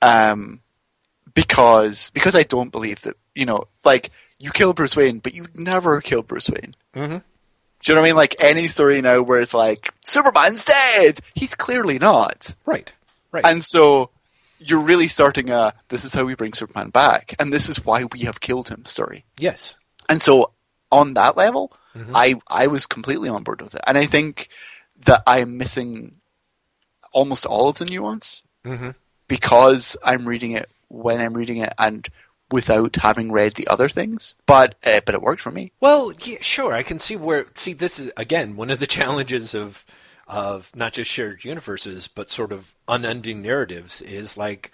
Um, 0.01 0.61
because 1.33 2.09
because 2.11 2.35
I 2.35 2.43
don't 2.43 2.71
believe 2.71 3.01
that 3.01 3.17
you 3.33 3.45
know, 3.45 3.65
like 3.83 4.11
you 4.39 4.51
kill 4.51 4.71
Bruce 4.73 4.95
Wayne, 4.95 5.19
but 5.19 5.33
you 5.33 5.47
never 5.53 5.99
kill 5.99 6.21
Bruce 6.21 6.49
Wayne. 6.49 6.73
Mm-hmm. 6.93 7.17
Do 7.17 7.91
you 7.91 7.95
know 7.95 8.01
what 8.01 8.05
I 8.05 8.09
mean? 8.09 8.15
Like 8.15 8.35
any 8.39 8.69
story 8.69 9.01
now 9.01 9.21
where 9.21 9.41
it's 9.41 9.53
like 9.53 9.89
Superman's 10.05 10.63
dead, 10.63 11.19
he's 11.33 11.53
clearly 11.53 11.99
not. 11.99 12.55
Right. 12.65 12.91
Right. 13.33 13.45
And 13.45 13.61
so 13.61 14.09
you're 14.59 14.79
really 14.79 15.09
starting 15.09 15.49
a 15.49 15.73
this 15.89 16.05
is 16.05 16.13
how 16.13 16.23
we 16.23 16.35
bring 16.35 16.53
Superman 16.53 16.91
back, 16.91 17.35
and 17.39 17.51
this 17.51 17.67
is 17.67 17.83
why 17.83 18.05
we 18.05 18.21
have 18.21 18.39
killed 18.39 18.69
him 18.69 18.85
story. 18.85 19.25
yes. 19.37 19.75
And 20.07 20.21
so 20.21 20.51
on 20.91 21.15
that 21.15 21.35
level, 21.35 21.73
Mhm. 21.95 22.11
I 22.13 22.35
I 22.47 22.67
was 22.67 22.85
completely 22.85 23.29
on 23.29 23.43
board 23.43 23.61
with 23.61 23.75
it, 23.75 23.81
and 23.87 23.97
I 23.97 24.05
think 24.05 24.49
that 25.05 25.23
I'm 25.25 25.57
missing 25.57 26.15
almost 27.13 27.45
all 27.45 27.69
of 27.69 27.77
the 27.77 27.85
nuance 27.85 28.43
Mm-hmm. 28.65 28.89
because 29.27 29.95
I'm 30.03 30.27
reading 30.27 30.51
it 30.51 30.69
when 30.87 31.21
I'm 31.21 31.33
reading 31.33 31.57
it 31.57 31.73
and 31.77 32.07
without 32.51 32.95
having 32.97 33.31
read 33.31 33.53
the 33.53 33.67
other 33.67 33.87
things. 33.89 34.35
But 34.45 34.75
uh, 34.83 35.01
but 35.05 35.15
it 35.15 35.21
worked 35.21 35.41
for 35.41 35.51
me. 35.51 35.71
Well, 35.79 36.11
yeah, 36.23 36.37
sure. 36.41 36.73
I 36.73 36.83
can 36.83 36.99
see 36.99 37.15
where. 37.15 37.45
See, 37.55 37.73
this 37.73 37.99
is 37.99 38.11
again 38.17 38.55
one 38.55 38.69
of 38.71 38.79
the 38.79 38.87
challenges 38.97 39.53
of 39.55 39.85
of 40.27 40.71
not 40.75 40.93
just 40.93 41.09
shared 41.11 41.45
universes, 41.45 42.07
but 42.07 42.29
sort 42.29 42.51
of 42.51 42.73
unending 42.87 43.41
narratives. 43.41 44.01
Is 44.01 44.35
like 44.37 44.71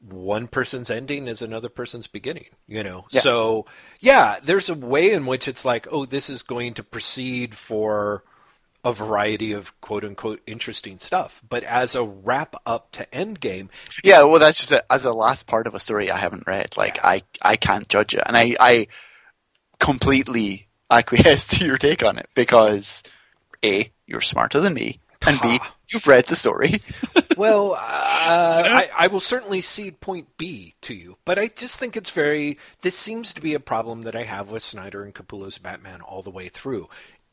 one 0.00 0.48
person's 0.48 0.90
ending 0.90 1.28
is 1.28 1.42
another 1.42 1.68
person's 1.68 2.06
beginning. 2.06 2.46
You 2.66 2.82
know. 2.82 3.06
Yeah. 3.10 3.20
So 3.20 3.66
yeah, 4.00 4.38
there's 4.42 4.68
a 4.68 4.74
way 4.74 5.12
in 5.12 5.26
which 5.26 5.48
it's 5.48 5.64
like, 5.64 5.86
oh, 5.90 6.06
this 6.06 6.30
is 6.30 6.42
going 6.42 6.74
to 6.74 6.82
proceed 6.82 7.54
for 7.54 8.24
a 8.82 8.92
variety 8.92 9.52
of 9.52 9.78
quote 9.80 10.04
unquote 10.04 10.40
interesting 10.46 10.98
stuff. 10.98 11.42
But 11.48 11.64
as 11.64 11.94
a 11.94 12.04
wrap 12.04 12.56
up 12.64 12.92
to 12.92 13.06
Endgame, 13.12 13.68
Yeah, 14.02 14.22
well, 14.22 14.40
that's 14.40 14.58
just 14.58 14.72
a, 14.72 14.92
as 14.92 15.04
a 15.04 15.12
last 15.12 15.46
part 15.46 15.66
of 15.66 15.74
a 15.74 15.80
story 15.80 16.10
I 16.10 16.16
haven't 16.16 16.46
read. 16.46 16.76
Like 16.76 16.98
I 17.04 17.22
I 17.42 17.56
can't 17.56 17.88
judge 17.88 18.14
it, 18.14 18.22
and 18.24 18.36
I 18.36 18.56
I 18.58 18.86
completely 19.78 20.68
acquiesce 20.90 21.46
to 21.58 21.64
your 21.64 21.78
take 21.78 22.02
on 22.02 22.18
it 22.18 22.28
because 22.34 23.02
a 23.64 23.92
you're 24.06 24.20
smarter 24.20 24.60
than 24.60 24.74
me, 24.74 25.00
and 25.26 25.40
b 25.40 25.58
you've 25.88 26.06
read 26.06 26.26
the 26.26 26.36
story. 26.36 26.82
Well, 27.36 27.72
uh, 27.72 27.78
I, 27.80 28.90
I 28.94 29.06
will 29.06 29.20
certainly 29.20 29.62
cede 29.62 30.00
point 30.00 30.36
B 30.36 30.74
to 30.82 30.92
you, 30.92 31.16
but 31.24 31.38
I 31.38 31.46
just 31.46 31.78
think 31.78 31.96
it's 31.96 32.10
very. 32.10 32.58
This 32.82 32.94
seems 32.94 33.32
to 33.32 33.40
be 33.40 33.54
a 33.54 33.60
problem 33.60 34.02
that 34.02 34.14
I 34.14 34.24
have 34.24 34.50
with 34.50 34.62
Snyder 34.62 35.02
and 35.02 35.14
Capullo's 35.14 35.56
Batman 35.56 36.02
all 36.02 36.20
the 36.20 36.28
way 36.28 36.50
through. 36.50 36.90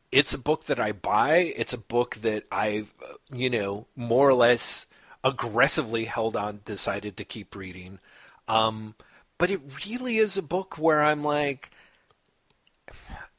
It's 0.09 0.33
a 0.33 0.37
book 0.37 0.63
that 0.65 0.79
I 0.79 0.93
buy. 0.93 1.53
It's 1.57 1.73
a 1.73 1.77
book 1.77 2.15
that 2.21 2.45
I've, 2.49 2.93
uh, 3.03 3.15
you 3.33 3.49
know, 3.49 3.87
more 3.97 4.29
or 4.29 4.33
less 4.33 4.85
aggressively 5.25 6.05
held 6.05 6.37
on, 6.37 6.61
decided 6.63 7.17
to 7.17 7.25
keep 7.25 7.53
reading. 7.53 7.99
Um, 8.47 8.95
but 9.37 9.51
it 9.51 9.59
really 9.85 10.19
is 10.19 10.37
a 10.37 10.41
book 10.41 10.77
where 10.77 11.01
I'm 11.01 11.21
like, 11.21 11.69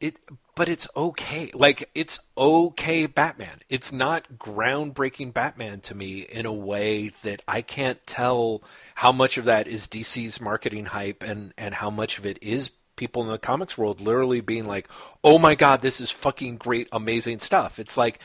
it 0.01 0.17
but 0.59 0.69
it's 0.69 0.89
okay. 0.97 1.53
Like 1.55 1.89
it's 1.95 2.19
okay 2.37 3.07
batman. 3.07 3.61
It's 3.69 3.93
not 3.93 4.27
groundbreaking 4.39 5.33
batman 5.33 5.81
to 5.83 5.95
me 5.95 6.23
in 6.23 6.47
a 6.47 6.53
way 6.53 7.13
that 7.23 7.43
i 7.47 7.63
can't 7.63 8.05
tell 8.07 8.63
how 8.97 9.13
much 9.13 9.39
of 9.39 9.45
that 9.45 9.69
is 9.69 9.87
dc's 9.87 10.41
marketing 10.41 10.87
hype 10.87 11.23
and 11.23 11.55
and 11.57 11.75
how 11.75 11.91
much 11.91 12.19
of 12.19 12.27
it 12.27 12.39
is 12.43 12.71
people 12.97 13.23
in 13.23 13.29
the 13.29 13.39
comics 13.39 13.79
world 13.79 14.01
literally 14.01 14.41
being 14.41 14.65
like 14.65 14.89
oh 15.23 15.39
my 15.39 15.55
god 15.55 15.81
this 15.81 16.01
is 16.01 16.11
fucking 16.11 16.57
great 16.57 16.89
amazing 16.91 17.39
stuff. 17.39 17.79
It's 17.79 17.97
like 17.97 18.19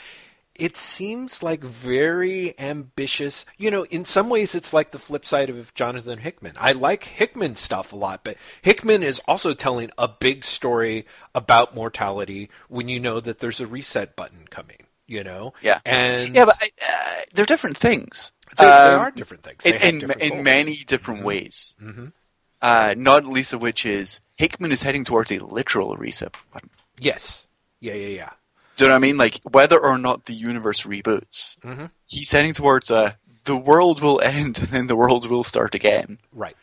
it 0.56 0.78
seems 0.78 1.42
like 1.42 1.64
very 1.64 2.54
ambitious. 2.60 3.46
You 3.58 3.72
know, 3.72 3.86
in 3.86 4.06
some 4.06 4.30
ways, 4.30 4.54
it's 4.56 4.74
like 4.74 4.92
the 4.92 5.00
flip 5.00 5.26
side 5.26 5.50
of 5.50 5.74
Jonathan 5.74 6.20
Hickman. 6.20 6.54
I 6.60 6.74
like 6.74 7.04
Hickman 7.06 7.56
stuff 7.56 7.92
a 7.94 7.96
lot, 7.96 8.24
but 8.24 8.38
Hickman 8.62 9.04
is 9.04 9.20
also 9.28 9.54
telling 9.54 9.90
a 9.98 10.08
big 10.08 10.44
story 10.44 11.06
about 11.34 11.74
mortality 11.76 12.50
when 12.70 12.88
you 12.90 13.00
know 13.00 13.20
that 13.20 13.40
there's 13.40 13.60
a 13.62 13.68
reset 13.68 14.16
button 14.16 14.46
coming. 14.50 14.78
You 15.06 15.24
know, 15.24 15.54
Yeah. 15.62 15.80
and 15.86 16.34
yeah, 16.34 16.46
but 16.46 16.56
uh, 16.64 17.12
they're 17.34 17.46
different 17.46 17.78
things. 17.78 18.32
they, 18.58 18.64
they 18.66 18.72
Um, 18.72 19.00
are 19.02 19.12
different 19.12 19.44
things 19.44 19.64
They 19.64 19.74
in 19.82 20.00
different 20.00 20.22
in 20.22 20.44
many 20.44 20.76
different 20.86 21.24
ways. 21.24 21.76
Mhm. 21.82 22.14
Uh, 22.62 22.94
not 22.98 23.26
least 23.26 23.52
of 23.52 23.62
which 23.62 23.86
is 23.86 24.22
Hickman 24.38 24.72
is 24.72 24.84
heading 24.84 25.04
towards 25.04 25.30
a 25.32 25.40
literal 25.40 25.96
reset 25.98 26.34
button. 26.54 26.70
Yes, 26.98 27.46
yeah, 27.82 27.96
yeah, 27.96 28.08
yeah. 28.08 28.30
Do 28.76 28.86
you 28.86 28.90
know 28.90 28.96
what 28.96 28.98
I 28.98 29.00
mean? 29.00 29.18
Like 29.18 29.40
whether 29.44 29.78
or 29.80 29.98
not 29.98 30.26
the 30.26 30.34
universe 30.34 30.84
reboots, 30.84 31.58
Mhm. 31.60 31.92
he's 32.08 32.32
heading 32.32 32.54
towards 32.54 32.90
a 32.90 33.18
the 33.46 33.56
world 33.56 34.02
will 34.02 34.22
end 34.22 34.58
and 34.60 34.68
then 34.70 34.88
the 34.88 34.96
world 34.96 35.30
will 35.30 35.44
start 35.44 35.76
again. 35.76 36.18
Right. 36.32 36.56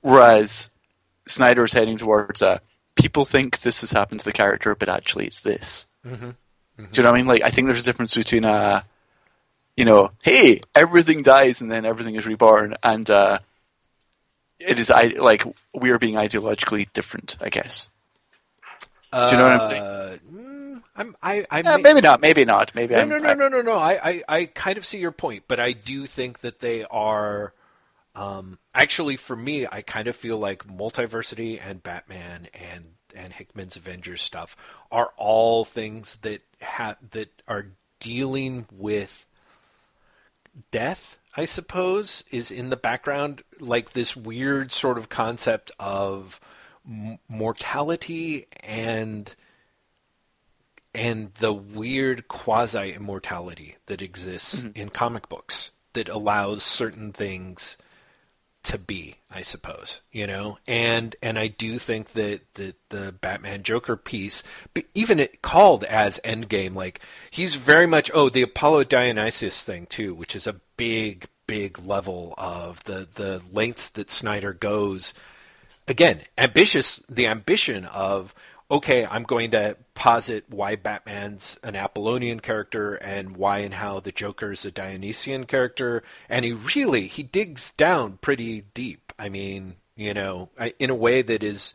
Whereas 0.00 0.70
Snyder's 1.26 1.72
heading 1.72 1.98
towards 1.98 2.40
a 2.42 2.60
people 2.94 3.24
think 3.24 3.60
this 3.60 3.80
has 3.82 3.92
happened 3.92 4.20
to 4.20 4.24
the 4.24 4.32
character, 4.32 4.74
but 4.74 4.88
actually 4.88 5.26
it's 5.26 5.40
this. 5.40 5.86
Mhm. 6.06 6.34
Do 6.78 6.86
you 6.94 7.02
know 7.02 7.10
what 7.10 7.16
I 7.16 7.18
mean? 7.18 7.26
Like 7.26 7.42
I 7.42 7.50
think 7.50 7.66
there's 7.66 7.82
a 7.82 7.84
difference 7.84 8.14
between 8.14 8.44
uh 8.44 8.82
you 9.76 9.84
know, 9.84 10.12
hey, 10.22 10.60
everything 10.74 11.22
dies 11.22 11.60
and 11.62 11.70
then 11.70 11.84
everything 11.86 12.14
is 12.14 12.26
reborn, 12.26 12.74
and 12.82 13.08
uh, 13.08 13.38
it 14.58 14.78
is 14.78 14.90
I 14.90 15.06
like 15.18 15.42
we 15.72 15.90
are 15.90 15.98
being 15.98 16.16
ideologically 16.16 16.92
different, 16.92 17.36
I 17.40 17.48
guess. 17.48 17.88
Do 19.12 19.18
you 19.30 19.36
know 19.38 19.44
what 19.44 19.52
I'm 19.52 19.64
saying? 19.64 19.82
Mm, 19.82 20.18
I'm, 21.00 21.16
I, 21.22 21.46
I 21.50 21.60
Uh, 21.60 21.76
may- 21.78 21.82
maybe 21.82 22.00
not, 22.02 22.20
maybe 22.20 22.44
not, 22.44 22.74
maybe 22.74 22.94
No, 22.94 23.00
I'm, 23.00 23.08
no, 23.08 23.18
no, 23.18 23.34
no, 23.34 23.48
no, 23.48 23.62
no. 23.62 23.76
I, 23.76 24.10
I, 24.10 24.22
I 24.28 24.44
kind 24.46 24.76
of 24.78 24.84
see 24.84 24.98
your 24.98 25.12
point, 25.12 25.44
but 25.48 25.58
I 25.58 25.72
do 25.72 26.06
think 26.06 26.40
that 26.40 26.60
they 26.60 26.84
are. 26.84 27.54
Um, 28.14 28.58
actually, 28.74 29.16
for 29.16 29.36
me, 29.36 29.66
I 29.70 29.82
kind 29.82 30.08
of 30.08 30.16
feel 30.16 30.36
like 30.36 30.66
Multiversity 30.66 31.60
and 31.64 31.82
Batman 31.82 32.48
and 32.54 32.84
and 33.14 33.32
Hickman's 33.32 33.76
Avengers 33.76 34.20
stuff 34.22 34.56
are 34.92 35.12
all 35.16 35.64
things 35.64 36.18
that 36.22 36.42
ha- 36.62 36.96
that 37.12 37.42
are 37.48 37.66
dealing 38.00 38.66
with 38.70 39.24
death. 40.70 41.16
I 41.36 41.44
suppose 41.44 42.24
is 42.32 42.50
in 42.50 42.70
the 42.70 42.76
background, 42.76 43.42
like 43.60 43.92
this 43.92 44.16
weird 44.16 44.72
sort 44.72 44.98
of 44.98 45.08
concept 45.08 45.70
of 45.78 46.40
m- 46.86 47.18
mortality 47.28 48.46
and 48.64 49.32
and 50.94 51.32
the 51.34 51.52
weird 51.52 52.28
quasi 52.28 52.92
immortality 52.92 53.76
that 53.86 54.02
exists 54.02 54.56
mm-hmm. 54.60 54.78
in 54.78 54.88
comic 54.88 55.28
books 55.28 55.70
that 55.92 56.08
allows 56.08 56.62
certain 56.62 57.12
things 57.12 57.76
to 58.62 58.76
be, 58.76 59.16
I 59.30 59.40
suppose, 59.40 60.00
you 60.12 60.26
know, 60.26 60.58
and 60.66 61.16
and 61.22 61.38
I 61.38 61.46
do 61.48 61.78
think 61.78 62.12
that 62.12 62.42
that 62.54 62.76
the 62.90 63.12
Batman 63.12 63.62
Joker 63.62 63.96
piece, 63.96 64.42
but 64.74 64.84
even 64.94 65.18
it 65.18 65.40
called 65.40 65.84
as 65.84 66.20
Endgame, 66.24 66.74
like 66.74 67.00
he's 67.30 67.54
very 67.54 67.86
much 67.86 68.10
oh 68.12 68.28
the 68.28 68.42
Apollo 68.42 68.84
Dionysius 68.84 69.62
thing 69.62 69.86
too, 69.86 70.12
which 70.14 70.36
is 70.36 70.46
a 70.46 70.60
big 70.76 71.26
big 71.46 71.78
level 71.78 72.34
of 72.36 72.84
the 72.84 73.08
the 73.14 73.40
lengths 73.50 73.88
that 73.90 74.10
Snyder 74.10 74.52
goes. 74.52 75.14
Again, 75.88 76.20
ambitious 76.36 77.00
the 77.08 77.26
ambition 77.26 77.86
of 77.86 78.34
okay, 78.70 79.04
I'm 79.04 79.24
going 79.24 79.50
to 79.50 79.76
posit 79.94 80.44
why 80.48 80.76
Batman's 80.76 81.58
an 81.62 81.74
Apollonian 81.76 82.40
character 82.40 82.94
and 82.94 83.36
why 83.36 83.58
and 83.58 83.74
how 83.74 84.00
the 84.00 84.12
Joker's 84.12 84.64
a 84.64 84.70
Dionysian 84.70 85.44
character, 85.44 86.02
and 86.28 86.44
he 86.44 86.52
really 86.52 87.06
he 87.06 87.22
digs 87.22 87.72
down 87.72 88.18
pretty 88.18 88.62
deep. 88.74 89.12
I 89.18 89.28
mean, 89.28 89.76
you 89.96 90.14
know, 90.14 90.50
in 90.78 90.90
a 90.90 90.94
way 90.94 91.22
that 91.22 91.42
is 91.42 91.74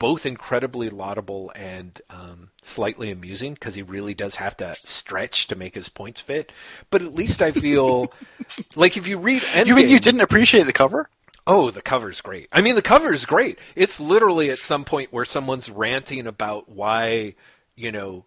both 0.00 0.24
incredibly 0.24 0.88
laudable 0.88 1.52
and 1.54 2.00
um, 2.08 2.50
slightly 2.62 3.10
amusing 3.10 3.52
because 3.52 3.74
he 3.74 3.82
really 3.82 4.14
does 4.14 4.36
have 4.36 4.56
to 4.56 4.74
stretch 4.82 5.46
to 5.46 5.54
make 5.54 5.74
his 5.74 5.90
points 5.90 6.22
fit. 6.22 6.50
But 6.88 7.02
at 7.02 7.12
least 7.14 7.42
I 7.42 7.52
feel 7.52 8.10
like 8.74 8.96
if 8.96 9.06
you 9.06 9.18
read 9.18 9.42
Endgame, 9.42 9.66
You 9.66 9.74
mean 9.76 9.88
you 9.90 10.00
didn't 10.00 10.22
appreciate 10.22 10.64
the 10.64 10.72
cover? 10.72 11.10
Oh, 11.52 11.70
the 11.72 11.82
cover's 11.82 12.20
great. 12.20 12.48
I 12.52 12.60
mean, 12.60 12.76
the 12.76 12.82
cover's 12.82 13.24
great. 13.24 13.58
It's 13.74 13.98
literally 13.98 14.50
at 14.50 14.60
some 14.60 14.84
point 14.84 15.12
where 15.12 15.24
someone's 15.24 15.68
ranting 15.68 16.28
about 16.28 16.68
why, 16.68 17.34
you 17.74 17.90
know, 17.90 18.24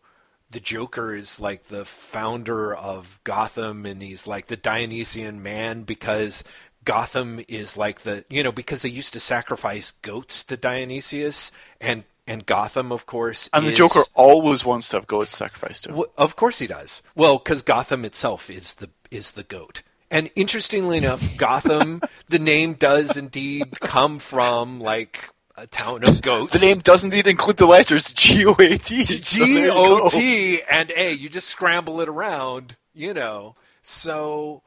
the 0.52 0.60
Joker 0.60 1.16
is 1.16 1.40
like 1.40 1.70
the 1.70 1.86
founder 1.86 2.76
of 2.76 3.20
Gotham 3.24 3.86
and 3.86 4.02
he's 4.02 4.28
like 4.28 4.48
the 4.48 4.58
Dionysian 4.58 5.42
man 5.42 5.84
because 5.84 6.44
Gotham 6.84 7.40
is 7.48 7.78
like 7.78 8.02
the, 8.02 8.26
you 8.30 8.44
know, 8.44 8.52
because 8.52 8.82
they 8.82 8.90
used 8.90 9.14
to 9.14 9.22
sacrifice 9.22 9.94
goats 10.02 10.44
to 10.44 10.58
Dionysius 10.58 11.50
and 11.80 12.04
and 12.28 12.46
Gotham, 12.46 12.92
of 12.92 13.06
course, 13.06 13.50
And 13.54 13.66
the 13.66 13.72
is- 13.72 13.78
Joker 13.78 14.04
always 14.16 14.64
wants 14.66 14.90
to 14.90 14.98
have 14.98 15.08
goats 15.08 15.36
sacrificed 15.36 15.86
to 15.86 15.90
him. 15.92 15.96
well, 15.98 16.12
of 16.18 16.36
course 16.36 16.60
he 16.60 16.68
does. 16.68 17.02
Well, 17.16 17.38
because 17.38 17.62
Gotham 17.62 18.04
itself 18.06 18.50
is 18.50 18.76
the 18.76 18.90
is 19.12 19.32
the 19.32 19.44
goat. 19.44 19.82
And 20.14 20.30
interestingly 20.36 20.98
enough, 21.00 21.38
Gotham, 21.38 22.00
the 22.30 22.38
name 22.40 22.74
does 22.74 23.18
indeed 23.18 23.80
come 23.82 24.20
from 24.20 24.80
like 24.80 25.28
a 25.58 25.66
town 25.68 26.04
of 26.08 26.22
goats. 26.22 26.54
The 26.54 26.60
name 26.60 26.80
does 26.80 27.04
indeed 27.04 27.26
include 27.28 27.58
the 27.58 27.66
letters 27.66 28.14
G 28.14 28.46
O 28.46 28.56
A 28.60 28.78
T. 28.78 29.04
G 29.06 29.68
O 29.70 30.10
T 30.10 30.62
and 30.70 30.92
A. 30.96 31.12
You 31.12 31.30
just 31.30 31.50
scramble 31.50 32.00
it 32.00 32.08
around, 32.10 32.78
you 32.94 33.14
know. 33.14 33.56
So, 33.82 34.62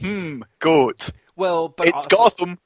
Hmm, 0.00 0.42
goat. 0.60 1.10
well, 1.34 1.68
but 1.68 1.88
It's 1.88 2.06
also- 2.06 2.16
Gotham. 2.16 2.58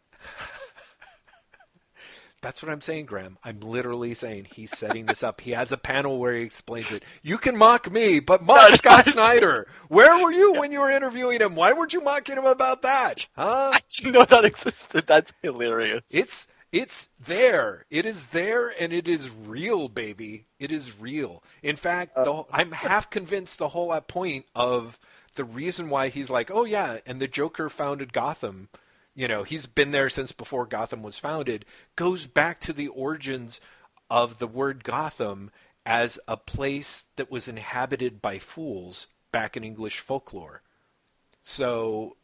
That's 2.44 2.62
what 2.62 2.70
I'm 2.70 2.82
saying, 2.82 3.06
Graham. 3.06 3.38
I'm 3.42 3.60
literally 3.60 4.12
saying 4.12 4.48
he's 4.54 4.70
setting 4.70 5.06
this 5.06 5.22
up. 5.22 5.40
He 5.40 5.52
has 5.52 5.72
a 5.72 5.78
panel 5.78 6.18
where 6.18 6.34
he 6.34 6.42
explains 6.42 6.92
it. 6.92 7.02
You 7.22 7.38
can 7.38 7.56
mock 7.56 7.90
me, 7.90 8.20
but 8.20 8.42
mock 8.42 8.72
Scott 8.74 9.06
Snyder. 9.06 9.66
Where 9.88 10.22
were 10.22 10.30
you 10.30 10.52
when 10.52 10.70
you 10.70 10.80
were 10.80 10.90
interviewing 10.90 11.40
him? 11.40 11.54
Why 11.54 11.72
weren't 11.72 11.94
you 11.94 12.02
mocking 12.02 12.36
him 12.36 12.44
about 12.44 12.82
that? 12.82 13.28
Huh? 13.34 13.70
I 13.72 13.80
didn't 13.96 14.12
know 14.12 14.26
that 14.26 14.44
existed. 14.44 15.06
That's 15.06 15.32
hilarious. 15.40 16.02
It's 16.10 16.46
it's 16.70 17.08
there. 17.24 17.86
It 17.88 18.04
is 18.04 18.26
there, 18.26 18.74
and 18.78 18.92
it 18.92 19.08
is 19.08 19.30
real, 19.30 19.88
baby. 19.88 20.44
It 20.58 20.70
is 20.70 21.00
real. 21.00 21.42
In 21.62 21.76
fact, 21.76 22.14
the, 22.14 22.30
uh, 22.30 22.42
I'm 22.52 22.72
half 22.72 23.08
convinced 23.08 23.56
the 23.56 23.68
whole 23.68 23.98
point 24.02 24.44
of 24.54 24.98
the 25.36 25.44
reason 25.44 25.88
why 25.88 26.10
he's 26.10 26.28
like, 26.28 26.50
oh 26.52 26.66
yeah, 26.66 26.98
and 27.06 27.20
the 27.22 27.28
Joker 27.28 27.70
founded 27.70 28.12
Gotham. 28.12 28.68
You 29.14 29.28
know, 29.28 29.44
he's 29.44 29.66
been 29.66 29.92
there 29.92 30.10
since 30.10 30.32
before 30.32 30.66
Gotham 30.66 31.02
was 31.02 31.18
founded. 31.18 31.64
Goes 31.96 32.26
back 32.26 32.60
to 32.60 32.72
the 32.72 32.88
origins 32.88 33.60
of 34.10 34.38
the 34.38 34.46
word 34.46 34.84
Gotham 34.84 35.50
as 35.86 36.18
a 36.26 36.36
place 36.36 37.06
that 37.16 37.30
was 37.30 37.46
inhabited 37.46 38.20
by 38.20 38.38
fools 38.38 39.06
back 39.30 39.56
in 39.56 39.64
English 39.64 40.00
folklore. 40.00 40.62
So 41.42 42.16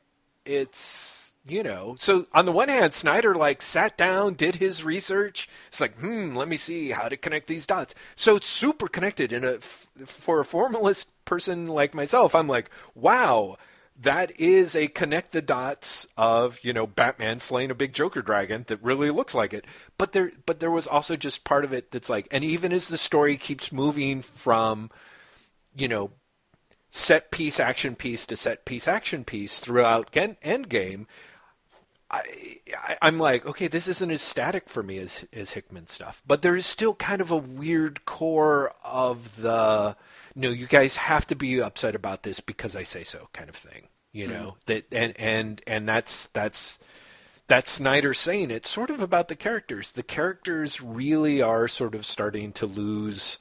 it's 0.45 1.33
you 1.47 1.63
know 1.63 1.95
so 1.99 2.27
on 2.33 2.45
the 2.45 2.53
one 2.53 2.69
hand 2.69 2.93
snyder 2.93 3.35
like 3.35 3.63
sat 3.63 3.97
down 3.97 4.35
did 4.35 4.57
his 4.57 4.85
research 4.85 5.49
it's 5.69 5.81
like 5.81 5.99
hmm 5.99 6.37
let 6.37 6.49
me 6.49 6.57
see 6.57 6.91
how 6.91 7.09
to 7.09 7.17
connect 7.17 7.47
these 7.47 7.67
dots 7.67 7.95
so 8.15 8.37
it's 8.37 8.47
super 8.47 8.89
connected 8.89 9.33
and 9.33 9.63
for 9.63 10.41
a 10.41 10.45
formalist 10.45 11.09
person 11.25 11.67
like 11.67 11.95
myself 11.95 12.35
i'm 12.35 12.47
like 12.47 12.71
wow 12.95 13.57
that 14.03 14.39
is 14.41 14.75
a 14.75 14.89
connect 14.89 15.33
the 15.33 15.43
dots 15.43 16.07
of 16.17 16.59
you 16.63 16.73
know 16.73 16.87
batman 16.87 17.39
slaying 17.39 17.71
a 17.71 17.75
big 17.75 17.93
joker 17.93 18.23
dragon 18.23 18.65
that 18.69 18.83
really 18.83 19.11
looks 19.11 19.35
like 19.35 19.53
it. 19.53 19.67
But 19.99 20.13
there 20.13 20.33
but 20.47 20.61
there 20.61 20.71
was 20.71 20.87
also 20.87 21.17
just 21.17 21.45
part 21.45 21.65
of 21.65 21.73
it 21.73 21.91
that's 21.91 22.09
like 22.09 22.27
and 22.31 22.43
even 22.45 22.73
as 22.73 22.89
the 22.89 22.99
story 22.99 23.37
keeps 23.37 23.73
moving 23.73 24.23
from 24.23 24.91
you 25.75 25.89
know 25.89 26.11
set 26.91 27.31
piece 27.31 27.61
action 27.61 27.95
piece 27.95 28.27
to 28.27 28.37
set 28.37 28.65
piece 28.65 28.89
action 28.89 29.25
piece 29.25 29.59
throughout 29.59 30.11
Gen- 30.11 30.37
Endgame, 30.45 31.07
I, 32.11 32.23
I 32.77 32.99
I'm 33.01 33.19
like, 33.19 33.47
okay, 33.47 33.69
this 33.69 33.87
isn't 33.87 34.11
as 34.11 34.23
static 34.23 34.69
for 34.69 34.83
me 34.83 34.99
as 34.99 35.25
as 35.33 35.53
Hickman 35.53 35.87
stuff, 35.87 36.23
but 36.27 36.43
there 36.43 36.57
is 36.57 36.67
still 36.67 36.95
kind 36.95 37.21
of 37.21 37.31
a 37.31 37.37
weird 37.37 38.05
core 38.05 38.73
of 38.85 39.41
the 39.41 39.97
no, 40.35 40.51
you 40.51 40.67
guys 40.67 40.97
have 40.97 41.27
to 41.29 41.35
be 41.35 41.61
upset 41.61 41.95
about 41.95 42.23
this 42.23 42.41
because 42.41 42.77
I 42.77 42.83
say 42.83 43.05
so 43.05 43.29
kind 43.33 43.49
of 43.49 43.57
thing, 43.57 43.89
you 44.13 44.27
mm-hmm. 44.27 44.35
know 44.35 44.57
that 44.67 44.87
and 44.93 45.15
and 45.19 45.63
and 45.67 45.89
that's 45.89 46.27
that's 46.29 46.79
that's 47.47 47.71
Snyder 47.71 48.15
saying 48.15 48.51
it's 48.51 48.71
sort 48.71 48.91
of 48.91 49.01
about 49.01 49.29
the 49.29 49.35
characters. 49.35 49.91
The 49.91 50.05
characters 50.05 50.81
really 50.81 51.43
are 51.43 51.67
sort 51.67 51.97
of 51.97 52.07
starting 52.07 52.53
to 52.53 52.67
lose 52.67 53.39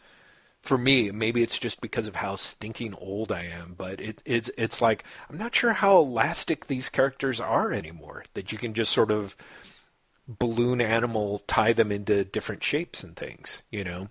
for 0.62 0.78
me, 0.78 1.12
maybe 1.12 1.42
it's 1.42 1.58
just 1.58 1.82
because 1.82 2.08
of 2.08 2.16
how 2.16 2.36
stinking 2.36 2.94
old 2.96 3.32
I 3.32 3.44
am, 3.46 3.76
but 3.78 4.02
it, 4.02 4.22
it's 4.26 4.52
it's 4.58 4.82
like 4.82 5.04
I'm 5.30 5.38
not 5.38 5.56
sure 5.56 5.74
how 5.74 5.98
elastic 5.98 6.68
these 6.68 6.90
characters 6.90 7.40
are 7.40 7.72
anymore. 7.72 8.24
That 8.34 8.52
you 8.52 8.58
can 8.58 8.74
just 8.74 8.92
sort 8.92 9.12
of 9.12 9.36
balloon 10.28 10.82
animal 10.82 11.44
tie 11.48 11.74
them 11.74 11.92
into 11.92 12.26
different 12.26 12.64
shapes 12.64 13.04
and 13.04 13.16
things. 13.16 13.64
You 13.72 13.84
know, 13.84 14.10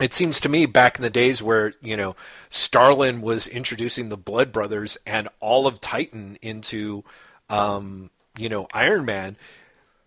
it 0.00 0.14
seems 0.14 0.40
to 0.40 0.48
me 0.48 0.66
back 0.66 0.96
in 0.96 1.02
the 1.02 1.10
days 1.10 1.42
where 1.42 1.74
you 1.80 1.96
know 1.96 2.16
Starlin 2.48 3.20
was 3.20 3.46
introducing 3.46 4.08
the 4.08 4.16
Blood 4.16 4.52
Brothers 4.52 4.96
and 5.06 5.28
all 5.40 5.66
of 5.66 5.80
Titan 5.80 6.38
into 6.42 7.04
um, 7.48 8.10
you 8.36 8.48
know 8.48 8.66
Iron 8.72 9.04
Man. 9.04 9.36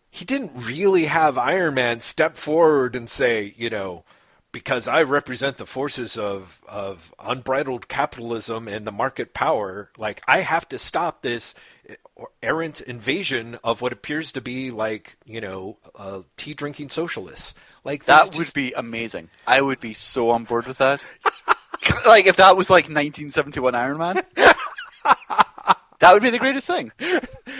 He 0.10 0.26
didn't 0.26 0.52
really 0.56 1.06
have 1.06 1.38
Iron 1.38 1.74
Man 1.74 2.02
step 2.02 2.38
forward 2.38 2.96
and 2.96 3.10
say, 3.10 3.56
you 3.58 3.72
know, 3.72 4.04
because 4.54 4.88
I 4.88 5.02
represent 5.02 5.58
the 5.58 5.66
forces 5.66 6.16
of, 6.16 6.62
of 6.68 7.12
unbridled 7.20 7.88
capitalism 7.88 8.68
and 8.68 8.86
the 8.86 8.92
market 8.92 9.34
power, 9.34 9.90
like 9.98 10.22
I 10.28 10.42
have 10.42 10.70
to 10.70 10.78
stop 10.78 11.24
this 11.24 11.56
errant 12.42 12.80
invasion 12.80 13.58
of 13.64 13.82
what 13.82 13.92
appears 13.92 14.32
to 14.34 14.42
be 14.42 14.70
like, 14.70 15.18
you 15.26 15.42
know, 15.42 15.78
uh, 15.96 16.22
tea 16.38 16.54
drinking 16.54 16.90
socialists. 16.90 17.56
Like 17.84 18.06
that 18.06 18.26
would 18.26 18.34
just- 18.34 18.56
be 18.56 18.74
amazing. 18.74 19.30
I 19.48 19.62
would 19.62 19.80
be 19.80 19.94
so 19.94 20.30
on 20.32 20.44
board 20.46 20.66
with 20.68 20.78
that. 20.78 21.02
like 22.06 22.26
if 22.26 22.38
that 22.38 22.56
was 22.58 22.70
like 22.70 22.86
1971 22.86 23.76
Iron 23.76 23.98
Man. 23.98 24.22
that 26.00 26.14
would 26.14 26.22
be 26.24 26.30
the 26.30 26.40
greatest 26.40 26.68
thing. 26.68 26.92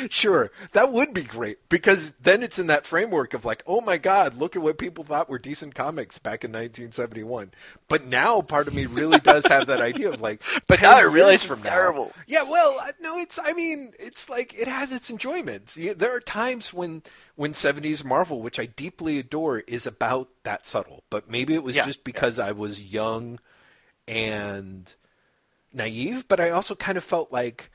Sure, 0.10 0.52
that 0.74 0.92
would 0.92 1.14
be 1.14 1.24
great 1.24 1.58
because 1.70 2.12
then 2.22 2.44
it's 2.44 2.60
in 2.60 2.68
that 2.68 2.86
framework 2.86 3.34
of 3.34 3.46
like, 3.46 3.64
oh 3.66 3.80
my 3.82 3.98
God, 3.98 4.36
look 4.38 4.56
at 4.56 4.62
what 4.62 4.78
people 4.78 5.04
thought 5.06 5.30
were 5.30 5.40
decent 5.40 5.76
comics 5.76 6.18
back 6.20 6.44
in 6.44 6.52
1971. 6.52 7.52
But 7.88 8.06
now, 8.06 8.42
part 8.42 8.68
of 8.68 8.74
me 8.74 8.86
really 8.86 9.20
does 9.20 9.46
have 9.48 9.68
that 9.68 9.80
idea 9.82 10.10
of 10.12 10.20
like, 10.22 10.42
But 10.68 10.82
now 10.82 10.98
I 10.98 11.04
realize 11.04 11.44
from 11.44 11.60
it's 11.60 11.66
now- 11.68 11.74
terrible. 11.76 12.12
Yeah, 12.28 12.44
well, 12.44 12.80
uh, 12.82 12.92
no, 13.00 13.18
it's. 13.18 13.40
I 13.42 13.54
mean, 13.54 13.94
it's 13.98 14.30
like 14.30 14.54
it 14.54 14.68
has 14.68 14.92
its 14.92 15.10
enjoyments. 15.10 15.76
There 15.76 16.14
are 16.14 16.20
times 16.20 16.74
when 16.74 17.04
when 17.36 17.54
70s 17.54 18.04
Marvel, 18.04 18.42
which 18.42 18.60
I 18.60 18.66
deeply 18.66 19.18
adore, 19.20 19.60
is 19.60 19.86
about 19.86 20.30
that 20.44 20.66
subtle. 20.66 21.04
But 21.10 21.30
maybe 21.30 21.54
it 21.54 21.64
was 21.64 21.76
Yeah, 21.76 21.86
just 21.86 22.04
because 22.04 22.40
I 22.40 22.52
was 22.52 22.82
young 22.82 23.40
and 24.08 24.94
naive. 25.74 26.28
But 26.28 26.40
I 26.40 26.50
also 26.52 26.76
kind 26.76 26.98
of 26.98 27.04
felt 27.04 27.32
like 27.32 27.72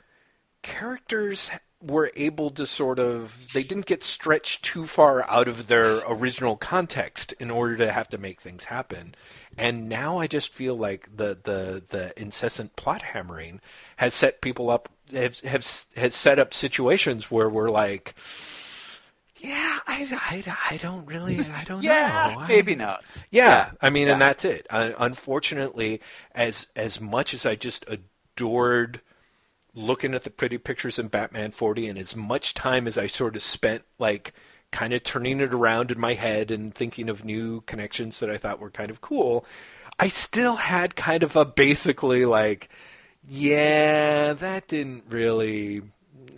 characters 0.62 1.50
were 1.80 2.10
able 2.16 2.50
to 2.50 2.66
sort 2.66 2.98
of 2.98 3.36
they 3.54 3.62
didn't 3.62 3.86
get 3.86 4.02
stretched 4.02 4.64
too 4.64 4.84
far 4.84 5.22
out 5.30 5.46
of 5.46 5.68
their 5.68 6.00
original 6.08 6.56
context 6.56 7.32
in 7.34 7.52
order 7.52 7.76
to 7.76 7.92
have 7.92 8.08
to 8.08 8.18
make 8.18 8.40
things 8.40 8.64
happen 8.64 9.14
and 9.56 9.88
now 9.88 10.18
i 10.18 10.26
just 10.26 10.52
feel 10.52 10.74
like 10.76 11.08
the 11.16 11.38
the 11.44 11.80
the 11.90 12.12
incessant 12.20 12.74
plot 12.74 13.02
hammering 13.02 13.60
has 13.98 14.12
set 14.12 14.40
people 14.40 14.70
up 14.70 14.88
have, 15.12 15.38
have 15.40 15.64
has 15.96 16.16
set 16.16 16.40
up 16.40 16.52
situations 16.52 17.30
where 17.30 17.48
we're 17.48 17.70
like 17.70 18.12
Yeah, 19.40 19.78
I, 19.86 20.06
I, 20.30 20.56
I 20.72 20.76
don't 20.78 21.06
really, 21.06 21.38
I 21.54 21.64
don't 21.64 21.82
yeah, 21.82 22.34
know. 22.34 22.40
I- 22.40 22.48
maybe 22.48 22.74
not. 22.74 23.04
Yeah, 23.30 23.70
I 23.80 23.90
mean, 23.90 24.08
and 24.08 24.20
that's 24.20 24.44
it. 24.44 24.66
Uh, 24.70 24.92
unfortunately, 24.98 26.00
as 26.34 26.66
as 26.76 27.00
much 27.00 27.34
as 27.34 27.46
I 27.46 27.54
just 27.54 27.84
adored 27.88 29.00
looking 29.74 30.14
at 30.14 30.24
the 30.24 30.30
pretty 30.30 30.58
pictures 30.58 30.98
in 30.98 31.08
Batman 31.08 31.52
40, 31.52 31.88
and 31.88 31.98
as 31.98 32.16
much 32.16 32.54
time 32.54 32.86
as 32.86 32.98
I 32.98 33.06
sort 33.06 33.36
of 33.36 33.42
spent 33.42 33.84
like 33.98 34.34
kind 34.72 34.92
of 34.92 35.02
turning 35.02 35.40
it 35.40 35.54
around 35.54 35.90
in 35.90 36.00
my 36.00 36.14
head 36.14 36.50
and 36.50 36.74
thinking 36.74 37.08
of 37.08 37.24
new 37.24 37.62
connections 37.62 38.20
that 38.20 38.30
I 38.30 38.38
thought 38.38 38.60
were 38.60 38.70
kind 38.70 38.90
of 38.90 39.00
cool, 39.00 39.44
I 39.98 40.08
still 40.08 40.56
had 40.56 40.96
kind 40.96 41.22
of 41.22 41.36
a 41.36 41.44
basically 41.44 42.24
like, 42.24 42.68
yeah, 43.26 44.32
that 44.34 44.68
didn't 44.68 45.04
really. 45.08 45.82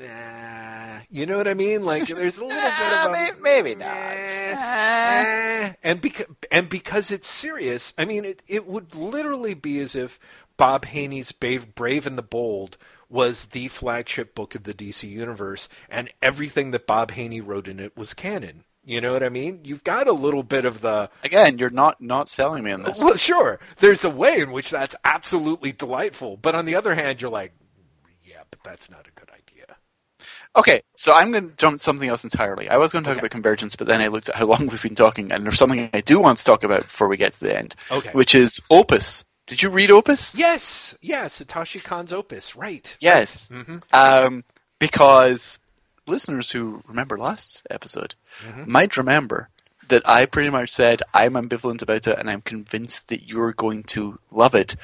Nah, 0.01 1.01
you 1.11 1.27
know 1.27 1.37
what 1.37 1.49
I 1.49 1.55
mean? 1.55 1.85
Like, 1.85 2.07
there's 2.09 2.39
a 2.39 2.45
little 2.45 2.59
bit 2.59 2.93
of 2.93 3.07
a, 3.07 3.13
May- 3.13 3.31
maybe 3.41 3.75
not. 3.75 3.87
Eh, 3.89 4.55
Eh. 4.55 4.55
eh. 4.57 5.73
and 5.83 6.01
because 6.01 6.27
and 6.51 6.69
because 6.69 7.11
it's 7.11 7.29
serious, 7.29 7.93
I 7.99 8.05
mean, 8.05 8.25
it 8.25 8.43
it 8.49 8.67
would 8.67 8.95
literally 8.95 9.55
be 9.55 9.79
as 9.81 9.95
if 9.95 10.19
Bob 10.57 10.87
Haney's 10.87 11.33
Brave, 11.33 11.75
Brave 11.75 12.07
and 12.07 12.17
the 12.19 12.23
Bold 12.23 12.77
was 13.09 13.47
the 13.47 13.69
flagship 13.69 14.35
book 14.35 14.55
of 14.55 14.63
the 14.65 14.73
DC 14.75 15.09
universe, 15.09 15.69
and 15.89 16.11
everything 16.23 16.71
that 16.71 16.87
Bob 16.87 17.11
Haney 17.13 17.41
wrote 17.41 17.69
in 17.69 17.81
it 17.81 17.97
was 17.97 18.15
canon. 18.15 18.65
You 18.85 19.01
know 19.01 19.13
what 19.13 19.23
I 19.23 19.29
mean? 19.29 19.61
You've 19.65 19.85
got 19.85 20.09
a 20.09 20.13
little 20.13 20.43
bit 20.43 20.65
of 20.65 20.81
the 20.81 21.11
Again, 21.23 21.59
you're 21.59 21.71
not 21.71 22.01
not 22.01 22.29
selling 22.29 22.65
me 22.65 22.73
on 22.73 22.83
this. 22.85 23.03
well, 23.03 23.17
sure. 23.17 23.61
There's 23.79 24.05
a 24.05 24.11
way 24.11 24.39
in 24.41 24.51
which 24.53 24.71
that's 24.71 24.97
absolutely 25.05 25.73
delightful, 25.73 26.37
but 26.39 26.55
on 26.55 26.65
the 26.65 26.75
other 26.77 26.95
hand, 26.95 27.21
you're 27.21 27.31
like, 27.31 27.53
yeah, 28.25 28.43
but 28.51 28.61
that's 28.65 28.91
not 28.91 29.07
a 29.07 29.11
good 29.21 29.29
idea. 29.29 29.40
Okay, 30.57 30.83
so 30.97 31.13
I'm 31.15 31.31
going 31.31 31.51
to 31.51 31.57
jump 31.57 31.81
something 31.81 32.09
else 32.09 32.25
entirely. 32.25 32.69
I 32.69 32.77
was 32.77 32.93
going 32.93 33.05
to 33.05 33.09
talk 33.09 33.13
Okay. 33.19 33.21
about 33.27 33.31
convergence, 33.31 33.77
but 33.77 33.87
then 33.87 34.01
I 34.01 34.09
looked 34.09 34.29
at 34.29 34.35
how 34.35 34.47
long 34.47 34.67
we've 34.69 34.83
been 34.83 34.95
talking, 34.97 35.31
and 35.31 35.45
there's 35.45 35.59
something 35.59 35.89
I 35.93 36.01
do 36.01 36.19
want 36.19 36.39
to 36.39 36.45
talk 36.45 36.65
about 36.65 36.83
before 36.83 37.09
we 37.09 37.17
get 37.17 37.35
to 37.35 37.41
the 37.41 37.57
end. 37.57 37.77
Okay. 37.91 38.11
Which 38.11 38.35
is 38.35 38.61
Opus. 38.71 39.25
Did 39.47 39.63
you 39.63 39.71
read 39.71 39.91
Opus? 39.91 40.35
Yes, 40.37 40.97
yes, 41.01 41.41
Satoshi 41.41 41.83
Kon's 41.83 42.13
opus, 42.13 42.55
right? 42.57 42.97
Yes. 43.01 43.49
Mm-hmm. 43.49 43.79
Um, 43.93 44.45
because 44.79 45.59
listeners 46.07 46.51
who 46.51 46.83
remember 46.87 47.17
last 47.19 47.67
episode 47.71 48.15
Mm-hmm. 48.47 48.71
might 48.73 48.97
remember 48.97 49.49
that 49.89 50.03
I 50.09 50.25
pretty 50.25 50.51
much 50.51 50.71
said 50.71 51.03
I'm 51.13 51.35
ambivalent 51.35 51.83
about 51.83 52.07
it, 52.07 52.19
and 52.19 52.31
I'm 52.31 52.41
convinced 52.43 53.09
that 53.09 53.25
you're 53.29 53.53
going 53.53 53.83
to 53.85 54.19
love 54.31 54.55
it. 54.55 54.77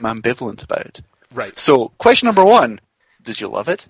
I'm 0.00 0.20
ambivalent 0.22 0.64
about 0.64 0.86
it. 0.86 1.00
Right. 1.32 1.58
So, 1.58 1.92
question 1.98 2.26
number 2.26 2.44
one: 2.44 2.80
Did 3.22 3.40
you 3.40 3.48
love 3.48 3.68
it? 3.68 3.86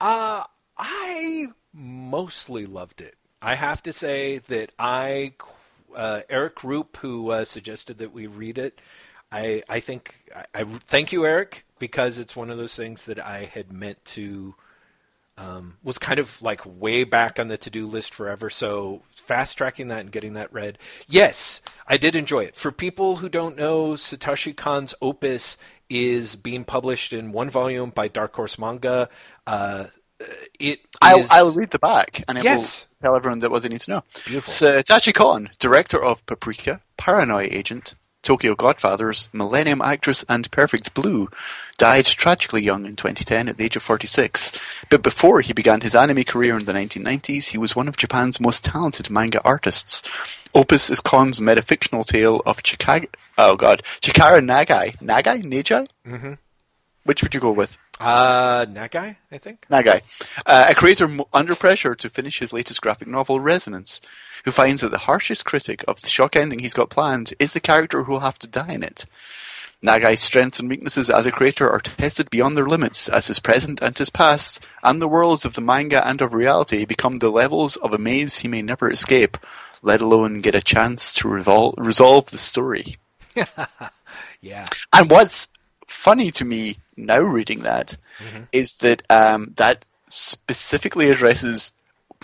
Uh, 0.00 0.44
I 0.76 1.48
mostly 1.72 2.66
loved 2.66 3.00
it. 3.00 3.14
I 3.42 3.54
have 3.54 3.82
to 3.84 3.92
say 3.92 4.38
that 4.48 4.72
I, 4.78 5.34
uh, 5.94 6.22
Eric 6.28 6.64
Roop, 6.64 6.96
who 6.98 7.30
uh, 7.30 7.44
suggested 7.44 7.98
that 7.98 8.12
we 8.12 8.26
read 8.26 8.58
it, 8.58 8.80
I, 9.30 9.62
I 9.68 9.80
think, 9.80 10.16
I, 10.34 10.44
I 10.54 10.64
thank 10.64 11.12
you, 11.12 11.26
Eric, 11.26 11.64
because 11.78 12.18
it's 12.18 12.34
one 12.34 12.50
of 12.50 12.58
those 12.58 12.74
things 12.74 13.04
that 13.04 13.18
I 13.18 13.44
had 13.44 13.72
meant 13.72 14.04
to, 14.06 14.54
um, 15.36 15.76
was 15.84 15.98
kind 15.98 16.18
of 16.18 16.40
like 16.42 16.62
way 16.64 17.04
back 17.04 17.38
on 17.38 17.46
the 17.46 17.58
to-do 17.58 17.86
list 17.86 18.12
forever. 18.12 18.50
So 18.50 19.02
fast 19.14 19.56
tracking 19.56 19.88
that 19.88 20.00
and 20.00 20.10
getting 20.10 20.32
that 20.32 20.52
read. 20.52 20.78
Yes, 21.06 21.62
I 21.86 21.96
did 21.96 22.16
enjoy 22.16 22.44
it. 22.44 22.56
For 22.56 22.72
people 22.72 23.16
who 23.16 23.28
don't 23.28 23.56
know, 23.56 23.90
Satoshi 23.90 24.56
Kon's 24.56 24.94
opus 25.00 25.56
is 25.90 26.36
being 26.36 26.64
published 26.64 27.12
in 27.12 27.32
one 27.32 27.50
volume 27.50 27.90
by 27.90 28.08
Dark 28.08 28.34
Horse 28.34 28.58
Manga. 28.58 29.08
Uh, 29.46 29.86
it 30.58 30.80
I'll, 31.00 31.20
is- 31.20 31.28
I'll 31.30 31.52
read 31.52 31.70
the 31.70 31.78
back, 31.78 32.24
and 32.28 32.36
it 32.38 32.44
Yes. 32.44 32.86
will 33.00 33.08
tell 33.10 33.16
everyone 33.16 33.38
that 33.40 33.50
what 33.50 33.62
they 33.62 33.68
need 33.68 33.80
to 33.82 33.90
know. 33.90 34.04
Beautiful. 34.26 34.50
Satoshi 34.52 35.14
Kon, 35.14 35.50
director 35.58 36.02
of 36.02 36.24
Paprika, 36.26 36.80
Paranoia 36.96 37.46
Agent, 37.50 37.94
Tokyo 38.20 38.56
Godfathers, 38.56 39.28
Millennium 39.32 39.80
Actress, 39.80 40.24
and 40.28 40.50
Perfect 40.50 40.92
Blue, 40.92 41.28
died 41.78 42.04
tragically 42.04 42.60
young 42.62 42.84
in 42.84 42.96
2010 42.96 43.48
at 43.48 43.56
the 43.56 43.64
age 43.64 43.76
of 43.76 43.82
46. 43.82 44.50
But 44.90 45.02
before 45.04 45.40
he 45.40 45.52
began 45.52 45.80
his 45.82 45.94
anime 45.94 46.24
career 46.24 46.58
in 46.58 46.64
the 46.64 46.72
1990s, 46.72 47.50
he 47.50 47.58
was 47.58 47.76
one 47.76 47.86
of 47.86 47.96
Japan's 47.96 48.40
most 48.40 48.64
talented 48.64 49.08
manga 49.08 49.40
artists. 49.44 50.02
Opus 50.54 50.90
is 50.90 51.00
Kon's 51.00 51.40
metafictional 51.40 52.04
tale 52.04 52.42
of 52.46 52.60
Chicago. 52.64 53.06
oh 53.36 53.56
god, 53.56 53.82
Chikara 54.00 54.40
Nagai, 54.40 54.98
Nagai, 54.98 55.42
Nagai? 55.44 55.88
Mm-hmm. 56.06 56.32
Which 57.04 57.22
would 57.22 57.34
you 57.34 57.40
go 57.40 57.52
with? 57.52 57.78
Uh, 58.00 58.66
Nagai, 58.66 59.16
I 59.32 59.38
think. 59.38 59.66
Nagai, 59.70 60.02
uh, 60.46 60.66
a 60.68 60.74
creator 60.74 61.04
m- 61.04 61.22
under 61.32 61.54
pressure 61.54 61.94
to 61.94 62.08
finish 62.08 62.38
his 62.38 62.52
latest 62.52 62.80
graphic 62.82 63.08
novel, 63.08 63.40
Resonance, 63.40 64.00
who 64.44 64.50
finds 64.50 64.82
that 64.82 64.90
the 64.90 64.98
harshest 64.98 65.44
critic 65.44 65.84
of 65.88 66.00
the 66.02 66.08
shock 66.08 66.36
ending 66.36 66.58
he's 66.60 66.74
got 66.74 66.90
planned 66.90 67.32
is 67.38 67.52
the 67.54 67.60
character 67.60 68.04
who 68.04 68.12
will 68.12 68.20
have 68.20 68.38
to 68.40 68.46
die 68.46 68.72
in 68.72 68.82
it. 68.82 69.04
Nagai's 69.84 70.20
strengths 70.20 70.58
and 70.58 70.68
weaknesses 70.68 71.08
as 71.08 71.24
a 71.26 71.30
creator 71.30 71.70
are 71.70 71.80
tested 71.80 72.28
beyond 72.30 72.56
their 72.56 72.66
limits 72.68 73.08
as 73.08 73.28
his 73.28 73.38
present 73.40 73.80
and 73.80 73.96
his 73.96 74.10
past, 74.10 74.64
and 74.82 75.00
the 75.00 75.06
worlds 75.08 75.44
of 75.44 75.54
the 75.54 75.60
manga 75.60 76.06
and 76.06 76.20
of 76.20 76.34
reality 76.34 76.84
become 76.84 77.16
the 77.16 77.30
levels 77.30 77.76
of 77.76 77.94
a 77.94 77.98
maze 77.98 78.38
he 78.38 78.48
may 78.48 78.60
never 78.60 78.90
escape, 78.90 79.38
let 79.82 80.00
alone 80.00 80.40
get 80.40 80.54
a 80.54 80.60
chance 80.62 81.12
to 81.14 81.28
revol- 81.28 81.74
resolve 81.76 82.30
the 82.30 82.38
story. 82.38 82.98
Yeah. 84.40 84.66
And 84.92 85.10
what's 85.10 85.48
funny 85.86 86.30
to 86.32 86.44
me 86.44 86.78
now 86.96 87.18
reading 87.20 87.60
that 87.60 87.96
is 88.52 88.74
that 88.74 89.02
um, 89.10 89.54
that 89.56 89.84
specifically 90.08 91.10
addresses 91.10 91.72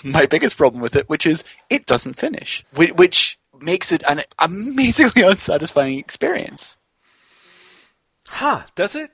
my 0.03 0.27
biggest 0.27 0.57
problem 0.57 0.81
with 0.83 0.97
it, 0.97 1.09
which 1.09 1.27
is 1.27 1.45
it 1.71 1.87
doesn't 1.87 2.15
finish, 2.15 2.65
whi- 2.73 2.93
which 2.93 3.39
makes 3.61 3.91
it 3.93 4.03
an 4.09 4.23
amazingly 4.39 5.23
unsatisfying 5.27 5.99
experience. 5.99 6.77
Huh? 8.29 8.63
Does 8.75 8.95
it? 8.95 9.11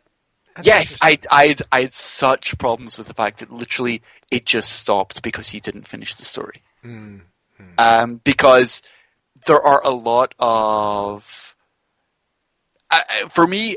That's 0.57 0.67
Yes. 0.67 0.99
I, 1.01 1.19
I, 1.31 1.55
I 1.73 1.81
had 1.83 1.95
such 1.95 2.59
problems 2.59 2.99
with 2.99 3.07
the 3.07 3.15
fact 3.15 3.39
that 3.39 3.53
literally 3.53 4.03
it 4.31 4.47
just 4.47 4.73
stopped 4.73 5.23
because 5.23 5.49
he 5.49 5.61
didn't 5.61 5.87
finish 5.89 6.15
the 6.15 6.25
story. 6.25 6.63
Um, 7.79 8.21
because 8.25 8.83
there 9.47 9.61
are 9.61 9.81
a 9.85 9.91
lot 9.91 10.35
of. 10.39 11.55
I- 12.91 13.25
for 13.31 13.47
me, 13.47 13.77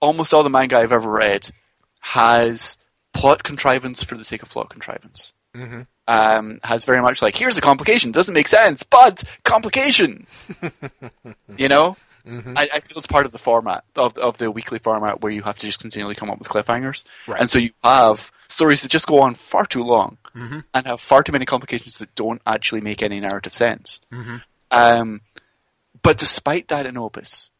almost 0.00 0.32
all 0.32 0.42
the 0.42 0.50
manga 0.50 0.76
I've 0.78 0.92
ever 0.92 1.10
read 1.10 1.50
has 2.00 2.78
plot 3.12 3.42
contrivance 3.42 4.02
for 4.02 4.16
the 4.16 4.24
sake 4.24 4.42
of 4.42 4.48
plot 4.50 4.70
contrivance. 4.70 5.32
Um, 6.08 6.60
has 6.64 6.84
very 6.84 7.02
much 7.02 7.20
like 7.22 7.36
here's 7.36 7.58
a 7.58 7.60
complication, 7.60 8.10
doesn't 8.10 8.32
make 8.34 8.48
sense, 8.48 8.82
but 8.82 9.22
complication. 9.44 10.26
you 11.56 11.68
know, 11.68 11.96
I, 12.26 12.68
I 12.74 12.80
feel 12.80 12.96
it's 12.96 13.06
part 13.06 13.26
of 13.26 13.32
the 13.32 13.38
format 13.38 13.84
of 13.96 14.16
of 14.18 14.38
the 14.38 14.50
weekly 14.50 14.78
format 14.78 15.20
where 15.20 15.30
you 15.32 15.42
have 15.42 15.58
to 15.58 15.66
just 15.66 15.80
continually 15.80 16.14
come 16.14 16.30
up 16.30 16.38
with 16.38 16.48
cliffhangers, 16.48 17.04
Right. 17.26 17.40
and 17.40 17.50
so 17.50 17.58
you 17.58 17.70
have 17.84 18.30
stories 18.48 18.82
that 18.82 18.90
just 18.90 19.06
go 19.06 19.20
on 19.20 19.34
far 19.34 19.66
too 19.66 19.82
long 19.84 20.18
and 20.74 20.86
have 20.86 21.00
far 21.00 21.22
too 21.22 21.32
many 21.32 21.44
complications 21.44 21.98
that 21.98 22.14
don't 22.14 22.40
actually 22.46 22.80
make 22.80 23.02
any 23.02 23.20
narrative 23.20 23.54
sense. 23.54 24.00
Um, 24.70 25.20
but 26.02 26.18
despite 26.18 26.68
that 26.68 26.86
in 26.86 26.96
Opus, 26.96 27.50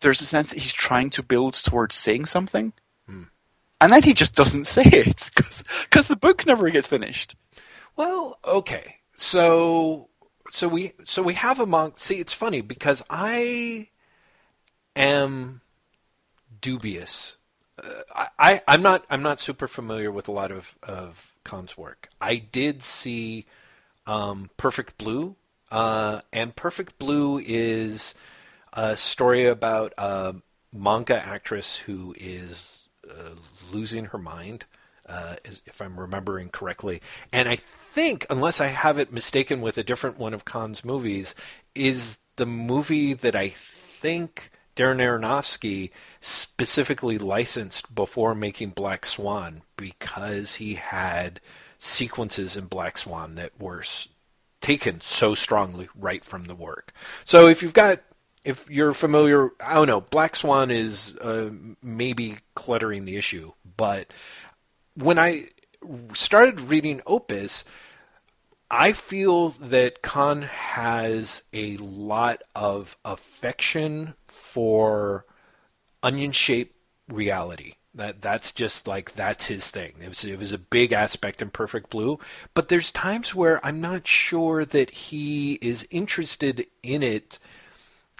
there's 0.00 0.20
a 0.20 0.24
sense 0.24 0.50
that 0.50 0.60
he's 0.60 0.72
trying 0.72 1.10
to 1.10 1.22
build 1.22 1.54
towards 1.54 1.94
saying 1.94 2.26
something, 2.26 2.72
and 3.80 3.92
then 3.92 4.02
he 4.02 4.14
just 4.14 4.34
doesn't 4.34 4.66
say 4.76 4.82
it 4.84 5.30
because 5.34 6.08
the 6.08 6.16
book 6.16 6.46
never 6.46 6.68
gets 6.70 6.88
finished. 6.88 7.36
Well, 7.96 8.38
okay. 8.44 8.96
So, 9.16 10.08
so 10.50 10.68
we 10.68 10.92
so 11.04 11.22
we 11.22 11.34
have 11.34 11.60
a 11.60 11.66
monk. 11.66 11.98
See, 11.98 12.16
it's 12.20 12.34
funny 12.34 12.60
because 12.60 13.02
I 13.08 13.88
am 14.94 15.60
dubious. 16.60 17.36
Uh, 17.82 18.02
I, 18.14 18.28
I 18.38 18.62
I'm 18.68 18.82
not 18.82 19.04
I'm 19.08 19.22
not 19.22 19.40
super 19.40 19.68
familiar 19.68 20.10
with 20.10 20.28
a 20.28 20.32
lot 20.32 20.50
of 20.50 20.74
of 20.82 21.32
Kon's 21.46 21.78
work. 21.78 22.08
I 22.20 22.36
did 22.36 22.82
see 22.82 23.46
um, 24.06 24.50
Perfect 24.56 24.98
Blue, 24.98 25.36
uh, 25.70 26.20
and 26.32 26.54
Perfect 26.54 26.98
Blue 26.98 27.38
is 27.38 28.14
a 28.72 28.96
story 28.96 29.46
about 29.46 29.94
a 29.96 30.34
manga 30.72 31.16
actress 31.24 31.76
who 31.76 32.14
is 32.18 32.88
uh, 33.08 33.36
losing 33.72 34.06
her 34.06 34.18
mind, 34.18 34.64
uh, 35.08 35.36
if 35.44 35.80
I'm 35.80 35.98
remembering 35.98 36.50
correctly. 36.50 37.00
And 37.32 37.48
I 37.48 37.56
think, 37.94 38.26
unless 38.28 38.60
I 38.60 38.66
have 38.66 38.98
it 38.98 39.12
mistaken 39.12 39.60
with 39.60 39.78
a 39.78 39.84
different 39.84 40.18
one 40.18 40.34
of 40.34 40.44
Kon's 40.44 40.84
movies, 40.84 41.34
is 41.74 42.18
the 42.36 42.46
movie 42.46 43.14
that 43.14 43.34
I 43.34 43.54
think 44.00 44.50
Darren 44.76 44.98
Aronofsky 44.98 45.90
specifically 46.20 47.18
licensed 47.18 47.94
before 47.94 48.34
making 48.34 48.70
Black 48.70 49.06
Swan 49.06 49.62
because 49.76 50.56
he 50.56 50.74
had 50.74 51.40
sequences 51.78 52.56
in 52.56 52.66
Black 52.66 52.98
Swan 52.98 53.34
that 53.36 53.58
were 53.58 53.82
taken 54.60 55.00
so 55.00 55.34
strongly 55.34 55.88
right 55.94 56.24
from 56.24 56.44
the 56.44 56.54
work. 56.54 56.92
So 57.24 57.48
if 57.48 57.62
you've 57.62 57.72
got 57.72 58.02
if 58.44 58.70
you're 58.70 58.92
familiar, 58.92 59.50
I 59.58 59.74
don't 59.74 59.88
know, 59.88 60.00
Black 60.00 60.36
Swan 60.36 60.70
is 60.70 61.16
uh, 61.16 61.50
maybe 61.82 62.38
cluttering 62.54 63.04
the 63.04 63.16
issue, 63.16 63.52
but 63.76 64.12
when 64.94 65.18
I 65.18 65.48
started 66.14 66.60
reading 66.60 67.02
Opus, 67.06 67.64
I 68.70 68.92
feel 68.92 69.50
that 69.50 70.02
Kon 70.02 70.42
has 70.42 71.42
a 71.52 71.76
lot 71.76 72.42
of 72.54 72.96
affection 73.04 74.14
for 74.26 75.24
onion 76.02 76.32
shaped 76.32 76.74
reality. 77.08 77.74
That 77.94 78.20
that's 78.20 78.52
just 78.52 78.86
like 78.86 79.14
that's 79.14 79.46
his 79.46 79.70
thing. 79.70 79.94
It 80.02 80.08
was 80.08 80.24
it 80.24 80.38
was 80.38 80.52
a 80.52 80.58
big 80.58 80.92
aspect 80.92 81.40
in 81.40 81.48
Perfect 81.48 81.88
Blue, 81.90 82.18
but 82.52 82.68
there's 82.68 82.90
times 82.90 83.34
where 83.34 83.64
I'm 83.64 83.80
not 83.80 84.06
sure 84.06 84.64
that 84.66 84.90
he 84.90 85.54
is 85.62 85.86
interested 85.90 86.66
in 86.82 87.02
it 87.02 87.38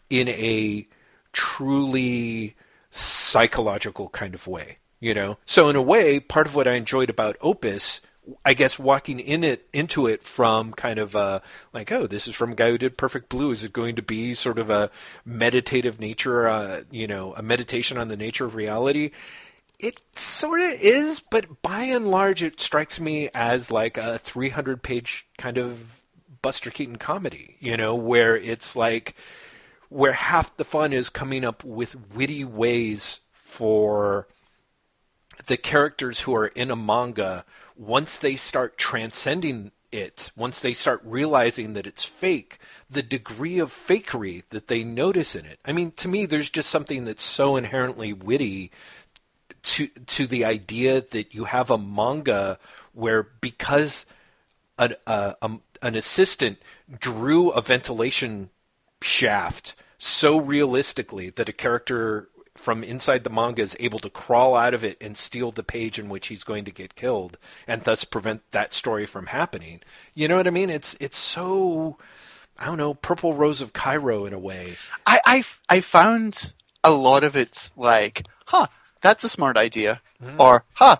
in 0.08 0.28
a 0.28 0.88
truly 1.32 2.56
psychological 2.90 4.08
kind 4.08 4.34
of 4.34 4.46
way, 4.46 4.78
you 4.98 5.12
know. 5.12 5.36
So 5.44 5.68
in 5.68 5.76
a 5.76 5.82
way, 5.82 6.20
part 6.20 6.46
of 6.46 6.54
what 6.54 6.66
I 6.68 6.74
enjoyed 6.74 7.10
about 7.10 7.36
Opus 7.42 8.00
I 8.44 8.54
guess 8.54 8.78
walking 8.78 9.20
in 9.20 9.44
it 9.44 9.68
into 9.72 10.06
it 10.06 10.24
from 10.24 10.72
kind 10.72 10.98
of 10.98 11.14
a 11.14 11.42
like, 11.72 11.92
oh, 11.92 12.06
this 12.06 12.26
is 12.26 12.34
from 12.34 12.52
a 12.52 12.54
guy 12.54 12.70
who 12.70 12.78
did 12.78 12.98
Perfect 12.98 13.28
Blue. 13.28 13.50
Is 13.50 13.64
it 13.64 13.72
going 13.72 13.96
to 13.96 14.02
be 14.02 14.34
sort 14.34 14.58
of 14.58 14.70
a 14.70 14.90
meditative 15.24 16.00
nature, 16.00 16.48
uh, 16.48 16.82
you 16.90 17.06
know, 17.06 17.34
a 17.34 17.42
meditation 17.42 17.98
on 17.98 18.08
the 18.08 18.16
nature 18.16 18.44
of 18.44 18.54
reality? 18.54 19.10
It 19.78 20.00
sort 20.16 20.60
of 20.60 20.72
is, 20.80 21.20
but 21.20 21.62
by 21.62 21.82
and 21.82 22.10
large, 22.10 22.42
it 22.42 22.60
strikes 22.60 22.98
me 22.98 23.28
as 23.34 23.70
like 23.70 23.98
a 23.98 24.18
300 24.18 24.82
page 24.82 25.26
kind 25.36 25.58
of 25.58 26.00
Buster 26.42 26.70
Keaton 26.70 26.96
comedy, 26.96 27.56
you 27.60 27.76
know, 27.76 27.94
where 27.94 28.36
it's 28.36 28.74
like 28.74 29.14
where 29.88 30.12
half 30.12 30.56
the 30.56 30.64
fun 30.64 30.92
is 30.92 31.08
coming 31.08 31.44
up 31.44 31.62
with 31.62 32.14
witty 32.14 32.44
ways 32.44 33.20
for 33.32 34.26
the 35.46 35.56
characters 35.56 36.20
who 36.20 36.34
are 36.34 36.48
in 36.48 36.70
a 36.70 36.76
manga 36.76 37.44
once 37.76 38.16
they 38.16 38.36
start 38.36 38.78
transcending 38.78 39.70
it, 39.92 40.30
once 40.36 40.60
they 40.60 40.72
start 40.72 41.00
realizing 41.04 41.72
that 41.72 41.86
it's 41.86 42.04
fake, 42.04 42.58
the 42.90 43.02
degree 43.02 43.58
of 43.58 43.72
fakery 43.72 44.42
that 44.50 44.68
they 44.68 44.84
notice 44.84 45.34
in 45.34 45.46
it. 45.46 45.58
I 45.64 45.72
mean, 45.72 45.92
to 45.92 46.08
me, 46.08 46.26
there's 46.26 46.50
just 46.50 46.70
something 46.70 47.04
that's 47.04 47.22
so 47.22 47.56
inherently 47.56 48.12
witty 48.12 48.70
to 49.62 49.88
to 49.88 50.26
the 50.26 50.44
idea 50.44 51.00
that 51.00 51.34
you 51.34 51.44
have 51.44 51.70
a 51.70 51.78
manga 51.78 52.58
where 52.92 53.24
because 53.40 54.06
an 54.78 54.94
uh, 55.06 55.34
um, 55.42 55.62
an 55.82 55.96
assistant 55.96 56.58
drew 56.98 57.50
a 57.50 57.60
ventilation 57.60 58.50
shaft 59.02 59.74
so 59.98 60.38
realistically 60.38 61.30
that 61.30 61.48
a 61.48 61.52
character 61.52 62.28
from 62.66 62.82
inside 62.82 63.22
the 63.22 63.30
manga 63.30 63.62
is 63.62 63.76
able 63.78 64.00
to 64.00 64.10
crawl 64.10 64.56
out 64.56 64.74
of 64.74 64.82
it 64.82 64.96
and 65.00 65.16
steal 65.16 65.52
the 65.52 65.62
page 65.62 66.00
in 66.00 66.08
which 66.08 66.26
he's 66.26 66.42
going 66.42 66.64
to 66.64 66.72
get 66.72 66.96
killed 66.96 67.38
and 67.68 67.84
thus 67.84 68.02
prevent 68.02 68.42
that 68.50 68.74
story 68.74 69.06
from 69.06 69.26
happening. 69.26 69.80
You 70.16 70.26
know 70.26 70.36
what 70.36 70.48
I 70.48 70.50
mean? 70.50 70.68
It's 70.68 70.96
it's 70.98 71.16
so 71.16 71.96
I 72.58 72.66
don't 72.66 72.76
know, 72.76 72.94
Purple 72.94 73.34
Rose 73.34 73.62
of 73.62 73.72
Cairo 73.72 74.26
in 74.26 74.32
a 74.32 74.38
way. 74.40 74.78
I 75.06 75.20
I, 75.24 75.44
I 75.68 75.80
found 75.80 76.54
a 76.82 76.90
lot 76.90 77.22
of 77.22 77.36
it's 77.36 77.70
like, 77.76 78.26
huh, 78.46 78.66
that's 79.00 79.22
a 79.22 79.28
smart 79.28 79.56
idea, 79.56 80.02
mm-hmm. 80.20 80.40
or 80.40 80.64
huh, 80.72 80.96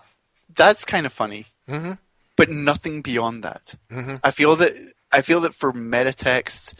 that's 0.55 0.85
kind 0.85 1.05
of 1.05 1.11
funny, 1.11 1.47
mm-hmm. 1.67 1.99
but 2.37 2.49
nothing 2.49 3.01
beyond 3.01 3.43
that. 3.43 3.75
Mm-hmm. 3.91 4.15
I 4.23 4.31
feel 4.31 4.55
that 4.55 4.73
I 5.11 5.21
feel 5.21 5.41
that 5.41 5.53
for 5.53 5.73
metatext 5.73 6.75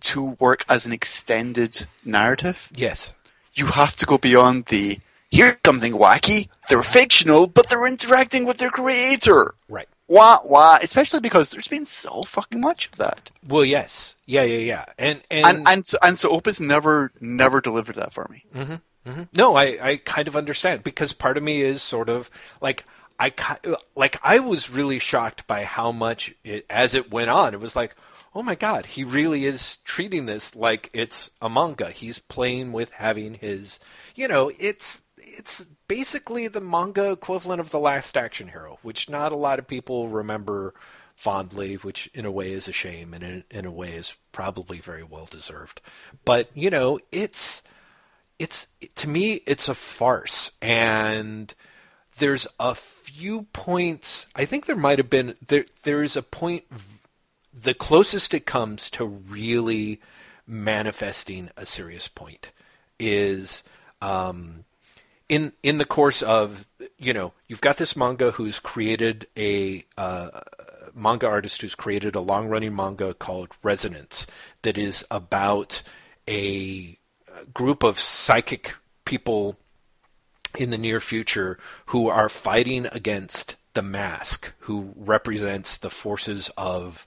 to 0.00 0.22
work 0.40 0.64
as 0.66 0.86
an 0.86 0.92
extended 0.92 1.86
narrative, 2.06 2.70
yes, 2.74 3.12
you 3.54 3.66
have 3.66 3.96
to 3.96 4.06
go 4.06 4.18
beyond 4.18 4.66
the 4.66 4.98
here's 5.30 5.56
something 5.64 5.92
wacky. 5.92 6.48
They're 6.68 6.82
fictional, 6.82 7.46
but 7.46 7.68
they're 7.68 7.86
interacting 7.86 8.46
with 8.46 8.58
their 8.58 8.70
creator. 8.70 9.54
Right. 9.68 9.88
Why? 10.06 10.38
Why? 10.42 10.78
Especially 10.82 11.20
because 11.20 11.50
there's 11.50 11.68
been 11.68 11.86
so 11.86 12.22
fucking 12.22 12.60
much 12.60 12.86
of 12.86 12.96
that. 12.96 13.30
Well, 13.46 13.64
yes, 13.64 14.16
yeah, 14.26 14.42
yeah, 14.42 14.58
yeah, 14.58 14.84
and 14.98 15.22
and 15.30 15.46
and 15.46 15.68
and 15.68 15.86
so, 15.86 15.98
and 16.02 16.18
so 16.18 16.30
Opus 16.30 16.60
never 16.60 17.10
never 17.20 17.60
delivered 17.60 17.96
that 17.96 18.12
for 18.12 18.28
me. 18.30 18.44
Mm-hmm, 18.54 19.10
mm-hmm. 19.10 19.22
No, 19.32 19.56
I 19.56 19.78
I 19.80 19.96
kind 19.96 20.28
of 20.28 20.36
understand 20.36 20.84
because 20.84 21.12
part 21.14 21.36
of 21.36 21.42
me 21.42 21.62
is 21.62 21.82
sort 21.82 22.08
of 22.08 22.30
like. 22.60 22.84
I 23.16 23.32
like 23.94 24.18
I 24.24 24.40
was 24.40 24.68
really 24.68 24.98
shocked 24.98 25.46
by 25.46 25.62
how 25.62 25.92
much 25.92 26.34
it, 26.42 26.66
as 26.68 26.94
it 26.94 27.12
went 27.12 27.30
on. 27.30 27.54
It 27.54 27.60
was 27.60 27.76
like, 27.76 27.94
oh 28.34 28.42
my 28.42 28.54
god, 28.54 28.86
he 28.86 29.04
really 29.04 29.44
is 29.44 29.78
treating 29.78 30.26
this 30.26 30.56
like 30.56 30.90
it's 30.92 31.30
a 31.40 31.48
manga. 31.48 31.90
He's 31.90 32.18
playing 32.18 32.72
with 32.72 32.90
having 32.90 33.34
his, 33.34 33.78
you 34.14 34.26
know, 34.28 34.50
it's 34.58 35.02
it's 35.16 35.66
basically 35.88 36.48
the 36.48 36.60
manga 36.60 37.10
equivalent 37.10 37.60
of 37.60 37.70
the 37.70 37.78
Last 37.78 38.16
Action 38.16 38.48
Hero, 38.48 38.78
which 38.82 39.08
not 39.08 39.32
a 39.32 39.36
lot 39.36 39.58
of 39.58 39.66
people 39.66 40.08
remember 40.08 40.74
fondly, 41.14 41.74
which 41.76 42.08
in 42.12 42.24
a 42.24 42.30
way 42.30 42.52
is 42.52 42.68
a 42.68 42.72
shame, 42.72 43.14
and 43.14 43.22
in, 43.22 43.44
in 43.50 43.64
a 43.64 43.70
way 43.70 43.92
is 43.92 44.14
probably 44.32 44.80
very 44.80 45.02
well 45.02 45.26
deserved. 45.30 45.80
But 46.24 46.50
you 46.54 46.70
know, 46.70 46.98
it's 47.12 47.62
it's 48.38 48.66
to 48.96 49.08
me, 49.08 49.42
it's 49.46 49.68
a 49.68 49.74
farce, 49.74 50.50
and 50.60 51.54
there's 52.18 52.46
a 52.58 52.74
few 52.74 53.42
points. 53.52 54.26
I 54.34 54.44
think 54.44 54.66
there 54.66 54.76
might 54.76 54.98
have 54.98 55.10
been 55.10 55.36
there. 55.46 55.66
There 55.82 56.02
is 56.02 56.16
a 56.16 56.22
point 56.22 56.64
the 57.62 57.74
closest 57.74 58.34
it 58.34 58.46
comes 58.46 58.90
to 58.90 59.04
really 59.04 60.00
manifesting 60.46 61.50
a 61.56 61.64
serious 61.64 62.08
point 62.08 62.50
is 62.98 63.62
um, 64.02 64.64
in 65.28 65.52
in 65.62 65.78
the 65.78 65.84
course 65.84 66.22
of 66.22 66.66
you 66.98 67.12
know 67.12 67.32
you've 67.46 67.60
got 67.60 67.76
this 67.78 67.96
manga 67.96 68.32
who's 68.32 68.58
created 68.58 69.26
a 69.38 69.84
uh, 69.96 70.40
manga 70.94 71.26
artist 71.26 71.62
who's 71.62 71.74
created 71.74 72.14
a 72.14 72.20
long 72.20 72.48
running 72.48 72.74
manga 72.74 73.14
called 73.14 73.50
Resonance 73.62 74.26
that 74.62 74.76
is 74.76 75.04
about 75.10 75.82
a 76.28 76.98
group 77.52 77.82
of 77.82 77.98
psychic 77.98 78.74
people 79.04 79.56
in 80.58 80.70
the 80.70 80.78
near 80.78 81.00
future 81.00 81.58
who 81.86 82.08
are 82.08 82.28
fighting 82.28 82.86
against 82.92 83.56
the 83.74 83.82
mask 83.82 84.52
who 84.60 84.92
represents 84.96 85.76
the 85.76 85.90
forces 85.90 86.50
of 86.56 87.04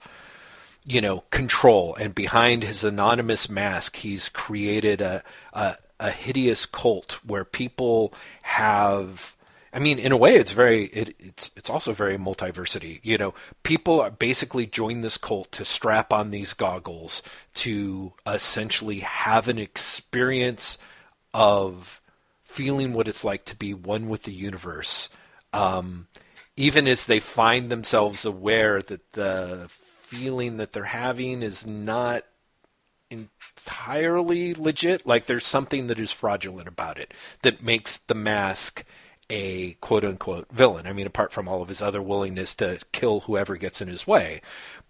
you 0.88 1.02
know, 1.02 1.24
control. 1.30 1.94
And 1.96 2.14
behind 2.14 2.64
his 2.64 2.82
anonymous 2.82 3.48
mask, 3.50 3.96
he's 3.96 4.28
created 4.30 5.00
a, 5.00 5.22
a, 5.52 5.76
a 6.00 6.10
hideous 6.10 6.64
cult 6.64 7.20
where 7.24 7.44
people 7.44 8.14
have. 8.42 9.36
I 9.70 9.80
mean, 9.80 9.98
in 9.98 10.12
a 10.12 10.16
way, 10.16 10.36
it's 10.36 10.52
very 10.52 10.86
it, 10.86 11.14
it's 11.18 11.50
it's 11.54 11.68
also 11.68 11.92
very 11.92 12.16
multiversity. 12.16 13.00
You 13.02 13.18
know, 13.18 13.34
people 13.62 14.00
are 14.00 14.10
basically 14.10 14.64
join 14.64 15.02
this 15.02 15.18
cult 15.18 15.52
to 15.52 15.64
strap 15.64 16.10
on 16.10 16.30
these 16.30 16.54
goggles 16.54 17.22
to 17.54 18.14
essentially 18.26 19.00
have 19.00 19.46
an 19.46 19.58
experience 19.58 20.78
of 21.34 22.00
feeling 22.44 22.94
what 22.94 23.08
it's 23.08 23.24
like 23.24 23.44
to 23.44 23.56
be 23.56 23.74
one 23.74 24.08
with 24.08 24.22
the 24.22 24.32
universe. 24.32 25.10
Um, 25.52 26.08
even 26.56 26.88
as 26.88 27.04
they 27.04 27.20
find 27.20 27.70
themselves 27.70 28.24
aware 28.24 28.80
that 28.80 29.12
the 29.12 29.68
feeling 30.08 30.56
that 30.56 30.72
they're 30.72 30.84
having 30.84 31.42
is 31.42 31.66
not 31.66 32.24
entirely 33.10 34.54
legit. 34.54 35.06
Like 35.06 35.26
there's 35.26 35.46
something 35.46 35.86
that 35.88 35.98
is 35.98 36.10
fraudulent 36.10 36.66
about 36.66 36.98
it 36.98 37.12
that 37.42 37.62
makes 37.62 37.98
the 37.98 38.14
mask 38.14 38.84
a 39.30 39.72
quote 39.74 40.04
unquote 40.04 40.48
villain. 40.50 40.86
I 40.86 40.92
mean, 40.94 41.06
apart 41.06 41.32
from 41.32 41.46
all 41.46 41.60
of 41.60 41.68
his 41.68 41.82
other 41.82 42.00
willingness 42.00 42.54
to 42.56 42.80
kill 42.92 43.20
whoever 43.20 43.56
gets 43.56 43.82
in 43.82 43.88
his 43.88 44.06
way. 44.06 44.40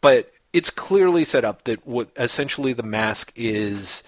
But 0.01 0.33
it's 0.53 0.71
clearly 0.71 1.25
set 1.25 1.45
up 1.45 1.65
that 1.65 1.87
what 1.87 2.11
essentially 2.17 2.73
the 2.73 2.85
mask 2.85 3.33
is 3.35 4.05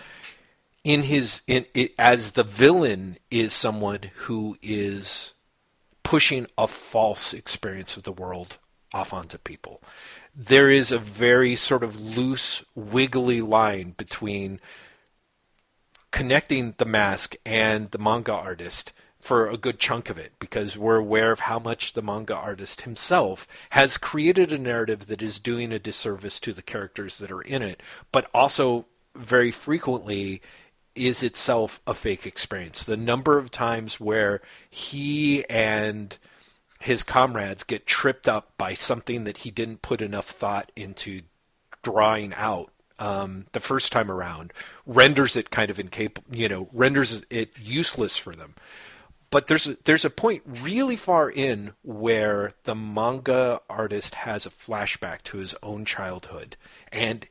in 0.84 1.02
his 1.02 1.42
in 1.48 1.66
it, 1.74 1.92
as 1.98 2.32
the 2.32 2.44
villain 2.44 3.16
is 3.30 3.52
someone 3.52 4.10
who 4.14 4.56
is 4.62 5.34
pushing 6.04 6.46
a 6.56 6.68
false 6.68 7.34
experience 7.34 7.96
of 7.96 8.04
the 8.04 8.12
world 8.12 8.58
off 8.92 9.12
onto 9.12 9.38
people 9.38 9.82
there 10.34 10.70
is 10.70 10.92
a 10.92 10.98
very 10.98 11.56
sort 11.56 11.82
of 11.82 12.00
loose, 12.00 12.64
wiggly 12.74 13.40
line 13.40 13.94
between 13.96 14.60
connecting 16.10 16.74
the 16.78 16.84
mask 16.84 17.36
and 17.44 17.90
the 17.90 17.98
manga 17.98 18.32
artist 18.32 18.92
for 19.20 19.48
a 19.48 19.56
good 19.56 19.78
chunk 19.78 20.08
of 20.08 20.18
it 20.18 20.32
because 20.38 20.76
we're 20.76 20.96
aware 20.96 21.30
of 21.30 21.40
how 21.40 21.58
much 21.58 21.92
the 21.92 22.02
manga 22.02 22.34
artist 22.34 22.82
himself 22.82 23.46
has 23.70 23.98
created 23.98 24.52
a 24.52 24.58
narrative 24.58 25.06
that 25.06 25.22
is 25.22 25.38
doing 25.38 25.72
a 25.72 25.78
disservice 25.78 26.40
to 26.40 26.52
the 26.52 26.62
characters 26.62 27.18
that 27.18 27.30
are 27.30 27.42
in 27.42 27.62
it, 27.62 27.82
but 28.12 28.28
also 28.32 28.86
very 29.14 29.52
frequently 29.52 30.40
is 30.94 31.22
itself 31.22 31.80
a 31.86 31.94
fake 31.94 32.26
experience. 32.26 32.82
The 32.82 32.96
number 32.96 33.38
of 33.38 33.50
times 33.50 34.00
where 34.00 34.40
he 34.68 35.48
and 35.48 36.16
his 36.80 37.02
comrades 37.02 37.62
get 37.62 37.86
tripped 37.86 38.28
up 38.28 38.56
by 38.58 38.74
something 38.74 39.24
that 39.24 39.38
he 39.38 39.50
didn't 39.50 39.82
put 39.82 40.00
enough 40.00 40.30
thought 40.30 40.72
into 40.74 41.22
drawing 41.82 42.34
out 42.34 42.72
um, 42.98 43.46
the 43.52 43.60
first 43.60 43.92
time 43.92 44.10
around 44.10 44.52
renders 44.86 45.36
it 45.36 45.50
kind 45.50 45.70
of 45.70 45.78
incapable, 45.78 46.34
you 46.34 46.48
know, 46.48 46.68
renders 46.72 47.22
it 47.30 47.50
useless 47.58 48.16
for 48.16 48.34
them. 48.34 48.54
but 49.30 49.46
there's 49.46 49.66
a, 49.66 49.76
there's 49.84 50.04
a 50.04 50.10
point 50.10 50.42
really 50.44 50.96
far 50.96 51.30
in 51.30 51.72
where 51.82 52.50
the 52.64 52.74
manga 52.74 53.60
artist 53.70 54.16
has 54.16 54.44
a 54.44 54.50
flashback 54.50 55.22
to 55.22 55.38
his 55.38 55.54
own 55.62 55.84
childhood, 55.84 56.56
and 56.92 57.26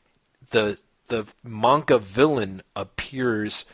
the 0.51 0.77
the 1.07 1.25
manga 1.43 1.97
villain 1.99 2.61
appears 2.75 3.65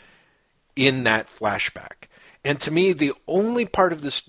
in 0.76 1.03
that 1.03 1.27
flashback. 1.30 2.07
And 2.45 2.61
to 2.61 2.69
me, 2.69 2.93
the 2.93 3.11
only 3.27 3.65
part 3.65 3.91
of 3.91 4.03
this 4.03 4.22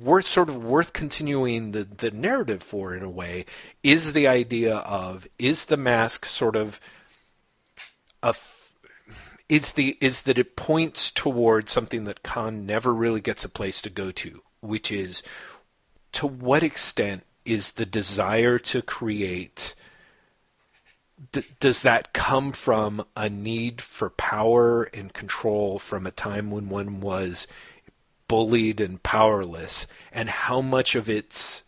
worth 0.00 0.26
sort 0.26 0.48
of 0.48 0.64
worth 0.64 0.94
continuing 0.94 1.72
the, 1.72 1.84
the 1.84 2.10
narrative 2.10 2.62
for 2.62 2.94
in 2.94 3.02
a 3.02 3.10
way 3.10 3.44
is 3.82 4.14
the 4.14 4.26
idea 4.26 4.76
of 4.76 5.28
is 5.38 5.66
the 5.66 5.76
mask 5.76 6.24
sort 6.24 6.56
of 6.56 6.80
a 8.22 8.34
is 9.50 9.72
the 9.72 9.98
is 10.00 10.22
that 10.22 10.38
it 10.38 10.56
points 10.56 11.10
towards 11.10 11.70
something 11.70 12.04
that 12.04 12.22
Kon 12.22 12.64
never 12.64 12.94
really 12.94 13.20
gets 13.20 13.44
a 13.44 13.50
place 13.50 13.82
to 13.82 13.90
go 13.90 14.12
to, 14.12 14.42
which 14.60 14.90
is 14.90 15.22
to 16.12 16.26
what 16.26 16.62
extent 16.62 17.24
is 17.44 17.72
the 17.72 17.86
desire 17.86 18.58
to 18.58 18.80
create 18.80 19.74
d- 21.32 21.44
does 21.60 21.82
that 21.82 22.12
come 22.12 22.52
from 22.52 23.04
a 23.16 23.28
need 23.28 23.80
for 23.80 24.10
power 24.10 24.84
and 24.84 25.12
control 25.12 25.78
from 25.78 26.06
a 26.06 26.10
time 26.10 26.50
when 26.50 26.68
one 26.68 27.00
was 27.00 27.46
bullied 28.28 28.80
and 28.80 29.02
powerless? 29.02 29.86
And 30.12 30.28
how 30.28 30.60
much 30.60 30.94
of 30.94 31.08
it's 31.08 31.62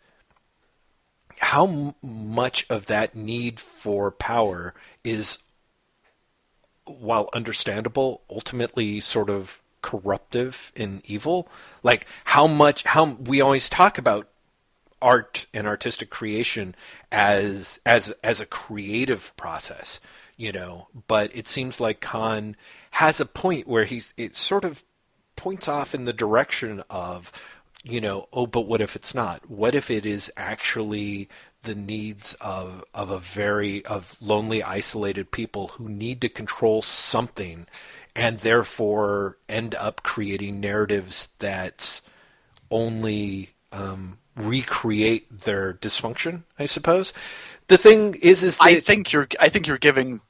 how 1.39 1.67
m- 1.67 1.95
much 2.03 2.67
of 2.69 2.87
that 2.87 3.15
need 3.15 3.59
for 3.59 4.11
power 4.11 4.75
is 5.03 5.39
while 6.85 7.31
understandable 7.33 8.23
ultimately 8.29 9.01
sort 9.01 9.31
of 9.31 9.61
corruptive 9.83 10.73
and 10.77 11.03
evil? 11.05 11.49
Like 11.83 12.07
how 12.25 12.47
much 12.47 12.85
how 12.85 13.05
we 13.05 13.41
always 13.41 13.69
talk 13.69 13.99
about 13.99 14.30
art 15.03 15.47
and 15.53 15.67
artistic 15.67 16.11
creation 16.11 16.75
as 17.11 17.81
as 17.85 18.11
as 18.23 18.41
a 18.41 18.47
creative 18.47 19.33
process, 19.37 20.01
you 20.37 20.53
know. 20.53 20.89
But 21.09 21.35
it 21.35 21.49
seems 21.49 21.81
like 21.81 22.01
Kon 22.01 22.57
has 22.93 23.21
a 23.21 23.27
point 23.27 23.67
where 23.67 23.85
he's 23.85 24.15
it 24.17 24.37
sort 24.37 24.65
of 24.65 24.85
points 25.37 25.69
off 25.69 25.95
in 25.95 26.05
the 26.05 26.13
direction 26.13 26.83
of, 26.91 27.33
you 27.83 28.01
know, 28.01 28.29
oh, 28.33 28.47
but 28.47 28.67
what 28.67 28.83
if 28.83 28.95
it's 28.95 29.15
not? 29.15 29.51
What 29.51 29.75
if 29.75 29.91
it 29.91 30.05
is 30.05 30.31
actually 30.37 31.29
the 31.63 31.75
needs 31.75 32.35
of 32.41 32.85
of 32.95 33.11
a 33.11 33.19
very 33.19 33.85
of 33.87 34.17
lonely, 34.21 34.63
isolated 34.63 35.31
people 35.31 35.69
who 35.69 35.89
need 35.89 36.21
to 36.21 36.29
control 36.29 36.83
something, 36.83 37.67
and 38.15 38.41
therefore 38.41 39.39
end 39.49 39.75
up 39.75 40.03
creating 40.03 40.61
narratives 40.61 41.29
that 41.39 42.01
only 42.71 43.51
um, 43.73 44.19
recreate 44.41 45.41
their 45.43 45.75
dysfunction. 45.75 46.43
I 46.59 46.67
suppose. 46.67 47.13
The 47.69 47.79
thing 47.79 48.15
is, 48.21 48.43
is 48.43 48.59
I 48.61 48.81
think 48.81 49.13
you're. 49.13 49.29
I 49.39 49.49
think 49.49 49.67
you're 49.67 49.79
giving 49.79 50.21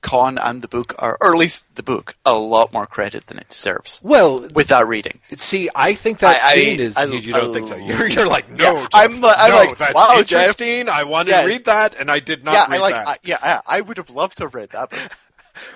Kon 0.00 0.36
and 0.38 0.60
the 0.62 0.68
book, 0.68 0.94
or, 0.98 1.16
or 1.20 1.32
at 1.32 1.38
least 1.38 1.64
the 1.76 1.82
book, 1.82 2.14
a 2.26 2.34
lot 2.34 2.72
more 2.72 2.86
credit 2.86 3.26
than 3.26 3.38
it 3.38 3.48
deserves. 3.48 4.00
Well, 4.02 4.46
with 4.54 4.68
that 4.68 4.86
reading, 4.86 5.18
see, 5.36 5.70
I 5.74 5.94
think 5.94 6.18
that 6.18 6.42
I- 6.42 6.46
I- 6.50 6.54
scene 6.54 6.78
is. 6.80 6.96
I- 6.96 7.04
you, 7.06 7.18
you 7.18 7.32
don't 7.32 7.50
I- 7.50 7.52
think 7.54 7.68
so? 7.68 7.76
You're, 7.76 8.06
you're 8.06 8.26
like, 8.26 8.48
no, 8.50 8.64
Yeah, 8.74 8.80
Jeff, 8.82 8.88
I'm 8.92 9.20
li- 9.22 9.32
I'm 9.34 9.52
like, 9.54 9.78
that's 9.78 9.94
wow, 9.94 10.22
Jeff. 10.22 10.40
interesting. 10.58 10.88
I 10.90 11.04
wanted 11.04 11.30
Yes. 11.30 11.42
to 11.44 11.48
read 11.48 11.64
that, 11.64 11.94
and 11.98 12.10
I 12.10 12.20
did 12.20 12.44
not 12.44 12.52
yeah, 12.54 12.66
read 12.66 12.72
I 12.74 12.78
like. 12.82 12.94
that. 12.94 13.08
I, 13.08 13.16
yeah, 13.24 13.38
I, 13.66 13.78
I 13.78 13.80
would 13.80 13.96
have 13.96 14.10
loved 14.10 14.36
to 14.36 14.44
have 14.44 14.54
read 14.54 14.68
that, 14.70 14.90
book. 14.90 15.00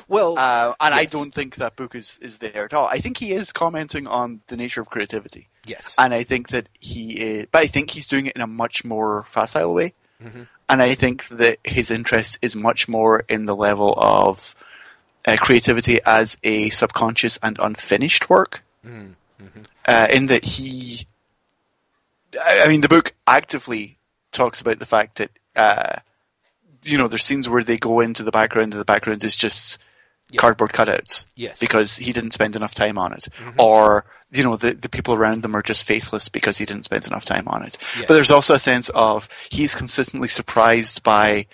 Well, 0.09 0.38
uh, 0.38 0.74
and 0.80 0.94
I 0.94 1.05
don't 1.05 1.32
think 1.32 1.56
that 1.56 1.76
book 1.76 1.94
is 1.94 2.18
is 2.20 2.38
there 2.38 2.64
at 2.64 2.72
all. 2.72 2.86
I 2.86 2.98
think 2.98 3.18
he 3.18 3.32
is 3.32 3.52
commenting 3.52 4.06
on 4.06 4.40
the 4.48 4.56
nature 4.56 4.80
of 4.80 4.90
creativity, 4.90 5.48
yes, 5.66 5.94
and 5.98 6.12
I 6.14 6.22
think 6.22 6.48
that 6.48 6.68
he, 6.78 7.12
is, 7.12 7.46
but 7.50 7.62
I 7.62 7.66
think 7.66 7.90
he's 7.90 8.06
doing 8.06 8.26
it 8.26 8.36
in 8.36 8.42
a 8.42 8.46
much 8.46 8.84
more 8.84 9.24
facile 9.24 9.74
way, 9.74 9.94
Mm-hmm. 10.22 10.42
and 10.68 10.82
I 10.82 10.96
think 10.96 11.28
that 11.28 11.59
his 11.62 11.90
interest 11.92 12.40
is 12.42 12.56
much 12.56 12.88
more 12.88 13.22
in 13.28 13.46
the 13.46 13.55
level 13.55 13.94
of 13.96 14.56
uh, 15.24 15.36
creativity 15.36 16.00
as 16.05 16.36
a 16.42 16.70
subconscious 16.70 17.38
and 17.42 17.56
unfinished 17.60 18.28
work. 18.28 18.64
Mm-hmm. 18.84 19.12
Uh, 19.86 20.06
in 20.10 20.26
that 20.26 20.44
he, 20.44 21.06
I 22.44 22.64
I 22.64 22.68
mean, 22.68 22.80
the 22.80 22.88
book 22.88 23.14
actively 23.26 23.96
talks 24.32 24.60
about 24.60 24.78
the 24.80 24.86
fact 24.86 25.16
that 25.18 25.30
uh, 25.56 26.00
you 26.84 26.96
know 26.98 27.09
there's 27.09 27.24
scenes 27.24 27.48
where 27.48 27.62
they 27.62 27.76
go 27.76 28.00
into 28.00 28.22
the 28.22 28.30
background 28.32 28.72
and 28.72 28.80
the 28.80 28.84
background 28.84 29.24
is 29.24 29.34
just 29.36 29.78
Yeah. 30.30 30.40
cardboard 30.40 30.72
cutouts 30.72 31.26
Yes. 31.36 31.59
because 31.59 31.96
he 31.96 32.12
didn't 32.12 32.32
spend 32.32 32.55
enough 32.56 32.74
time 32.74 32.98
on 32.98 33.12
it, 33.12 33.28
Mm-hmm. 33.38 33.60
or 33.60 34.05
you 34.30 34.42
know 34.42 34.56
the 34.56 34.74
the 34.74 34.88
people 34.90 35.14
around 35.14 35.42
them 35.42 35.55
are 35.56 35.62
just 35.62 35.84
faceless 35.84 36.28
because 36.28 36.59
he 36.59 36.66
didn't 36.66 36.84
spend 36.84 37.06
enough 37.06 37.24
time 37.24 37.48
on 37.48 37.64
it. 37.64 37.78
Yes. 37.96 38.05
But 38.06 38.14
there's 38.14 38.30
also 38.30 38.55
a 38.55 38.59
sense 38.59 38.90
of 38.94 39.28
he's 39.50 39.74
consistently 39.74 40.28
surprised 40.28 41.02
by 41.02 41.46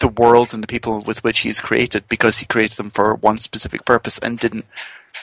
the 0.00 0.08
worlds 0.08 0.54
and 0.54 0.62
the 0.62 0.66
people 0.68 1.00
with 1.02 1.22
which 1.24 1.40
he's 1.40 1.60
created 1.60 2.08
because 2.08 2.38
he 2.38 2.46
created 2.46 2.76
them 2.78 2.90
for 2.90 3.14
one 3.16 3.38
specific 3.38 3.84
purpose 3.84 4.18
and 4.18 4.38
didn't 4.38 4.64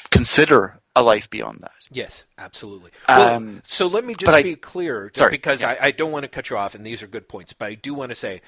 consider 0.09 0.79
a 0.95 1.01
life 1.01 1.29
beyond 1.29 1.59
that. 1.61 1.71
Yes, 1.89 2.25
absolutely. 2.37 2.91
Um, 3.07 3.17
well, 3.53 3.61
so 3.65 3.87
let 3.87 4.03
me 4.05 4.13
just 4.13 4.25
but 4.25 4.35
I- 4.35 4.43
be 4.43 4.55
clear, 4.55 5.09
Sorry, 5.13 5.31
because 5.31 5.61
yeah. 5.61 5.71
I, 5.81 5.87
I 5.87 5.91
don't 5.91 6.11
want 6.11 6.23
to 6.23 6.27
cut 6.29 6.49
you 6.49 6.57
off, 6.57 6.75
and 6.75 6.85
these 6.85 7.01
are 7.01 7.07
good 7.07 7.27
points, 7.27 7.53
but 7.53 7.65
I 7.65 7.75
do 7.75 7.93
want 7.93 8.09
to 8.09 8.15
say 8.15 8.41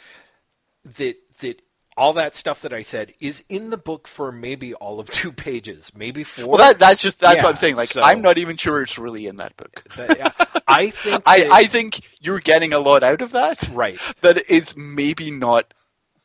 that 0.98 1.16
that 1.40 1.62
all 1.96 2.14
that 2.14 2.36
stuff 2.36 2.62
that 2.62 2.74
I 2.74 2.82
said 2.82 3.14
is 3.20 3.44
in 3.50 3.70
the 3.70 3.78
book 3.78 4.08
for 4.08 4.32
maybe 4.32 4.74
all 4.74 5.00
of 5.00 5.10
two 5.12 5.32
pages, 5.32 5.92
maybe 5.96 6.24
four. 6.24 6.48
Well, 6.48 6.58
that, 6.58 6.80
that's 6.80 7.02
just 7.02 7.20
that's 7.20 7.38
Yeah, 7.38 7.44
what 7.44 7.50
I'm 7.50 7.56
saying. 7.56 7.76
Like 7.76 7.90
so- 7.90 8.02
I'm 8.02 8.22
not 8.22 8.38
even 8.38 8.58
sure 8.58 8.82
it's 8.82 8.98
really 8.98 9.28
in 9.28 9.38
that 9.38 9.56
book. 9.58 9.84
But, 9.96 10.18
yeah, 10.18 10.32
I 10.68 10.90
think 10.92 11.24
I, 11.26 11.50
I 11.52 11.64
think 11.66 12.02
you're 12.22 12.40
getting 12.40 12.74
a 12.74 12.80
lot 12.80 13.04
out 13.04 13.22
of 13.22 13.32
that. 13.32 13.70
Right. 13.72 14.00
That 14.22 14.50
is 14.50 14.76
maybe 14.76 15.32
not 15.32 15.74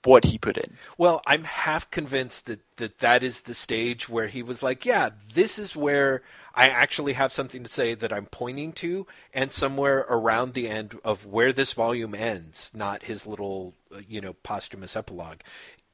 what 0.08 0.24
he 0.24 0.38
put 0.38 0.56
in. 0.56 0.78
Well, 0.96 1.20
I'm 1.26 1.44
half 1.44 1.90
convinced 1.90 2.46
that, 2.46 2.60
that 2.78 2.98
that 3.00 3.22
is 3.22 3.42
the 3.42 3.54
stage 3.54 4.08
where 4.08 4.28
he 4.28 4.42
was 4.42 4.62
like, 4.62 4.86
yeah, 4.86 5.10
this 5.34 5.58
is 5.58 5.76
where 5.76 6.22
I 6.54 6.70
actually 6.70 7.12
have 7.12 7.30
something 7.30 7.62
to 7.62 7.68
say 7.68 7.94
that 7.94 8.10
I'm 8.10 8.24
pointing 8.24 8.72
to, 8.74 9.06
and 9.34 9.52
somewhere 9.52 10.06
around 10.08 10.54
the 10.54 10.66
end 10.66 10.98
of 11.04 11.26
where 11.26 11.52
this 11.52 11.74
volume 11.74 12.14
ends, 12.14 12.70
not 12.74 13.02
his 13.02 13.26
little, 13.26 13.74
uh, 13.94 14.00
you 14.08 14.22
know, 14.22 14.32
posthumous 14.42 14.96
epilogue, 14.96 15.40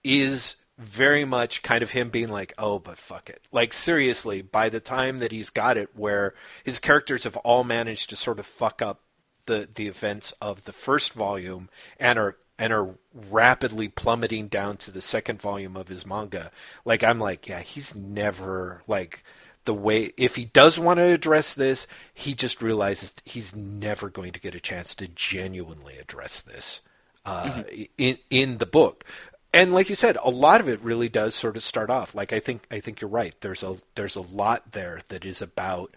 is 0.04 0.54
very 0.78 1.24
much 1.24 1.62
kind 1.62 1.82
of 1.82 1.90
him 1.90 2.08
being 2.10 2.28
like, 2.28 2.54
oh, 2.56 2.78
but 2.78 2.98
fuck 2.98 3.28
it. 3.28 3.42
Like, 3.50 3.72
seriously, 3.72 4.42
by 4.42 4.68
the 4.68 4.80
time 4.80 5.18
that 5.18 5.32
he's 5.32 5.50
got 5.50 5.76
it, 5.76 5.90
where 5.96 6.34
his 6.62 6.78
characters 6.78 7.24
have 7.24 7.36
all 7.38 7.64
managed 7.64 8.10
to 8.10 8.16
sort 8.16 8.38
of 8.38 8.46
fuck 8.46 8.80
up 8.80 9.00
the 9.46 9.68
the 9.74 9.88
events 9.88 10.32
of 10.40 10.64
the 10.64 10.72
first 10.72 11.12
volume 11.12 11.68
and 12.00 12.18
are 12.18 12.36
and 12.58 12.72
are 12.72 12.94
rapidly 13.12 13.88
plummeting 13.88 14.48
down 14.48 14.76
to 14.78 14.90
the 14.90 15.00
second 15.00 15.40
volume 15.40 15.76
of 15.76 15.88
his 15.88 16.06
manga. 16.06 16.50
Like 16.84 17.02
I'm 17.02 17.18
like, 17.18 17.48
yeah, 17.48 17.60
he's 17.60 17.94
never 17.94 18.82
like 18.86 19.24
the 19.64 19.74
way 19.74 20.12
if 20.16 20.36
he 20.36 20.44
does 20.44 20.78
want 20.78 20.98
to 20.98 21.04
address 21.04 21.54
this, 21.54 21.86
he 22.12 22.34
just 22.34 22.62
realizes 22.62 23.14
he's 23.24 23.54
never 23.54 24.08
going 24.08 24.32
to 24.32 24.40
get 24.40 24.54
a 24.54 24.60
chance 24.60 24.94
to 24.96 25.08
genuinely 25.08 25.96
address 25.96 26.42
this 26.42 26.80
uh, 27.24 27.62
in 27.98 28.18
in 28.30 28.58
the 28.58 28.66
book. 28.66 29.04
And 29.52 29.72
like 29.72 29.88
you 29.88 29.94
said, 29.94 30.18
a 30.22 30.30
lot 30.30 30.60
of 30.60 30.68
it 30.68 30.80
really 30.80 31.08
does 31.08 31.34
sort 31.34 31.56
of 31.56 31.62
start 31.62 31.88
off. 31.88 32.14
Like 32.14 32.32
I 32.32 32.40
think 32.40 32.66
I 32.70 32.80
think 32.80 33.00
you're 33.00 33.08
right. 33.08 33.34
There's 33.40 33.62
a 33.62 33.76
there's 33.94 34.16
a 34.16 34.20
lot 34.20 34.72
there 34.72 35.00
that 35.08 35.24
is 35.24 35.40
about 35.40 35.94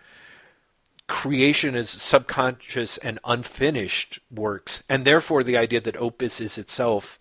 creation 1.07 1.75
as 1.75 1.89
subconscious 1.89 2.97
and 2.97 3.19
unfinished 3.23 4.19
works, 4.29 4.83
and 4.89 5.05
therefore 5.05 5.43
the 5.43 5.57
idea 5.57 5.79
that 5.81 5.95
opus 5.97 6.39
is 6.41 6.57
itself 6.57 7.17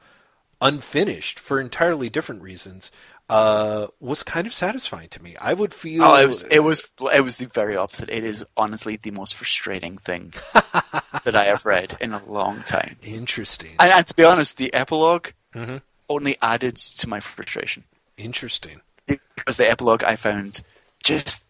unfinished 0.61 1.39
for 1.39 1.61
entirely 1.61 2.09
different 2.09 2.43
reasons 2.43 2.91
uh, 3.29 3.89
was 4.01 4.23
kind 4.23 4.47
of 4.47 4.55
satisfying 4.55 5.09
to 5.09 5.23
me. 5.23 5.37
I 5.41 5.53
would 5.53 5.75
feel 5.75 6.05
Oh, 6.05 6.17
it 6.17 6.27
was 6.29 6.45
it 6.45 6.61
was 6.61 6.93
it 7.13 7.23
was 7.25 7.37
the 7.39 7.47
very 7.47 7.77
opposite. 7.77 8.09
It 8.09 8.25
is 8.25 8.45
honestly 8.57 8.97
the 8.97 9.11
most 9.11 9.35
frustrating 9.35 9.99
thing 9.99 10.33
that 10.55 11.35
I 11.35 11.45
have 11.47 11.65
read 11.67 11.97
in 12.01 12.13
a 12.13 12.25
long 12.25 12.63
time. 12.63 12.97
interesting. 13.03 13.73
And, 13.81 13.91
and 13.91 14.07
to 14.07 14.15
be 14.15 14.25
honest, 14.25 14.57
the 14.57 14.71
epilog 14.73 15.33
Mhm. 15.55 15.81
only 16.09 16.37
added 16.43 16.77
to 16.77 17.09
my 17.09 17.21
frustration 17.21 17.85
Interesting. 18.19 18.81
because 19.07 19.57
the 19.57 19.71
epilogue 19.71 20.05
I 20.05 20.17
found 20.17 20.61
just 21.03 21.45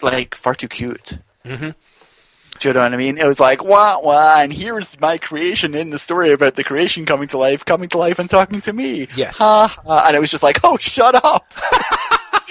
like 0.00 0.34
far 0.34 0.54
too 0.54 0.68
cute. 0.68 1.18
Mm-hmm. 1.44 1.70
Do 2.58 2.68
you 2.68 2.74
know 2.74 2.80
what 2.82 2.94
I 2.94 2.96
mean? 2.96 3.18
It 3.18 3.26
was 3.26 3.40
like 3.40 3.64
wah 3.64 3.98
wah, 4.00 4.36
and 4.38 4.52
here's 4.52 5.00
my 5.00 5.18
creation 5.18 5.74
in 5.74 5.90
the 5.90 5.98
story 5.98 6.30
about 6.32 6.54
the 6.56 6.64
creation 6.64 7.04
coming 7.06 7.28
to 7.28 7.38
life, 7.38 7.64
coming 7.64 7.88
to 7.90 7.98
life, 7.98 8.18
and 8.18 8.30
talking 8.30 8.60
to 8.62 8.72
me. 8.72 9.08
Yes. 9.16 9.40
And 9.86 10.16
it 10.16 10.20
was 10.20 10.30
just 10.30 10.42
like, 10.44 10.60
oh, 10.62 10.76
shut 10.76 11.14
up! 11.24 11.52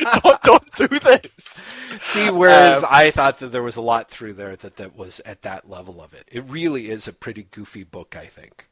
don't, 0.23 0.41
don't 0.41 0.75
do 0.75 0.87
this. 0.99 1.75
See, 2.01 2.29
whereas 2.29 2.83
Um, 2.83 2.89
I 2.91 3.11
thought 3.11 3.39
that 3.39 3.51
there 3.51 3.63
was 3.63 3.75
a 3.77 3.81
lot 3.81 4.09
through 4.09 4.33
there 4.33 4.55
that 4.57 4.77
that 4.77 4.95
was 4.97 5.21
at 5.25 5.43
that 5.43 5.69
level 5.69 6.01
of 6.01 6.13
it. 6.13 6.27
It 6.31 6.43
really 6.47 6.89
is 6.89 7.07
a 7.07 7.13
pretty 7.13 7.43
goofy 7.51 7.83
book, 7.83 8.15
I 8.17 8.25
think. 8.25 8.67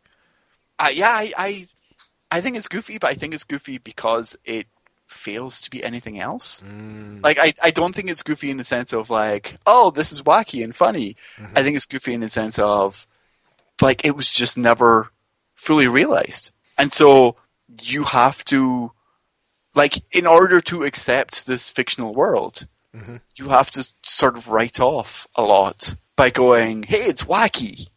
Uh, 0.79 0.89
yeah, 0.91 1.11
I, 1.11 1.31
I, 1.37 1.67
I 2.31 2.41
think 2.41 2.57
it's 2.57 2.67
goofy, 2.67 2.97
but 2.97 3.09
I 3.11 3.13
think 3.13 3.33
it's 3.33 3.43
goofy 3.43 3.77
because 3.77 4.35
it 4.45 4.67
fails 5.09 5.59
to 5.61 5.69
be 5.69 5.83
anything 5.83 6.19
else. 6.19 6.61
Mm. 6.61 7.23
Like 7.23 7.37
I, 7.39 7.53
I 7.61 7.71
don't 7.71 7.93
think 7.93 8.09
it's 8.09 8.23
goofy 8.23 8.49
in 8.51 8.57
the 8.57 8.63
sense 8.63 8.93
of 8.93 9.09
like, 9.09 9.57
oh, 9.65 9.91
this 9.91 10.11
is 10.11 10.21
wacky 10.21 10.63
and 10.63 10.75
funny. 10.75 11.15
Mm-hmm. 11.37 11.57
I 11.57 11.63
think 11.63 11.75
it's 11.75 11.85
goofy 11.85 12.13
in 12.13 12.21
the 12.21 12.29
sense 12.29 12.59
of 12.59 13.07
like 13.81 14.05
it 14.05 14.15
was 14.15 14.31
just 14.31 14.57
never 14.57 15.09
fully 15.55 15.87
realized. 15.87 16.51
And 16.77 16.93
so 16.93 17.35
you 17.81 18.03
have 18.05 18.43
to 18.45 18.91
like 19.75 20.03
in 20.11 20.25
order 20.27 20.61
to 20.61 20.83
accept 20.83 21.45
this 21.47 21.69
fictional 21.69 22.13
world, 22.13 22.67
Mm-hmm. 22.95 23.17
you 23.35 23.49
have 23.49 23.69
to 23.69 23.87
sort 24.01 24.35
of 24.35 24.49
write 24.49 24.79
off 24.79 25.27
a 25.35 25.43
lot 25.43 25.95
by 26.15 26.31
going, 26.31 26.81
"Hey, 26.81 27.03
it's 27.03 27.23
wacky." 27.23 27.87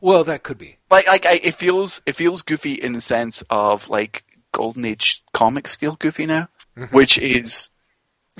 Well, 0.00 0.24
that 0.24 0.42
could 0.42 0.56
be. 0.56 0.78
Like, 0.90 1.06
like 1.06 1.26
I, 1.26 1.40
it 1.42 1.54
feels 1.54 2.00
it 2.06 2.14
feels 2.16 2.40
goofy 2.40 2.72
in 2.72 2.92
the 2.94 3.00
sense 3.02 3.42
of 3.50 3.88
like 3.90 4.24
golden 4.54 4.84
age 4.84 5.22
comics 5.32 5.74
feel 5.76 5.96
goofy 5.96 6.26
now, 6.26 6.48
which 6.90 7.18
is, 7.18 7.68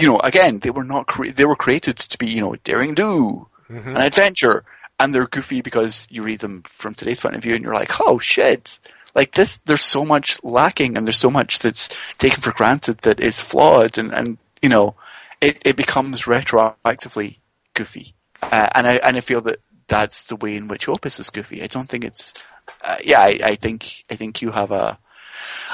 you 0.00 0.06
know, 0.08 0.18
again 0.30 0.60
they 0.60 0.70
were 0.70 0.88
not 0.94 1.06
cre- 1.06 1.34
they 1.36 1.44
were 1.44 1.56
created 1.64 1.96
to 1.98 2.16
be 2.18 2.26
you 2.26 2.40
know 2.40 2.54
daring 2.64 2.94
do 2.94 3.48
an 3.96 4.02
adventure, 4.08 4.64
and 4.98 5.12
they're 5.12 5.26
goofy 5.36 5.60
because 5.60 6.06
you 6.10 6.22
read 6.22 6.40
them 6.40 6.62
from 6.62 6.94
today's 6.94 7.20
point 7.20 7.36
of 7.36 7.42
view, 7.42 7.54
and 7.54 7.64
you're 7.64 7.80
like, 7.82 7.92
oh 8.00 8.18
shit. 8.18 8.80
Like 9.16 9.32
this, 9.38 9.60
there's 9.64 9.86
so 9.96 10.04
much 10.04 10.42
lacking, 10.42 10.96
and 10.96 11.06
there's 11.06 11.22
so 11.22 11.30
much 11.30 11.60
that's 11.60 11.88
taken 12.18 12.40
for 12.42 12.52
granted 12.52 12.98
that 13.02 13.20
is 13.20 13.40
flawed, 13.40 13.96
and, 13.96 14.12
and 14.12 14.38
you 14.60 14.68
know, 14.68 14.96
it, 15.40 15.62
it 15.64 15.76
becomes 15.76 16.26
retroactively 16.26 17.38
goofy, 17.74 18.14
uh, 18.42 18.68
and 18.74 18.86
I 18.88 18.94
and 19.06 19.16
I 19.16 19.20
feel 19.20 19.40
that 19.42 19.60
that's 19.86 20.24
the 20.24 20.34
way 20.36 20.56
in 20.56 20.66
which 20.66 20.88
Opus 20.88 21.20
is 21.20 21.30
goofy. 21.30 21.62
I 21.62 21.68
don't 21.68 21.88
think 21.88 22.04
it's, 22.04 22.34
uh, 22.82 22.96
yeah, 23.04 23.20
I, 23.20 23.38
I 23.52 23.54
think 23.54 24.04
I 24.10 24.16
think 24.16 24.42
you 24.42 24.50
have 24.50 24.72
a 24.72 24.98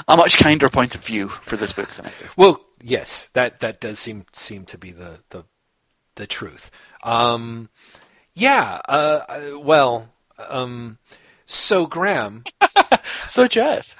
a 0.08 0.16
much 0.16 0.38
kinder 0.38 0.68
point 0.68 0.94
of 0.94 1.04
view 1.04 1.28
for 1.28 1.56
this 1.56 1.72
book 1.72 1.90
than 1.90 2.06
I 2.06 2.12
do. 2.18 2.26
Well, 2.36 2.60
yes, 2.82 3.28
that 3.34 3.60
that 3.60 3.80
does 3.80 3.98
seem 3.98 4.26
seem 4.32 4.64
to 4.66 4.78
be 4.78 4.90
the 4.90 5.20
the 5.30 5.44
the 6.16 6.26
truth. 6.26 6.70
Um, 7.02 7.68
yeah. 8.34 8.80
Uh, 8.88 9.24
uh, 9.28 9.58
well. 9.58 10.10
Um, 10.48 10.98
so 11.44 11.86
Graeme, 11.86 12.44
So 13.26 13.46
Jeff, 13.46 13.94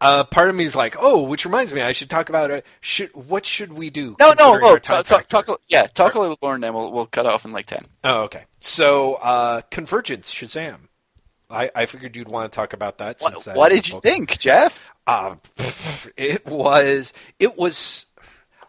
uh, 0.00 0.24
part 0.24 0.48
of 0.50 0.54
me 0.54 0.64
is 0.64 0.76
like, 0.76 0.96
oh, 0.98 1.22
which 1.22 1.44
reminds 1.44 1.72
me, 1.72 1.80
I 1.80 1.92
should 1.92 2.10
talk 2.10 2.28
about 2.28 2.50
it. 2.50 2.64
Should 2.80 3.14
what 3.14 3.46
should 3.46 3.72
we 3.72 3.90
do? 3.90 4.16
no, 4.20 4.32
no, 4.38 4.56
no, 4.56 4.78
talk, 4.78 5.06
talk, 5.06 5.26
talk, 5.26 5.60
yeah, 5.68 5.86
talk 5.86 6.14
a 6.14 6.20
little 6.20 6.38
more, 6.42 6.54
and 6.54 6.62
then 6.62 6.74
we'll 6.74 6.92
we'll 6.92 7.06
cut 7.06 7.26
off 7.26 7.44
in 7.44 7.52
like 7.52 7.66
ten. 7.66 7.86
Oh, 8.02 8.22
okay. 8.22 8.44
So, 8.60 9.14
uh, 9.14 9.62
Convergence, 9.70 10.32
Shazam. 10.32 10.88
I, 11.54 11.70
I 11.74 11.86
figured 11.86 12.16
you'd 12.16 12.28
want 12.28 12.50
to 12.50 12.54
talk 12.54 12.72
about 12.72 12.98
that. 12.98 13.20
What, 13.20 13.44
that 13.44 13.56
what 13.56 13.70
did 13.70 13.88
you 13.88 14.00
think, 14.00 14.38
Jeff? 14.38 14.90
Uh, 15.06 15.36
it 16.16 16.46
was. 16.46 17.12
It 17.38 17.56
was. 17.56 18.06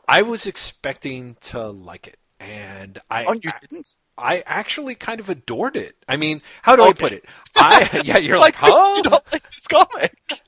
I 0.07 0.21
was 0.21 0.45
expecting 0.45 1.35
to 1.41 1.69
like 1.69 2.07
it, 2.07 2.19
and 2.39 2.99
I. 3.09 3.25
Oh, 3.25 3.33
you 3.33 3.51
didn't. 3.61 3.95
I 4.17 4.43
actually 4.45 4.95
kind 4.95 5.19
of 5.19 5.29
adored 5.29 5.75
it. 5.75 5.95
I 6.07 6.15
mean, 6.15 6.41
how 6.61 6.75
do 6.75 6.83
I 6.83 6.93
put 6.93 7.11
it? 7.11 7.25
I 7.55 8.01
yeah, 8.05 8.17
you're 8.17 8.35
It's 8.35 8.41
like, 8.41 8.55
huh? 8.57 8.93
you 8.95 9.03
don't 9.03 9.23
like 9.31 9.43
this 9.51 9.67
comic. 9.67 10.41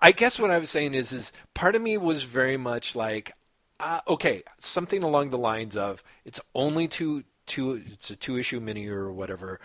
I 0.00 0.12
guess 0.12 0.38
what 0.38 0.50
I 0.50 0.58
was 0.58 0.70
saying 0.70 0.94
is, 0.94 1.12
is 1.12 1.32
part 1.54 1.74
of 1.74 1.80
me 1.80 1.96
was 1.96 2.22
very 2.24 2.56
much 2.58 2.94
like, 2.94 3.32
uh, 3.80 4.00
okay, 4.08 4.42
something 4.60 5.02
along 5.02 5.30
the 5.30 5.38
lines 5.38 5.76
of, 5.76 6.02
it's 6.24 6.40
only 6.54 6.86
two, 6.86 7.24
two, 7.46 7.82
it's 7.86 8.10
a 8.10 8.16
two 8.16 8.36
issue 8.36 8.60
mini 8.60 8.88
or 8.88 9.10
whatever. 9.10 9.58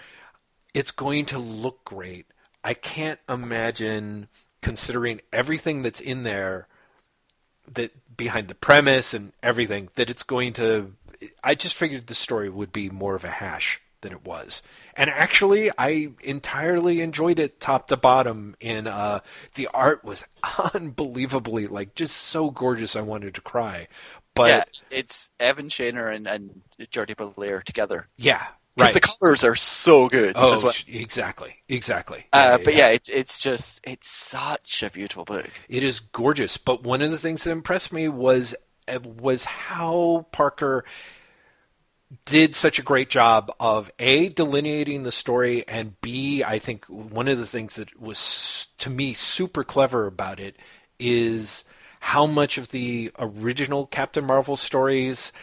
It's 0.77 0.91
going 0.91 1.25
to 1.25 1.39
look 1.39 1.83
great. 1.83 2.27
I 2.63 2.75
can't 2.75 3.19
imagine, 3.27 4.27
considering 4.61 5.21
everything 5.33 5.81
that's 5.81 5.99
in 5.99 6.21
there, 6.21 6.67
that 7.73 8.15
behind 8.15 8.47
the 8.47 8.53
premise 8.53 9.15
and 9.15 9.33
everything, 9.41 9.89
that 9.95 10.11
it's 10.11 10.21
going 10.21 10.53
to. 10.53 10.93
I 11.43 11.55
just 11.55 11.73
figured 11.73 12.05
the 12.05 12.13
story 12.13 12.47
would 12.47 12.71
be 12.71 12.91
more 12.91 13.15
of 13.15 13.23
a 13.23 13.29
hash 13.29 13.81
than 14.01 14.11
it 14.11 14.23
was. 14.23 14.61
And 14.95 15.09
actually, 15.09 15.71
I 15.79 16.09
entirely 16.21 17.01
enjoyed 17.01 17.39
it 17.39 17.59
top 17.59 17.87
to 17.87 17.97
bottom. 17.97 18.55
In 18.59 18.85
uh, 18.85 19.21
the 19.55 19.69
art 19.73 20.03
was 20.03 20.25
unbelievably 20.75 21.65
like 21.67 21.95
just 21.95 22.15
so 22.15 22.51
gorgeous. 22.51 22.95
I 22.95 23.01
wanted 23.01 23.33
to 23.33 23.41
cry. 23.41 23.87
But 24.35 24.49
yeah, 24.49 24.63
it's 24.91 25.31
Evan 25.39 25.69
Shaner 25.69 26.13
and, 26.13 26.27
and 26.27 26.61
Jordie 26.91 27.15
Bellaire 27.15 27.63
together. 27.63 28.09
yeah, 28.15 28.45
Because 28.77 28.93
right. 28.93 29.01
the 29.01 29.07
colors 29.19 29.43
are 29.43 29.55
so 29.55 30.07
good 30.07 30.35
oh, 30.37 30.53
as 30.53 30.61
well. 30.61 30.71
exactly, 30.87 31.55
exactly. 31.67 32.27
Uh, 32.31 32.59
but 32.63 32.75
yeah, 32.75 32.89
it's 32.89 33.09
it's 33.09 33.39
just 33.39 33.81
it's 33.83 34.07
such 34.07 34.83
a 34.83 34.91
beautiful 34.91 35.25
book. 35.25 35.49
It 35.67 35.81
is 35.81 35.99
gorgeous, 35.99 36.57
but 36.57 36.83
one 36.83 37.01
of 37.01 37.09
the 37.09 37.17
things 37.17 37.43
that 37.45 37.51
impressed 37.51 37.91
me 37.91 38.07
was 38.07 38.53
uh, 38.87 38.99
was 39.03 39.45
how 39.45 40.27
Parker 40.31 40.85
did 42.25 42.55
such 42.55 42.77
a 42.77 42.83
great 42.83 43.09
job 43.09 43.51
of 43.59 43.89
a 43.97 44.29
delineating 44.29 45.01
the 45.01 45.11
story 45.11 45.67
and 45.67 45.99
b 45.99 46.43
I 46.43 46.59
think 46.59 46.85
one 46.85 47.27
of 47.27 47.39
the 47.39 47.47
things 47.47 47.77
that 47.77 47.99
was 47.99 48.67
to 48.77 48.91
me 48.91 49.13
super 49.13 49.63
clever 49.63 50.05
about 50.05 50.39
it 50.39 50.55
is 50.99 51.65
how 51.99 52.27
much 52.27 52.59
of 52.59 52.69
the 52.69 53.11
original 53.17 53.87
Captain 53.87 54.23
Marvel 54.23 54.55
stories 54.55 55.33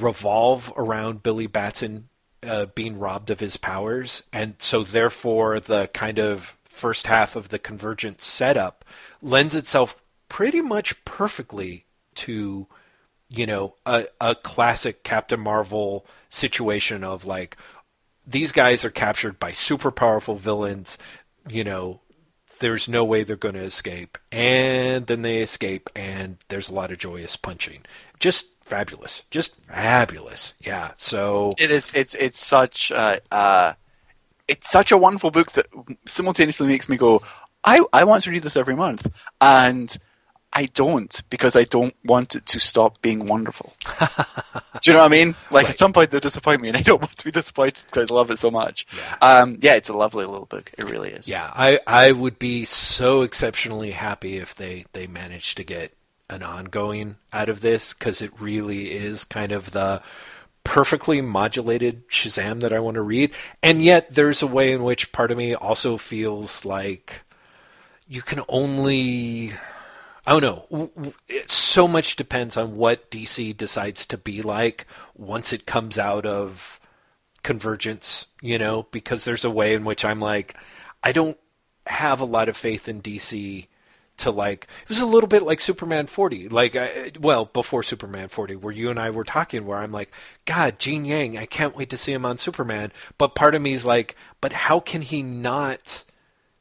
revolve 0.00 0.72
around 0.76 1.22
Billy 1.22 1.46
Batson 1.46 2.08
uh, 2.42 2.66
being 2.66 2.98
robbed 2.98 3.30
of 3.30 3.40
his 3.40 3.56
powers, 3.56 4.22
and 4.32 4.54
so 4.58 4.84
therefore 4.84 5.60
the 5.60 5.88
kind 5.88 6.18
of 6.18 6.56
first 6.64 7.06
half 7.06 7.34
of 7.34 7.48
the 7.48 7.58
Convergence 7.58 8.24
setup 8.24 8.84
lends 9.20 9.54
itself 9.54 9.96
pretty 10.28 10.60
much 10.60 11.04
perfectly 11.04 11.84
to 12.14 12.66
you 13.28 13.46
know 13.46 13.74
a, 13.84 14.06
a 14.20 14.34
classic 14.34 15.02
Captain 15.02 15.40
Marvel 15.40 16.06
situation 16.28 17.02
of 17.02 17.24
like 17.24 17.56
these 18.28 18.52
guys 18.52 18.84
are 18.84 18.90
captured 18.90 19.38
by 19.40 19.52
super 19.52 19.90
powerful 19.90 20.36
villains, 20.36 20.98
you 21.48 21.64
know, 21.64 22.00
there's 22.58 22.88
no 22.88 23.04
way 23.04 23.22
they're 23.22 23.36
going 23.36 23.54
to 23.54 23.62
escape. 23.62 24.18
And 24.30 25.06
then 25.06 25.22
they 25.22 25.38
escape, 25.38 25.88
and 25.96 26.36
there's 26.48 26.68
a 26.68 26.74
lot 26.74 26.92
of 26.92 26.98
joyous 26.98 27.36
punching. 27.36 27.86
Just 28.18 28.46
fabulous. 28.68 29.24
Just 29.30 29.54
fabulous. 29.66 30.54
Yeah. 30.60 30.92
So, 30.96 31.52
It 31.58 31.70
is. 31.70 31.90
It's 31.94 32.14
it's 32.14 32.38
such 32.38 32.92
uh, 32.92 33.18
uh, 33.30 33.72
it's 34.46 34.70
such 34.70 34.92
a 34.92 34.96
wonderful 34.96 35.30
book 35.30 35.52
that 35.52 35.66
simultaneously 36.06 36.66
makes 36.68 36.88
me 36.88 36.96
go, 36.96 37.22
I 37.64 37.80
I 37.92 38.04
want 38.04 38.22
to 38.24 38.30
read 38.30 38.42
this 38.42 38.56
every 38.56 38.76
month, 38.76 39.06
and 39.40 39.96
I 40.52 40.66
don't 40.66 41.22
because 41.28 41.56
I 41.56 41.64
don't 41.64 41.94
want 42.04 42.34
it 42.34 42.46
to 42.46 42.58
stop 42.58 43.02
being 43.02 43.26
wonderful. 43.26 43.74
Do 44.80 44.90
you 44.92 44.96
know 44.96 45.00
what 45.02 45.06
I 45.12 45.16
mean? 45.16 45.34
Like 45.50 45.64
Right. 45.64 45.70
at 45.70 45.78
some 45.78 45.92
point 45.92 46.10
they'll 46.10 46.20
disappoint 46.20 46.62
me, 46.62 46.68
and 46.68 46.76
I 46.76 46.82
don't 46.82 47.00
want 47.02 47.16
to 47.18 47.24
be 47.24 47.30
disappointed 47.32 47.84
because 47.86 48.10
I 48.10 48.14
love 48.14 48.30
it 48.30 48.38
so 48.38 48.50
much. 48.50 48.86
Yeah. 48.96 49.16
Um, 49.20 49.58
yeah, 49.60 49.74
it's 49.74 49.88
a 49.90 49.92
lovely 49.92 50.24
little 50.24 50.46
book. 50.46 50.72
It 50.78 50.84
really 50.88 51.10
is. 51.10 51.28
yeah, 51.28 51.50
I, 51.54 51.80
I 51.86 52.12
would 52.12 52.38
be 52.38 52.64
so 52.64 53.22
exceptionally 53.22 53.90
happy 53.90 54.38
if 54.38 54.54
they, 54.54 54.86
they 54.92 55.06
managed 55.06 55.56
to 55.58 55.64
get 55.64 55.92
an 56.30 56.42
ongoing 56.42 57.16
out 57.32 57.48
of 57.48 57.60
this 57.60 57.92
because 57.92 58.20
it 58.20 58.32
really 58.40 58.92
is 58.92 59.24
kind 59.24 59.52
of 59.52 59.70
the 59.70 60.02
perfectly 60.64 61.20
modulated 61.20 62.06
Shazam 62.08 62.60
that 62.60 62.72
I 62.72 62.80
want 62.80 62.96
to 62.96 63.02
read. 63.02 63.30
And 63.62 63.82
yet 63.82 64.14
there's 64.14 64.42
a 64.42 64.46
way 64.46 64.72
in 64.72 64.82
which 64.82 65.12
part 65.12 65.30
of 65.30 65.38
me 65.38 65.54
also 65.54 65.96
feels 65.96 66.64
like 66.64 67.22
you 68.06 68.22
can 68.22 68.42
only 68.48 69.54
I 70.26 70.38
don't 70.38 70.70
know. 70.70 71.12
It, 71.26 71.50
so 71.50 71.88
much 71.88 72.16
depends 72.16 72.58
on 72.58 72.76
what 72.76 73.10
DC 73.10 73.56
decides 73.56 74.04
to 74.06 74.18
be 74.18 74.42
like 74.42 74.86
once 75.16 75.54
it 75.54 75.64
comes 75.64 75.98
out 75.98 76.26
of 76.26 76.78
Convergence, 77.42 78.26
you 78.42 78.58
know, 78.58 78.86
because 78.90 79.24
there's 79.24 79.46
a 79.46 79.50
way 79.50 79.72
in 79.72 79.86
which 79.86 80.04
I'm 80.04 80.20
like, 80.20 80.54
I 81.02 81.12
don't 81.12 81.38
have 81.86 82.20
a 82.20 82.26
lot 82.26 82.50
of 82.50 82.58
faith 82.58 82.88
in 82.88 83.00
DC 83.00 83.68
to 84.18 84.30
like. 84.30 84.66
It 84.82 84.88
was 84.88 85.00
a 85.00 85.06
little 85.06 85.28
bit 85.28 85.42
like 85.42 85.60
Superman 85.60 86.06
40, 86.06 86.48
like, 86.48 86.76
I, 86.76 87.12
well, 87.18 87.46
before 87.46 87.82
Superman 87.82 88.28
40, 88.28 88.56
where 88.56 88.72
you 88.72 88.90
and 88.90 88.98
I 88.98 89.10
were 89.10 89.24
talking, 89.24 89.66
where 89.66 89.78
I'm 89.78 89.92
like, 89.92 90.12
God, 90.44 90.78
Gene 90.78 91.04
Yang, 91.04 91.38
I 91.38 91.46
can't 91.46 91.76
wait 91.76 91.90
to 91.90 91.98
see 91.98 92.12
him 92.12 92.26
on 92.26 92.38
Superman. 92.38 92.92
But 93.16 93.34
part 93.34 93.54
of 93.54 93.62
me 93.62 93.72
is 93.72 93.86
like, 93.86 94.16
but 94.40 94.52
how 94.52 94.80
can 94.80 95.02
he 95.02 95.22
not? 95.22 96.04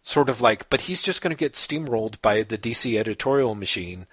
sort 0.07 0.29
of 0.29 0.39
like, 0.39 0.69
but 0.69 0.81
he's 0.81 1.03
just 1.03 1.21
going 1.21 1.35
to 1.35 1.37
get 1.37 1.51
steamrolled 1.51 2.21
by 2.21 2.41
the 2.41 2.57
DC 2.57 2.97
editorial 2.97 3.55
machine, 3.55 4.07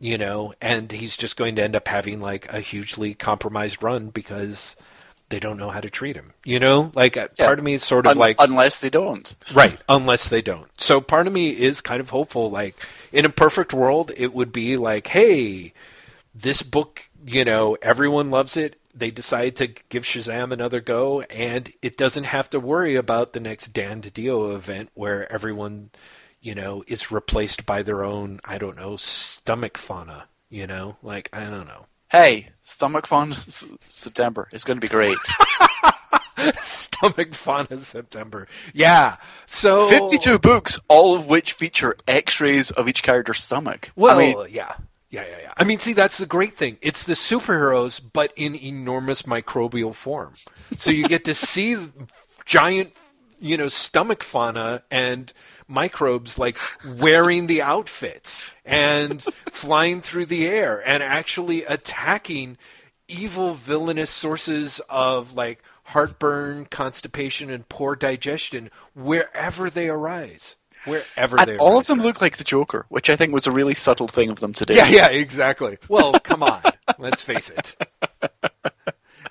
you 0.00 0.18
know, 0.18 0.52
and 0.60 0.90
he's 0.90 1.16
just 1.16 1.36
going 1.36 1.54
to 1.54 1.62
end 1.62 1.76
up 1.76 1.86
having 1.86 2.20
like 2.20 2.52
a 2.52 2.58
hugely 2.58 3.14
compromised 3.14 3.80
run 3.80 4.08
because 4.08 4.74
they 5.30 5.38
don't 5.38 5.58
know 5.58 5.70
how 5.70 5.80
to 5.80 5.90
treat 5.90 6.16
him, 6.16 6.32
you 6.44 6.58
know? 6.58 6.90
Like, 6.94 7.16
uh 7.16 7.28
Yeah. 7.38 7.46
part 7.46 7.58
of 7.58 7.64
me 7.64 7.74
is 7.74 7.84
sort 7.84 8.06
of 8.06 8.12
Un- 8.12 8.18
like, 8.18 8.36
unless 8.38 8.80
they 8.80 8.90
don't. 8.90 9.34
right, 9.52 9.78
unless 9.88 10.28
they 10.28 10.40
don't. 10.42 10.68
So 10.80 11.00
part 11.00 11.26
of 11.26 11.32
me 11.32 11.50
is 11.50 11.80
kind 11.80 12.00
of 12.00 12.10
hopeful, 12.10 12.50
like, 12.50 12.74
in 13.12 13.24
a 13.24 13.28
perfect 13.30 13.72
world, 13.74 14.10
it 14.16 14.32
would 14.32 14.52
be 14.52 14.76
like, 14.76 15.08
hey, 15.08 15.72
this 16.34 16.62
book, 16.62 17.02
you 17.26 17.44
know, 17.44 17.76
everyone 17.82 18.30
loves 18.30 18.56
it. 18.56 18.80
They 18.94 19.10
decide 19.10 19.54
to 19.56 19.68
give 19.90 20.02
Shazam 20.04 20.50
another 20.52 20.80
go, 20.80 21.20
and 21.22 21.72
it 21.82 21.96
doesn't 21.96 22.24
have 22.24 22.50
to 22.50 22.58
worry 22.60 22.96
about 22.96 23.32
the 23.32 23.40
next 23.40 23.68
Dan 23.68 24.00
DiDio 24.02 24.54
event 24.54 24.90
where 24.94 25.30
everyone, 25.32 25.90
you 26.40 26.54
know, 26.54 26.82
is 26.88 27.10
replaced 27.12 27.64
by 27.66 27.82
their 27.82 28.02
own, 28.04 28.40
I 28.44 28.58
don't 28.58 28.76
know, 28.76 28.96
stomach 28.96 29.76
fauna. 29.78 30.26
You 30.50 30.66
know, 30.66 30.96
like 31.02 31.28
I 31.32 31.44
don't 31.44 31.66
know. 31.66 31.84
Hey, 32.10 32.48
Stomach 32.62 33.06
Fun 33.06 33.32
S- 33.32 33.66
September. 33.88 34.48
It's 34.52 34.64
going 34.64 34.76
to 34.76 34.80
be 34.80 34.88
great. 34.88 35.18
stomach 36.60 37.34
fauna 37.34 37.78
September. 37.78 38.46
Yeah. 38.72 39.16
So 39.46 39.88
52 39.88 40.38
books, 40.38 40.78
all 40.88 41.14
of 41.14 41.26
which 41.26 41.52
feature 41.52 41.96
x-rays 42.06 42.70
of 42.70 42.88
each 42.88 43.02
character's 43.02 43.42
stomach. 43.42 43.90
Well, 43.96 44.18
I 44.18 44.34
mean, 44.34 44.46
yeah. 44.50 44.74
Yeah, 45.10 45.24
yeah, 45.28 45.38
yeah. 45.42 45.52
I 45.56 45.64
mean, 45.64 45.78
see, 45.78 45.94
that's 45.94 46.18
the 46.18 46.26
great 46.26 46.56
thing. 46.56 46.76
It's 46.82 47.04
the 47.04 47.14
superheroes, 47.14 48.00
but 48.12 48.32
in 48.36 48.54
enormous 48.54 49.22
microbial 49.22 49.94
form. 49.94 50.34
So 50.76 50.90
you 50.90 51.08
get 51.08 51.24
to 51.24 51.34
see 51.34 51.76
giant, 52.44 52.92
you 53.40 53.56
know, 53.56 53.68
stomach 53.68 54.22
fauna 54.22 54.82
and 54.90 55.32
microbes 55.68 56.38
like 56.38 56.56
wearing 56.96 57.46
the 57.46 57.62
outfits 57.62 58.46
and 58.64 59.22
flying 59.52 60.00
through 60.00 60.26
the 60.26 60.46
air 60.48 60.82
and 60.86 61.02
actually 61.02 61.64
attacking 61.64 62.56
evil, 63.06 63.54
villainous 63.54 64.10
sources 64.10 64.80
of 64.88 65.34
like 65.34 65.62
heartburn, 65.84 66.66
constipation, 66.66 67.50
and 67.50 67.68
poor 67.68 67.94
digestion 67.96 68.70
wherever 68.94 69.70
they 69.70 69.88
arise. 69.88 70.56
Wherever 70.84 71.36
they 71.44 71.58
all 71.58 71.74
arise. 71.76 71.80
of 71.80 71.86
them 71.88 72.00
look 72.06 72.20
like 72.22 72.36
the 72.38 72.44
Joker, 72.44 72.86
which 72.88 73.10
I 73.10 73.16
think 73.16 73.32
was 73.34 73.46
a 73.46 73.50
really 73.50 73.74
subtle 73.74 74.08
thing 74.08 74.30
of 74.30 74.40
them 74.40 74.52
to 74.54 74.64
do. 74.64 74.74
Yeah, 74.74 74.88
yeah, 74.88 75.08
exactly. 75.08 75.76
Well, 75.88 76.12
come 76.14 76.42
on. 76.42 76.62
Let's 76.98 77.20
face 77.20 77.50
it. 77.50 77.76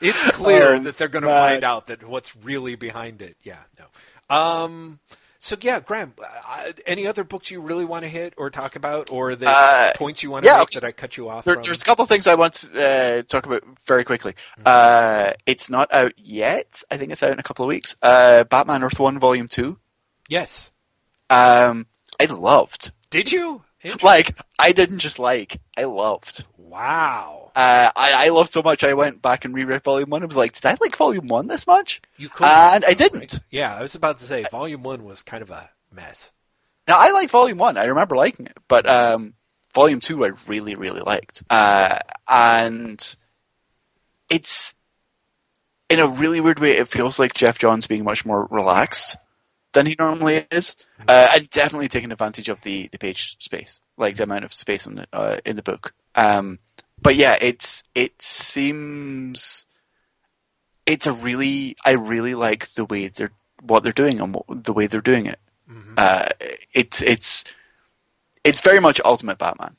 It's 0.02 0.24
clear 0.36 0.76
Oh, 0.76 0.80
that 0.80 0.98
they're 0.98 1.08
going 1.08 1.24
to 1.24 1.30
find 1.30 1.64
out 1.64 1.88
that 1.88 2.08
what's 2.08 2.36
really 2.36 2.76
behind 2.76 3.22
it. 3.22 3.38
Yeah, 3.42 3.58
no. 3.80 4.36
Um, 4.36 5.00
so 5.48 5.56
yeah, 5.62 5.80
Graeme, 5.80 6.14
uh, 6.22 6.72
any 6.86 7.08
other 7.08 7.24
books 7.24 7.50
you 7.50 7.62
really 7.62 7.86
want 7.86 8.04
to 8.04 8.10
hit 8.10 8.34
or 8.36 8.50
talk 8.50 8.76
about, 8.76 9.10
or 9.12 9.36
the 9.36 9.48
Uh, 9.50 9.92
points 9.96 10.22
you 10.22 10.30
want 10.30 10.44
to 10.44 10.50
yeah, 10.50 10.58
make 10.58 10.64
okay. 10.64 10.80
that 10.80 10.86
I 10.86 10.92
cut 10.92 11.16
you 11.16 11.30
off 11.30 11.46
There, 11.46 11.54
from? 11.56 11.64
there's 11.64 11.82
a 11.82 11.86
couple 11.86 12.04
of 12.04 12.10
things 12.10 12.28
I 12.28 12.36
want 12.36 12.54
to 12.56 12.86
uh, 12.86 13.22
talk 13.24 13.46
about 13.46 13.64
very 13.86 14.04
quickly. 14.04 14.34
Mm-hmm. 14.60 14.64
Uh, 14.66 15.32
it's 15.46 15.70
not 15.70 15.94
out 15.94 16.12
yet. 16.18 16.84
I 16.92 16.98
think 16.98 17.12
it's 17.14 17.24
out 17.24 17.32
in 17.32 17.40
a 17.40 17.44
couple 17.44 17.64
of 17.64 17.70
weeks. 17.70 17.96
Uh, 18.02 18.44
Batman 18.44 18.84
Earth 18.84 19.00
One 19.00 19.20
Volume 19.20 19.48
Two. 19.48 19.80
Yes. 20.28 20.72
Um, 21.30 21.88
I 22.20 22.26
loved. 22.26 22.92
Did 23.10 23.32
you? 23.32 23.64
Like, 24.04 24.38
I 24.60 24.72
didn't 24.72 25.00
just 25.00 25.20
like. 25.20 25.62
I 25.78 25.86
loved. 25.86 26.46
Wow. 26.58 27.52
Uh, 27.56 27.92
I, 27.96 28.26
I 28.26 28.30
loved 28.30 28.52
so 28.52 28.62
much. 28.62 28.84
I 28.84 28.94
went 28.94 29.22
back 29.22 29.46
and 29.46 29.54
reread 29.54 29.84
Volume 29.84 30.10
One. 30.10 30.24
I 30.24 30.26
was 30.26 30.38
like, 30.38 30.54
did 30.54 30.66
I 30.66 30.78
like 30.80 30.96
Volume 30.96 31.28
One 31.28 31.48
this 31.48 31.66
much? 31.66 32.02
You 32.18 32.30
could. 32.30 32.46
And 32.46 32.86
I 32.86 32.94
didn't. 32.94 33.40
Yeah, 33.50 33.76
I 33.76 33.82
was 33.82 33.96
about 33.96 34.20
to 34.20 34.26
say 34.26 34.46
Volume 34.52 34.84
One 34.84 35.04
was 35.04 35.24
kind 35.24 35.42
of 35.42 35.50
a 35.50 35.70
mess. 35.92 36.32
Now 36.88 36.98
I 36.98 37.12
liked 37.12 37.32
Volume 37.32 37.58
One. 37.58 37.78
I 37.78 37.86
remember 37.86 38.16
liking 38.16 38.46
it, 38.46 38.58
but 38.68 38.88
um, 38.88 39.34
Volume 39.74 40.00
Two 40.00 40.24
I 40.26 40.32
really, 40.48 40.76
really 40.76 41.02
liked. 41.02 41.44
Uh, 41.50 42.00
and 42.28 43.16
it's 44.30 44.76
in 45.90 46.00
a 46.00 46.08
really 46.08 46.42
weird 46.42 46.60
way. 46.60 46.78
It 46.78 46.88
feels 46.88 47.20
like 47.20 47.34
Geoff 47.34 47.60
Johns 47.60 47.88
being 47.88 48.04
much 48.04 48.26
more 48.26 48.48
relaxed 48.52 49.18
than 49.78 49.86
he 49.86 49.96
normally 50.00 50.48
is, 50.50 50.76
uh, 51.08 51.28
and 51.36 51.48
definitely 51.52 51.88
taking 51.88 52.12
advantage 52.12 52.50
of 52.50 52.64
the, 52.64 52.88
the 52.92 52.98
page 52.98 53.36
space, 53.40 53.80
like 53.96 54.16
the 54.16 54.24
amount 54.24 54.44
of 54.44 54.52
space 54.52 54.88
in 54.88 54.96
the 54.96 55.08
uh, 55.14 55.38
in 55.46 55.56
the 55.56 55.62
book. 55.62 55.94
Um, 56.16 56.58
but 57.00 57.16
yeah, 57.16 57.38
it's 57.40 57.84
it 57.94 58.20
seems 58.20 59.68
it's 60.88 61.06
a 61.06 61.14
really 61.14 61.76
I 61.86 61.92
really 61.92 62.34
like 62.34 62.70
the 62.70 62.86
way 62.86 63.08
they're 63.08 63.34
what 63.62 63.84
they're 63.84 63.92
doing 63.92 64.20
and 64.20 64.34
what, 64.34 64.64
the 64.64 64.74
way 64.74 64.88
they're 64.88 65.00
doing 65.00 65.28
it. 65.28 65.40
Uh, 65.96 66.30
it's 66.74 67.04
it's 67.04 67.44
it's 68.44 68.62
very 68.62 68.80
much 68.80 69.00
Ultimate 69.06 69.38
Batman. 69.38 69.76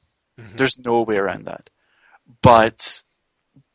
There's 0.57 0.79
no 0.79 1.03
way 1.03 1.17
around 1.17 1.47
that. 1.47 1.71
But 2.41 3.03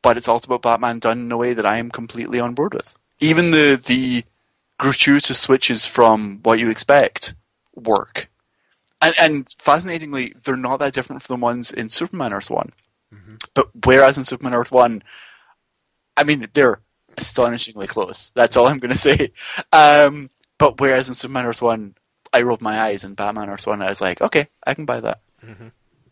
but 0.02 0.16
it's 0.16 0.30
Ultimate 0.30 0.62
Batman 0.62 1.00
done 1.00 1.20
in 1.20 1.32
a 1.34 1.38
way 1.38 1.54
that 1.54 1.66
I 1.66 1.78
am 1.78 1.92
completely 1.92 2.40
on 2.40 2.54
board 2.54 2.74
with. 2.74 2.96
Even 3.20 3.52
the 3.52 3.76
the 3.86 4.24
gratuitous 4.80 5.40
switches 5.40 5.86
from 5.86 6.40
what 6.44 6.60
you 6.60 6.70
expect 6.70 7.36
work. 7.76 8.30
And 9.02 9.16
and 9.20 9.56
fascinatingly, 9.58 10.34
they're 10.44 10.56
not 10.56 10.78
that 10.78 10.94
different 10.94 11.24
from 11.24 11.40
the 11.40 11.44
ones 11.44 11.72
in 11.72 11.90
Superman 11.90 12.34
Earth 12.34 12.50
One. 12.50 12.72
But 13.54 13.70
whereas 13.86 14.18
in 14.18 14.26
Superman 14.26 14.54
Earth 14.54 14.72
One, 14.72 15.04
I 16.16 16.24
mean 16.24 16.46
they're 16.54 16.80
astonishingly 17.18 17.88
close. 17.88 18.32
That's 18.36 18.58
all 18.58 18.68
I'm 18.68 18.80
going 18.80 18.94
to 18.94 18.98
say. 18.98 19.32
Um, 19.72 20.30
but 20.58 20.80
whereas 20.80 21.10
in 21.10 21.16
Superman 21.16 21.46
Earth 21.46 21.62
One, 21.62 21.96
I 22.32 22.42
rolled 22.42 22.62
my 22.62 22.80
eyes, 22.82 23.04
and 23.04 23.16
Batman 23.16 23.50
Earth 23.50 23.68
One, 23.68 23.82
I 23.82 23.90
was 23.90 24.02
like, 24.02 24.22
okay, 24.22 24.48
I 24.66 24.74
can 24.74 24.86
buy 24.86 25.02
that, 25.02 25.20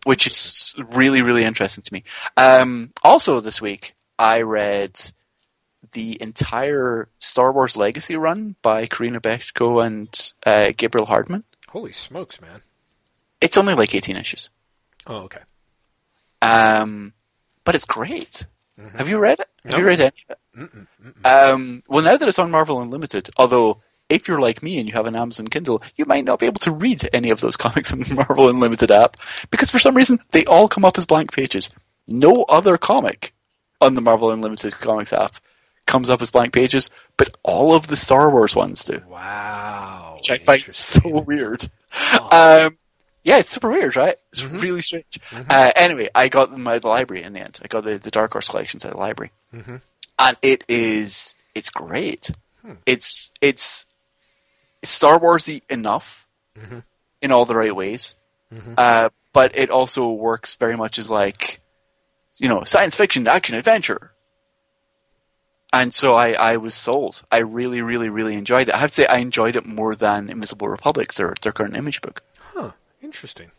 which 0.03 0.27
is 0.27 0.75
really 0.91 1.21
really 1.21 1.43
interesting 1.43 1.83
to 1.83 1.93
me. 1.93 2.03
Um, 2.37 2.91
also 3.03 3.39
this 3.39 3.61
week, 3.61 3.95
I 4.19 4.41
read 4.41 4.99
the 5.93 6.17
entire 6.21 7.09
Star 7.19 7.51
Wars 7.51 7.75
Legacy 7.77 8.15
run 8.15 8.55
by 8.61 8.85
Corinna 8.87 9.19
Bechko 9.21 9.85
and 9.85 10.33
uh, 10.45 10.71
Gabriel 10.75 11.05
Hardman. 11.07 11.43
Holy 11.69 11.91
smokes, 11.93 12.39
man. 12.41 12.61
It's 13.41 13.57
only 13.57 13.73
like 13.73 13.95
18 13.95 14.15
issues, 14.17 14.49
Oh, 15.07 15.17
okay. 15.23 15.39
um, 16.41 17.13
but 17.63 17.75
it's 17.75 17.85
great. 17.85 18.45
Have 18.97 19.07
you 19.09 19.19
read 19.19 19.39
it? 19.39 19.47
Have 19.65 19.79
you 19.79 19.85
read 19.85 19.99
any 19.99 20.11
of 20.29 20.69
it? 20.71 20.87
Um, 21.25 21.83
well, 21.87 22.03
now 22.03 22.17
that 22.17 22.27
it's 22.27 22.39
on 22.39 22.49
Marvel 22.51 22.81
Unlimited, 22.81 23.29
although 23.37 23.81
if 24.09 24.27
you're 24.27 24.41
like 24.41 24.63
me 24.63 24.79
and 24.79 24.87
you 24.87 24.93
have 24.93 25.05
an 25.05 25.15
Amazon 25.15 25.47
Kindle, 25.47 25.81
you 25.95 26.05
might 26.05 26.25
not 26.25 26.39
be 26.39 26.45
able 26.47 26.59
to 26.61 26.71
read 26.71 27.07
any 27.13 27.29
of 27.29 27.41
those 27.41 27.57
comics 27.65 27.93
in 27.93 27.99
the 28.01 28.15
Marvel 28.15 28.49
Unlimited 28.49 28.89
app 28.91 29.17
because 29.51 29.69
for 29.69 29.79
some 29.79 29.95
reason 29.95 30.19
they 30.31 30.45
all 30.45 30.67
come 30.67 30.83
up 30.85 30.97
as 30.97 31.05
blank 31.05 31.31
pages. 31.31 31.69
No 32.07 32.43
other 32.43 32.77
comic 32.77 33.33
on 33.79 33.93
the 33.95 34.01
Marvel 34.01 34.31
Unlimited 34.31 34.73
comics 34.79 35.13
app 35.13 35.33
comes 35.91 36.09
up 36.09 36.21
as 36.21 36.31
blank 36.31 36.53
pages, 36.53 36.89
but 37.17 37.35
all 37.43 37.73
of 37.75 37.87
the 37.87 37.97
Star 37.97 38.31
Wars 38.31 38.55
ones 38.55 38.83
do, 38.83 39.01
Wow. 39.07 40.15
which 40.17 40.31
I 40.31 40.37
find 40.39 40.61
so 40.61 41.19
weird. 41.19 41.69
Um, 42.31 42.77
yeah, 43.23 43.37
it's 43.37 43.49
super 43.49 43.69
weird, 43.69 43.95
right? 43.95 44.17
It's 44.31 44.41
Mm-hmm. 44.41 44.57
really 44.57 44.81
strange. 44.81 45.19
Uh, 45.31 45.71
anyway, 45.75 46.09
I 46.15 46.29
got 46.29 46.51
them 46.51 46.67
out 46.67 46.77
of 46.77 46.81
the 46.81 46.87
library 46.87 47.23
in 47.23 47.33
the 47.33 47.41
end. 47.41 47.59
I 47.63 47.67
got 47.67 47.83
the, 47.83 47.97
the 47.99 48.09
Dark 48.09 48.31
Horse 48.31 48.47
collections 48.49 48.83
out 48.85 48.91
of 48.91 48.95
the 48.97 49.01
library, 49.01 49.31
Mm-hmm. 49.53 49.75
and 50.19 50.37
it 50.41 50.63
is 50.67 51.35
it's 51.53 51.69
great. 51.69 52.31
Hmm. 52.61 52.73
It's 52.85 53.31
it's 53.41 53.85
Star 54.83 55.19
Warsy 55.19 55.61
enough 55.69 56.25
Mm-hmm. 56.59 56.79
in 57.21 57.31
all 57.31 57.45
the 57.45 57.55
right 57.55 57.75
ways, 57.75 58.15
uh, 58.77 59.09
but 59.33 59.51
it 59.55 59.69
also 59.69 60.09
works 60.11 60.55
very 60.55 60.75
much 60.75 60.99
as 60.99 61.09
like 61.09 61.61
you 62.37 62.49
know 62.49 62.63
science 62.65 62.95
fiction, 62.95 63.27
action, 63.27 63.55
adventure. 63.55 64.10
And 65.73 65.93
so 65.93 66.15
I, 66.15 66.33
I 66.33 66.57
was 66.57 66.75
sold. 66.75 67.23
I 67.31 67.37
really, 67.37 67.81
really, 67.81 68.09
really 68.09 68.35
enjoyed 68.35 68.67
it. 68.67 68.75
I 68.75 68.79
have 68.79 68.89
to 68.89 68.95
say 68.95 69.05
I 69.05 69.17
enjoyed 69.17 69.55
it 69.55 69.65
more 69.65 69.95
than 69.95 70.29
Invisible 70.29 70.67
Republic, 70.67 71.13
their 71.13 71.33
their 71.41 71.53
current 71.53 71.77
image 71.77 72.01
book. 72.01 72.21
Huh. 72.39 72.71
Interesting. 73.01 73.51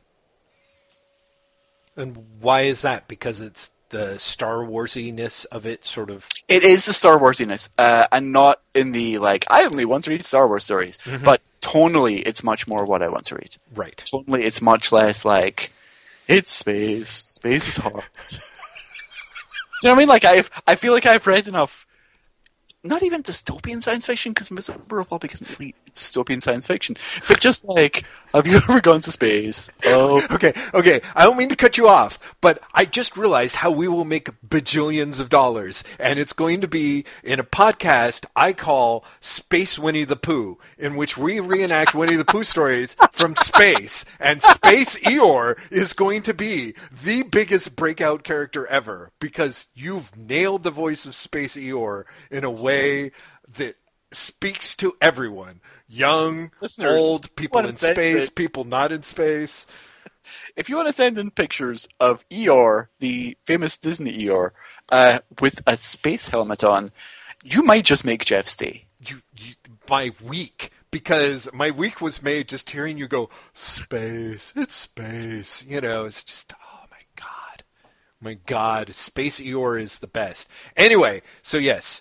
And 1.97 2.24
why 2.40 2.62
is 2.62 2.82
that? 2.82 3.09
Because 3.09 3.40
it's 3.40 3.70
the 3.93 4.18
Star 4.18 4.64
Warsiness 4.64 5.44
of 5.47 5.64
it, 5.66 5.84
sort 5.84 6.10
of. 6.10 6.28
It 6.48 6.64
is 6.64 6.86
the 6.86 6.93
Star 6.93 7.18
Warsiness, 7.18 7.70
uh, 7.78 8.06
and 8.10 8.32
not 8.32 8.60
in 8.74 8.93
the 8.93 9.18
like 9.18 9.47
I 9.48 9.64
only 9.64 9.84
want 9.84 10.05
to 10.05 10.10
read 10.10 10.24
Star 10.24 10.48
Wars 10.48 10.64
stories, 10.64 10.98
but 11.24 11.40
tonally 11.60 12.22
it's 12.26 12.43
much 12.43 12.66
more 12.66 12.84
what 12.84 13.02
I 13.02 13.09
want 13.09 13.26
to 13.26 13.36
read. 13.36 13.56
Right. 13.74 14.02
Tonally, 14.12 14.44
it's 14.44 14.60
much 14.60 14.93
less 14.93 15.24
like 15.24 15.72
it's 16.28 16.51
space. 16.51 17.10
Space 17.10 17.68
is 17.68 17.76
hard. 17.76 18.05
Do 18.28 18.36
you 19.89 19.89
know 19.89 19.90
what 19.90 19.97
I 19.97 19.98
mean? 19.98 20.09
Like 20.09 20.24
I've 20.24 20.51
I 20.66 20.74
feel 20.74 20.93
like 20.93 21.06
I've 21.06 21.26
read 21.26 21.47
enough. 21.48 21.86
Not 22.84 23.02
even 23.04 23.22
dystopian 23.22 23.80
science 23.82 24.06
fiction, 24.06 24.32
because 24.32 24.50
Invisible 24.50 24.82
Republic 24.90 25.32
isn't 25.34 25.59
really 25.59 25.74
dystopian 25.94 26.42
science 26.42 26.66
fiction, 26.66 26.96
but 27.28 27.38
just 27.38 27.64
like, 27.64 28.04
have 28.34 28.46
you 28.46 28.56
ever 28.68 28.80
gone 28.80 29.00
to 29.02 29.12
space? 29.12 29.70
Oh, 29.84 30.20
Okay, 30.30 30.52
okay. 30.74 31.00
I 31.14 31.24
don't 31.24 31.36
mean 31.36 31.50
to 31.50 31.56
cut 31.56 31.76
you 31.76 31.86
off, 31.86 32.18
but 32.40 32.60
I 32.74 32.84
just 32.86 33.16
realized 33.16 33.56
how 33.56 33.70
we 33.70 33.86
will 33.86 34.04
make 34.04 34.30
bajillions 34.48 35.20
of 35.20 35.28
dollars, 35.28 35.84
and 36.00 36.18
it's 36.18 36.32
going 36.32 36.60
to 36.62 36.68
be 36.68 37.04
in 37.22 37.38
a 37.38 37.44
podcast 37.44 38.24
I 38.34 38.52
call 38.52 39.04
Space 39.20 39.78
Winnie 39.78 40.04
the 40.04 40.16
Pooh, 40.16 40.59
in 40.76 40.96
which 40.96 41.16
we 41.16 41.38
reenact 41.38 41.94
Winnie 41.94 42.16
the 42.16 42.24
Pooh 42.24 42.42
stories 42.44 42.96
from 43.12 43.36
space, 43.36 44.04
and 44.18 44.42
Space 44.42 44.98
Eeyore 45.00 45.56
is 45.70 45.92
going 45.92 46.22
to 46.22 46.34
be 46.34 46.74
the 47.04 47.22
biggest 47.22 47.76
breakout 47.76 48.24
character 48.24 48.66
ever 48.66 49.10
because 49.20 49.68
you've 49.74 50.16
nailed 50.16 50.62
the 50.64 50.70
voice 50.70 51.06
of 51.06 51.14
Space 51.14 51.54
Eeyore 51.54 52.04
in 52.30 52.42
a 52.44 52.50
way 52.50 52.72
that 53.57 53.77
speaks 54.12 54.77
to 54.77 54.97
everyone. 55.01 55.61
Young, 55.89 56.51
Listeners, 56.61 57.03
old, 57.03 57.35
people 57.36 57.61
in 57.61 57.73
space, 57.73 58.27
that- 58.27 58.35
people 58.35 58.65
not 58.65 58.93
in 58.93 59.03
space. 59.03 59.66
if 60.57 60.69
you 60.69 60.77
want 60.77 60.89
to 60.89 60.93
send 60.93 61.19
in 61.19 61.31
pictures 61.31 61.89
of 62.01 62.27
Eeyore, 62.31 62.89
the 62.99 63.36
famous 63.44 63.77
Disney 63.77 64.16
Eeyore, 64.16 64.51
uh, 64.89 65.20
with 65.40 65.61
a 65.66 65.77
space 65.77 66.28
helmet 66.31 66.65
on, 66.65 66.93
you 67.43 67.62
might 67.62 67.85
just 67.85 68.05
make 68.05 68.24
Jeff 68.24 68.47
stay. 68.47 68.86
you, 69.07 69.23
you 69.36 69.55
by 69.86 70.12
week 70.23 70.70
because 70.90 71.49
my 71.53 71.70
week 71.70 72.01
was 72.01 72.23
made 72.23 72.49
just 72.49 72.70
hearing 72.70 72.97
you 72.99 73.09
go 73.09 73.28
space. 73.53 74.53
It's 74.55 74.74
space. 74.74 75.65
You 75.69 75.81
know, 75.81 76.05
it's 76.05 76.23
just 76.23 76.53
oh 76.53 76.85
my 76.90 76.99
god, 77.16 77.65
my 78.20 78.35
god, 78.47 78.94
Space 78.94 79.40
Eeyore 79.40 79.81
is 79.81 79.99
the 79.99 80.07
best. 80.07 80.49
Anyway, 80.77 81.23
so 81.43 81.59
yes, 81.59 82.01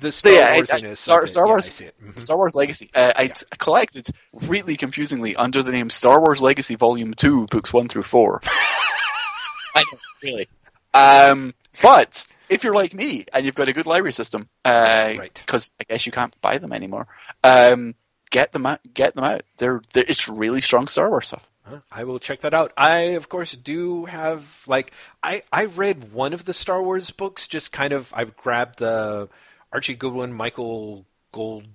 the 0.00 0.12
Star 0.12 0.32
So 0.32 0.38
yeah, 0.38 0.48
I- 0.48 0.54
Wars 0.56 0.70
I- 0.70 0.92
Star, 0.94 1.26
Star 1.26 1.46
Wars, 1.46 1.70
Mm-hmm. 1.80 2.16
Star 2.18 2.36
Wars 2.36 2.54
Legacy. 2.54 2.90
Uh, 2.94 3.12
I 3.16 3.26
t- 3.28 3.44
collected 3.58 4.06
really 4.32 4.76
confusingly 4.76 5.36
under 5.36 5.62
the 5.62 5.72
name 5.72 5.90
Star 5.90 6.20
Wars 6.20 6.42
Legacy 6.42 6.74
Volume 6.74 7.14
Two, 7.14 7.46
books 7.50 7.72
one 7.72 7.88
through 7.88 8.04
four. 8.04 8.40
I 9.74 9.84
know, 9.92 9.98
really. 10.22 10.48
Um, 10.94 11.54
but 11.82 12.26
if 12.48 12.64
you're 12.64 12.74
like 12.74 12.94
me 12.94 13.26
and 13.32 13.44
you've 13.44 13.54
got 13.54 13.68
a 13.68 13.72
good 13.72 13.86
library 13.86 14.12
system, 14.12 14.48
uh, 14.64 15.14
Right. 15.18 15.34
Because 15.34 15.70
I 15.80 15.84
guess 15.84 16.06
you 16.06 16.12
can't 16.12 16.38
buy 16.40 16.58
them 16.58 16.72
anymore. 16.72 17.06
Um, 17.44 17.94
get 18.30 18.52
them 18.52 18.66
out. 18.66 18.80
Get 18.94 19.14
them 19.14 19.24
out. 19.24 19.42
They're, 19.58 19.82
they're 19.92 20.04
it's 20.08 20.28
really 20.28 20.60
strong 20.60 20.88
Star 20.88 21.10
Wars 21.10 21.28
stuff. 21.28 21.48
I 21.92 22.04
will 22.04 22.18
check 22.18 22.40
that 22.40 22.54
out. 22.54 22.72
I, 22.78 22.98
of 23.20 23.28
course, 23.28 23.52
do 23.52 24.06
have 24.06 24.62
like 24.66 24.90
I 25.22 25.42
I 25.52 25.66
read 25.66 26.12
one 26.14 26.32
of 26.32 26.46
the 26.46 26.54
Star 26.54 26.82
Wars 26.82 27.10
books. 27.10 27.46
Just 27.46 27.72
kind 27.72 27.92
of, 27.92 28.10
I 28.16 28.24
grabbed 28.24 28.78
the 28.78 29.28
Archie 29.72 29.94
Goodwin, 29.94 30.32
Michael 30.32 31.06
Gold. 31.32 31.66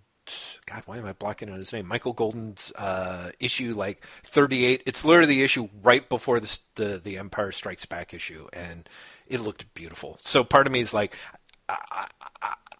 God, 0.65 0.83
why 0.85 0.97
am 0.97 1.05
I 1.05 1.11
blocking 1.11 1.49
on 1.49 1.59
his 1.59 1.73
name? 1.73 1.85
Michael 1.85 2.13
Golden's 2.13 2.71
uh, 2.77 3.31
issue, 3.41 3.73
like 3.75 4.05
thirty-eight. 4.25 4.83
It's 4.85 5.03
literally 5.03 5.35
the 5.35 5.43
issue 5.43 5.67
right 5.81 6.07
before 6.07 6.39
the 6.39 6.59
the, 6.75 7.01
the 7.03 7.17
Empire 7.17 7.51
Strikes 7.51 7.85
Back 7.85 8.13
issue, 8.13 8.47
and 8.53 8.87
it 9.27 9.41
looked 9.41 9.73
beautiful. 9.73 10.17
So 10.21 10.45
part 10.45 10.65
of 10.65 10.71
me 10.71 10.79
is 10.79 10.93
like, 10.93 11.17
I, 11.67 12.07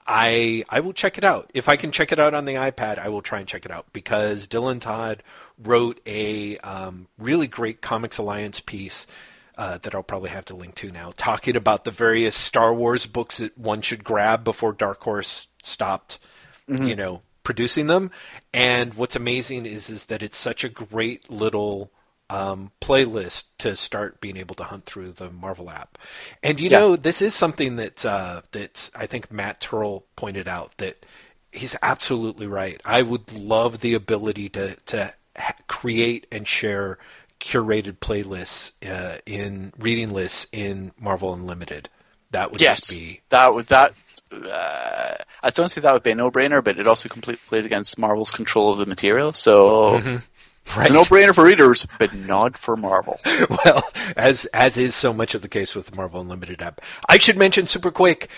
I 0.08 0.64
I 0.70 0.80
will 0.80 0.94
check 0.94 1.18
it 1.18 1.26
out. 1.26 1.52
If 1.54 1.68
I 1.68 1.76
can 1.76 1.92
check 1.92 2.14
it 2.14 2.20
out 2.20 2.34
on 2.34 2.46
the 2.46 2.54
iPad, 2.54 2.98
I 2.98 3.10
will 3.10 3.22
try 3.22 3.40
and 3.40 3.48
check 3.48 3.66
it 3.66 3.72
out 3.72 3.88
because 3.92 4.48
Dylan 4.48 4.80
Todd 4.80 5.22
wrote 5.62 6.00
a 6.06 6.58
um, 6.60 7.08
really 7.20 7.48
great 7.48 7.82
Comics 7.82 8.18
Alliance 8.18 8.62
piece 8.62 9.06
uh, 9.58 9.78
that 9.80 9.94
I'll 9.96 10.04
probably 10.04 10.30
have 10.32 10.46
to 10.46 10.56
link 10.56 10.76
to 10.76 10.92
now, 10.92 11.14
talking 11.18 11.56
about 11.56 11.84
the 11.84 11.92
various 11.92 12.36
Star 12.36 12.74
Wars 12.74 13.06
books 13.06 13.38
that 13.38 13.58
one 13.58 13.82
should 13.82 14.04
grab 14.04 14.44
before 14.44 14.74
Dark 14.74 15.02
Horse 15.04 15.48
stopped, 15.62 16.20
you 16.68 16.96
know, 16.96 17.22
producing 17.44 17.88
them. 17.88 18.10
And 18.54 18.94
what's 18.96 19.16
amazing 19.16 19.66
is 19.66 19.90
is 19.90 20.06
that 20.06 20.24
it's 20.24 20.38
such 20.38 20.64
a 20.64 20.70
great 20.70 21.30
little 21.30 21.92
um, 22.30 22.72
playlist 22.82 23.44
to 23.60 23.76
start 23.76 24.20
being 24.22 24.38
able 24.38 24.56
to 24.56 24.64
hunt 24.64 24.86
through 24.86 25.12
the 25.12 25.30
Marvel 25.30 25.70
app. 25.70 25.98
And 26.42 26.60
you 26.60 26.70
Yeah. 26.70 26.80
know, 26.80 26.96
this 26.96 27.22
is 27.22 27.36
something 27.36 27.76
that 27.76 28.06
uh, 28.06 28.42
that 28.54 28.90
I 28.96 29.06
think 29.08 29.32
Matt 29.32 29.60
Turrell 29.62 30.04
pointed 30.16 30.48
out 30.48 30.72
that 30.78 31.06
he's 31.52 31.76
absolutely 31.84 32.48
right. 32.48 32.82
I 32.86 33.02
would 33.04 33.32
love 33.34 33.82
the 33.82 33.94
ability 33.94 34.50
to 34.50 34.76
to 34.88 35.14
ha- 35.38 35.56
create 35.68 36.26
and 36.32 36.48
share 36.48 36.98
curated 37.44 38.00
playlists 38.00 38.72
uh, 38.90 39.18
in 39.26 39.74
reading 39.78 40.10
lists 40.10 40.48
in 40.52 40.94
Marvel 41.00 41.34
Unlimited. 41.34 41.90
That 42.32 42.52
would 42.52 42.62
Yes, 42.62 42.88
just 42.88 42.92
be 43.00 43.22
that 43.30 43.54
would 43.54 43.68
that. 43.68 43.94
Uh, 44.32 45.16
I 45.44 45.50
don't 45.52 45.70
see 45.70 45.82
that 45.82 45.94
would 45.94 46.02
be 46.02 46.12
a 46.12 46.16
no-brainer, 46.16 46.64
but 46.64 46.80
it 46.80 46.88
also 46.88 47.08
completely 47.08 47.42
plays 47.48 47.66
against 47.66 48.00
Marvel's 48.00 48.32
control 48.32 48.72
of 48.72 48.80
the 48.80 48.88
material. 48.88 49.34
So 49.34 49.98
it's 50.78 50.90
a 50.90 50.94
no-brainer 50.94 51.36
for 51.36 51.44
readers, 51.44 51.86
but 52.00 52.16
not 52.16 52.58
for 52.58 52.76
Marvel. 52.76 53.20
well, 53.66 53.92
as 54.16 54.46
as 54.46 54.78
is 54.78 54.96
so 54.96 55.14
much 55.14 55.36
of 55.36 55.44
the 55.44 55.50
case 55.50 55.76
with 55.76 55.88
the 55.88 55.96
Marvel 55.96 56.22
Unlimited 56.22 56.62
app. 56.64 56.82
I 57.08 57.20
should 57.20 57.38
mention 57.38 57.68
super 57.68 57.92
quick. 57.92 58.30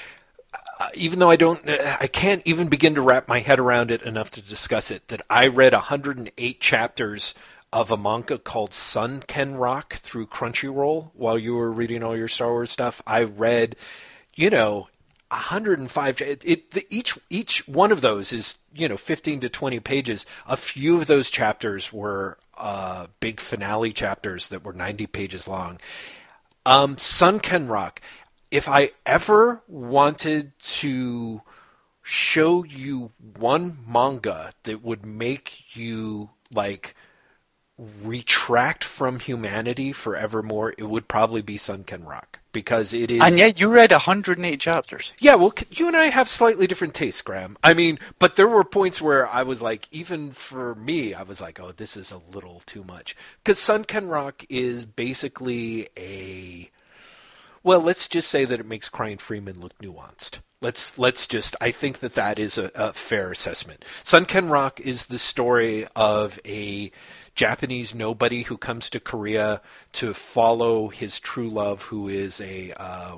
Uh, 0.78 0.90
even 0.94 1.20
though 1.20 1.30
I 1.30 1.38
don't, 1.38 1.70
uh, 1.70 1.96
I 2.02 2.08
can't 2.08 2.42
even 2.44 2.68
begin 2.68 2.96
to 2.96 3.02
wrap 3.02 3.30
my 3.30 3.40
head 3.40 3.60
around 3.60 3.92
it 3.92 4.02
enough 4.02 4.30
to 4.32 4.42
discuss 4.42 4.92
it. 4.92 5.08
That 5.08 5.22
I 5.30 5.48
read 5.48 5.72
108 5.72 6.60
chapters 6.60 7.34
of 7.76 7.92
a 7.92 7.98
manga 7.98 8.38
called 8.38 8.74
Sun 8.74 9.24
Ken 9.28 9.58
Rock 9.58 9.96
through 9.96 10.28
Crunchyroll 10.28 11.12
while 11.14 11.38
you 11.38 11.56
were 11.56 11.70
reading 11.70 12.04
all 12.04 12.16
your 12.16 12.30
Star 12.30 12.50
Wars 12.50 12.72
stuff. 12.72 13.02
I 13.06 13.24
read, 13.24 13.76
you 14.34 14.50
know, 14.50 14.88
105 15.30 16.22
it, 16.22 16.42
it 16.46 16.72
the, 16.72 16.86
each 16.90 17.18
each 17.30 17.68
one 17.68 17.92
of 17.92 18.00
those 18.00 18.32
is 18.32 18.56
you 18.74 18.88
know 18.88 18.96
15 18.96 19.42
to 19.42 19.50
20 19.50 19.80
pages 19.82 20.26
a 20.48 20.56
few 20.56 20.98
of 20.98 21.08
those 21.08 21.32
chapters 21.32 21.92
were 21.92 22.38
uh, 22.58 23.08
big 23.20 23.42
finale 23.42 23.92
chapters 23.92 24.50
that 24.50 24.64
were 24.64 24.72
90 24.72 25.08
pages 25.08 25.48
long 25.48 25.80
um, 26.66 26.96
sun 26.98 27.40
ken 27.40 27.68
rock 27.68 28.00
if 28.52 28.70
i 28.70 28.92
ever 29.06 29.64
wanted 29.68 30.58
to 30.60 31.42
show 32.04 32.64
you 32.64 33.12
one 33.36 33.80
manga 33.86 34.52
that 34.64 34.84
would 34.84 35.06
make 35.06 35.76
you 35.76 36.30
like 36.54 36.96
retract 37.78 38.84
from 38.86 39.20
humanity 39.20 39.92
forevermore 39.92 40.74
it 40.78 40.84
would 40.90 41.08
probably 41.10 41.42
be 41.42 41.58
Sunken 41.58 42.06
rock 42.06 42.40
because 42.54 42.94
it 42.94 43.12
is 43.12 43.22
And 43.22 43.38
yet, 43.38 43.60
you 43.60 43.68
read 43.68 43.92
108 43.92 44.62
chapters. 44.62 45.12
yeah, 45.20 45.36
well, 45.36 45.54
you 45.70 45.88
and 45.88 45.98
I 45.98 46.06
have 46.06 46.30
slightly 46.30 46.68
different 46.68 46.94
tastes, 46.94 47.22
Graeme. 47.22 47.58
I 47.62 47.74
mean, 47.74 48.00
but 48.18 48.38
there 48.38 48.48
were 48.48 48.64
points 48.64 49.02
where 49.02 49.28
I 49.28 49.44
was 49.44 49.62
like, 49.62 49.90
even 49.92 50.32
for 50.32 50.74
me, 50.76 51.14
I 51.14 51.24
was 51.24 51.42
like, 51.42 51.60
oh, 51.60 51.74
this 51.76 51.98
is 51.98 52.12
a 52.12 52.22
little 52.32 52.62
too 52.66 52.86
much. 52.86 53.14
Because 53.44 53.60
Sunken 53.60 54.08
Rock 54.08 54.46
is 54.48 54.86
basically 54.86 55.90
a. 55.98 56.70
Well, 57.62 57.82
let's 57.82 58.08
just 58.08 58.30
say 58.30 58.46
that 58.46 58.60
it 58.62 58.66
makes 58.66 58.88
Crying 58.88 59.18
Freeman 59.18 59.60
look 59.60 59.78
nuanced. 59.80 60.40
Let's 60.66 60.98
let's 60.98 61.28
just. 61.28 61.56
I 61.62 61.70
think 61.70 62.00
that 62.00 62.16
that 62.16 62.40
is 62.40 62.58
a, 62.58 62.72
a 62.74 62.92
fair 62.92 63.30
assessment. 63.30 63.86
Sunken 64.02 64.50
Rock 64.50 64.80
is 64.80 65.06
the 65.06 65.20
story 65.20 65.86
of 65.96 66.40
a 66.44 66.92
Japanese 67.36 67.94
nobody 67.94 68.42
who 68.42 68.58
comes 68.58 68.90
to 68.90 69.00
Korea 69.00 69.62
to 69.92 70.16
follow 70.16 70.88
his 70.88 71.20
true 71.20 71.52
love, 71.52 71.84
who 71.84 72.08
is 72.08 72.42
a 72.42 72.74
uh, 72.78 73.18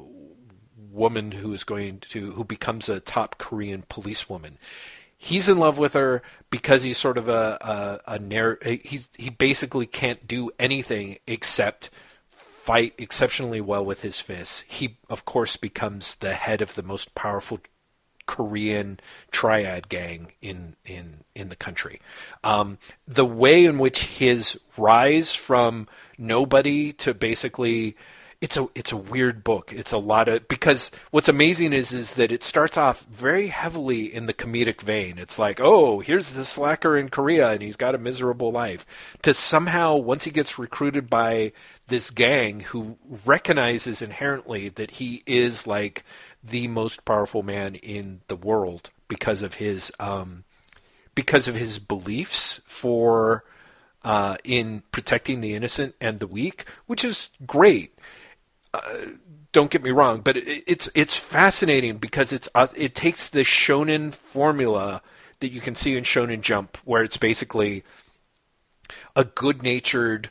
woman 0.91 1.32
who 1.32 1.53
is 1.53 1.64
going 1.64 1.99
to 2.10 2.32
who 2.32 2.44
becomes 2.44 2.90
a 2.90 2.99
top 2.99 3.38
Korean 3.38 3.86
policewoman. 3.88 4.57
He's 5.18 5.48
in 5.48 5.57
love 5.57 5.78
with 5.78 5.94
her 5.94 6.22
because 6.49 6.84
he's 6.84 6.98
sort 6.98 7.18
of 7.18 7.30
a 7.30 8.02
a, 8.06 8.15
a 8.15 8.19
narr- 8.19 8.60
he's 8.61 9.07
he 9.18 9.30
basically 9.30 9.86
can't 9.86 10.28
do 10.28 10.52
anything 10.60 11.19
except 11.26 11.91
fight 12.68 12.94
exceptionally 12.98 13.61
well 13.61 13.85
with 13.85 14.02
his 14.02 14.19
fists. 14.19 14.65
He 14.68 14.98
of 15.10 15.23
course 15.23 15.56
becomes 15.56 16.15
the 16.15 16.34
head 16.34 16.61
of 16.61 16.76
the 16.76 16.84
most 16.84 17.15
powerful 17.15 17.61
Korean 18.26 18.99
triad 19.31 19.88
gang 19.88 20.34
in 20.41 20.76
in 20.84 21.23
in 21.34 21.48
the 21.48 21.56
country. 21.56 22.02
Um, 22.44 22.77
the 23.07 23.26
way 23.26 23.64
in 23.64 23.77
which 23.77 24.18
his 24.18 24.60
rise 24.76 25.34
from 25.34 25.88
nobody 26.18 26.91
to 26.91 27.14
basically 27.14 27.95
it's 28.40 28.56
a 28.56 28.68
it's 28.76 28.92
a 28.92 28.98
weird 28.98 29.44
book. 29.44 29.74
It's 29.74 29.92
a 29.92 29.98
lot 29.98 30.28
of 30.28 30.48
because 30.48 30.92
what's 31.10 31.28
amazing 31.28 31.74
is 31.74 31.92
is 31.92 32.14
that 32.16 32.32
it 32.32 32.44
starts 32.44 32.78
off 32.78 33.02
very 33.06 33.48
heavily 33.48 34.14
in 34.14 34.28
the 34.28 34.34
comedic 34.34 34.82
vein. 34.82 35.18
It's 35.18 35.40
like, 35.40 35.60
oh, 35.60 36.00
here's 36.00 36.34
the 36.34 36.46
slacker 36.46 36.96
in 36.96 37.10
Korea 37.10 37.50
and 37.50 37.64
he's 37.64 37.76
got 37.76 37.96
a 37.96 38.00
miserable 38.00 38.52
life. 38.52 38.86
To 39.24 39.34
somehow 39.34 39.96
once 39.96 40.26
he 40.26 40.32
gets 40.32 40.60
recruited 40.60 41.10
by 41.10 41.52
this 41.88 42.12
gang 42.12 42.60
who 42.60 42.98
recognizes 43.26 44.04
inherently 44.04 44.70
that 44.70 44.92
he 44.92 45.24
is 45.26 45.66
like 45.66 46.04
the 46.44 46.68
most 46.68 47.06
powerful 47.06 47.42
man 47.42 47.76
in 47.76 48.22
the 48.28 48.36
world 48.36 48.92
because 49.08 49.42
of 49.42 49.56
his 49.56 49.92
um, 50.00 50.44
because 51.16 51.48
of 51.48 51.56
his 51.56 51.80
beliefs 51.80 52.62
for 52.68 53.44
uh, 54.04 54.38
in 54.44 54.84
protecting 54.92 55.42
the 55.42 55.56
innocent 55.56 55.96
and 56.00 56.20
the 56.20 56.28
weak, 56.28 56.66
which 56.86 57.04
is 57.04 57.30
great. 57.46 57.98
Don't 59.52 59.72
get 59.72 59.84
me 59.84 59.91
wrong, 59.91 60.22
but 60.22 60.38
it, 60.38 60.64
it's 60.68 60.90
it's 60.94 61.16
fascinating 61.16 61.98
because 61.98 62.32
it's 62.32 62.49
uh, 62.54 62.68
it 62.76 62.95
takes 62.95 63.30
the 63.30 63.41
shonen 63.41 64.14
formula 64.14 65.02
that 65.40 65.52
you 65.52 65.62
can 65.62 65.76
see 65.76 65.95
in 65.95 66.04
Shonen 66.04 66.41
Jump, 66.41 66.78
where 66.84 67.04
it's 67.04 67.18
basically 67.18 67.84
a 69.16 69.24
good-natured 69.24 70.30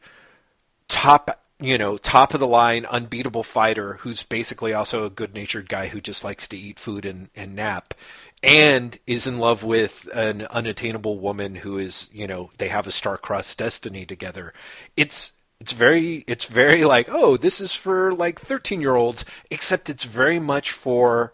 top 0.89 1.43
you 1.59 1.78
know 1.78 1.97
top 1.97 2.35
of 2.35 2.40
the 2.40 2.47
line 2.47 2.85
unbeatable 2.86 3.43
fighter 3.43 3.94
who's 3.94 4.23
basically 4.23 4.74
also 4.74 5.05
a 5.05 5.10
good 5.10 5.35
natured 5.35 5.68
guy 5.68 5.89
who 5.89 6.01
just 6.01 6.23
likes 6.23 6.47
to 6.47 6.56
eat 6.56 6.78
food 6.78 7.05
and, 7.06 7.31
and 7.35 7.55
nap 7.55 7.94
and 8.43 8.98
is 9.06 9.27
in 9.27 9.39
love 9.39 9.64
with 9.64 10.09
an 10.14 10.43
unattainable 10.51 11.18
woman 11.18 11.55
who 11.55 11.78
is 11.78 12.10
you 12.12 12.27
know 12.27 12.51
they 12.59 12.68
have 12.68 12.86
a 12.86 12.93
star-crossed 12.93 13.59
destiny 13.59 14.05
together. 14.05 14.52
It's 14.97 15.32
it's 15.61 15.73
very 15.73 16.24
it's 16.27 16.45
very 16.45 16.85
like 16.85 17.09
oh 17.11 17.37
this 17.37 17.61
is 17.61 17.73
for 17.73 18.12
like 18.12 18.41
13 18.41 18.81
year 18.81 18.95
olds 18.95 19.24
except 19.51 19.91
it's 19.91 20.05
very 20.05 20.39
much 20.39 20.70
for 20.70 21.33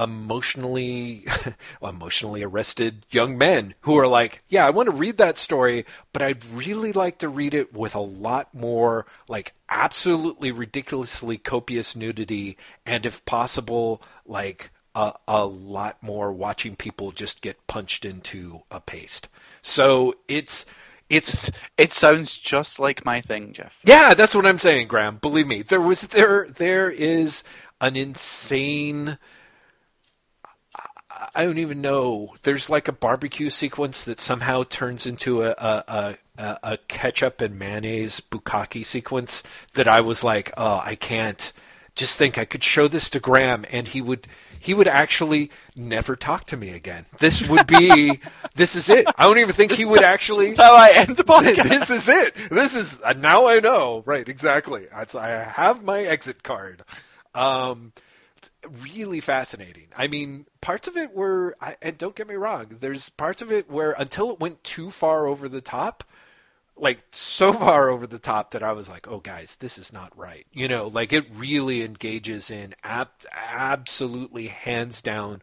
emotionally 0.00 1.26
emotionally 1.82 2.42
arrested 2.42 3.04
young 3.10 3.36
men 3.36 3.74
who 3.82 3.98
are 3.98 4.06
like, 4.06 4.42
yeah, 4.48 4.66
I 4.66 4.70
want 4.70 4.86
to 4.86 4.94
read 4.94 5.18
that 5.18 5.36
story, 5.36 5.84
but 6.12 6.22
I'd 6.22 6.44
really 6.46 6.92
like 6.92 7.18
to 7.18 7.28
read 7.28 7.54
it 7.54 7.74
with 7.74 7.94
a 7.94 8.00
lot 8.00 8.54
more 8.54 9.06
like 9.28 9.54
absolutely 9.68 10.50
ridiculously 10.50 11.36
copious 11.36 11.94
nudity 11.94 12.56
and 12.86 13.04
if 13.04 13.24
possible 13.24 14.02
like 14.24 14.70
a, 14.94 15.12
a 15.28 15.44
lot 15.44 16.02
more 16.02 16.32
watching 16.32 16.76
people 16.76 17.12
just 17.12 17.42
get 17.42 17.66
punched 17.66 18.04
into 18.04 18.62
a 18.70 18.80
paste. 18.80 19.28
So 19.62 20.14
it's 20.28 20.64
it's 21.10 21.50
It 21.76 21.92
sounds 21.92 22.38
just 22.38 22.78
like 22.78 23.04
my 23.04 23.20
thing, 23.20 23.52
Jeff. 23.52 23.78
yeah, 23.84 24.14
that's 24.14 24.34
what 24.34 24.46
I'm 24.46 24.58
saying, 24.58 24.86
Graeme. 24.88 25.16
Believe 25.16 25.46
me, 25.46 25.62
there 25.62 25.80
was 25.80 26.02
there 26.02 26.46
there 26.48 26.90
is 26.90 27.42
an 27.80 27.96
insane. 27.96 29.18
I- 31.34 31.44
don't 31.44 31.58
even 31.58 31.80
know. 31.80 32.34
There's 32.42 32.70
like 32.70 32.88
a 32.88 32.92
barbecue 32.92 33.50
sequence 33.50 34.04
that 34.04 34.20
somehow 34.20 34.62
turns 34.68 35.06
into 35.06 35.42
a, 35.42 35.50
a, 35.58 36.16
a 36.38 36.58
a 36.62 36.78
ketchup 36.88 37.40
and 37.42 37.58
mayonnaise 37.58 38.20
bukkake 38.20 38.86
sequence 38.86 39.42
that 39.74 39.86
I 39.86 40.00
was 40.00 40.24
like, 40.24 40.52
oh, 40.56 40.80
I 40.82 40.94
can't. 40.94 41.52
Just 41.94 42.16
think, 42.16 42.38
I 42.38 42.44
could 42.46 42.64
show 42.64 42.88
this 42.88 43.10
to 43.10 43.20
Graeme, 43.20 43.66
and 43.70 43.88
he 43.88 44.00
would 44.00 44.26
he 44.60 44.74
would 44.74 44.86
actually 44.86 45.50
never 45.74 46.14
talk 46.14 46.44
to 46.46 46.56
me 46.56 46.70
again. 46.70 47.06
This 47.18 47.42
would 47.42 47.66
be 47.66 48.20
this 48.54 48.76
is 48.76 48.88
it. 48.88 49.06
I 49.16 49.24
don't 49.24 49.38
even 49.38 49.54
think 49.54 49.72
he 49.72 49.86
would 49.86 50.02
actually. 50.02 50.46
This 50.46 50.52
is 50.52 50.58
how 50.58 50.76
I 50.76 50.90
end 50.94 51.16
the 51.16 51.24
podcast. 51.24 51.68
this 51.68 51.90
is 51.90 52.08
it. 52.08 52.34
This 52.50 52.74
is 52.76 53.00
uh, 53.02 53.14
now 53.14 53.48
I 53.48 53.58
know. 53.58 54.02
Right, 54.04 54.28
exactly. 54.28 54.86
That's, 54.92 55.14
I 55.14 55.30
have 55.30 55.82
my 55.82 56.02
exit 56.02 56.42
card. 56.42 56.84
Um, 57.34 57.92
really 58.84 59.20
fascinating. 59.20 59.86
I 59.96 60.06
mean, 60.06 60.46
parts 60.60 60.88
of 60.88 60.96
it 60.96 61.14
were, 61.14 61.56
I, 61.60 61.76
and 61.80 61.96
don't 61.96 62.14
get 62.14 62.28
me 62.28 62.34
wrong, 62.34 62.76
there's 62.80 63.08
parts 63.08 63.40
of 63.40 63.50
it 63.50 63.70
where 63.70 63.92
until 63.92 64.30
it 64.30 64.40
went 64.40 64.62
too 64.62 64.90
far 64.90 65.26
over 65.26 65.48
the 65.48 65.62
top, 65.62 66.04
like 66.80 67.00
so 67.12 67.52
far 67.52 67.88
over 67.90 68.06
the 68.06 68.18
top 68.18 68.52
that 68.52 68.62
I 68.62 68.72
was 68.72 68.88
like, 68.88 69.08
"Oh, 69.08 69.18
guys, 69.20 69.56
this 69.56 69.78
is 69.78 69.92
not 69.92 70.16
right." 70.16 70.46
You 70.52 70.68
know, 70.68 70.88
like 70.88 71.12
it 71.12 71.26
really 71.34 71.82
engages 71.82 72.50
in 72.50 72.74
ab- 72.82 73.08
absolutely 73.32 74.48
hands 74.48 75.02
down 75.02 75.42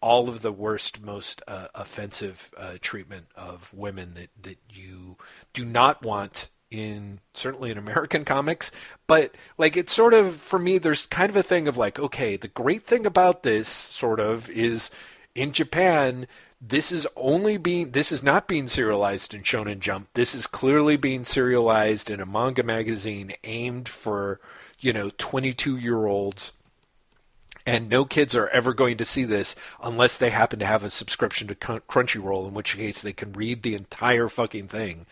all 0.00 0.28
of 0.28 0.42
the 0.42 0.52
worst, 0.52 1.00
most 1.00 1.40
uh, 1.48 1.68
offensive 1.74 2.50
uh, 2.58 2.74
treatment 2.80 3.26
of 3.36 3.72
women 3.72 4.14
that 4.14 4.28
that 4.42 4.58
you 4.70 5.16
do 5.52 5.64
not 5.64 6.02
want 6.02 6.50
in 6.70 7.20
certainly 7.34 7.70
in 7.70 7.78
American 7.78 8.24
comics, 8.26 8.70
but 9.06 9.34
like 9.56 9.76
it's 9.76 9.94
sort 9.94 10.12
of 10.12 10.36
for 10.36 10.58
me 10.58 10.78
there's 10.78 11.06
kind 11.06 11.30
of 11.30 11.36
a 11.36 11.42
thing 11.42 11.68
of 11.68 11.76
like 11.76 11.98
okay, 11.98 12.36
the 12.36 12.48
great 12.48 12.86
thing 12.86 13.06
about 13.06 13.42
this 13.42 13.68
sort 13.68 14.20
of 14.20 14.50
is 14.50 14.90
in 15.34 15.52
Japan 15.52 16.26
this 16.66 16.90
is 16.90 17.06
only 17.16 17.56
being 17.56 17.90
this 17.90 18.10
is 18.10 18.22
not 18.22 18.48
being 18.48 18.68
serialized 18.68 19.34
in 19.34 19.42
Shonen 19.42 19.80
Jump. 19.80 20.08
This 20.14 20.34
is 20.34 20.46
clearly 20.46 20.96
being 20.96 21.24
serialized 21.24 22.10
in 22.10 22.20
a 22.20 22.26
manga 22.26 22.62
magazine 22.62 23.32
aimed 23.44 23.88
for, 23.88 24.40
you 24.78 24.92
know, 24.92 25.10
22-year-olds 25.10 26.52
and 27.66 27.88
no 27.88 28.04
kids 28.04 28.34
are 28.34 28.48
ever 28.48 28.74
going 28.74 28.96
to 28.98 29.04
see 29.04 29.24
this 29.24 29.54
unless 29.82 30.16
they 30.16 30.30
happen 30.30 30.58
to 30.58 30.66
have 30.66 30.84
a 30.84 30.90
subscription 30.90 31.48
to 31.48 31.54
Crunchyroll, 31.54 32.48
in 32.48 32.54
which 32.54 32.76
case 32.76 33.00
they 33.00 33.12
can 33.12 33.32
read 33.32 33.62
the 33.62 33.74
entire 33.74 34.28
fucking 34.28 34.68
thing. 34.68 35.06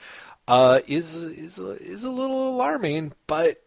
Uh, 0.49 0.81
is 0.87 1.25
is 1.25 1.59
is 1.59 2.05
a 2.05 2.11
little 2.11 2.49
alarming, 2.49 3.13
but 3.27 3.63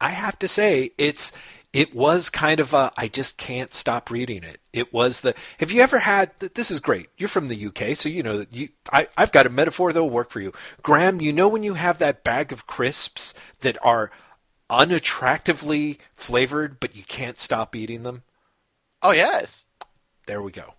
I 0.00 0.10
have 0.10 0.38
to 0.40 0.48
say 0.48 0.92
it's 0.96 1.32
it 1.74 1.94
was 1.94 2.30
kind 2.30 2.60
of 2.60 2.72
a 2.72 2.92
I 2.96 3.08
just 3.08 3.36
can't 3.36 3.74
stop 3.74 4.08
reading 4.10 4.44
it. 4.44 4.60
It 4.72 4.92
was 4.94 5.20
the 5.22 5.34
have 5.58 5.72
you 5.72 5.82
ever 5.82 5.98
had 5.98 6.30
this 6.38 6.70
is 6.70 6.80
great. 6.80 7.10
You're 7.18 7.28
from 7.28 7.48
the 7.48 7.66
UK, 7.66 7.96
so 7.96 8.08
you 8.08 8.22
know 8.22 8.38
that 8.38 8.54
you 8.54 8.68
I 8.92 9.08
I've 9.16 9.32
got 9.32 9.46
a 9.46 9.50
metaphor 9.50 9.92
that 9.92 10.00
will 10.00 10.08
work 10.10 10.30
for 10.30 10.40
you. 10.40 10.52
Graeme, 10.82 11.20
you 11.20 11.32
know 11.32 11.48
when 11.48 11.64
you 11.64 11.74
have 11.74 11.98
that 11.98 12.24
bag 12.24 12.52
of 12.52 12.66
crisps 12.68 13.34
that 13.60 13.76
are 13.82 14.10
unattractively 14.70 15.98
flavored 16.16 16.80
but 16.80 16.94
you 16.96 17.02
can't 17.04 17.38
stop 17.40 17.74
eating 17.76 18.04
them? 18.04 18.22
Oh 19.02 19.12
yes, 19.12 19.66
There 20.26 20.42
we 20.42 20.52
go. 20.52 20.74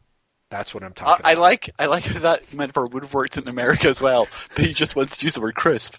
That's 0.49 0.73
what 0.73 0.83
I'm 0.83 0.93
I, 1.03 1.03
talking 1.03 1.25
I 1.25 1.33
about. 1.33 1.41
like 1.41 1.69
I 1.79 1.85
like 1.87 2.05
how 2.05 2.19
that 2.19 2.53
metaphor 2.53 2.87
would 2.87 3.03
have 3.03 3.13
worked 3.13 3.37
in 3.37 3.47
America 3.47 3.87
as 3.89 4.01
well. 4.01 4.27
But 4.55 4.65
he 4.65 4.73
just 4.73 4.95
wants 4.95 5.17
to 5.17 5.25
use 5.25 5.35
the 5.35 5.41
word 5.41 5.55
crisp. 5.55 5.95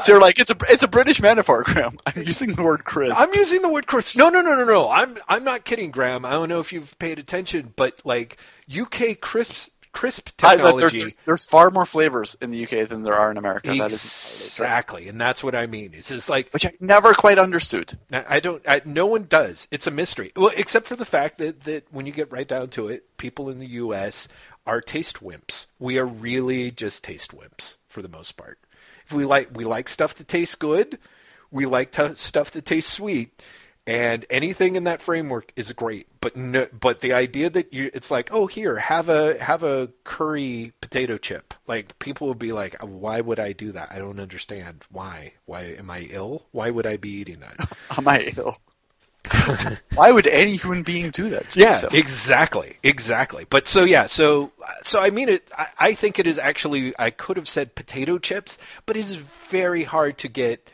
So 0.00 0.12
you're 0.12 0.20
like, 0.20 0.38
it's 0.38 0.50
a 0.50 0.56
it's 0.68 0.82
a 0.82 0.88
British 0.88 1.20
metaphor, 1.20 1.62
Graeme. 1.64 1.98
I'm 2.06 2.22
using 2.22 2.52
the 2.54 2.62
word 2.62 2.84
crisp. 2.84 3.18
I'm 3.18 3.32
using 3.34 3.62
the 3.62 3.68
word 3.68 3.86
crisp. 3.86 4.16
No, 4.16 4.28
no, 4.28 4.40
no, 4.42 4.54
no, 4.54 4.64
no. 4.64 4.90
I'm 4.90 5.18
I'm 5.28 5.44
not 5.44 5.64
kidding, 5.64 5.90
Graeme. 5.90 6.24
I 6.24 6.30
don't 6.32 6.48
know 6.48 6.60
if 6.60 6.72
you've 6.72 6.98
paid 6.98 7.18
attention, 7.18 7.72
but 7.76 8.00
like 8.04 8.38
UK 8.70 9.20
crisp 9.20 9.70
crisp 9.92 10.28
I- 10.42 10.56
there's, 10.56 10.70
technology. 10.70 10.98
there's, 11.00 11.16
there's 11.24 11.44
far 11.46 11.70
more 11.70 11.86
flavors 11.86 12.36
in 12.42 12.50
the 12.50 12.64
UK 12.64 12.88
than 12.88 13.02
there 13.02 13.14
are 13.14 13.30
in 13.30 13.38
America. 13.38 13.68
That 13.74 13.92
is 13.92 14.04
Exactly, 14.04 15.08
and 15.08 15.18
that's 15.20 15.42
what 15.42 15.54
I 15.54 15.66
mean. 15.66 15.92
It's 15.94 16.08
just 16.08 16.28
like 16.28 16.50
which 16.52 16.66
I 16.66 16.72
never 16.80 17.14
quite 17.14 17.38
understood. 17.38 17.98
I 18.12 18.40
don't. 18.40 18.62
I, 18.68 18.82
no 18.84 19.06
one 19.06 19.24
does. 19.24 19.66
It's 19.70 19.86
a 19.86 19.90
mystery. 19.90 20.32
Well, 20.36 20.52
except 20.56 20.86
for 20.86 20.96
the 20.96 21.04
fact 21.06 21.38
that 21.38 21.64
that 21.64 21.86
when 21.90 22.06
you 22.06 22.12
get 22.12 22.30
right 22.30 22.46
down 22.46 22.68
to 22.70 22.88
it, 22.88 23.16
people 23.16 23.48
in 23.48 23.58
the 23.58 23.66
U.S. 23.66 24.28
are 24.66 24.80
taste 24.80 25.22
wimps. 25.22 25.66
We 25.78 25.98
are 25.98 26.06
really 26.06 26.70
just 26.70 27.02
taste 27.04 27.36
wimps 27.36 27.76
for 27.88 28.02
the 28.02 28.08
most 28.08 28.36
part. 28.36 28.58
We 29.12 29.24
like 29.24 29.50
we 29.54 29.64
like 29.64 29.88
stuff 29.88 30.14
that 30.16 30.28
tastes 30.28 30.54
good, 30.54 30.98
we 31.50 31.66
like 31.66 31.92
t- 31.92 32.14
stuff 32.14 32.50
that 32.52 32.64
tastes 32.64 32.92
sweet, 32.92 33.42
and 33.86 34.26
anything 34.30 34.76
in 34.76 34.84
that 34.84 35.00
framework 35.00 35.52
is 35.56 35.72
great. 35.72 36.08
But 36.20 36.36
no, 36.36 36.66
but 36.78 37.00
the 37.00 37.12
idea 37.12 37.50
that 37.50 37.72
you 37.72 37.90
it's 37.94 38.10
like 38.10 38.30
oh 38.32 38.46
here 38.46 38.76
have 38.76 39.08
a 39.08 39.38
have 39.42 39.62
a 39.62 39.90
curry 40.04 40.72
potato 40.80 41.18
chip. 41.18 41.54
Like 41.66 41.98
people 41.98 42.26
will 42.26 42.34
be 42.34 42.52
like 42.52 42.76
why 42.82 43.20
would 43.20 43.38
I 43.38 43.52
do 43.52 43.72
that? 43.72 43.92
I 43.92 43.98
don't 43.98 44.20
understand. 44.20 44.84
Why? 44.90 45.34
Why 45.44 45.62
am 45.78 45.90
I 45.90 46.08
ill? 46.10 46.46
Why 46.50 46.70
would 46.70 46.86
I 46.86 46.96
be 46.96 47.10
eating 47.10 47.40
that? 47.40 47.76
Am 47.96 48.08
I 48.08 48.32
ill? 48.36 48.56
Why 49.94 50.12
would 50.12 50.26
any 50.26 50.56
human 50.56 50.82
being 50.82 51.10
do 51.10 51.30
that? 51.30 51.50
to 51.50 51.60
Yeah, 51.60 51.82
themselves? 51.82 51.94
exactly, 51.94 52.78
exactly. 52.82 53.46
But 53.48 53.68
so 53.68 53.84
yeah, 53.84 54.06
so 54.06 54.52
so 54.82 55.00
I 55.00 55.10
mean 55.10 55.28
it. 55.28 55.50
I, 55.56 55.66
I 55.78 55.94
think 55.94 56.18
it 56.18 56.26
is 56.26 56.38
actually. 56.38 56.94
I 56.98 57.10
could 57.10 57.36
have 57.36 57.48
said 57.48 57.74
potato 57.74 58.18
chips, 58.18 58.58
but 58.86 58.96
it 58.96 59.00
is 59.00 59.16
very 59.16 59.84
hard 59.84 60.18
to 60.18 60.28
get 60.28 60.68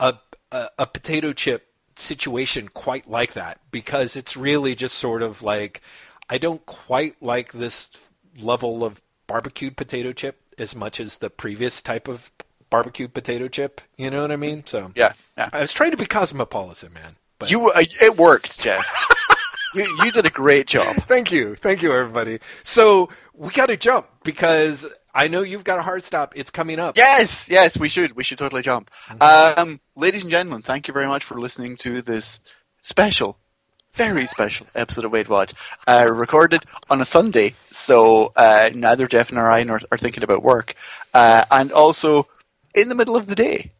a, 0.00 0.14
a 0.50 0.68
a 0.80 0.86
potato 0.86 1.32
chip 1.32 1.68
situation 1.96 2.68
quite 2.68 3.08
like 3.08 3.34
that 3.34 3.60
because 3.70 4.16
it's 4.16 4.36
really 4.36 4.74
just 4.74 4.96
sort 4.96 5.22
of 5.22 5.42
like 5.42 5.80
I 6.28 6.38
don't 6.38 6.64
quite 6.66 7.22
like 7.22 7.52
this 7.52 7.90
level 8.38 8.84
of 8.84 9.00
barbecued 9.26 9.76
potato 9.76 10.12
chip 10.12 10.40
as 10.58 10.74
much 10.74 11.00
as 11.00 11.18
the 11.18 11.30
previous 11.30 11.82
type 11.82 12.08
of 12.08 12.30
barbecued 12.70 13.12
potato 13.14 13.48
chip. 13.48 13.80
You 13.98 14.10
know 14.10 14.22
what 14.22 14.32
I 14.32 14.36
mean? 14.36 14.64
So 14.66 14.92
yeah, 14.94 15.12
yeah. 15.36 15.50
I 15.52 15.60
was 15.60 15.72
trying 15.72 15.90
to 15.90 15.96
be 15.96 16.06
cosmopolitan, 16.06 16.92
man. 16.94 17.16
But 17.42 17.50
You 17.50 17.70
uh, 17.70 17.82
it 18.00 18.16
worked, 18.16 18.60
Jeff. 18.60 18.86
you 19.74 19.82
you 20.04 20.12
did 20.12 20.26
a 20.26 20.30
great 20.30 20.66
job. 20.66 20.96
Thank 21.08 21.32
you. 21.32 21.56
Thank 21.56 21.82
you, 21.82 21.92
everybody. 21.92 22.38
So 22.62 23.08
we 23.34 23.50
got 23.50 23.66
to 23.66 23.76
jump 23.76 24.06
because 24.22 24.86
I 25.14 25.28
know 25.28 25.42
you've 25.42 25.64
got 25.64 25.78
a 25.78 25.82
hard 25.82 26.04
stop. 26.04 26.32
It's 26.36 26.50
coming 26.50 26.78
up. 26.78 26.96
Yes, 26.96 27.48
yes, 27.50 27.76
we 27.76 27.88
should. 27.88 28.14
We 28.14 28.24
should 28.24 28.38
totally 28.38 28.62
jump. 28.62 28.90
Um, 29.20 29.80
ladies 29.96 30.22
and 30.22 30.30
gentlemen, 30.30 30.62
thank 30.62 30.88
you 30.88 30.94
very 30.94 31.06
much 31.06 31.24
for 31.24 31.38
listening 31.38 31.76
to 31.78 32.00
this 32.00 32.40
special, 32.80 33.38
very 33.94 34.26
special 34.26 34.66
episode 34.74 35.04
of 35.04 35.12
Wait 35.12 35.28
What, 35.28 35.52
uh, 35.86 36.08
recorded 36.10 36.64
on 36.88 37.00
a 37.00 37.04
Sunday. 37.04 37.54
So 37.70 38.32
uh, 38.36 38.70
neither 38.72 39.06
Jeff 39.06 39.32
nor 39.32 39.50
I 39.50 39.64
nor, 39.64 39.80
are 39.90 39.98
thinking 39.98 40.22
about 40.22 40.42
work, 40.42 40.74
uh, 41.12 41.44
and 41.50 41.72
also 41.72 42.28
in 42.74 42.88
the 42.88 42.94
middle 42.94 43.16
of 43.16 43.26
the 43.26 43.34
day. 43.34 43.72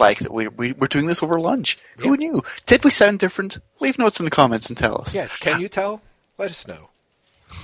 Like 0.00 0.20
we, 0.30 0.48
we 0.48 0.72
we're 0.72 0.86
doing 0.86 1.06
this 1.06 1.22
over 1.22 1.38
lunch. 1.38 1.78
Who 1.98 2.16
knew? 2.16 2.42
Did 2.66 2.84
we 2.84 2.90
sound 2.90 3.18
different? 3.18 3.58
Leave 3.80 3.98
notes 3.98 4.18
in 4.18 4.24
the 4.24 4.30
comments 4.30 4.68
and 4.68 4.76
tell 4.76 5.00
us. 5.00 5.14
Yes. 5.14 5.36
Can 5.36 5.60
you 5.60 5.68
tell? 5.68 6.00
Let 6.38 6.50
us 6.50 6.66
know. 6.66 6.88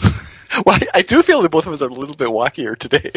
Well, 0.64 0.78
I 0.94 1.02
do 1.02 1.22
feel 1.22 1.42
that 1.42 1.50
both 1.50 1.66
of 1.66 1.72
us 1.74 1.82
are 1.82 1.88
a 1.88 1.92
little 1.92 2.14
bit 2.14 2.28
wackier 2.28 2.78
today. 2.78 3.12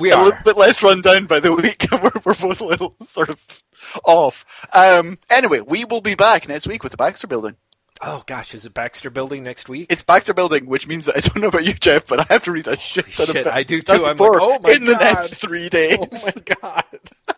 We 0.00 0.12
are. 0.12 0.20
A 0.20 0.24
little 0.24 0.42
bit 0.44 0.56
less 0.58 0.82
run 0.82 1.00
down 1.00 1.26
by 1.26 1.40
the 1.40 1.54
week. 1.54 1.86
we're, 1.92 2.10
we're 2.24 2.34
both 2.34 2.60
a 2.60 2.66
little 2.66 2.96
sort 3.06 3.30
of 3.30 3.62
off. 4.04 4.44
Um, 4.72 5.18
anyway, 5.30 5.60
we 5.60 5.84
will 5.84 6.00
be 6.00 6.14
back 6.14 6.48
next 6.48 6.66
week 6.66 6.82
with 6.82 6.90
the 6.90 6.98
Baxter 6.98 7.28
Building. 7.28 7.56
Oh 8.02 8.24
gosh, 8.26 8.54
is 8.54 8.64
it 8.64 8.72
Baxter 8.72 9.10
Building 9.10 9.42
next 9.42 9.68
week? 9.68 9.86
It's 9.90 10.02
Baxter 10.02 10.34
Building, 10.34 10.66
which 10.66 10.86
means 10.86 11.04
that 11.04 11.16
I 11.16 11.20
don't 11.20 11.40
know 11.40 11.48
about 11.48 11.64
you, 11.64 11.74
Jeff, 11.74 12.06
but 12.06 12.20
I 12.20 12.26
have 12.32 12.42
to 12.44 12.52
read 12.52 12.66
a 12.66 12.78
shit 12.78 13.10
ton 13.12 13.26
shit, 13.26 13.46
of 13.46 13.52
I 13.52 13.62
do 13.62 13.80
too. 13.82 13.92
I'm 13.92 14.16
like, 14.16 14.40
oh 14.42 14.58
my 14.58 14.72
in 14.72 14.86
the 14.86 14.94
next 14.94 15.34
three 15.34 15.68
days. 15.68 15.98
oh 16.00 16.08
my 16.10 16.56
god. 16.60 16.84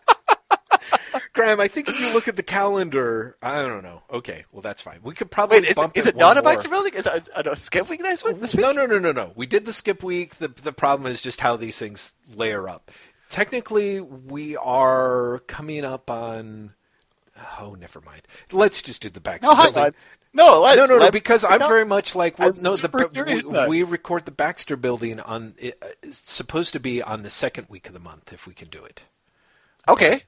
Graeme, 1.33 1.59
I 1.59 1.67
think 1.67 1.89
if 1.89 1.99
you 1.99 2.11
look 2.13 2.27
at 2.27 2.35
the 2.35 2.43
calendar, 2.43 3.37
I 3.41 3.61
don't 3.61 3.83
know. 3.83 4.03
Okay, 4.11 4.45
well 4.51 4.61
that's 4.61 4.81
fine. 4.81 4.99
We 5.03 5.13
could 5.13 5.31
probably 5.31 5.57
Wait, 5.59 5.65
is, 5.65 5.71
it, 5.71 5.75
bump 5.75 5.97
is 5.97 6.05
it 6.07 6.15
it 6.15 6.17
not 6.17 6.35
one 6.35 6.37
a 6.37 6.43
more. 6.43 6.53
Baxter 6.53 6.69
Building? 6.69 6.93
Is 6.93 7.05
it 7.05 7.29
a, 7.35 7.51
a 7.51 7.55
skip 7.57 7.89
week 7.89 8.01
next 8.01 8.25
week? 8.25 8.39
This 8.41 8.53
week? 8.55 8.63
No, 8.63 8.71
no, 8.71 8.85
no, 8.85 8.99
no, 8.99 9.11
no. 9.11 9.31
We 9.35 9.45
did 9.45 9.65
the 9.65 9.73
skip 9.73 10.03
week. 10.03 10.35
The 10.35 10.47
the 10.47 10.73
problem 10.73 11.11
is 11.11 11.21
just 11.21 11.41
how 11.41 11.55
these 11.57 11.77
things 11.77 12.15
layer 12.33 12.67
up. 12.69 12.91
Technically, 13.29 13.99
we 13.99 14.55
are 14.57 15.39
coming 15.47 15.85
up 15.85 16.09
on. 16.09 16.73
Oh, 17.59 17.75
never 17.79 17.99
mind. 18.01 18.21
Let's 18.51 18.81
just 18.81 19.01
do 19.01 19.09
the 19.09 19.19
Baxter 19.19 19.49
No, 19.49 19.55
hang 19.55 19.73
building. 19.73 19.93
No, 20.35 20.61
let, 20.61 20.77
No, 20.77 20.85
no, 20.85 20.97
no, 20.97 21.11
because 21.11 21.43
I'm 21.43 21.59
no. 21.59 21.67
very 21.67 21.85
much 21.85 22.15
like 22.15 22.39
well, 22.39 22.49
I'm 22.49 22.55
no. 22.63 22.75
The, 22.75 23.09
curious 23.11 23.47
we, 23.47 23.67
we 23.67 23.83
record 23.83 24.25
the 24.25 24.31
Baxter 24.31 24.75
Building 24.75 25.19
on. 25.19 25.55
It, 25.59 25.77
uh, 25.81 25.87
it's 26.01 26.17
supposed 26.31 26.73
to 26.73 26.79
be 26.79 27.01
on 27.03 27.23
the 27.23 27.29
second 27.29 27.67
week 27.69 27.87
of 27.87 27.93
the 27.93 27.99
month 27.99 28.33
if 28.33 28.47
we 28.47 28.53
can 28.53 28.67
do 28.69 28.83
it. 28.83 29.03
Okay. 29.87 30.23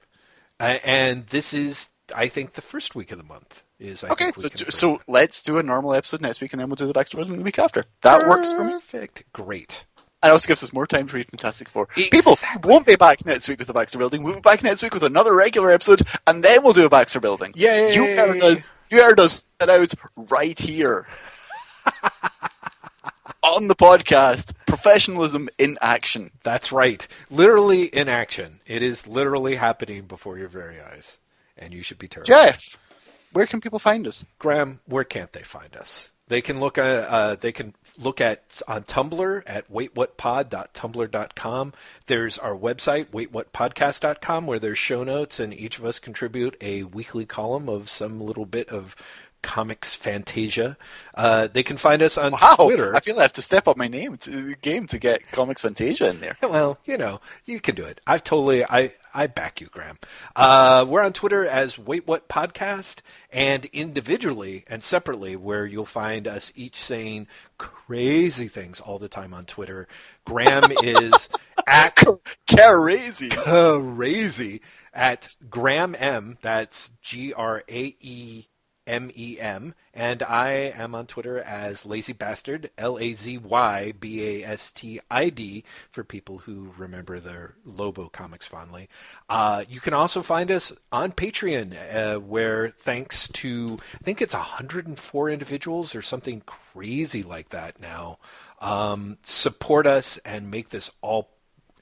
Uh, 0.59 0.77
and 0.83 1.27
this 1.27 1.53
is 1.53 1.89
I 2.15 2.27
think 2.27 2.53
the 2.53 2.61
first 2.61 2.95
week 2.95 3.11
of 3.11 3.17
the 3.17 3.23
month 3.23 3.63
is. 3.79 4.03
I 4.03 4.09
Okay, 4.09 4.25
think 4.31 4.35
so 4.35 4.49
bring 4.49 4.71
so 4.71 5.01
let's 5.07 5.41
do 5.41 5.57
a 5.57 5.63
normal 5.63 5.93
episode 5.93 6.21
next 6.21 6.41
week, 6.41 6.53
and 6.53 6.59
then 6.61 6.69
we'll 6.69 6.75
do 6.75 6.87
the 6.87 6.93
Baxter 6.93 7.17
Building 7.17 7.37
the 7.37 7.43
week 7.43 7.59
after. 7.59 7.85
That 8.01 8.27
works 8.27 8.53
for 8.53 8.63
me. 8.63 8.71
Perfect. 8.73 9.23
Great. 9.33 9.85
And 10.23 10.31
also 10.31 10.47
gives 10.47 10.63
us 10.63 10.73
more 10.73 10.87
time 10.87 11.07
to 11.07 11.15
read 11.15 11.27
Fantastic 11.27 11.69
Four. 11.69 11.87
Exactly. 11.95 12.09
People 12.09 12.35
won't 12.63 12.85
be 12.87 12.95
back 12.95 13.25
next 13.25 13.47
week 13.47 13.59
with 13.59 13.67
the 13.67 13.73
Baxter 13.73 13.99
Building. 13.99 14.23
We'll 14.23 14.35
be 14.35 14.39
back 14.41 14.63
next 14.63 14.81
week 14.81 14.93
with 14.93 15.03
another 15.03 15.35
regular 15.35 15.71
episode, 15.71 16.01
and 16.25 16.43
then 16.43 16.63
we'll 16.63 16.73
do 16.73 16.85
a 16.85 16.89
Baxter 16.89 17.19
Building. 17.19 17.51
Yay! 17.55 17.93
You 17.93 18.05
heard 18.05 18.41
us. 18.41 18.69
You 18.89 19.01
heard 19.03 19.19
us 19.19 19.43
set 19.59 19.69
out 19.69 19.93
right 20.15 20.57
here 20.59 21.05
on 23.45 23.67
the 23.67 23.75
podcast. 23.75 24.53
Professionalism 24.65 25.49
in 25.57 25.77
action. 25.79 26.31
That's 26.43 26.71
right. 26.71 27.07
Literally 27.29 27.85
in 27.85 28.09
action. 28.09 28.59
It 28.65 28.81
is 28.81 29.07
literally 29.07 29.55
happening 29.55 30.05
before 30.05 30.37
your 30.37 30.49
very 30.49 30.81
eyes, 30.81 31.17
and 31.57 31.73
you 31.73 31.83
should 31.83 31.99
be 31.99 32.07
terrified. 32.07 32.27
Jeff, 32.27 32.77
where 33.31 33.45
can 33.45 33.61
people 33.61 33.79
find 33.79 34.07
us? 34.07 34.25
Graeme, 34.39 34.79
where 34.87 35.03
can't 35.03 35.31
they 35.31 35.43
find 35.43 35.75
us? 35.77 36.09
They 36.27 36.41
can 36.41 36.59
look 36.59 36.79
at 36.79 37.07
uh, 37.07 37.35
they 37.35 37.51
can 37.51 37.75
look 37.99 38.19
at 38.19 38.61
on 38.67 38.83
Tumblr 38.83 39.43
at 39.45 39.71
waitwhatpod.tumblr.com. 39.71 41.73
There's 42.07 42.37
our 42.39 42.55
website 42.55 43.05
waitwhatpodcast.com 43.11 44.47
where 44.47 44.59
there's 44.59 44.79
show 44.79 45.03
notes 45.03 45.39
and 45.39 45.53
each 45.53 45.77
of 45.77 45.85
us 45.85 45.99
contribute 45.99 46.57
a 46.61 46.81
weekly 46.83 47.27
column 47.27 47.69
of 47.69 47.89
some 47.89 48.19
little 48.19 48.47
bit 48.47 48.69
of 48.69 48.95
comics 49.45 49.93
fantasia. 49.93 50.75
Uh, 51.13 51.47
they 51.53 51.61
can 51.61 51.77
find 51.77 52.01
us 52.01 52.17
on 52.17 52.31
Wow, 52.31 52.55
Twitter. 52.55 52.95
I 52.95 52.99
feel 52.99 53.19
I 53.19 53.21
have 53.21 53.31
to 53.33 53.43
step 53.43 53.67
up 53.67 53.77
my 53.77 53.87
name 53.87 54.17
to 54.17 54.55
game 54.55 54.87
to 54.87 54.97
get 54.97 55.31
Comics 55.31 55.61
Fantasia 55.61 56.09
in 56.09 56.19
there. 56.19 56.35
Well, 56.55 56.79
you 56.85 56.97
know, 56.97 57.21
you 57.45 57.59
can 57.59 57.75
do 57.75 57.83
it. 57.83 58.01
I've 58.07 58.23
totally, 58.23 58.63
I, 58.65 58.93
I 59.13 59.27
back 59.27 59.61
you, 59.61 59.67
Graeme. 59.67 59.99
Uh, 60.35 60.85
we're 60.87 61.03
on 61.03 61.13
Twitter 61.13 61.45
as 61.45 61.77
Wait 61.77 62.07
What 62.07 62.27
Podcast, 62.27 63.01
and 63.31 63.65
individually 63.65 64.63
and 64.67 64.83
separately, 64.83 65.35
where 65.35 65.65
you'll 65.65 65.85
find 65.85 66.27
us 66.27 66.51
each 66.55 66.75
saying 66.77 67.27
crazy 67.57 68.47
things 68.47 68.79
all 68.79 68.97
the 68.99 69.07
time 69.09 69.33
on 69.33 69.45
Twitter. 69.45 69.87
Graeme 70.25 70.71
is 70.83 71.29
at 71.67 71.95
Crazy. 72.47 73.29
crazy 73.29 74.61
at 74.93 75.29
Graeme 75.49 75.95
M. 75.95 76.37
That's 76.41 76.91
G 77.01 77.33
R 77.33 77.63
A 77.69 77.95
E 77.99 78.47
M 78.87 79.11
E 79.15 79.39
M. 79.39 79.73
And 79.93 80.21
I 80.23 80.51
am 80.51 80.93
on 80.93 81.07
Twitter 81.07 81.39
as 81.39 81.85
Lazy 81.85 82.13
Bastard, 82.13 82.69
L 82.77 82.99
A 82.99 83.13
Z 83.13 83.37
Y 83.37 83.93
B 83.99 84.41
A 84.41 84.47
S 84.47 84.71
T 84.71 84.99
I 85.09 85.29
D, 85.29 85.63
for 85.91 86.03
people 86.03 86.39
who 86.39 86.73
remember 86.77 87.19
their 87.19 87.55
Lobo 87.65 88.09
comics 88.09 88.45
fondly. 88.45 88.89
Uh, 89.29 89.63
you 89.67 89.79
can 89.79 89.93
also 89.93 90.21
find 90.21 90.51
us 90.51 90.73
on 90.91 91.11
Patreon, 91.11 91.75
uh, 91.93 92.19
where 92.19 92.69
thanks 92.69 93.27
to, 93.29 93.77
I 93.93 94.03
think 94.03 94.21
it's 94.21 94.33
104 94.33 95.29
individuals 95.29 95.95
or 95.95 96.01
something 96.01 96.41
crazy 96.45 97.23
like 97.23 97.49
that 97.49 97.79
now, 97.79 98.19
um, 98.59 99.17
support 99.23 99.87
us 99.87 100.17
and 100.19 100.51
make 100.51 100.69
this 100.69 100.91
all 101.01 101.29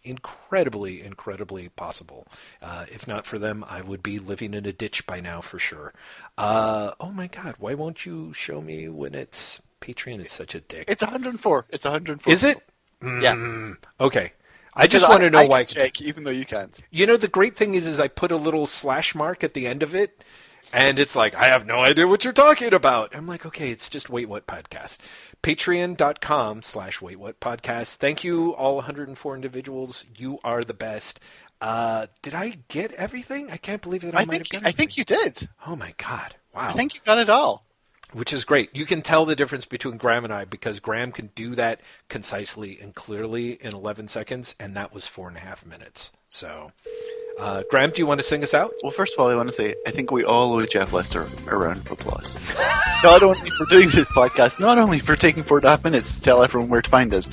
incredibly, 0.04 1.02
incredibly 1.02 1.70
possible. 1.70 2.28
Uh, 2.62 2.86
if 2.92 3.08
not 3.08 3.26
for 3.26 3.40
them, 3.40 3.64
I 3.68 3.82
would 3.82 4.04
be 4.04 4.20
living 4.20 4.54
in 4.54 4.66
a 4.66 4.74
ditch 4.74 5.06
by 5.06 5.20
now 5.20 5.42
for 5.42 5.60
sure. 5.60 5.94
Uh, 6.38 6.92
oh 7.00 7.12
my 7.12 7.28
God, 7.28 7.56
why 7.60 7.74
won't 7.74 8.06
you 8.06 8.34
show 8.34 8.62
me 8.62 8.88
when 8.90 9.16
it's 9.16 9.62
Patreon 9.82 10.24
is 10.24 10.32
such 10.32 10.56
a 10.56 10.62
dick? 10.62 10.86
It's 10.88 11.04
104. 11.04 11.66
It's 11.70 11.86
104. 11.86 12.34
Is 12.34 12.44
it? 12.44 12.62
Yeah. 13.02 13.36
Mm, 13.36 13.78
okay. 14.00 14.34
I 14.76 14.88
just 14.88 15.08
want 15.08 15.22
to 15.22 15.30
know 15.30 15.40
I 15.40 15.48
why. 15.48 15.64
check, 15.66 16.02
even 16.02 16.24
though 16.24 16.32
you 16.32 16.46
can't. 16.46 16.78
You 16.90 17.06
know, 17.06 17.18
the 17.18 17.28
great 17.28 17.56
thing 17.56 17.76
is, 17.76 17.86
is 17.86 18.00
I 18.00 18.08
put 18.08 18.32
a 18.32 18.38
little 18.38 18.66
slash 18.66 19.14
mark 19.14 19.44
at 19.44 19.54
the 19.54 19.68
end 19.68 19.84
of 19.84 19.94
it, 19.94 20.24
and 20.72 21.00
it's 21.00 21.16
like, 21.16 21.36
I 21.36 21.46
have 21.46 21.66
no 21.66 21.80
idea 21.80 22.08
what 22.08 22.24
you're 22.24 22.34
talking 22.34 22.74
about. 22.74 23.16
I'm 23.16 23.28
like, 23.28 23.46
okay, 23.46 23.70
it's 23.72 23.90
just 23.90 24.10
Wait 24.10 24.30
What 24.30 24.48
Podcast. 24.48 24.98
Patreon.com 25.42 26.62
slash 26.62 27.02
Wait 27.02 27.18
What 27.20 27.40
Podcast. 27.40 27.96
Thank 27.96 28.24
you, 28.24 28.54
all 28.56 28.76
104 28.76 29.36
individuals. 29.36 30.06
You 30.18 30.40
are 30.44 30.64
the 30.64 30.74
best. 30.74 31.20
Uh, 31.62 32.08
did 32.22 32.34
I 32.36 32.58
get 32.68 32.92
everything? 32.94 33.50
I 33.52 33.58
can't 33.58 33.82
believe 33.82 34.02
that 34.02 34.16
I, 34.16 34.22
I 34.22 34.26
might 34.26 34.48
think 34.48 34.66
I 34.66 34.72
think 34.72 34.98
you 34.98 35.04
did. 35.04 35.48
Oh 35.66 35.76
my 35.76 35.94
God. 35.98 36.36
Wow 36.54 36.70
I 36.70 36.74
think 36.74 36.94
you 36.94 37.02
got 37.06 37.18
it 37.20 37.30
all. 37.30 37.66
which 38.12 38.34
is 38.34 38.44
great. 38.44 38.76
You 38.76 38.86
can 38.86 39.02
tell 39.02 39.26
the 39.26 39.36
difference 39.36 39.66
between 39.66 39.98
Graeme 39.98 40.24
and 40.26 40.34
I 40.34 40.44
because 40.46 40.80
Graeme 40.82 41.12
can 41.14 41.30
do 41.36 41.56
that 41.56 41.80
concisely 42.10 42.80
and 42.82 42.94
clearly 42.94 43.52
in 43.54 43.74
11 43.74 44.08
seconds, 44.10 44.56
and 44.60 44.76
that 44.76 44.94
was 44.94 45.08
four 45.08 45.28
and 45.30 45.38
a 45.38 45.40
half 45.42 45.66
minutes. 45.66 46.12
So, 46.30 46.72
uh, 47.40 47.64
Graeme, 47.70 47.90
do 47.90 47.98
you 47.98 48.06
want 48.08 48.20
to 48.20 48.26
sing 48.26 48.44
us 48.44 48.54
out? 48.54 48.74
Well, 48.84 48.92
first 48.92 49.14
of 49.14 49.20
all, 49.20 49.28
I 49.30 49.36
want 49.36 49.50
to 49.50 49.54
say 49.54 49.76
I 49.88 49.92
think 49.92 50.12
we 50.12 50.24
all 50.24 50.54
owe 50.54 50.66
Jeff 50.66 50.94
Lester 50.94 51.28
a 51.50 51.58
round 51.58 51.80
of 51.80 51.92
applause. 51.92 52.38
not 53.04 53.24
only 53.24 53.50
for 53.52 53.66
doing 53.68 53.90
this 53.90 54.10
podcast, 54.12 54.60
not 54.60 54.78
only 54.78 55.00
for 55.00 55.16
taking 55.16 55.44
four 55.44 55.58
and 55.58 55.66
a 55.66 55.70
half 55.72 55.84
minutes 55.84 56.16
to 56.18 56.22
tell 56.22 56.44
everyone 56.44 56.70
where 56.70 56.82
to 56.82 56.90
find 56.90 57.14
us, 57.14 57.30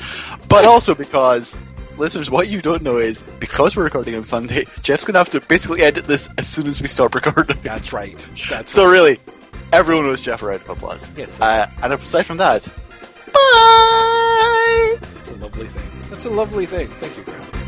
but 0.49 0.65
also 0.65 0.95
because, 0.95 1.57
listeners, 1.99 2.31
what 2.31 2.49
you 2.49 2.61
don't 2.63 2.83
know 2.83 2.97
is 2.99 3.23
because 3.39 3.77
we're 3.77 3.85
recording 3.85 4.15
on 4.15 4.25
Sunday, 4.25 4.67
Jeff's 4.83 5.05
going 5.05 5.15
to 5.15 5.19
have 5.21 5.29
to 5.31 5.41
basically 5.43 5.83
edit 5.83 6.05
this 6.05 6.29
as 6.39 6.49
soon 6.49 6.67
as 6.67 6.81
we 6.81 6.89
stop 6.89 7.15
recording. 7.15 7.59
That's 7.63 7.93
right. 7.93 8.17
That's 8.49 8.71
So, 8.73 8.91
really, 8.91 9.19
everyone 9.73 10.07
owes 10.07 10.23
Jeff 10.23 10.43
a 10.43 10.47
round 10.47 10.63
of 10.63 10.71
applause. 10.71 11.15
Yes. 11.17 11.41
Uh, 11.41 11.71
and 11.83 11.93
aside 11.93 12.25
from 12.27 12.39
that, 12.39 12.67
bye! 13.33 14.97
That's 15.01 15.29
a 15.29 15.37
lovely 15.37 15.69
thing. 15.69 16.11
That's 16.11 16.25
a 16.25 16.31
lovely 16.31 16.67
thing. 16.67 16.89
Thank 16.89 17.17
you, 17.17 17.23
Graeme. 17.25 17.60